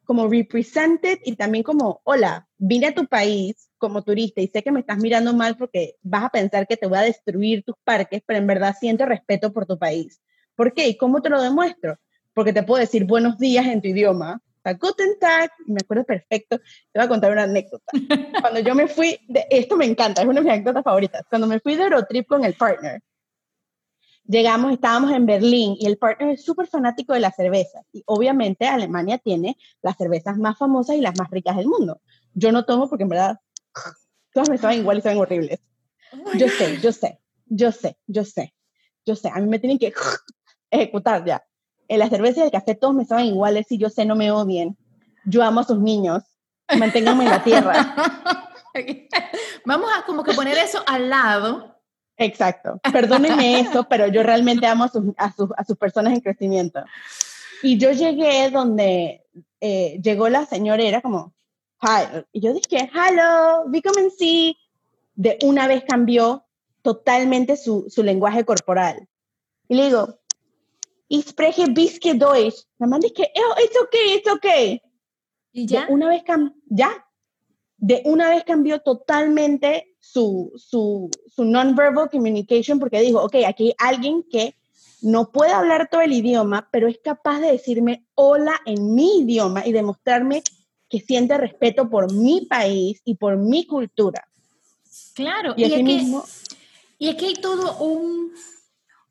como 0.06 0.28
represented 0.28 1.20
y 1.24 1.36
también 1.36 1.64
como, 1.64 2.02
hola, 2.04 2.48
vine 2.58 2.88
a 2.88 2.96
tu 2.96 3.08
país 3.08 3.70
como 3.78 4.04
turista 4.04 4.42
y 4.42 4.48
sé 4.48 4.64
que 4.64 4.72
me 4.72 4.80
estás 4.80 4.98
mirando 4.98 5.34
mal 5.34 5.58
porque 5.58 5.96
vas 6.02 6.26
a 6.26 6.30
pensar 6.30 6.68
que 6.68 6.78
te 6.78 6.88
voy 6.88 7.00
a 7.00 7.02
destruir 7.02 7.64
tus 7.64 7.76
parques, 7.84 8.22
pero 8.26 8.40
en 8.40 8.48
verdad 8.48 8.76
siento 8.80 9.06
respeto 9.06 9.52
por 9.52 9.66
tu 9.66 9.78
país. 9.78 10.22
¿Por 10.56 10.74
qué? 10.74 10.88
¿Y 10.88 10.98
cómo 10.98 11.22
te 11.22 11.30
lo 11.30 11.42
demuestro? 11.42 11.98
Porque 12.34 12.54
te 12.54 12.64
puedo 12.64 12.80
decir 12.80 13.06
buenos 13.06 13.38
días 13.38 13.66
en 13.66 13.82
tu 13.82 13.90
idioma, 13.90 14.42
Guten 14.74 15.20
Tag, 15.20 15.52
me 15.68 15.78
acuerdo 15.82 16.04
perfecto, 16.04 16.58
te 16.58 17.00
voy 17.00 17.06
a 17.06 17.08
contar 17.08 17.32
una 17.32 17.44
anécdota. 17.44 17.86
Cuando 18.42 18.60
yo 18.60 18.74
me 18.74 18.88
fui, 18.88 19.20
de, 19.28 19.46
esto 19.50 19.78
me 19.78 19.86
encanta, 19.86 20.22
es 20.22 20.28
una 20.28 20.40
de 20.40 20.46
mis 20.46 20.54
anécdotas 20.54 20.84
favoritas, 20.84 21.24
cuando 21.30 21.48
me 21.48 21.60
fui 21.60 21.76
de 21.76 21.84
Eurotrip 21.84 22.28
con 22.28 22.44
el 22.44 22.56
partner, 22.56 23.02
llegamos, 24.28 24.74
estábamos 24.74 25.12
en 25.12 25.26
Berlín 25.26 25.76
y 25.80 25.86
el 25.86 25.98
partner 25.98 26.30
es 26.30 26.44
súper 26.44 26.68
fanático 26.68 27.14
de 27.14 27.20
la 27.20 27.32
cerveza 27.32 27.82
y 27.92 28.02
obviamente 28.08 28.66
Alemania 28.66 29.20
tiene 29.20 29.58
las 29.82 29.98
cervezas 29.98 30.38
más 30.38 30.58
famosas 30.58 30.96
y 30.96 31.02
las 31.02 31.18
más 31.18 31.30
ricas 31.30 31.56
del 31.58 31.68
mundo. 31.68 32.02
Yo 32.34 32.52
no 32.52 32.66
tomo 32.66 32.90
porque 32.90 33.04
en 33.04 33.10
verdad 33.10 33.40
todas 34.34 34.50
me 34.50 34.58
saben 34.58 34.80
igual 34.80 34.98
y 34.98 35.02
saben 35.02 35.20
horribles. 35.20 35.60
Oh 36.12 36.34
yo 36.38 36.50
sé, 36.50 36.80
yo 36.82 36.92
sé, 36.92 37.20
yo 37.46 37.72
sé, 37.72 37.98
yo 38.08 38.24
sé, 38.24 38.54
yo 39.06 39.16
sé, 39.16 39.30
a 39.30 39.40
mí 39.40 39.48
me 39.48 39.60
tienen 39.60 39.78
que 39.78 39.94
ejecutar 40.72 41.24
ya 41.24 41.44
en 41.88 42.00
la 42.00 42.10
cerveza 42.10 42.42
y 42.42 42.44
el 42.44 42.52
café 42.52 42.76
todos 42.76 42.94
me 42.94 43.06
saben 43.06 43.26
iguales 43.26 43.68
y 43.70 43.78
yo 43.78 43.90
sé 43.90 44.06
no 44.06 44.16
me 44.16 44.32
odien. 44.32 44.78
Yo 45.26 45.44
amo 45.44 45.62
a 45.62 45.64
sus 45.64 45.80
niños. 45.80 46.24
Manténganme 46.78 47.26
en 47.26 47.30
la 47.30 47.44
tierra. 47.44 47.96
Vamos 49.66 49.90
a 49.96 50.06
como 50.06 50.24
que 50.24 50.34
poner 50.34 50.58
eso 50.58 50.84
al 50.86 51.10
lado. 51.10 51.76
Exacto. 52.18 52.80
Perdónenme 52.92 53.60
eso, 53.60 53.88
pero 53.90 54.08
yo 54.08 54.24
realmente 54.24 54.66
amo 54.68 54.86
a 54.86 54.90
sus, 54.90 55.04
a 55.18 55.32
sus, 55.32 55.50
a 55.58 55.64
sus 55.64 55.78
personas 55.78 56.14
en 56.14 56.22
crecimiento. 56.22 56.84
Y 57.62 57.78
yo 57.78 57.92
llegué 57.92 58.50
donde 58.50 59.24
eh, 59.60 60.00
llegó 60.02 60.30
la 60.30 60.46
señora, 60.46 60.84
era 60.84 61.02
como, 61.02 61.34
hi. 61.82 62.24
Y 62.32 62.42
yo 62.42 62.54
dije, 62.54 62.90
hello, 62.94 63.64
come 63.66 64.10
see. 64.10 64.58
De 65.16 65.38
una 65.44 65.68
vez 65.68 65.84
cambió 65.88 66.46
totalmente 66.82 67.58
su, 67.58 67.86
su 67.90 68.04
lenguaje 68.04 68.44
corporal. 68.44 69.08
Y 69.68 69.76
le 69.76 69.86
digo, 69.86 70.20
ich 71.08 71.28
spreche 71.28 71.68
bisschen 71.74 72.20
Deutsch. 72.20 72.66
La 72.80 72.88
man 72.88 73.02
dije, 73.02 73.32
oh, 73.36 73.56
it's 73.64 73.78
okay, 73.82 74.16
it's 74.16 74.30
okay. 74.30 74.82
¿Y 75.52 75.66
ya? 75.66 75.86
De 75.86 75.94
una 75.94 76.10
vez 76.10 76.24
ya. 76.70 76.90
De 77.78 78.02
una 78.06 78.30
vez 78.30 78.44
cambió 78.46 78.80
totalmente 78.80 79.96
su, 80.00 80.52
su, 80.56 81.10
su 81.28 81.44
non-verbal 81.44 82.10
communication 82.10 82.80
porque 82.80 83.02
dijo, 83.02 83.22
ok, 83.22 83.36
aquí 83.46 83.74
hay 83.78 83.96
alguien 83.96 84.24
que 84.30 84.56
no 85.02 85.32
puede 85.32 85.52
hablar 85.52 85.90
todo 85.92 86.02
el 86.02 86.14
idioma, 86.14 86.70
pero 86.72 86.88
es 86.88 86.98
capaz 87.00 87.40
de 87.40 87.52
decirme 87.52 88.08
hola 88.16 88.60
en 88.66 88.96
mi 88.96 89.20
idioma 89.20 89.66
y 89.66 89.72
demostrarme 89.72 90.42
que 90.90 91.00
siente 91.00 91.38
respeto 91.38 91.90
por 91.90 92.12
mi 92.14 92.46
país 92.46 93.02
y 93.04 93.16
por 93.16 93.38
mi 93.38 93.68
cultura. 93.68 94.28
Claro, 95.14 95.54
y, 95.58 95.62
y, 95.62 95.66
es, 95.66 95.72
que, 95.74 96.12
y 96.98 97.10
es 97.10 97.16
que 97.16 97.26
hay 97.26 97.36
todo 97.36 97.78
un, 97.84 98.32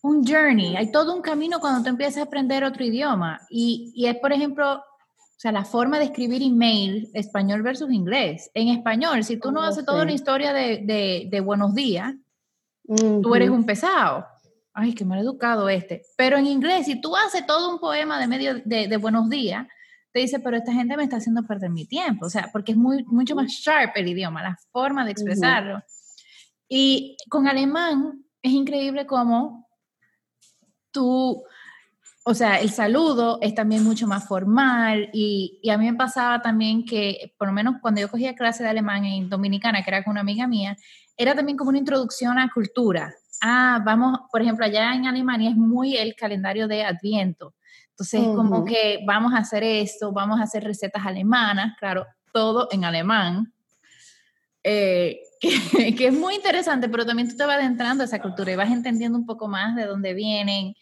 un 0.05 0.23
journey, 0.23 0.77
hay 0.77 0.93
todo 0.93 1.17
un 1.17 1.23
camino 1.23 1.61
cuando 1.61 1.83
tú 1.83 1.89
empiezas 1.89 2.19
a 2.19 2.23
aprender 2.25 2.63
otro 2.63 2.85
idioma. 2.85 3.41
Y, 3.49 3.91
y, 3.95 4.07
es, 4.07 4.17
por 4.17 4.35
ejemplo, 4.35 4.75
o 4.75 5.39
sea, 5.39 5.51
la 5.51 5.65
forma 5.65 5.99
de 5.99 6.05
escribir 6.05 6.43
email 6.43 7.09
español 7.15 7.63
versus 7.63 7.91
inglés. 7.91 8.51
En 8.53 8.69
español, 8.69 9.25
si 9.25 9.39
tú 9.39 9.51
no 9.51 9.61
oh, 9.61 9.63
haces 9.63 9.87
toda 9.87 10.03
una 10.03 10.13
historia 10.13 10.53
de, 10.53 10.83
de, 10.85 11.29
de 11.31 11.41
buenos 11.41 11.75
días, 11.75 12.13
tú 12.87 13.35
eres 13.35 13.49
un 13.49 13.65
pesado. 13.65 14.27
Ay, 14.75 14.93
qué 14.93 15.07
mal 15.07 15.21
educado 15.21 15.71
este. 15.71 16.03
Pero 16.19 16.37
en 16.37 16.49
inglés, 16.49 16.85
si 16.85 17.01
tú 17.01 17.17
haces 17.17 17.47
todo 17.47 17.73
un 17.73 17.81
poema 17.81 18.21
de 18.21 18.27
medio 18.27 18.57
de, 18.63 18.89
de 18.89 18.97
buenos 18.99 19.31
días, 19.31 19.67
te 20.13 20.21
dice, 20.21 20.39
pero 20.39 20.59
esta 20.59 20.75
gente 20.75 20.99
me 20.99 21.05
está 21.05 21.17
haciendo 21.17 21.45
perder 21.45 21.71
mi 21.71 21.87
tiempo. 21.87 22.27
O 22.27 22.31
sea, 22.31 22.51
porque 22.53 22.73
es 22.73 22.79
muy, 22.79 23.05
mucho 23.05 23.35
más 23.35 23.51
sharp 23.51 23.97
el 23.97 24.09
idioma, 24.09 24.43
la 24.43 24.59
forma 24.71 25.07
de 25.07 25.13
expresarlo. 25.13 25.83
Y 26.69 27.17
con 27.31 27.49
alemán 27.49 28.23
es 28.43 28.53
increíble 28.53 29.07
cómo 29.07 29.64
tú, 30.95 31.45
o 32.25 32.35
sea, 32.35 32.61
el 32.61 32.71
saludo 32.71 33.39
es 33.43 33.55
también 33.55 33.85
mucho 33.85 34.07
más 34.07 34.27
formal 34.27 35.11
y, 35.13 35.59
y, 35.63 35.69
a 35.69 35.77
mí 35.77 35.91
me 35.91 35.99
pasaba 35.99 36.41
también 36.41 36.87
que, 36.87 37.35
por 37.37 37.49
lo 37.49 37.53
menos 37.53 37.75
cuando 37.83 38.01
yo 38.01 38.11
cogía 38.11 38.35
clase 38.35 38.63
de 38.63 38.71
alemán 38.71 39.05
en 39.05 39.29
Dominicana, 39.29 39.83
que 39.83 39.91
era 39.91 40.03
con 40.03 40.13
una 40.13 40.23
amiga 40.23 40.47
mía, 40.47 40.77
era 41.17 41.35
también 41.35 41.59
como 41.59 41.71
una 41.71 41.79
introducción 41.79 42.39
a 42.39 42.51
cultura. 42.51 43.13
Ah, 43.43 43.83
vamos, 43.85 44.21
por 44.33 44.41
ejemplo, 44.41 44.65
allá 44.65 44.95
en 44.95 45.07
Alemania 45.07 45.51
es 45.51 45.57
muy 45.57 45.97
el 45.97 46.15
calendario 46.15 46.67
de 46.67 46.85
Adviento. 46.85 47.55
Entonces, 47.91 48.23
como 48.35 48.65
que 48.65 49.01
vamos 49.07 49.35
a 49.35 49.39
hacer 49.39 49.63
esto, 49.63 50.13
vamos 50.13 50.41
a 50.41 50.45
hacer 50.45 50.65
recetas 50.65 51.07
alemanas, 51.07 51.77
claro, 51.79 52.07
todo 52.33 52.69
en 52.73 52.85
alemán. 52.85 53.53
Eh, 54.65 55.21
que, 55.47 55.95
que, 55.97 56.07
es 56.09 56.13
muy 56.13 56.35
interesante, 56.35 56.89
pero 56.89 57.07
también 57.07 57.29
tú 57.29 57.37
te 57.37 57.45
vas 57.45 57.57
adentrando 57.57 58.03
a 58.03 58.07
esa 58.07 58.21
cultura 58.21 58.53
y 58.53 58.57
vas 58.57 58.71
entendiendo 58.71 59.19
un 59.19 59.27
poco 59.27 59.49
más 59.49 59.77
de 59.77 59.87
dónde 59.87 60.15
vienen, 60.15 60.75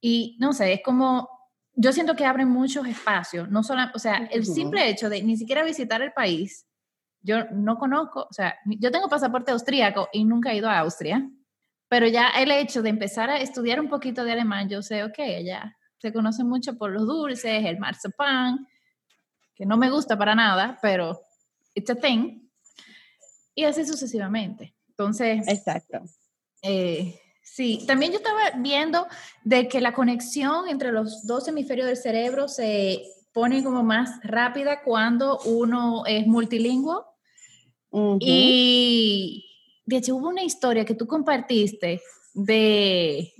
y 0.00 0.36
no 0.38 0.52
sé, 0.52 0.72
es 0.72 0.82
como, 0.84 1.28
yo 1.74 1.92
siento 1.92 2.14
que 2.16 2.24
abren 2.24 2.48
muchos 2.48 2.86
espacios, 2.86 3.50
no 3.50 3.62
solo, 3.62 3.82
o 3.94 3.98
sea, 3.98 4.28
el 4.30 4.44
simple 4.46 4.88
hecho 4.88 5.08
de 5.08 5.22
ni 5.22 5.36
siquiera 5.36 5.64
visitar 5.64 6.02
el 6.02 6.12
país, 6.12 6.66
yo 7.22 7.44
no 7.50 7.76
conozco, 7.76 8.26
o 8.30 8.32
sea, 8.32 8.56
yo 8.66 8.90
tengo 8.90 9.08
pasaporte 9.08 9.50
austríaco 9.50 10.08
y 10.12 10.24
nunca 10.24 10.52
he 10.52 10.58
ido 10.58 10.68
a 10.68 10.78
Austria, 10.78 11.28
pero 11.88 12.06
ya 12.06 12.28
el 12.28 12.50
hecho 12.50 12.82
de 12.82 12.90
empezar 12.90 13.30
a 13.30 13.38
estudiar 13.38 13.80
un 13.80 13.88
poquito 13.88 14.22
de 14.22 14.32
alemán, 14.32 14.68
yo 14.68 14.82
sé, 14.82 15.02
ok, 15.02 15.18
ya 15.44 15.76
se 15.98 16.12
conoce 16.12 16.44
mucho 16.44 16.76
por 16.76 16.92
los 16.92 17.06
dulces, 17.06 17.64
el 17.64 17.78
marzipan, 17.78 18.66
que 19.54 19.66
no 19.66 19.76
me 19.76 19.90
gusta 19.90 20.16
para 20.16 20.34
nada, 20.34 20.78
pero 20.82 21.18
it's 21.74 21.90
a 21.90 21.94
thing, 21.94 22.45
y 23.56 23.64
así 23.64 23.84
sucesivamente. 23.84 24.72
Entonces, 24.90 25.48
exacto. 25.48 26.02
Eh, 26.62 27.20
Sí, 27.56 27.84
también 27.86 28.12
yo 28.12 28.18
estaba 28.18 28.50
viendo 28.58 29.06
de 29.44 29.68
que 29.68 29.80
la 29.80 29.94
conexión 29.94 30.68
entre 30.68 30.92
los 30.92 31.26
dos 31.26 31.46
hemisferios 31.46 31.86
del 31.86 31.96
cerebro 31.96 32.48
se 32.48 33.02
pone 33.32 33.62
como 33.62 33.82
más 33.82 34.20
rápida 34.22 34.82
cuando 34.82 35.38
uno 35.38 36.04
es 36.06 36.26
multilingüe. 36.26 36.96
Y 38.20 39.46
de 39.86 39.96
hecho 39.96 40.16
hubo 40.16 40.28
una 40.28 40.42
historia 40.42 40.84
que 40.84 40.94
tú 40.94 41.06
compartiste 41.06 42.02
de, 42.34 43.32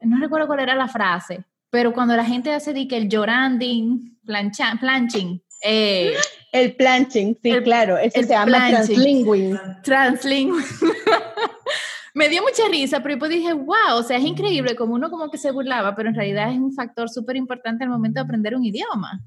no 0.00 0.18
recuerdo 0.18 0.46
cuál 0.46 0.60
era 0.60 0.74
la 0.74 0.88
frase, 0.88 1.44
pero 1.70 1.94
cuando 1.94 2.14
la 2.14 2.24
gente 2.26 2.52
hace 2.52 2.74
de 2.74 2.86
que 2.86 2.98
el 2.98 3.08
lloranding, 3.08 4.18
planching, 4.26 5.42
eh, 5.62 6.14
el 6.56 6.76
planching, 6.76 7.38
sí, 7.42 7.52
claro, 7.62 7.98
eso 7.98 8.20
se 8.20 8.28
llama 8.28 8.68
translinguing. 8.68 9.58
Translinguing. 9.82 10.64
me 12.16 12.30
dio 12.30 12.42
mucha 12.42 12.66
risa, 12.70 13.02
pero 13.02 13.16
después 13.16 13.30
dije, 13.30 13.52
wow, 13.52 13.98
o 13.98 14.02
sea, 14.02 14.16
es 14.16 14.24
increíble 14.24 14.74
como 14.74 14.94
uno 14.94 15.10
como 15.10 15.30
que 15.30 15.36
se 15.36 15.50
burlaba, 15.50 15.94
pero 15.94 16.08
en 16.08 16.14
realidad 16.14 16.50
es 16.50 16.58
un 16.58 16.72
factor 16.72 17.10
súper 17.10 17.36
importante 17.36 17.84
al 17.84 17.90
momento 17.90 18.20
de 18.20 18.24
aprender 18.24 18.56
un 18.56 18.64
idioma. 18.64 19.22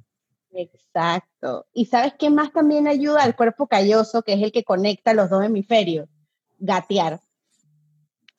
Exacto. 0.52 1.68
¿Y 1.72 1.86
sabes 1.86 2.14
qué 2.18 2.32
más 2.32 2.52
también 2.52 2.88
ayuda 2.88 3.22
al 3.22 3.36
cuerpo 3.36 3.68
calloso, 3.68 4.24
que 4.24 4.34
es 4.34 4.42
el 4.42 4.52
que 4.52 4.64
conecta 4.64 5.14
los 5.14 5.30
dos 5.30 5.46
hemisferios? 5.46 6.10
Gatear. 6.58 7.20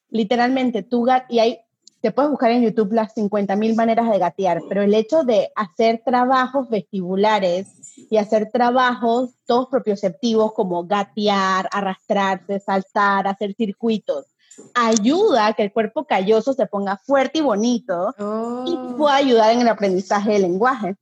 Literalmente, 0.09 0.83
tú 0.83 1.07
y 1.29 1.39
hay, 1.39 1.61
te 2.01 2.11
puedes 2.11 2.33
buscar 2.33 2.51
en 2.51 2.63
YouTube 2.63 2.93
las 2.93 3.15
50.000 3.15 3.77
maneras 3.77 4.11
de 4.11 4.19
gatear, 4.19 4.63
pero 4.69 4.83
el 4.83 4.95
hecho 4.95 5.23
de 5.23 5.51
hacer 5.55 6.03
trabajos 6.05 6.69
vestibulares 6.69 7.69
y 7.97 8.17
hacer 8.17 8.51
trabajos 8.51 9.31
todos 9.47 9.69
propioceptivos 9.69 10.53
como 10.53 10.85
gatear, 10.85 11.69
arrastrarse, 11.73 12.61
saltar, 12.61 13.27
hacer 13.27 13.55
circuitos, 13.55 14.27
ayuda 14.75 15.47
a 15.47 15.53
que 15.55 15.65
el 15.65 15.73
cuerpo 15.73 16.05
calloso 16.05 16.53
se 16.53 16.67
ponga 16.67 16.97
fuerte 16.97 17.39
y 17.39 17.43
bonito 17.43 18.15
y 18.19 18.23
oh. 18.23 18.95
pueda 18.97 19.17
ayudar 19.17 19.53
en 19.53 19.61
el 19.61 19.69
aprendizaje 19.69 20.33
del 20.33 20.43
lenguaje. 20.43 20.97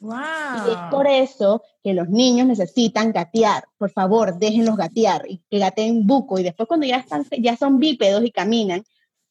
Wow. 0.00 0.16
Y 0.66 0.70
es 0.70 0.78
por 0.90 1.06
eso 1.06 1.62
que 1.84 1.92
los 1.92 2.08
niños 2.08 2.46
necesitan 2.46 3.12
gatear. 3.12 3.64
Por 3.76 3.90
favor, 3.90 4.38
déjenlos 4.38 4.76
gatear 4.76 5.24
y 5.28 5.42
que 5.50 5.58
gateen 5.58 6.06
buco. 6.06 6.38
Y 6.38 6.42
después 6.42 6.66
cuando 6.66 6.86
ya, 6.86 6.96
están, 6.96 7.26
ya 7.38 7.56
son 7.56 7.78
bípedos 7.78 8.24
y 8.24 8.30
caminan, 8.30 8.82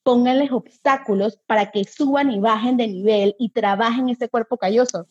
pónganles 0.04 0.52
obstáculos 0.52 1.40
para 1.48 1.72
que 1.72 1.84
suban 1.86 2.32
y 2.32 2.40
bajen 2.40 2.78
de 2.78 2.88
nivel 2.88 3.36
y 3.40 3.50
trabajen 3.50 4.10
ese 4.10 4.30
cuerpo 4.30 4.58
calloso. 4.58 5.08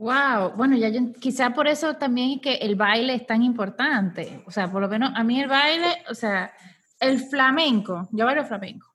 Wow, 0.00 0.52
bueno, 0.56 0.78
ya 0.78 0.88
yo, 0.88 1.12
quizá 1.20 1.50
por 1.50 1.68
eso 1.68 1.96
también 1.96 2.40
que 2.40 2.54
el 2.54 2.74
baile 2.74 3.12
es 3.12 3.26
tan 3.26 3.42
importante. 3.42 4.42
O 4.46 4.50
sea, 4.50 4.72
por 4.72 4.80
lo 4.80 4.88
menos 4.88 5.12
a 5.14 5.22
mí 5.22 5.38
el 5.38 5.46
baile, 5.46 6.02
o 6.08 6.14
sea, 6.14 6.54
el 6.98 7.20
flamenco, 7.20 8.08
yo 8.10 8.24
bailo 8.24 8.42
flamenco. 8.46 8.86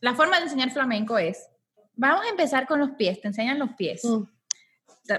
La 0.00 0.14
forma 0.14 0.38
de 0.38 0.44
enseñar 0.44 0.70
flamenco 0.70 1.18
es, 1.18 1.46
vamos 1.94 2.24
a 2.24 2.30
empezar 2.30 2.66
con 2.66 2.80
los 2.80 2.92
pies, 2.92 3.20
te 3.20 3.28
enseñan 3.28 3.58
los 3.58 3.74
pies. 3.74 4.02
Mm. 4.06 4.22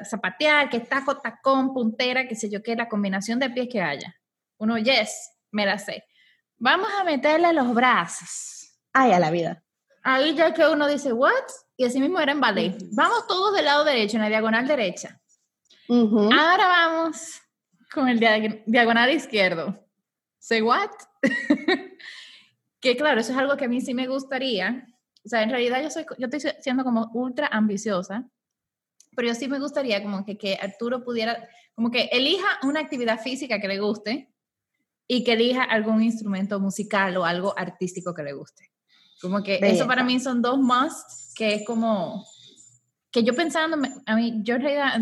Zapatear, 0.04 0.68
que 0.68 0.80
taco, 0.80 1.18
tacón, 1.18 1.76
puntera, 1.76 2.28
qué 2.28 2.34
sé 2.34 2.50
yo, 2.50 2.64
qué, 2.64 2.76
la 2.76 2.90
combinación 2.90 3.38
de 3.38 3.52
pies 3.52 3.68
que 3.72 3.84
haya. 3.84 4.16
Uno, 4.58 4.80
yes, 4.80 5.30
me 5.52 5.64
la 5.64 5.78
sé. 5.78 6.06
Vamos 6.58 6.90
a 7.00 7.04
meterle 7.04 7.54
los 7.54 7.72
brazos. 7.76 8.80
Ay, 8.94 9.12
a 9.12 9.20
la 9.20 9.30
vida. 9.30 9.64
Ahí 10.02 10.34
ya 10.34 10.56
que 10.56 10.68
uno 10.68 10.88
dice, 10.88 11.14
what? 11.14 11.46
Y 11.80 11.86
así 11.86 12.02
mismo 12.02 12.20
era 12.20 12.34
en 12.34 12.42
ballet. 12.42 12.78
Vamos 12.92 13.26
todos 13.26 13.56
del 13.56 13.64
lado 13.64 13.86
derecho, 13.86 14.18
en 14.18 14.24
la 14.24 14.28
diagonal 14.28 14.68
derecha. 14.68 15.18
Ahora 15.88 16.68
vamos 16.68 17.42
con 17.94 18.10
el 18.10 18.20
diagonal 18.66 19.10
izquierdo. 19.14 19.80
Say 20.40 20.62
what? 20.62 20.90
que 22.82 22.98
claro, 22.98 23.22
eso 23.22 23.32
es 23.32 23.38
algo 23.38 23.56
que 23.56 23.64
a 23.64 23.70
mí 23.70 23.80
sí 23.80 23.94
me 23.94 24.08
gustaría. 24.08 24.90
O 25.24 25.30
sea, 25.30 25.42
en 25.42 25.52
realidad 25.52 25.82
yo, 25.82 25.90
soy, 25.90 26.04
yo 26.18 26.28
estoy 26.28 26.52
siendo 26.60 26.84
como 26.84 27.12
ultra 27.14 27.48
ambiciosa, 27.48 28.30
pero 29.16 29.30
yo 29.30 29.36
sí 29.36 29.48
me 29.48 29.60
gustaría 29.60 30.04
como 30.04 30.26
que, 30.26 30.38
que 30.38 30.58
Arturo 30.62 31.06
pudiera, 31.06 31.48
como 31.76 31.92
que 31.92 32.10
elija 32.12 32.60
una 32.64 32.82
actividad 32.82 33.22
física 33.22 33.62
que 33.62 33.70
le 33.70 33.80
guste 33.80 34.34
y 35.08 35.24
que 35.24 35.32
elija 35.32 35.64
algún 35.64 36.04
instrumento 36.04 36.60
musical 36.60 37.16
o 37.16 37.24
algo 37.24 37.58
artístico 37.58 38.14
que 38.14 38.24
le 38.24 38.34
guste. 38.34 38.70
Como 39.22 39.44
que 39.44 39.60
eso 39.62 39.86
para 39.86 40.04
mí 40.04 40.20
son 40.20 40.42
dos 40.42 40.60
más 40.60 41.34
que 41.36 41.56
es 41.56 41.66
como 41.66 42.26
que 43.12 43.24
yo 43.24 43.34
pensando, 43.34 43.78
a 44.06 44.16
mí, 44.16 44.42
yo 44.44 44.56
en 44.56 44.62
realidad 44.62 45.02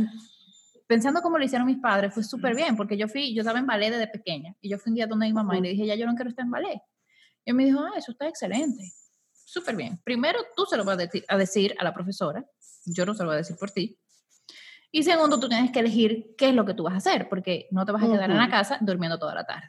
pensando 0.87 1.21
como 1.21 1.37
lo 1.37 1.43
hicieron 1.43 1.67
mis 1.67 1.79
padres, 1.79 2.13
fue 2.13 2.23
súper 2.23 2.55
bien, 2.55 2.75
porque 2.75 2.97
yo 2.97 3.07
fui, 3.07 3.33
yo 3.35 3.41
estaba 3.41 3.59
en 3.59 3.67
ballet 3.67 3.91
desde 3.91 4.07
pequeña, 4.07 4.55
y 4.61 4.69
yo 4.69 4.79
fui 4.79 4.91
un 4.91 4.95
día 4.95 5.07
donde 5.07 5.27
mi 5.27 5.33
mamá 5.33 5.57
y 5.57 5.61
le 5.61 5.69
dije, 5.69 5.85
ya 5.85 5.95
yo 5.95 6.05
no 6.05 6.15
quiero 6.15 6.29
estar 6.29 6.45
en 6.45 6.51
ballet. 6.51 6.81
Y 7.45 7.53
me 7.53 7.65
dijo, 7.65 7.79
ah, 7.81 7.91
eso 7.97 8.11
está 8.11 8.27
excelente, 8.27 8.93
súper 9.45 9.75
bien. 9.75 9.99
Primero, 10.03 10.39
tú 10.55 10.65
se 10.65 10.77
lo 10.77 10.85
vas 10.85 10.97
a 11.27 11.37
decir, 11.37 11.75
a 11.77 11.83
la 11.83 11.93
profesora, 11.93 12.45
yo 12.85 13.05
no 13.05 13.13
se 13.13 13.23
lo 13.23 13.29
voy 13.29 13.35
a 13.35 13.37
decir 13.39 13.57
por 13.57 13.71
ti. 13.71 13.99
Y 14.91 15.03
segundo, 15.03 15.39
tú 15.39 15.49
tienes 15.49 15.71
que 15.71 15.79
elegir 15.79 16.33
qué 16.37 16.49
es 16.49 16.55
lo 16.55 16.65
que 16.65 16.73
tú 16.73 16.83
vas 16.83 16.93
a 16.93 16.97
hacer, 16.97 17.27
porque 17.29 17.67
no 17.71 17.85
te 17.85 17.91
vas 17.91 18.03
a 18.03 18.07
quedar 18.07 18.31
en 18.31 18.37
la 18.37 18.49
casa 18.49 18.77
durmiendo 18.79 19.19
toda 19.19 19.35
la 19.35 19.45
tarde. 19.45 19.67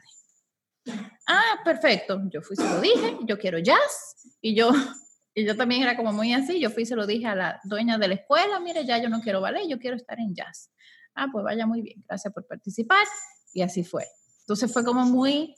Ah, 1.27 1.59
perfecto. 1.63 2.21
Yo 2.31 2.41
fui, 2.41 2.55
se 2.55 2.63
lo 2.63 2.81
dije, 2.81 3.17
yo 3.23 3.37
quiero 3.37 3.59
jazz. 3.59 4.15
Y 4.41 4.55
yo, 4.55 4.71
y 5.33 5.45
yo 5.45 5.55
también 5.55 5.83
era 5.83 5.95
como 5.95 6.11
muy 6.13 6.33
así. 6.33 6.59
Yo 6.59 6.69
fui, 6.69 6.85
se 6.85 6.95
lo 6.95 7.05
dije 7.05 7.27
a 7.27 7.35
la 7.35 7.59
dueña 7.63 7.97
de 7.97 8.07
la 8.07 8.15
escuela, 8.15 8.59
mire, 8.59 8.85
ya 8.85 8.97
yo 8.97 9.09
no 9.09 9.21
quiero 9.21 9.41
ballet, 9.41 9.67
yo 9.67 9.79
quiero 9.79 9.95
estar 9.95 10.19
en 10.19 10.33
jazz 10.33 10.71
ah, 11.19 11.27
pues 11.31 11.43
vaya 11.43 11.65
muy 11.65 11.81
bien, 11.81 12.03
gracias 12.07 12.33
por 12.33 12.45
participar. 12.47 13.05
Y 13.53 13.61
así 13.61 13.83
fue. 13.83 14.05
Entonces 14.41 14.71
fue 14.71 14.83
como 14.83 15.05
muy, 15.05 15.55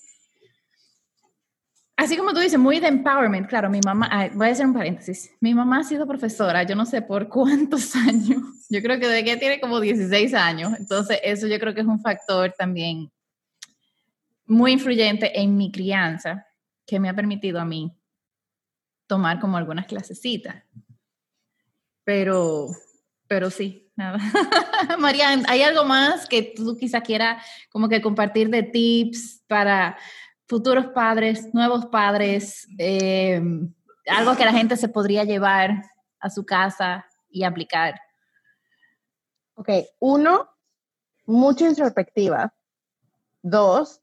así 1.96 2.18
como 2.18 2.34
tú 2.34 2.40
dices, 2.40 2.60
muy 2.60 2.80
de 2.80 2.88
empowerment. 2.88 3.48
Claro, 3.48 3.70
mi 3.70 3.80
mamá, 3.86 4.30
voy 4.34 4.48
a 4.48 4.52
hacer 4.52 4.66
un 4.66 4.74
paréntesis, 4.74 5.32
mi 5.40 5.54
mamá 5.54 5.80
ha 5.80 5.84
sido 5.84 6.08
profesora, 6.08 6.64
yo 6.64 6.76
no 6.76 6.86
sé 6.86 7.02
por 7.02 7.30
cuántos 7.30 7.96
años, 8.08 8.42
yo 8.70 8.82
creo 8.82 9.00
que 9.00 9.08
desde 9.08 9.24
que 9.24 9.38
tiene 9.38 9.60
como 9.60 9.80
16 9.80 10.34
años. 10.34 10.74
Entonces 10.78 11.20
eso 11.24 11.48
yo 11.48 11.60
creo 11.60 11.74
que 11.74 11.82
es 11.82 11.88
un 11.88 12.02
factor 12.02 12.54
también 12.58 13.12
muy 14.52 14.74
influyente 14.74 15.40
en 15.40 15.56
mi 15.56 15.72
crianza 15.72 16.46
que 16.86 17.00
me 17.00 17.08
ha 17.08 17.16
permitido 17.16 17.58
a 17.58 17.64
mí 17.64 17.98
tomar 19.08 19.40
como 19.40 19.56
algunas 19.56 19.86
clasecitas. 19.86 20.66
Pero, 22.04 22.68
pero 23.28 23.50
sí, 23.50 23.90
nada. 23.96 24.20
Marian, 25.00 25.46
¿hay 25.48 25.62
algo 25.62 25.86
más 25.86 26.28
que 26.28 26.44
tú 26.54 26.76
quizás 26.76 27.02
quieras 27.02 27.46
como 27.70 27.88
que 27.88 28.02
compartir 28.02 28.50
de 28.50 28.64
tips 28.64 29.42
para 29.48 29.98
futuros 30.50 30.88
padres, 30.88 31.54
nuevos 31.54 31.86
padres, 31.86 32.68
em, 32.78 33.74
algo 34.06 34.36
que 34.36 34.44
la 34.44 34.52
gente 34.52 34.76
se 34.76 34.90
podría 34.90 35.24
llevar 35.24 35.82
a 36.20 36.30
su 36.30 36.46
casa 36.46 37.06
y 37.30 37.44
aplicar? 37.46 38.02
Ok, 39.54 39.70
uno, 40.00 40.50
mucha 41.26 41.70
introspectiva. 41.70 42.54
Dos, 43.42 44.02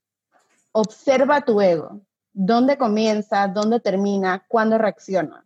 observa 0.78 1.40
tu 1.40 1.60
ego. 1.60 2.00
¿Dónde 2.32 2.78
comienza? 2.78 3.48
¿Dónde 3.48 3.80
termina? 3.80 4.44
¿Cuándo 4.46 4.78
reacciona? 4.78 5.44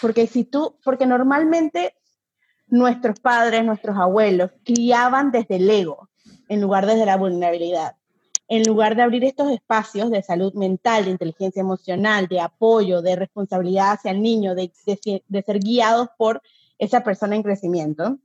Porque 0.00 0.26
si 0.26 0.44
tú, 0.44 0.78
porque 0.82 1.04
normalmente 1.04 1.94
nuestros 2.66 3.20
padres, 3.20 3.62
nuestros 3.62 3.96
abuelos, 3.98 4.52
criaban 4.64 5.30
desde 5.30 5.56
el 5.56 5.68
ego 5.68 6.08
en 6.48 6.62
lugar 6.62 6.86
desde 6.86 7.04
la 7.04 7.18
vulnerabilidad. 7.18 7.96
En 8.48 8.62
lugar 8.62 8.96
de 8.96 9.02
abrir 9.02 9.24
estos 9.24 9.50
espacios 9.50 10.10
de 10.10 10.22
salud 10.22 10.54
mental, 10.54 11.04
de 11.04 11.10
inteligencia 11.10 11.60
emocional, 11.60 12.26
de 12.26 12.40
apoyo, 12.40 13.02
de 13.02 13.16
responsabilidad 13.16 13.92
hacia 13.92 14.12
el 14.12 14.22
niño, 14.22 14.54
de, 14.54 14.72
ser 14.74 15.58
guiados 15.58 16.08
por 16.16 16.40
esa 16.78 17.04
persona 17.04 17.36
en 17.36 17.42
crecimiento. 17.42 18.18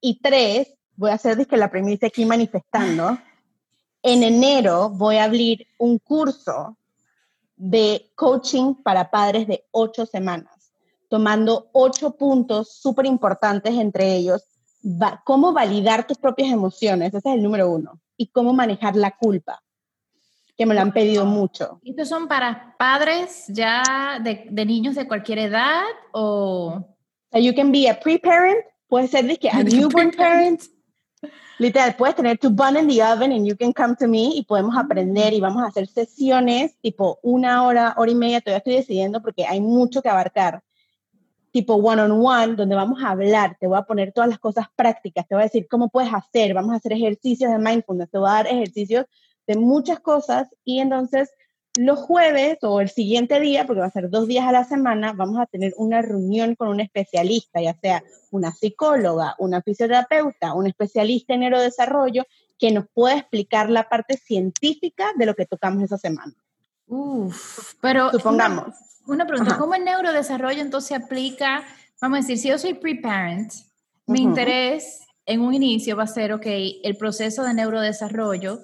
Y 0.00 0.20
tres, 0.20 0.74
voy 0.94 1.10
a 1.10 1.14
hacer 1.14 1.44
que 1.46 1.56
la 1.56 1.70
premisa 1.70 2.06
aquí 2.06 2.24
manifestando. 2.24 3.18
En 4.02 4.22
enero 4.22 4.90
voy 4.90 5.16
a 5.16 5.24
abrir 5.24 5.66
un 5.78 5.98
curso 5.98 6.76
de 7.56 8.10
coaching 8.14 8.74
para 8.74 9.10
padres 9.10 9.46
de 9.46 9.64
ocho 9.70 10.06
semanas 10.06 10.62
tomando 11.12 11.68
ocho 11.72 12.16
puntos 12.16 12.72
súper 12.72 13.04
importantes, 13.04 13.74
entre 13.74 14.16
ellos, 14.16 14.48
cómo 15.24 15.52
validar 15.52 16.06
tus 16.06 16.16
propias 16.16 16.50
emociones, 16.50 17.08
ese 17.08 17.18
es 17.18 17.34
el 17.34 17.42
número 17.42 17.70
uno, 17.70 18.00
y 18.16 18.28
cómo 18.28 18.54
manejar 18.54 18.96
la 18.96 19.10
culpa, 19.10 19.62
que 20.56 20.64
me 20.64 20.74
lo 20.74 20.80
han 20.80 20.94
pedido 20.94 21.26
mucho. 21.26 21.82
¿Estos 21.84 22.08
son 22.08 22.28
para 22.28 22.74
padres 22.78 23.44
ya 23.48 24.20
de, 24.24 24.46
de 24.50 24.64
niños 24.64 24.94
de 24.94 25.06
cualquier 25.06 25.40
edad 25.40 25.82
o...? 26.12 26.82
So 27.30 27.38
you 27.38 27.54
can 27.54 27.70
be 27.70 27.90
a 27.90 28.00
pre-parent, 28.00 28.64
puede 28.88 29.06
ser 29.06 29.26
de 29.26 29.36
que 29.36 29.50
a 29.50 29.62
newborn 29.62 30.12
parent, 30.12 30.62
literal, 31.58 31.94
puedes 31.96 32.16
tener 32.16 32.38
tu 32.38 32.50
bun 32.50 32.76
in 32.76 32.88
the 32.88 33.02
oven 33.02 33.32
and 33.32 33.46
you 33.46 33.56
can 33.56 33.72
come 33.72 33.96
to 33.96 34.08
me 34.08 34.36
y 34.36 34.44
podemos 34.44 34.76
aprender 34.76 35.32
y 35.32 35.40
vamos 35.40 35.62
a 35.62 35.66
hacer 35.66 35.86
sesiones 35.86 36.76
tipo 36.80 37.18
una 37.22 37.64
hora, 37.64 37.94
hora 37.96 38.10
y 38.10 38.14
media, 38.14 38.40
todavía 38.40 38.58
estoy 38.58 38.74
decidiendo 38.74 39.22
porque 39.22 39.46
hay 39.46 39.60
mucho 39.60 40.02
que 40.02 40.08
abarcar. 40.08 40.62
Tipo 41.50 41.74
one-on-one, 41.74 42.56
donde 42.56 42.74
vamos 42.74 43.02
a 43.02 43.10
hablar, 43.10 43.56
te 43.60 43.66
voy 43.66 43.78
a 43.78 43.82
poner 43.82 44.12
todas 44.12 44.30
las 44.30 44.38
cosas 44.38 44.66
prácticas, 44.74 45.28
te 45.28 45.34
voy 45.34 45.42
a 45.42 45.44
decir 45.44 45.68
cómo 45.68 45.90
puedes 45.90 46.12
hacer, 46.12 46.54
vamos 46.54 46.72
a 46.72 46.76
hacer 46.76 46.94
ejercicios 46.94 47.50
de 47.50 47.58
mindfulness, 47.58 48.10
te 48.10 48.18
voy 48.18 48.30
a 48.30 48.32
dar 48.32 48.46
ejercicios 48.46 49.04
de 49.46 49.56
muchas 49.56 50.00
cosas 50.00 50.48
y 50.64 50.80
entonces 50.80 51.30
los 51.78 51.98
jueves 52.00 52.58
o 52.62 52.80
el 52.80 52.90
siguiente 52.90 53.40
día, 53.40 53.66
porque 53.66 53.80
va 53.80 53.86
a 53.86 53.90
ser 53.90 54.10
dos 54.10 54.26
días 54.26 54.46
a 54.46 54.52
la 54.52 54.64
semana, 54.64 55.12
vamos 55.12 55.38
a 55.40 55.46
tener 55.46 55.72
una 55.76 56.02
reunión 56.02 56.54
con 56.54 56.68
un 56.68 56.80
especialista, 56.80 57.60
ya 57.60 57.74
sea 57.80 58.04
una 58.30 58.52
psicóloga, 58.52 59.34
una 59.38 59.62
fisioterapeuta, 59.62 60.54
un 60.54 60.66
especialista 60.66 61.34
en 61.34 61.40
neurodesarrollo, 61.40 62.24
que 62.58 62.70
nos 62.72 62.86
pueda 62.92 63.16
explicar 63.16 63.70
la 63.70 63.88
parte 63.88 64.16
científica 64.16 65.12
de 65.16 65.26
lo 65.26 65.34
que 65.34 65.46
tocamos 65.46 65.82
esa 65.82 65.98
semana. 65.98 66.34
Uf, 66.86 67.74
pero 67.80 68.10
supongamos. 68.10 68.74
Una 69.06 69.26
pregunta, 69.26 69.56
¿cómo 69.56 69.74
el 69.74 69.84
neurodesarrollo 69.84 70.60
entonces 70.60 70.96
aplica, 70.96 71.64
vamos 72.00 72.18
a 72.18 72.20
decir, 72.20 72.38
si 72.38 72.48
yo 72.48 72.58
soy 72.58 72.74
pre-parent, 72.74 73.52
mi 74.06 74.20
interés 74.20 75.00
en 75.26 75.40
un 75.40 75.54
inicio 75.54 75.96
va 75.96 76.04
a 76.04 76.06
ser, 76.06 76.32
ok, 76.32 76.46
el 76.46 76.96
proceso 76.96 77.42
de 77.42 77.54
neurodesarrollo 77.54 78.62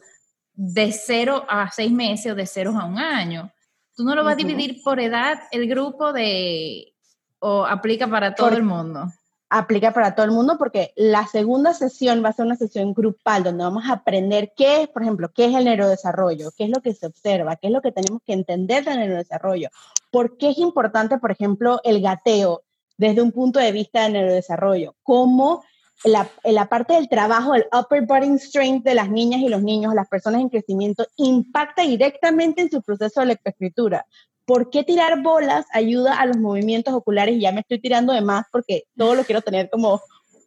de 0.60 0.90
cero 0.90 1.44
a 1.48 1.70
seis 1.70 1.93
meses 1.93 2.32
o 2.32 2.35
de 2.35 2.44
cero 2.44 2.74
a 2.76 2.85
un 2.85 2.98
año. 2.98 3.52
¿Tú 3.94 4.02
no 4.02 4.16
lo 4.16 4.24
vas 4.24 4.32
a 4.32 4.36
dividir 4.36 4.82
por 4.82 4.98
edad 4.98 5.39
el 5.52 5.68
grupo 5.68 6.12
de, 6.12 6.93
o 7.39 7.64
aplica 7.64 8.09
para 8.09 8.35
todo 8.35 8.56
el 8.56 8.64
mundo? 8.64 9.06
aplica 9.51 9.94
para 9.94 10.14
todo 10.14 10.26
el 10.26 10.32
mundo 10.32 10.59
porque 10.59 10.93
la 10.94 11.26
segunda 11.26 11.72
sesión 11.72 12.22
va 12.22 12.28
a 12.28 12.32
ser 12.35 12.44
una 12.44 12.56
sesión 12.56 12.93
grupal 12.93 13.44
donde 13.44 13.64
vamos 13.64 13.85
a 13.86 13.94
aprender 13.94 14.52
qué 14.55 14.82
es, 14.82 14.89
por 14.89 15.02
ejemplo, 15.02 15.30
qué 15.35 15.47
es 15.47 15.55
el 15.55 15.64
neurodesarrollo, 15.64 16.51
qué 16.56 16.64
es 16.64 16.70
lo 16.70 16.82
que 16.82 16.93
se 16.93 17.06
observa, 17.06 17.56
qué 17.56 17.68
es 17.68 17.72
lo 17.72 17.80
que 17.80 17.93
tenemos 17.93 18.20
que 18.26 18.35
entender 18.35 18.85
del 18.85 18.98
neurodesarrollo, 18.98 19.70
por 20.10 20.36
qué 20.36 20.51
es 20.51 20.59
importante, 20.59 21.16
por 21.16 21.30
ejemplo, 21.30 21.80
el 21.85 22.02
gateo 22.02 22.62
desde 22.98 23.22
un 23.22 23.32
punto 23.32 23.59
de 23.59 23.72
vista 23.72 24.02
del 24.02 24.14
neurodesarrollo, 24.14 24.97
cómo 25.02 25.64
la, 26.04 26.28
la 26.44 26.66
parte 26.68 26.94
del 26.94 27.08
trabajo, 27.08 27.54
el 27.54 27.66
upper 27.72 28.06
body 28.06 28.38
strength 28.38 28.84
de 28.84 28.94
las 28.94 29.10
niñas 29.10 29.40
y 29.40 29.48
los 29.48 29.62
niños, 29.62 29.94
las 29.94 30.08
personas 30.08 30.40
en 30.40 30.48
crecimiento, 30.48 31.06
impacta 31.16 31.82
directamente 31.82 32.62
en 32.62 32.70
su 32.70 32.82
proceso 32.82 33.20
de 33.20 33.26
lectoescritura. 33.26 34.06
¿por 34.48 34.70
qué 34.70 34.82
tirar 34.82 35.20
bolas 35.20 35.66
ayuda 35.74 36.18
a 36.18 36.24
los 36.24 36.38
movimientos 36.38 36.94
oculares? 36.94 37.36
Y 37.36 37.40
ya 37.40 37.52
me 37.52 37.60
estoy 37.60 37.80
tirando 37.80 38.14
de 38.14 38.22
más 38.22 38.46
porque 38.50 38.84
todo 38.96 39.14
lo 39.14 39.22
quiero 39.22 39.42
tener 39.42 39.68
como 39.68 40.00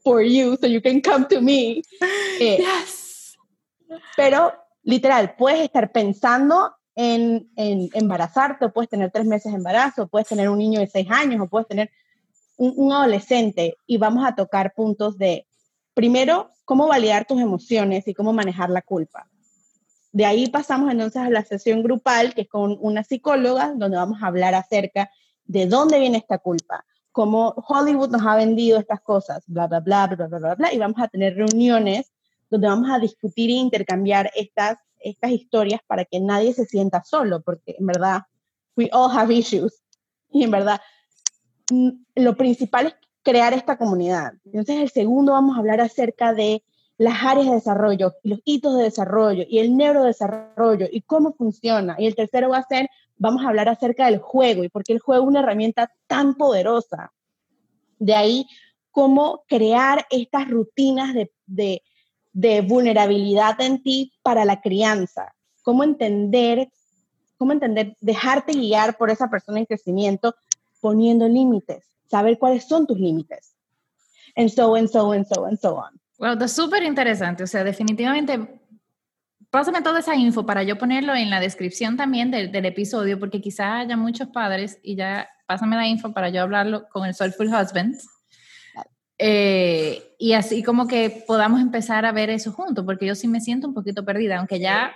for 0.04 0.24
you, 0.24 0.58
so 0.60 0.66
you 0.66 0.82
can 0.82 1.00
come 1.02 1.26
to 1.30 1.40
me. 1.40 1.84
Eh, 2.40 2.58
yes. 2.58 3.38
Pero 4.18 4.54
literal, 4.82 5.36
puedes 5.38 5.60
estar 5.60 5.92
pensando 5.92 6.74
en, 6.96 7.52
en, 7.56 7.90
embarazarte, 7.94 8.66
o 8.66 8.74
puedes 8.74 8.90
tener 8.90 9.12
tres 9.12 9.28
meses 9.28 9.52
de 9.52 9.58
embarazo, 9.60 10.08
puedes 10.08 10.28
tener 10.28 10.50
un 10.50 10.58
niño 10.58 10.80
de 10.80 10.88
seis 10.88 11.08
años, 11.12 11.40
o 11.40 11.48
puedes 11.48 11.68
tener 11.68 11.92
un, 12.62 12.92
adolescente 12.94 13.76
y 13.88 13.98
vamos 13.98 14.24
a 14.26 14.36
tocar 14.36 14.74
puntos 14.74 15.18
de, 15.18 15.48
primero, 15.96 16.52
cómo 16.64 16.88
validar 16.88 17.26
tus 17.26 17.42
emociones 17.42 18.08
y 18.08 18.14
cómo 18.14 18.34
manejar 18.34 18.70
la 18.70 18.84
culpa. 18.84 19.28
De 20.12 20.26
ahí 20.26 20.48
pasamos 20.48 20.92
entonces 20.92 21.22
a 21.22 21.30
la 21.30 21.44
sesión 21.44 21.82
grupal, 21.82 22.36
que 22.36 22.42
es 22.42 22.50
con 22.50 22.78
una 22.80 23.04
psicóloga, 23.04 23.74
donde 23.76 23.98
vamos 23.98 24.22
a 24.22 24.28
hablar 24.28 24.54
acerca 24.54 25.10
de 25.46 25.66
dónde 25.66 26.00
viene 26.00 26.20
esta 26.20 26.38
culpa, 26.38 26.86
cómo 27.12 27.56
Hollywood 27.68 28.12
nos 28.12 28.22
ha 28.26 28.36
vendido 28.36 28.78
estas 28.78 29.02
cosas, 29.02 29.44
bla, 29.48 29.68
bla, 29.68 29.80
bla, 29.80 30.08
bla, 30.08 30.28
bla, 30.28 30.38
bla, 30.38 30.56
bla, 30.56 30.74
y 30.74 30.78
vamos 30.78 31.02
a 31.02 31.08
tener 31.08 31.36
reuniones 31.36 32.12
donde 32.50 32.68
vamos 32.68 32.92
a 32.92 33.00
discutir 33.00 33.50
e 33.50 33.54
intercambiar 33.54 34.30
estas, 34.36 34.78
estas 35.00 35.32
historias 35.32 35.82
para 35.88 36.06
que 36.06 36.20
nadie 36.20 36.54
se 36.54 36.66
sienta 36.66 37.04
solo, 37.04 37.42
porque 37.42 37.76
en 37.80 37.88
verdad, 37.88 38.22
we 38.76 38.90
all 38.94 39.10
have 39.10 39.34
issues. 39.34 39.82
Y 40.34 40.44
en 40.44 40.52
verdad, 40.52 40.80
lo 42.16 42.36
principal 42.36 42.88
es 42.88 42.96
crear 43.24 43.54
esta 43.54 43.78
comunidad. 43.78 44.34
Entonces, 44.46 44.80
el 44.80 44.90
segundo 44.90 45.34
vamos 45.34 45.56
a 45.56 45.60
hablar 45.60 45.82
acerca 45.82 46.34
de 46.34 46.64
las 46.98 47.24
áreas 47.24 47.48
de 47.48 47.56
desarrollo, 47.56 48.14
los 48.24 48.40
hitos 48.46 48.78
de 48.78 48.84
desarrollo 48.84 49.44
y 49.50 49.60
el 49.60 49.76
neurodesarrollo 49.76 50.88
y 50.92 51.02
cómo 51.02 51.34
funciona. 51.34 51.96
Y 51.98 52.06
el 52.06 52.16
tercero 52.16 52.50
va 52.50 52.60
a 52.60 52.68
ser, 52.68 52.90
vamos 53.18 53.44
a 53.44 53.50
hablar 53.50 53.70
acerca 53.70 54.06
del 54.06 54.20
juego 54.20 54.64
y 54.64 54.70
por 54.70 54.84
qué 54.84 54.94
el 54.94 55.00
juego 55.00 55.24
es 55.24 55.28
una 55.28 55.40
herramienta 55.40 55.92
tan 56.08 56.36
poderosa. 56.36 57.12
De 57.98 58.14
ahí, 58.14 58.46
cómo 58.92 59.44
crear 59.48 60.06
estas 60.12 60.50
rutinas 60.50 61.14
de, 61.14 61.32
de, 61.48 61.82
de 62.34 62.62
vulnerabilidad 62.62 63.60
en 63.62 63.82
ti 63.82 64.14
para 64.22 64.46
la 64.46 64.62
crianza. 64.62 65.34
Cómo 65.64 65.84
entender, 65.84 66.70
cómo 67.38 67.52
entender, 67.52 67.96
dejarte 68.02 68.54
guiar 68.54 68.98
por 68.98 69.10
esa 69.10 69.30
persona 69.30 69.60
en 69.60 69.66
crecimiento 69.66 70.36
poniendo 70.82 71.28
límites, 71.28 71.86
saber 72.10 72.38
cuáles 72.38 72.68
son 72.68 72.86
tus 72.86 73.00
límites. 73.00 73.56
And 74.36 74.50
so, 74.50 74.76
and 74.76 74.90
so, 74.90 75.14
and 75.14 75.26
so, 75.26 75.46
and 75.46 75.60
so 75.60 75.76
on. 75.76 76.00
Wow, 76.18 76.34
está 76.34 76.48
súper 76.48 76.84
interesante. 76.84 77.44
O 77.44 77.48
sea, 77.48 77.64
definitivamente, 77.64 78.40
pásame 79.50 79.82
toda 79.82 80.00
esa 80.00 80.16
info 80.16 80.46
para 80.46 80.64
yo 80.64 80.78
ponerlo 80.78 81.16
en 81.16 81.30
la 81.30 81.40
descripción 81.40 81.98
también 81.98 82.32
del, 82.32 82.52
del 82.52 82.66
episodio, 82.66 83.20
porque 83.20 83.42
quizá 83.42 83.80
haya 83.80 83.98
muchos 83.98 84.28
padres 84.30 84.80
y 84.84 84.96
ya 84.96 85.30
pásame 85.48 85.76
la 85.76 85.88
info 85.88 86.14
para 86.14 86.30
yo 86.30 86.42
hablarlo 86.42 86.88
con 86.90 87.06
el 87.06 87.14
Soulful 87.14 87.48
Husband. 87.48 87.96
Eh, 89.18 90.16
y 90.18 90.34
así 90.34 90.64
como 90.64 90.88
que 90.88 91.24
podamos 91.28 91.62
empezar 91.62 92.06
a 92.06 92.12
ver 92.12 92.30
eso 92.30 92.52
juntos, 92.52 92.84
porque 92.86 93.06
yo 93.06 93.14
sí 93.14 93.28
me 93.28 93.40
siento 93.40 93.68
un 93.68 93.74
poquito 93.74 94.04
perdida, 94.04 94.40
aunque 94.40 94.60
ya 94.60 94.96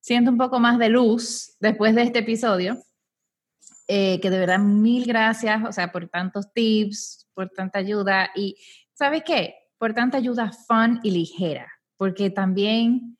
siento 0.00 0.30
un 0.30 0.38
poco 0.38 0.58
más 0.58 0.78
de 0.78 0.88
luz 0.88 1.54
después 1.60 1.94
de 1.94 2.02
este 2.02 2.20
episodio. 2.20 2.78
Eh, 3.90 4.20
que 4.20 4.28
de 4.28 4.38
verdad 4.38 4.58
mil 4.58 5.06
gracias, 5.06 5.62
o 5.66 5.72
sea, 5.72 5.90
por 5.90 6.08
tantos 6.08 6.52
tips, 6.52 7.26
por 7.32 7.48
tanta 7.48 7.78
ayuda 7.78 8.30
y, 8.34 8.56
¿sabe 8.92 9.22
qué? 9.22 9.54
por 9.78 9.94
tanta 9.94 10.18
ayuda 10.18 10.52
fun 10.52 11.00
y 11.02 11.12
ligera, 11.12 11.72
porque 11.96 12.30
también 12.30 13.16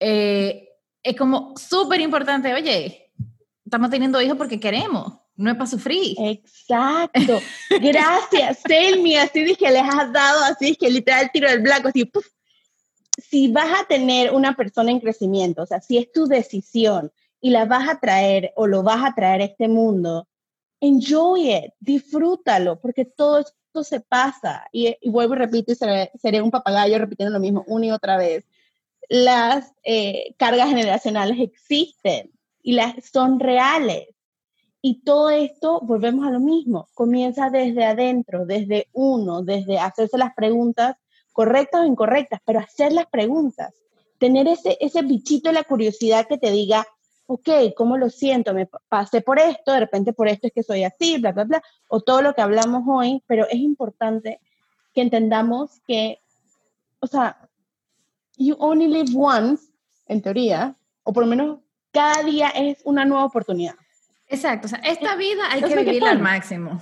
eh, 0.00 0.68
es 1.02 1.16
como 1.16 1.54
súper 1.56 2.00
importante, 2.00 2.52
oye, 2.54 3.12
estamos 3.64 3.90
teniendo 3.90 4.20
hijos 4.20 4.38
porque 4.38 4.58
queremos, 4.58 5.12
no 5.36 5.50
es 5.50 5.56
para 5.56 5.70
sufrir. 5.70 6.16
Exacto. 6.18 7.40
Gracias, 7.80 8.60
Selmi. 8.66 9.16
Así 9.16 9.42
dije, 9.42 9.70
les 9.70 9.82
has 9.82 10.12
dado, 10.12 10.44
así 10.44 10.74
que 10.76 10.88
literal 10.90 11.30
tiro 11.32 11.50
del 11.50 11.60
blanco, 11.60 11.88
así, 11.88 12.10
Si 13.18 13.48
vas 13.48 13.80
a 13.80 13.84
tener 13.84 14.32
una 14.32 14.54
persona 14.54 14.90
en 14.90 15.00
crecimiento, 15.00 15.62
o 15.62 15.66
sea, 15.66 15.80
si 15.80 15.98
es 15.98 16.10
tu 16.12 16.26
decisión 16.26 17.12
y 17.44 17.50
la 17.50 17.66
vas 17.66 17.90
a 17.90 18.00
traer 18.00 18.54
o 18.56 18.66
lo 18.66 18.82
vas 18.82 19.04
a 19.04 19.14
traer 19.14 19.42
a 19.42 19.44
este 19.44 19.68
mundo, 19.68 20.26
enjoy 20.80 21.54
it, 21.54 21.74
disfrútalo, 21.78 22.80
porque 22.80 23.04
todo 23.04 23.40
es 23.40 23.54
se 23.82 24.00
pasa. 24.00 24.66
Y, 24.72 24.96
vuelvo 25.10 25.34
y 25.34 25.38
repito, 25.38 25.72
y 25.72 25.74
seré, 25.74 26.40
un 26.40 26.50
papagayo 26.50 26.96
repitiendo 26.96 27.34
lo 27.34 27.40
mismo 27.40 27.62
una 27.66 27.84
y 27.84 27.90
otra 27.90 28.16
vez. 28.16 28.46
Las 29.10 29.74
eh, 29.82 30.34
cargas 30.38 30.70
generacionales 30.70 31.38
existen 31.38 32.30
y 32.62 32.72
las 32.72 32.94
son 33.12 33.38
reales. 33.38 34.08
Y 34.80 35.02
todo 35.02 35.28
esto, 35.28 35.80
volvemos 35.82 36.26
a 36.26 36.30
lo 36.30 36.40
mismo, 36.40 36.88
comienza 36.94 37.50
desde 37.50 37.84
adentro, 37.84 38.46
desde 38.46 38.88
uno, 38.94 39.42
desde 39.42 39.78
hacerse 39.78 40.16
las 40.16 40.34
preguntas 40.34 40.96
correctas 41.32 41.82
o 41.82 41.84
incorrectas, 41.84 42.40
pero 42.46 42.60
hacer 42.60 42.92
las 42.92 43.06
preguntas, 43.06 43.74
tener 44.18 44.48
ese, 44.48 44.78
ese 44.80 45.02
bichito 45.02 45.50
de 45.50 45.54
la 45.54 45.64
curiosidad 45.64 46.26
que 46.26 46.38
te 46.38 46.50
diga, 46.50 46.86
ok, 47.26 47.48
¿cómo 47.76 47.96
lo 47.96 48.10
siento? 48.10 48.52
Me 48.54 48.68
pasé 48.88 49.20
por 49.20 49.38
esto, 49.38 49.72
de 49.72 49.80
repente 49.80 50.12
por 50.12 50.28
esto 50.28 50.46
es 50.46 50.52
que 50.52 50.62
soy 50.62 50.84
así, 50.84 51.18
bla, 51.18 51.32
bla, 51.32 51.44
bla, 51.44 51.62
o 51.88 52.00
todo 52.00 52.22
lo 52.22 52.34
que 52.34 52.42
hablamos 52.42 52.82
hoy, 52.86 53.22
pero 53.26 53.46
es 53.48 53.56
importante 53.56 54.40
que 54.92 55.02
entendamos 55.02 55.80
que, 55.86 56.20
o 57.00 57.06
sea, 57.06 57.48
you 58.36 58.56
only 58.58 58.86
live 58.86 59.10
once, 59.16 59.72
en 60.06 60.20
teoría, 60.20 60.76
o 61.02 61.12
por 61.12 61.24
lo 61.24 61.30
menos 61.30 61.58
cada 61.92 62.22
día 62.22 62.48
es 62.48 62.78
una 62.84 63.04
nueva 63.04 63.24
oportunidad. 63.24 63.74
Exacto, 64.28 64.66
o 64.66 64.68
sea, 64.68 64.80
esta 64.80 65.16
vida 65.16 65.44
hay 65.50 65.62
que 65.62 65.76
vivirla 65.76 66.10
al 66.10 66.20
máximo. 66.20 66.80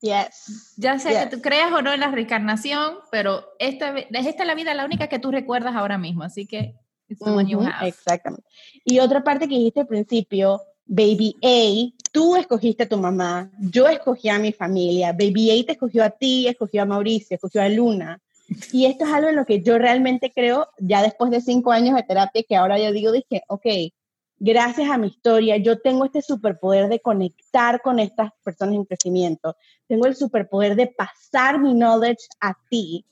Yes. 0.00 0.74
Ya 0.76 0.98
sea 0.98 1.24
que 1.28 1.36
tú 1.36 1.42
creas 1.42 1.72
o 1.72 1.82
no 1.82 1.92
en 1.92 2.00
la 2.00 2.10
reencarnación, 2.10 2.98
pero 3.10 3.44
esta, 3.58 3.96
esta 3.98 4.42
es 4.42 4.46
la 4.46 4.54
vida 4.54 4.72
la 4.74 4.84
única 4.84 5.08
que 5.08 5.18
tú 5.18 5.32
recuerdas 5.32 5.74
ahora 5.74 5.98
mismo, 5.98 6.22
así 6.22 6.46
que 6.46 6.74
Exactamente. 7.86 8.46
Y 8.84 8.98
otra 8.98 9.22
parte 9.22 9.48
que 9.48 9.54
dijiste 9.54 9.80
al 9.80 9.86
principio, 9.86 10.62
Baby 10.86 11.36
A, 11.42 11.94
tú 12.12 12.36
escogiste 12.36 12.84
a 12.84 12.88
tu 12.88 12.96
mamá, 12.96 13.50
yo 13.58 13.86
escogí 13.88 14.28
a 14.28 14.38
mi 14.38 14.52
familia, 14.52 15.12
Baby 15.12 15.50
A 15.50 15.66
te 15.66 15.72
escogió 15.72 16.02
a 16.02 16.10
ti, 16.10 16.48
escogió 16.48 16.82
a 16.82 16.86
Mauricio, 16.86 17.34
escogió 17.34 17.62
a 17.62 17.68
Luna. 17.68 18.20
Y 18.72 18.86
esto 18.86 19.04
es 19.04 19.12
algo 19.12 19.28
en 19.28 19.36
lo 19.36 19.44
que 19.44 19.62
yo 19.62 19.78
realmente 19.78 20.32
creo, 20.34 20.68
ya 20.78 21.02
después 21.02 21.30
de 21.30 21.42
cinco 21.42 21.70
años 21.70 21.94
de 21.94 22.02
terapia, 22.02 22.42
que 22.48 22.56
ahora 22.56 22.78
yo 22.78 22.92
digo, 22.92 23.12
dije, 23.12 23.42
ok, 23.48 23.66
gracias 24.38 24.90
a 24.90 24.96
mi 24.96 25.08
historia, 25.08 25.58
yo 25.58 25.80
tengo 25.80 26.06
este 26.06 26.22
superpoder 26.22 26.88
de 26.88 27.00
conectar 27.00 27.82
con 27.82 27.98
estas 27.98 28.30
personas 28.42 28.76
en 28.76 28.84
crecimiento. 28.84 29.56
Tengo 29.86 30.06
el 30.06 30.16
superpoder 30.16 30.76
de 30.76 30.86
pasar 30.86 31.60
mi 31.60 31.74
knowledge 31.74 32.26
a 32.40 32.54
ti. 32.70 33.04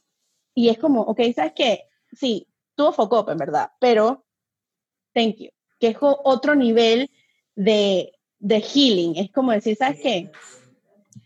Y 0.55 0.70
es 0.70 0.78
como, 0.78 1.02
ok, 1.02 1.20
¿sabes 1.35 1.52
qué? 1.55 1.82
Sí, 2.12 2.47
tuvo 2.77 2.93
foco 2.93 3.31
en 3.31 3.39
verdad, 3.39 3.73
pero 3.81 4.24
thank 5.12 5.36
you, 5.36 5.48
que 5.81 5.89
es 5.89 5.97
otro 6.01 6.55
nivel 6.55 7.11
de, 7.55 8.12
de 8.39 8.61
healing. 8.61 9.16
Es 9.16 9.32
como 9.32 9.53
decir, 9.53 9.77
¿sabes 9.77 9.98
qué? 10.01 10.31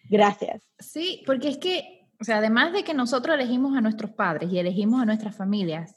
Gracias. 0.08 0.62
Sí, 0.78 1.22
porque 1.26 1.48
es 1.48 1.58
que, 1.58 2.08
o 2.20 2.24
sea, 2.24 2.38
además 2.38 2.72
de 2.72 2.84
que 2.84 2.94
nosotros 2.94 3.34
elegimos 3.34 3.76
a 3.76 3.80
nuestros 3.80 4.12
padres 4.12 4.50
y 4.52 4.58
elegimos 4.58 5.02
a 5.02 5.04
nuestras 5.04 5.36
familias, 5.36 5.96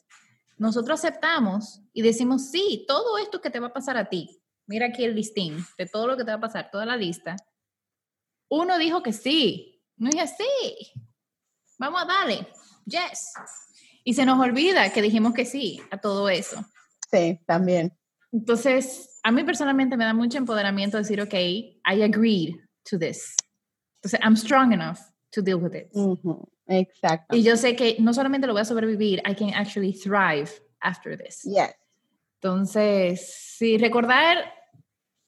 nosotros 0.57 0.99
aceptamos 0.99 1.81
y 1.93 2.01
decimos, 2.01 2.49
sí, 2.49 2.85
todo 2.87 3.17
esto 3.17 3.41
que 3.41 3.49
te 3.49 3.59
va 3.59 3.67
a 3.67 3.73
pasar 3.73 3.97
a 3.97 4.09
ti, 4.09 4.41
mira 4.65 4.87
aquí 4.87 5.03
el 5.03 5.15
listín 5.15 5.65
de 5.77 5.85
todo 5.85 6.07
lo 6.07 6.17
que 6.17 6.23
te 6.23 6.31
va 6.31 6.37
a 6.37 6.41
pasar, 6.41 6.69
toda 6.71 6.85
la 6.85 6.97
lista. 6.97 7.35
Uno 8.49 8.77
dijo 8.77 9.01
que 9.01 9.13
sí, 9.13 9.81
no 9.97 10.09
dije 10.09 10.27
sí, 10.27 10.91
vamos 11.79 12.03
a 12.03 12.05
darle, 12.05 12.47
yes. 12.85 13.33
Y 14.03 14.13
se 14.13 14.25
nos 14.25 14.39
olvida 14.39 14.91
que 14.91 15.01
dijimos 15.01 15.33
que 15.33 15.45
sí 15.45 15.81
a 15.91 15.97
todo 15.97 16.29
eso. 16.29 16.65
Sí, 17.11 17.39
también. 17.45 17.93
Entonces, 18.31 19.19
a 19.23 19.31
mí 19.31 19.43
personalmente 19.43 19.95
me 19.95 20.05
da 20.05 20.13
mucho 20.13 20.37
empoderamiento 20.37 20.97
decir, 20.97 21.21
ok, 21.21 21.33
I 21.33 22.01
agreed 22.01 22.55
to 22.89 22.97
this. 22.97 23.35
Entonces, 23.97 24.19
I'm 24.23 24.35
strong 24.35 24.73
enough 24.73 24.99
to 25.31 25.41
deal 25.41 25.57
with 25.57 25.75
it. 25.75 25.87
Exacto. 26.67 27.35
Y 27.35 27.43
yo 27.43 27.55
sé 27.55 27.75
que 27.75 27.97
no 27.99 28.13
solamente 28.13 28.47
lo 28.47 28.53
voy 28.53 28.61
a 28.61 28.65
sobrevivir, 28.65 29.21
I 29.25 29.35
can 29.35 29.53
actually 29.53 29.93
thrive 29.93 30.49
after 30.81 31.17
this. 31.17 31.43
Yes. 31.43 31.75
Entonces, 32.41 33.55
sí, 33.57 33.77
recordar, 33.77 34.37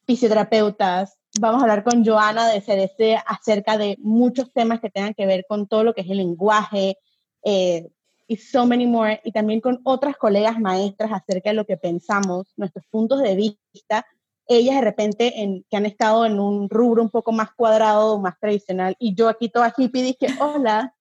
fisioterapeutas. 0.07 1.19
Vamos 1.41 1.61
a 1.61 1.65
hablar 1.65 1.85
con 1.85 2.05
Joana 2.05 2.49
de 2.49 2.63
CDC 2.63 3.23
acerca 3.27 3.77
de 3.77 3.97
muchos 4.01 4.53
temas 4.53 4.81
que 4.81 4.91
tengan 4.91 5.15
que 5.15 5.27
ver 5.27 5.45
con 5.49 5.67
todo 5.67 5.85
lo 5.85 5.95
que 5.95 6.03
es 6.03 6.11
el 6.11 6.19
lenguaje 6.19 6.97
eh, 7.43 7.89
y 8.27 8.37
so 8.37 8.67
many 8.67 8.87
more. 8.87 9.21
Y 9.25 9.33
también 9.33 9.61
con 9.61 9.81
otras 9.85 10.17
colegas 10.17 10.59
maestras 10.59 11.11
acerca 11.13 11.51
de 11.51 11.57
lo 11.57 11.67
que 11.67 11.77
pensamos, 11.77 12.53
nuestros 12.57 12.87
puntos 12.87 13.23
de 13.23 13.35
vista. 13.35 14.07
Ellas 14.49 14.77
de 14.77 14.81
repente 14.81 15.43
en, 15.43 15.65
que 15.69 15.77
han 15.77 15.87
estado 15.87 16.25
en 16.25 16.39
un 16.39 16.71
rubro 16.71 17.03
un 17.03 17.11
poco 17.11 17.33
más 17.33 17.53
cuadrado, 17.53 18.21
más 18.21 18.39
tradicional, 18.39 18.95
y 19.01 19.13
yo 19.15 19.29
aquí 19.29 19.49
toda 19.49 19.75
hippie 19.77 20.03
dije, 20.03 20.29
hola, 20.41 20.95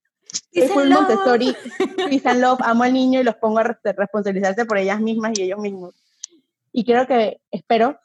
soy 0.52 0.68
full 0.68 0.90
Montessori, 0.90 1.56
peace 2.10 2.28
and 2.28 2.42
love, 2.42 2.60
amo 2.64 2.84
al 2.84 2.94
niño 2.94 3.22
y 3.22 3.24
los 3.24 3.36
pongo 3.36 3.60
a 3.60 3.78
responsabilizarse 3.84 4.66
por 4.66 4.80
ellas 4.80 5.00
mismas 5.00 5.38
y 5.38 5.44
ellos 5.44 5.60
mismos. 5.60 5.94
Y 6.72 6.84
creo 6.84 7.06
que, 7.06 7.40
espero, 7.52 8.00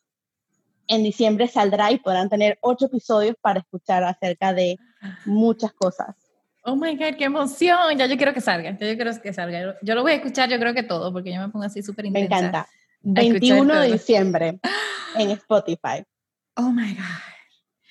en 0.90 1.04
diciembre 1.04 1.46
saldrá 1.46 1.92
y 1.92 1.98
podrán 1.98 2.28
tener 2.28 2.58
ocho 2.60 2.86
episodios 2.86 3.36
para 3.40 3.60
escuchar 3.60 4.02
acerca 4.02 4.52
de 4.52 4.76
muchas 5.24 5.72
cosas. 5.72 6.16
Oh 6.64 6.74
my 6.74 6.96
God, 6.96 7.16
qué 7.16 7.24
emoción. 7.24 7.96
Ya 7.96 8.06
yo 8.06 8.16
quiero 8.16 8.34
que 8.34 8.40
salga. 8.40 8.76
Ya 8.76 8.88
yo 8.88 8.96
quiero 8.96 9.12
que 9.22 9.32
salga. 9.32 9.76
Yo 9.80 9.94
lo 9.94 10.02
voy 10.02 10.12
a 10.12 10.14
escuchar, 10.16 10.50
yo 10.50 10.58
creo 10.58 10.74
que 10.74 10.82
todo, 10.82 11.12
porque 11.12 11.32
yo 11.32 11.40
me 11.40 11.48
pongo 11.48 11.64
así 11.64 11.82
súper 11.82 12.06
intensa. 12.06 12.28
Me 12.28 12.38
encanta. 12.38 12.68
21 13.02 13.80
de 13.80 13.92
diciembre 13.92 14.60
en 15.16 15.30
Spotify. 15.30 16.04
Oh 16.56 16.70
my 16.70 16.92
God. 16.92 17.04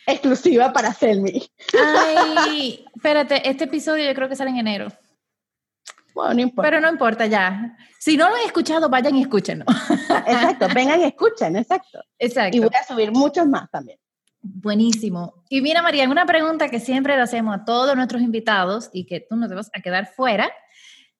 Exclusiva 0.05 0.73
para 0.73 0.93
Selmi. 0.93 1.49
Ay, 1.81 2.85
espérate, 2.95 3.49
este 3.49 3.63
episodio 3.63 4.05
yo 4.05 4.13
creo 4.13 4.27
que 4.27 4.35
sale 4.35 4.49
en 4.49 4.57
enero. 4.57 4.91
Bueno, 6.19 6.33
no 6.33 6.41
importa. 6.41 6.69
Pero 6.69 6.81
no 6.81 6.89
importa 6.89 7.25
ya. 7.27 7.77
Si 7.97 8.17
no 8.17 8.29
lo 8.29 8.35
han 8.35 8.45
escuchado, 8.45 8.89
vayan 8.89 9.15
y 9.15 9.21
escúchenlo. 9.21 9.63
Exacto, 10.27 10.67
vengan 10.75 10.99
y 10.99 11.05
escuchen, 11.05 11.55
exacto. 11.55 12.01
Exacto. 12.17 12.57
Y 12.57 12.59
voy 12.59 12.69
a 12.77 12.85
subir 12.85 13.11
muchos 13.13 13.47
más 13.47 13.71
también. 13.71 13.97
Buenísimo. 14.41 15.45
Y 15.49 15.61
mira, 15.61 15.81
María, 15.81 16.09
una 16.09 16.25
pregunta 16.25 16.67
que 16.67 16.81
siempre 16.81 17.15
le 17.15 17.21
hacemos 17.21 17.55
a 17.55 17.63
todos 17.63 17.95
nuestros 17.95 18.21
invitados 18.21 18.89
y 18.91 19.05
que 19.05 19.21
tú 19.21 19.37
no 19.37 19.47
te 19.47 19.55
vas 19.55 19.69
a 19.73 19.79
quedar 19.79 20.07
fuera, 20.07 20.51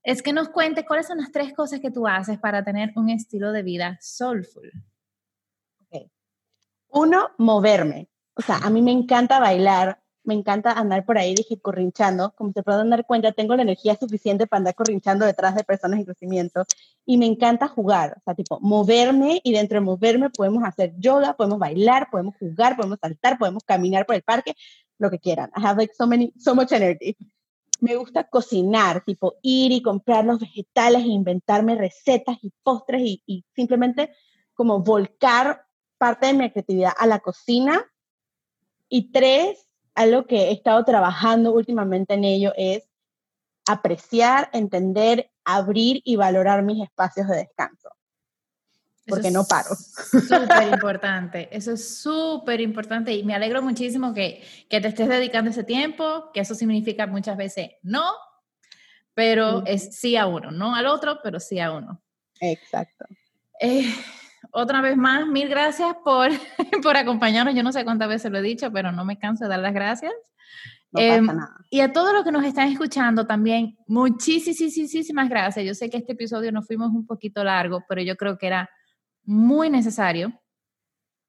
es 0.04 0.22
que 0.22 0.34
nos 0.34 0.50
cuentes 0.50 0.86
cuáles 0.86 1.08
son 1.08 1.20
las 1.20 1.32
tres 1.32 1.54
cosas 1.54 1.80
que 1.80 1.92
tú 1.92 2.06
haces 2.06 2.38
para 2.38 2.64
tener 2.64 2.92
un 2.96 3.10
estilo 3.10 3.54
de 3.54 3.64
vida 3.64 3.98
soulful. 4.02 4.70
Uno, 6.92 7.30
moverme. 7.38 8.10
O 8.34 8.42
sea, 8.42 8.58
a 8.58 8.70
mí 8.70 8.82
me 8.82 8.92
encanta 8.92 9.40
bailar, 9.40 9.99
me 10.24 10.34
encanta 10.34 10.72
andar 10.74 11.06
por 11.06 11.18
ahí, 11.18 11.34
dije, 11.34 11.60
corrinchando. 11.60 12.34
Como 12.36 12.52
se 12.52 12.64
pueden 12.64 12.90
dar 12.90 13.06
cuenta, 13.06 13.32
tengo 13.32 13.56
la 13.56 13.64
energía 13.64 13.96
suficiente 13.96 14.48
para 14.48 14.60
andar 14.60 14.76
corrinchando 14.76 15.26
detrás 15.26 15.56
de 15.56 15.64
personas 15.64 16.00
en 16.00 16.06
crecimiento. 16.06 16.66
Y 17.06 17.18
me 17.18 17.26
encanta 17.26 17.68
jugar, 17.68 18.16
o 18.18 18.22
sea, 18.24 18.36
tipo, 18.36 18.60
moverme 18.60 19.42
y 19.44 19.54
dentro 19.54 19.80
de 19.80 19.86
moverme 19.86 20.30
podemos 20.30 20.64
hacer 20.64 20.94
yoga, 20.98 21.36
podemos 21.36 21.60
bailar, 21.60 22.10
podemos 22.12 22.36
jugar, 22.38 22.76
podemos 22.76 23.00
saltar, 23.02 23.38
podemos 23.38 23.64
caminar 23.64 24.06
por 24.06 24.16
el 24.16 24.22
parque, 24.22 24.56
lo 24.98 25.10
que 25.10 25.20
quieran. 25.20 25.50
I 25.56 25.66
have 25.66 25.78
like 25.78 25.94
so 25.96 26.06
many, 26.06 26.34
so 26.38 26.54
much 26.54 26.72
energy. 26.72 27.16
Me 27.80 27.96
gusta 27.96 28.26
cocinar, 28.26 29.04
tipo, 29.06 29.36
ir 29.42 29.72
y 29.72 29.82
comprar 29.82 30.26
los 30.26 30.40
vegetales 30.40 31.04
e 31.04 31.08
inventarme 31.08 31.76
recetas 31.76 32.38
y 32.42 32.52
postres 32.62 33.02
y, 33.02 33.24
y 33.26 33.46
simplemente 33.56 34.12
como 34.54 34.82
volcar 34.82 35.66
parte 35.98 36.28
de 36.28 36.34
mi 36.34 36.52
creatividad 36.52 36.92
a 36.98 37.08
la 37.08 37.20
cocina. 37.20 37.86
Y 38.90 39.12
tres, 39.12 39.69
algo 40.00 40.26
que 40.26 40.44
he 40.44 40.52
estado 40.54 40.86
trabajando 40.86 41.52
últimamente 41.52 42.14
en 42.14 42.24
ello 42.24 42.54
es 42.56 42.90
apreciar, 43.68 44.50
entender, 44.54 45.30
abrir 45.44 46.02
y 46.06 46.16
valorar 46.16 46.64
mis 46.64 46.82
espacios 46.82 47.28
de 47.28 47.36
descanso. 47.36 47.90
Porque 49.06 49.30
no 49.30 49.44
paro. 49.44 49.76
Súper 49.76 50.68
importante, 50.74 51.50
eso 51.52 51.74
es 51.74 52.00
súper 52.00 52.62
importante 52.62 53.12
y 53.12 53.24
me 53.24 53.36
alegro 53.36 53.62
muchísimo 53.62 54.14
que, 54.14 54.42
que, 54.70 54.80
te 54.80 54.88
estés 54.88 55.10
dedicando 55.10 55.50
ese 55.50 55.66
tiempo, 55.66 56.32
que 56.34 56.40
eso 56.40 56.56
significa 56.56 57.06
muchas 57.06 57.36
veces 57.36 57.72
no, 57.82 58.14
pero 59.14 59.66
es 59.66 59.98
sí 59.98 60.16
a 60.16 60.28
uno, 60.28 60.50
no 60.50 60.76
al 60.76 60.86
otro, 60.86 61.20
pero 61.22 61.42
sí 61.42 61.60
a 61.60 61.74
uno. 61.74 62.02
Exacto. 62.40 63.06
Eh, 63.60 63.94
otra 64.52 64.82
vez 64.82 64.98
más, 64.98 65.28
mil 65.28 65.48
gracias 65.48 65.96
por, 66.04 66.30
por 66.84 66.98
acompañarnos. 66.98 67.56
Yo 67.56 67.64
no 67.64 67.72
sé 67.72 67.84
cuántas 67.84 68.10
veces 68.10 68.32
lo 68.32 68.40
he 68.40 68.42
dicho, 68.42 68.72
pero 68.72 68.92
no 68.92 69.06
me 69.06 69.18
canso 69.18 69.46
de 69.46 69.50
dar 69.50 69.60
las 69.60 69.74
gracias. 69.74 70.14
No 70.92 71.00
pasa 71.00 71.16
em, 71.16 71.26
nada. 71.26 71.56
Y 71.70 71.82
a 71.82 71.94
todos 71.94 72.14
los 72.14 72.24
que 72.24 72.32
nos 72.32 72.44
están 72.44 72.70
escuchando 72.70 73.28
también, 73.28 73.78
muchísimas 73.88 75.30
gracias. 75.30 75.66
Yo 75.66 75.76
sé 75.76 75.90
que 75.90 75.98
este 75.98 76.14
episodio 76.14 76.52
nos 76.52 76.66
fuimos 76.66 76.90
un 76.90 77.06
poquito 77.06 77.44
largo, 77.44 77.84
pero 77.88 78.02
yo 78.02 78.16
creo 78.16 78.38
que 78.38 78.48
era 78.48 78.70
muy 79.24 79.70
necesario 79.70 80.34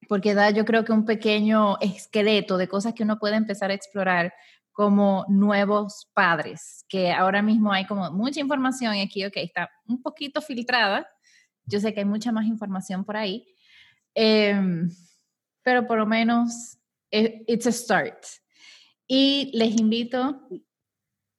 porque 0.09 0.35
da 0.35 0.51
yo 0.51 0.65
creo 0.65 0.85
que 0.85 0.93
un 0.93 1.05
pequeño 1.05 1.79
esqueleto 1.81 2.57
de 2.57 2.69
cosas 2.69 2.95
que 2.95 3.03
uno 3.03 3.19
puede 3.19 3.37
empezar 3.37 3.71
a 3.71 3.75
explorar 3.75 4.33
como 4.73 5.25
nuevos 5.29 6.11
padres, 6.15 6.85
que 6.89 7.13
ahora 7.13 7.43
mismo 7.43 7.73
hay 7.73 7.87
como 7.87 8.11
mucha 8.11 8.41
información 8.41 8.95
y 8.95 9.03
aquí, 9.03 9.25
ok, 9.25 9.35
está 9.37 9.71
un 9.87 10.01
poquito 10.01 10.41
filtrada, 10.41 11.07
yo 11.71 11.81
sé 11.81 11.95
que 11.95 12.01
hay 12.01 12.07
mucha 12.07 12.33
más 12.33 12.47
información 12.47 13.05
por 13.05 13.17
ahí, 13.17 13.47
em, 14.15 14.91
pero 15.63 15.87
por 15.87 15.99
lo 15.99 16.07
menos 16.07 16.79
eh, 17.11 17.45
it's 17.47 17.67
a 17.67 17.73
start. 17.73 18.25
Y 19.07 19.51
les 19.55 19.81
invito 19.81 20.49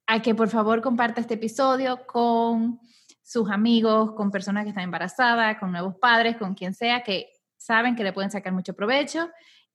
a 0.07 0.21
que 0.21 0.33
por 0.35 0.49
favor 0.49 0.81
comparta 0.81 1.21
este 1.21 1.35
episodio 1.35 2.05
con 2.05 2.79
sus 3.21 3.49
amigos, 3.49 4.13
con 4.13 4.31
personas 4.31 4.63
que 4.63 4.69
están 4.69 4.83
embarazadas, 4.85 5.57
con 5.59 5.71
nuevos 5.71 5.95
padres, 5.95 6.37
con 6.37 6.53
quien 6.53 6.73
sea 6.73 7.03
que 7.03 7.29
saben 7.57 7.95
que 7.95 8.03
le 8.03 8.13
pueden 8.13 8.31
sacar 8.31 8.53
mucho 8.53 8.73
provecho. 8.73 9.29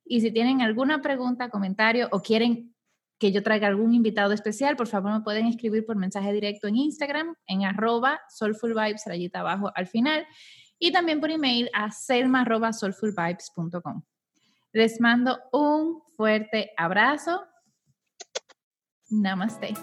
Y 0.05 0.21
si 0.21 0.31
tienen 0.31 0.61
alguna 0.61 1.01
pregunta, 1.01 1.49
comentario 1.49 2.07
o 2.11 2.21
quieren 2.21 2.75
que 3.19 3.31
yo 3.31 3.43
traiga 3.43 3.67
algún 3.67 3.93
invitado 3.93 4.33
especial, 4.33 4.75
por 4.75 4.87
favor 4.87 5.11
me 5.11 5.21
pueden 5.21 5.47
escribir 5.47 5.85
por 5.85 5.95
mensaje 5.95 6.31
directo 6.31 6.67
en 6.67 6.75
Instagram, 6.75 7.35
en 7.47 7.65
arroba 7.65 8.19
soulfulvibes, 8.29 9.03
rayita 9.05 9.39
abajo 9.39 9.71
al 9.75 9.87
final, 9.87 10.25
y 10.79 10.91
también 10.91 11.19
por 11.19 11.31
email 11.31 11.69
a 11.73 11.91
selma 11.91 12.45
soulfulvibes.com. 12.71 14.03
Les 14.73 15.01
mando 15.01 15.39
un 15.51 16.03
fuerte 16.15 16.71
abrazo. 16.77 17.43
Namaste. 19.09 19.73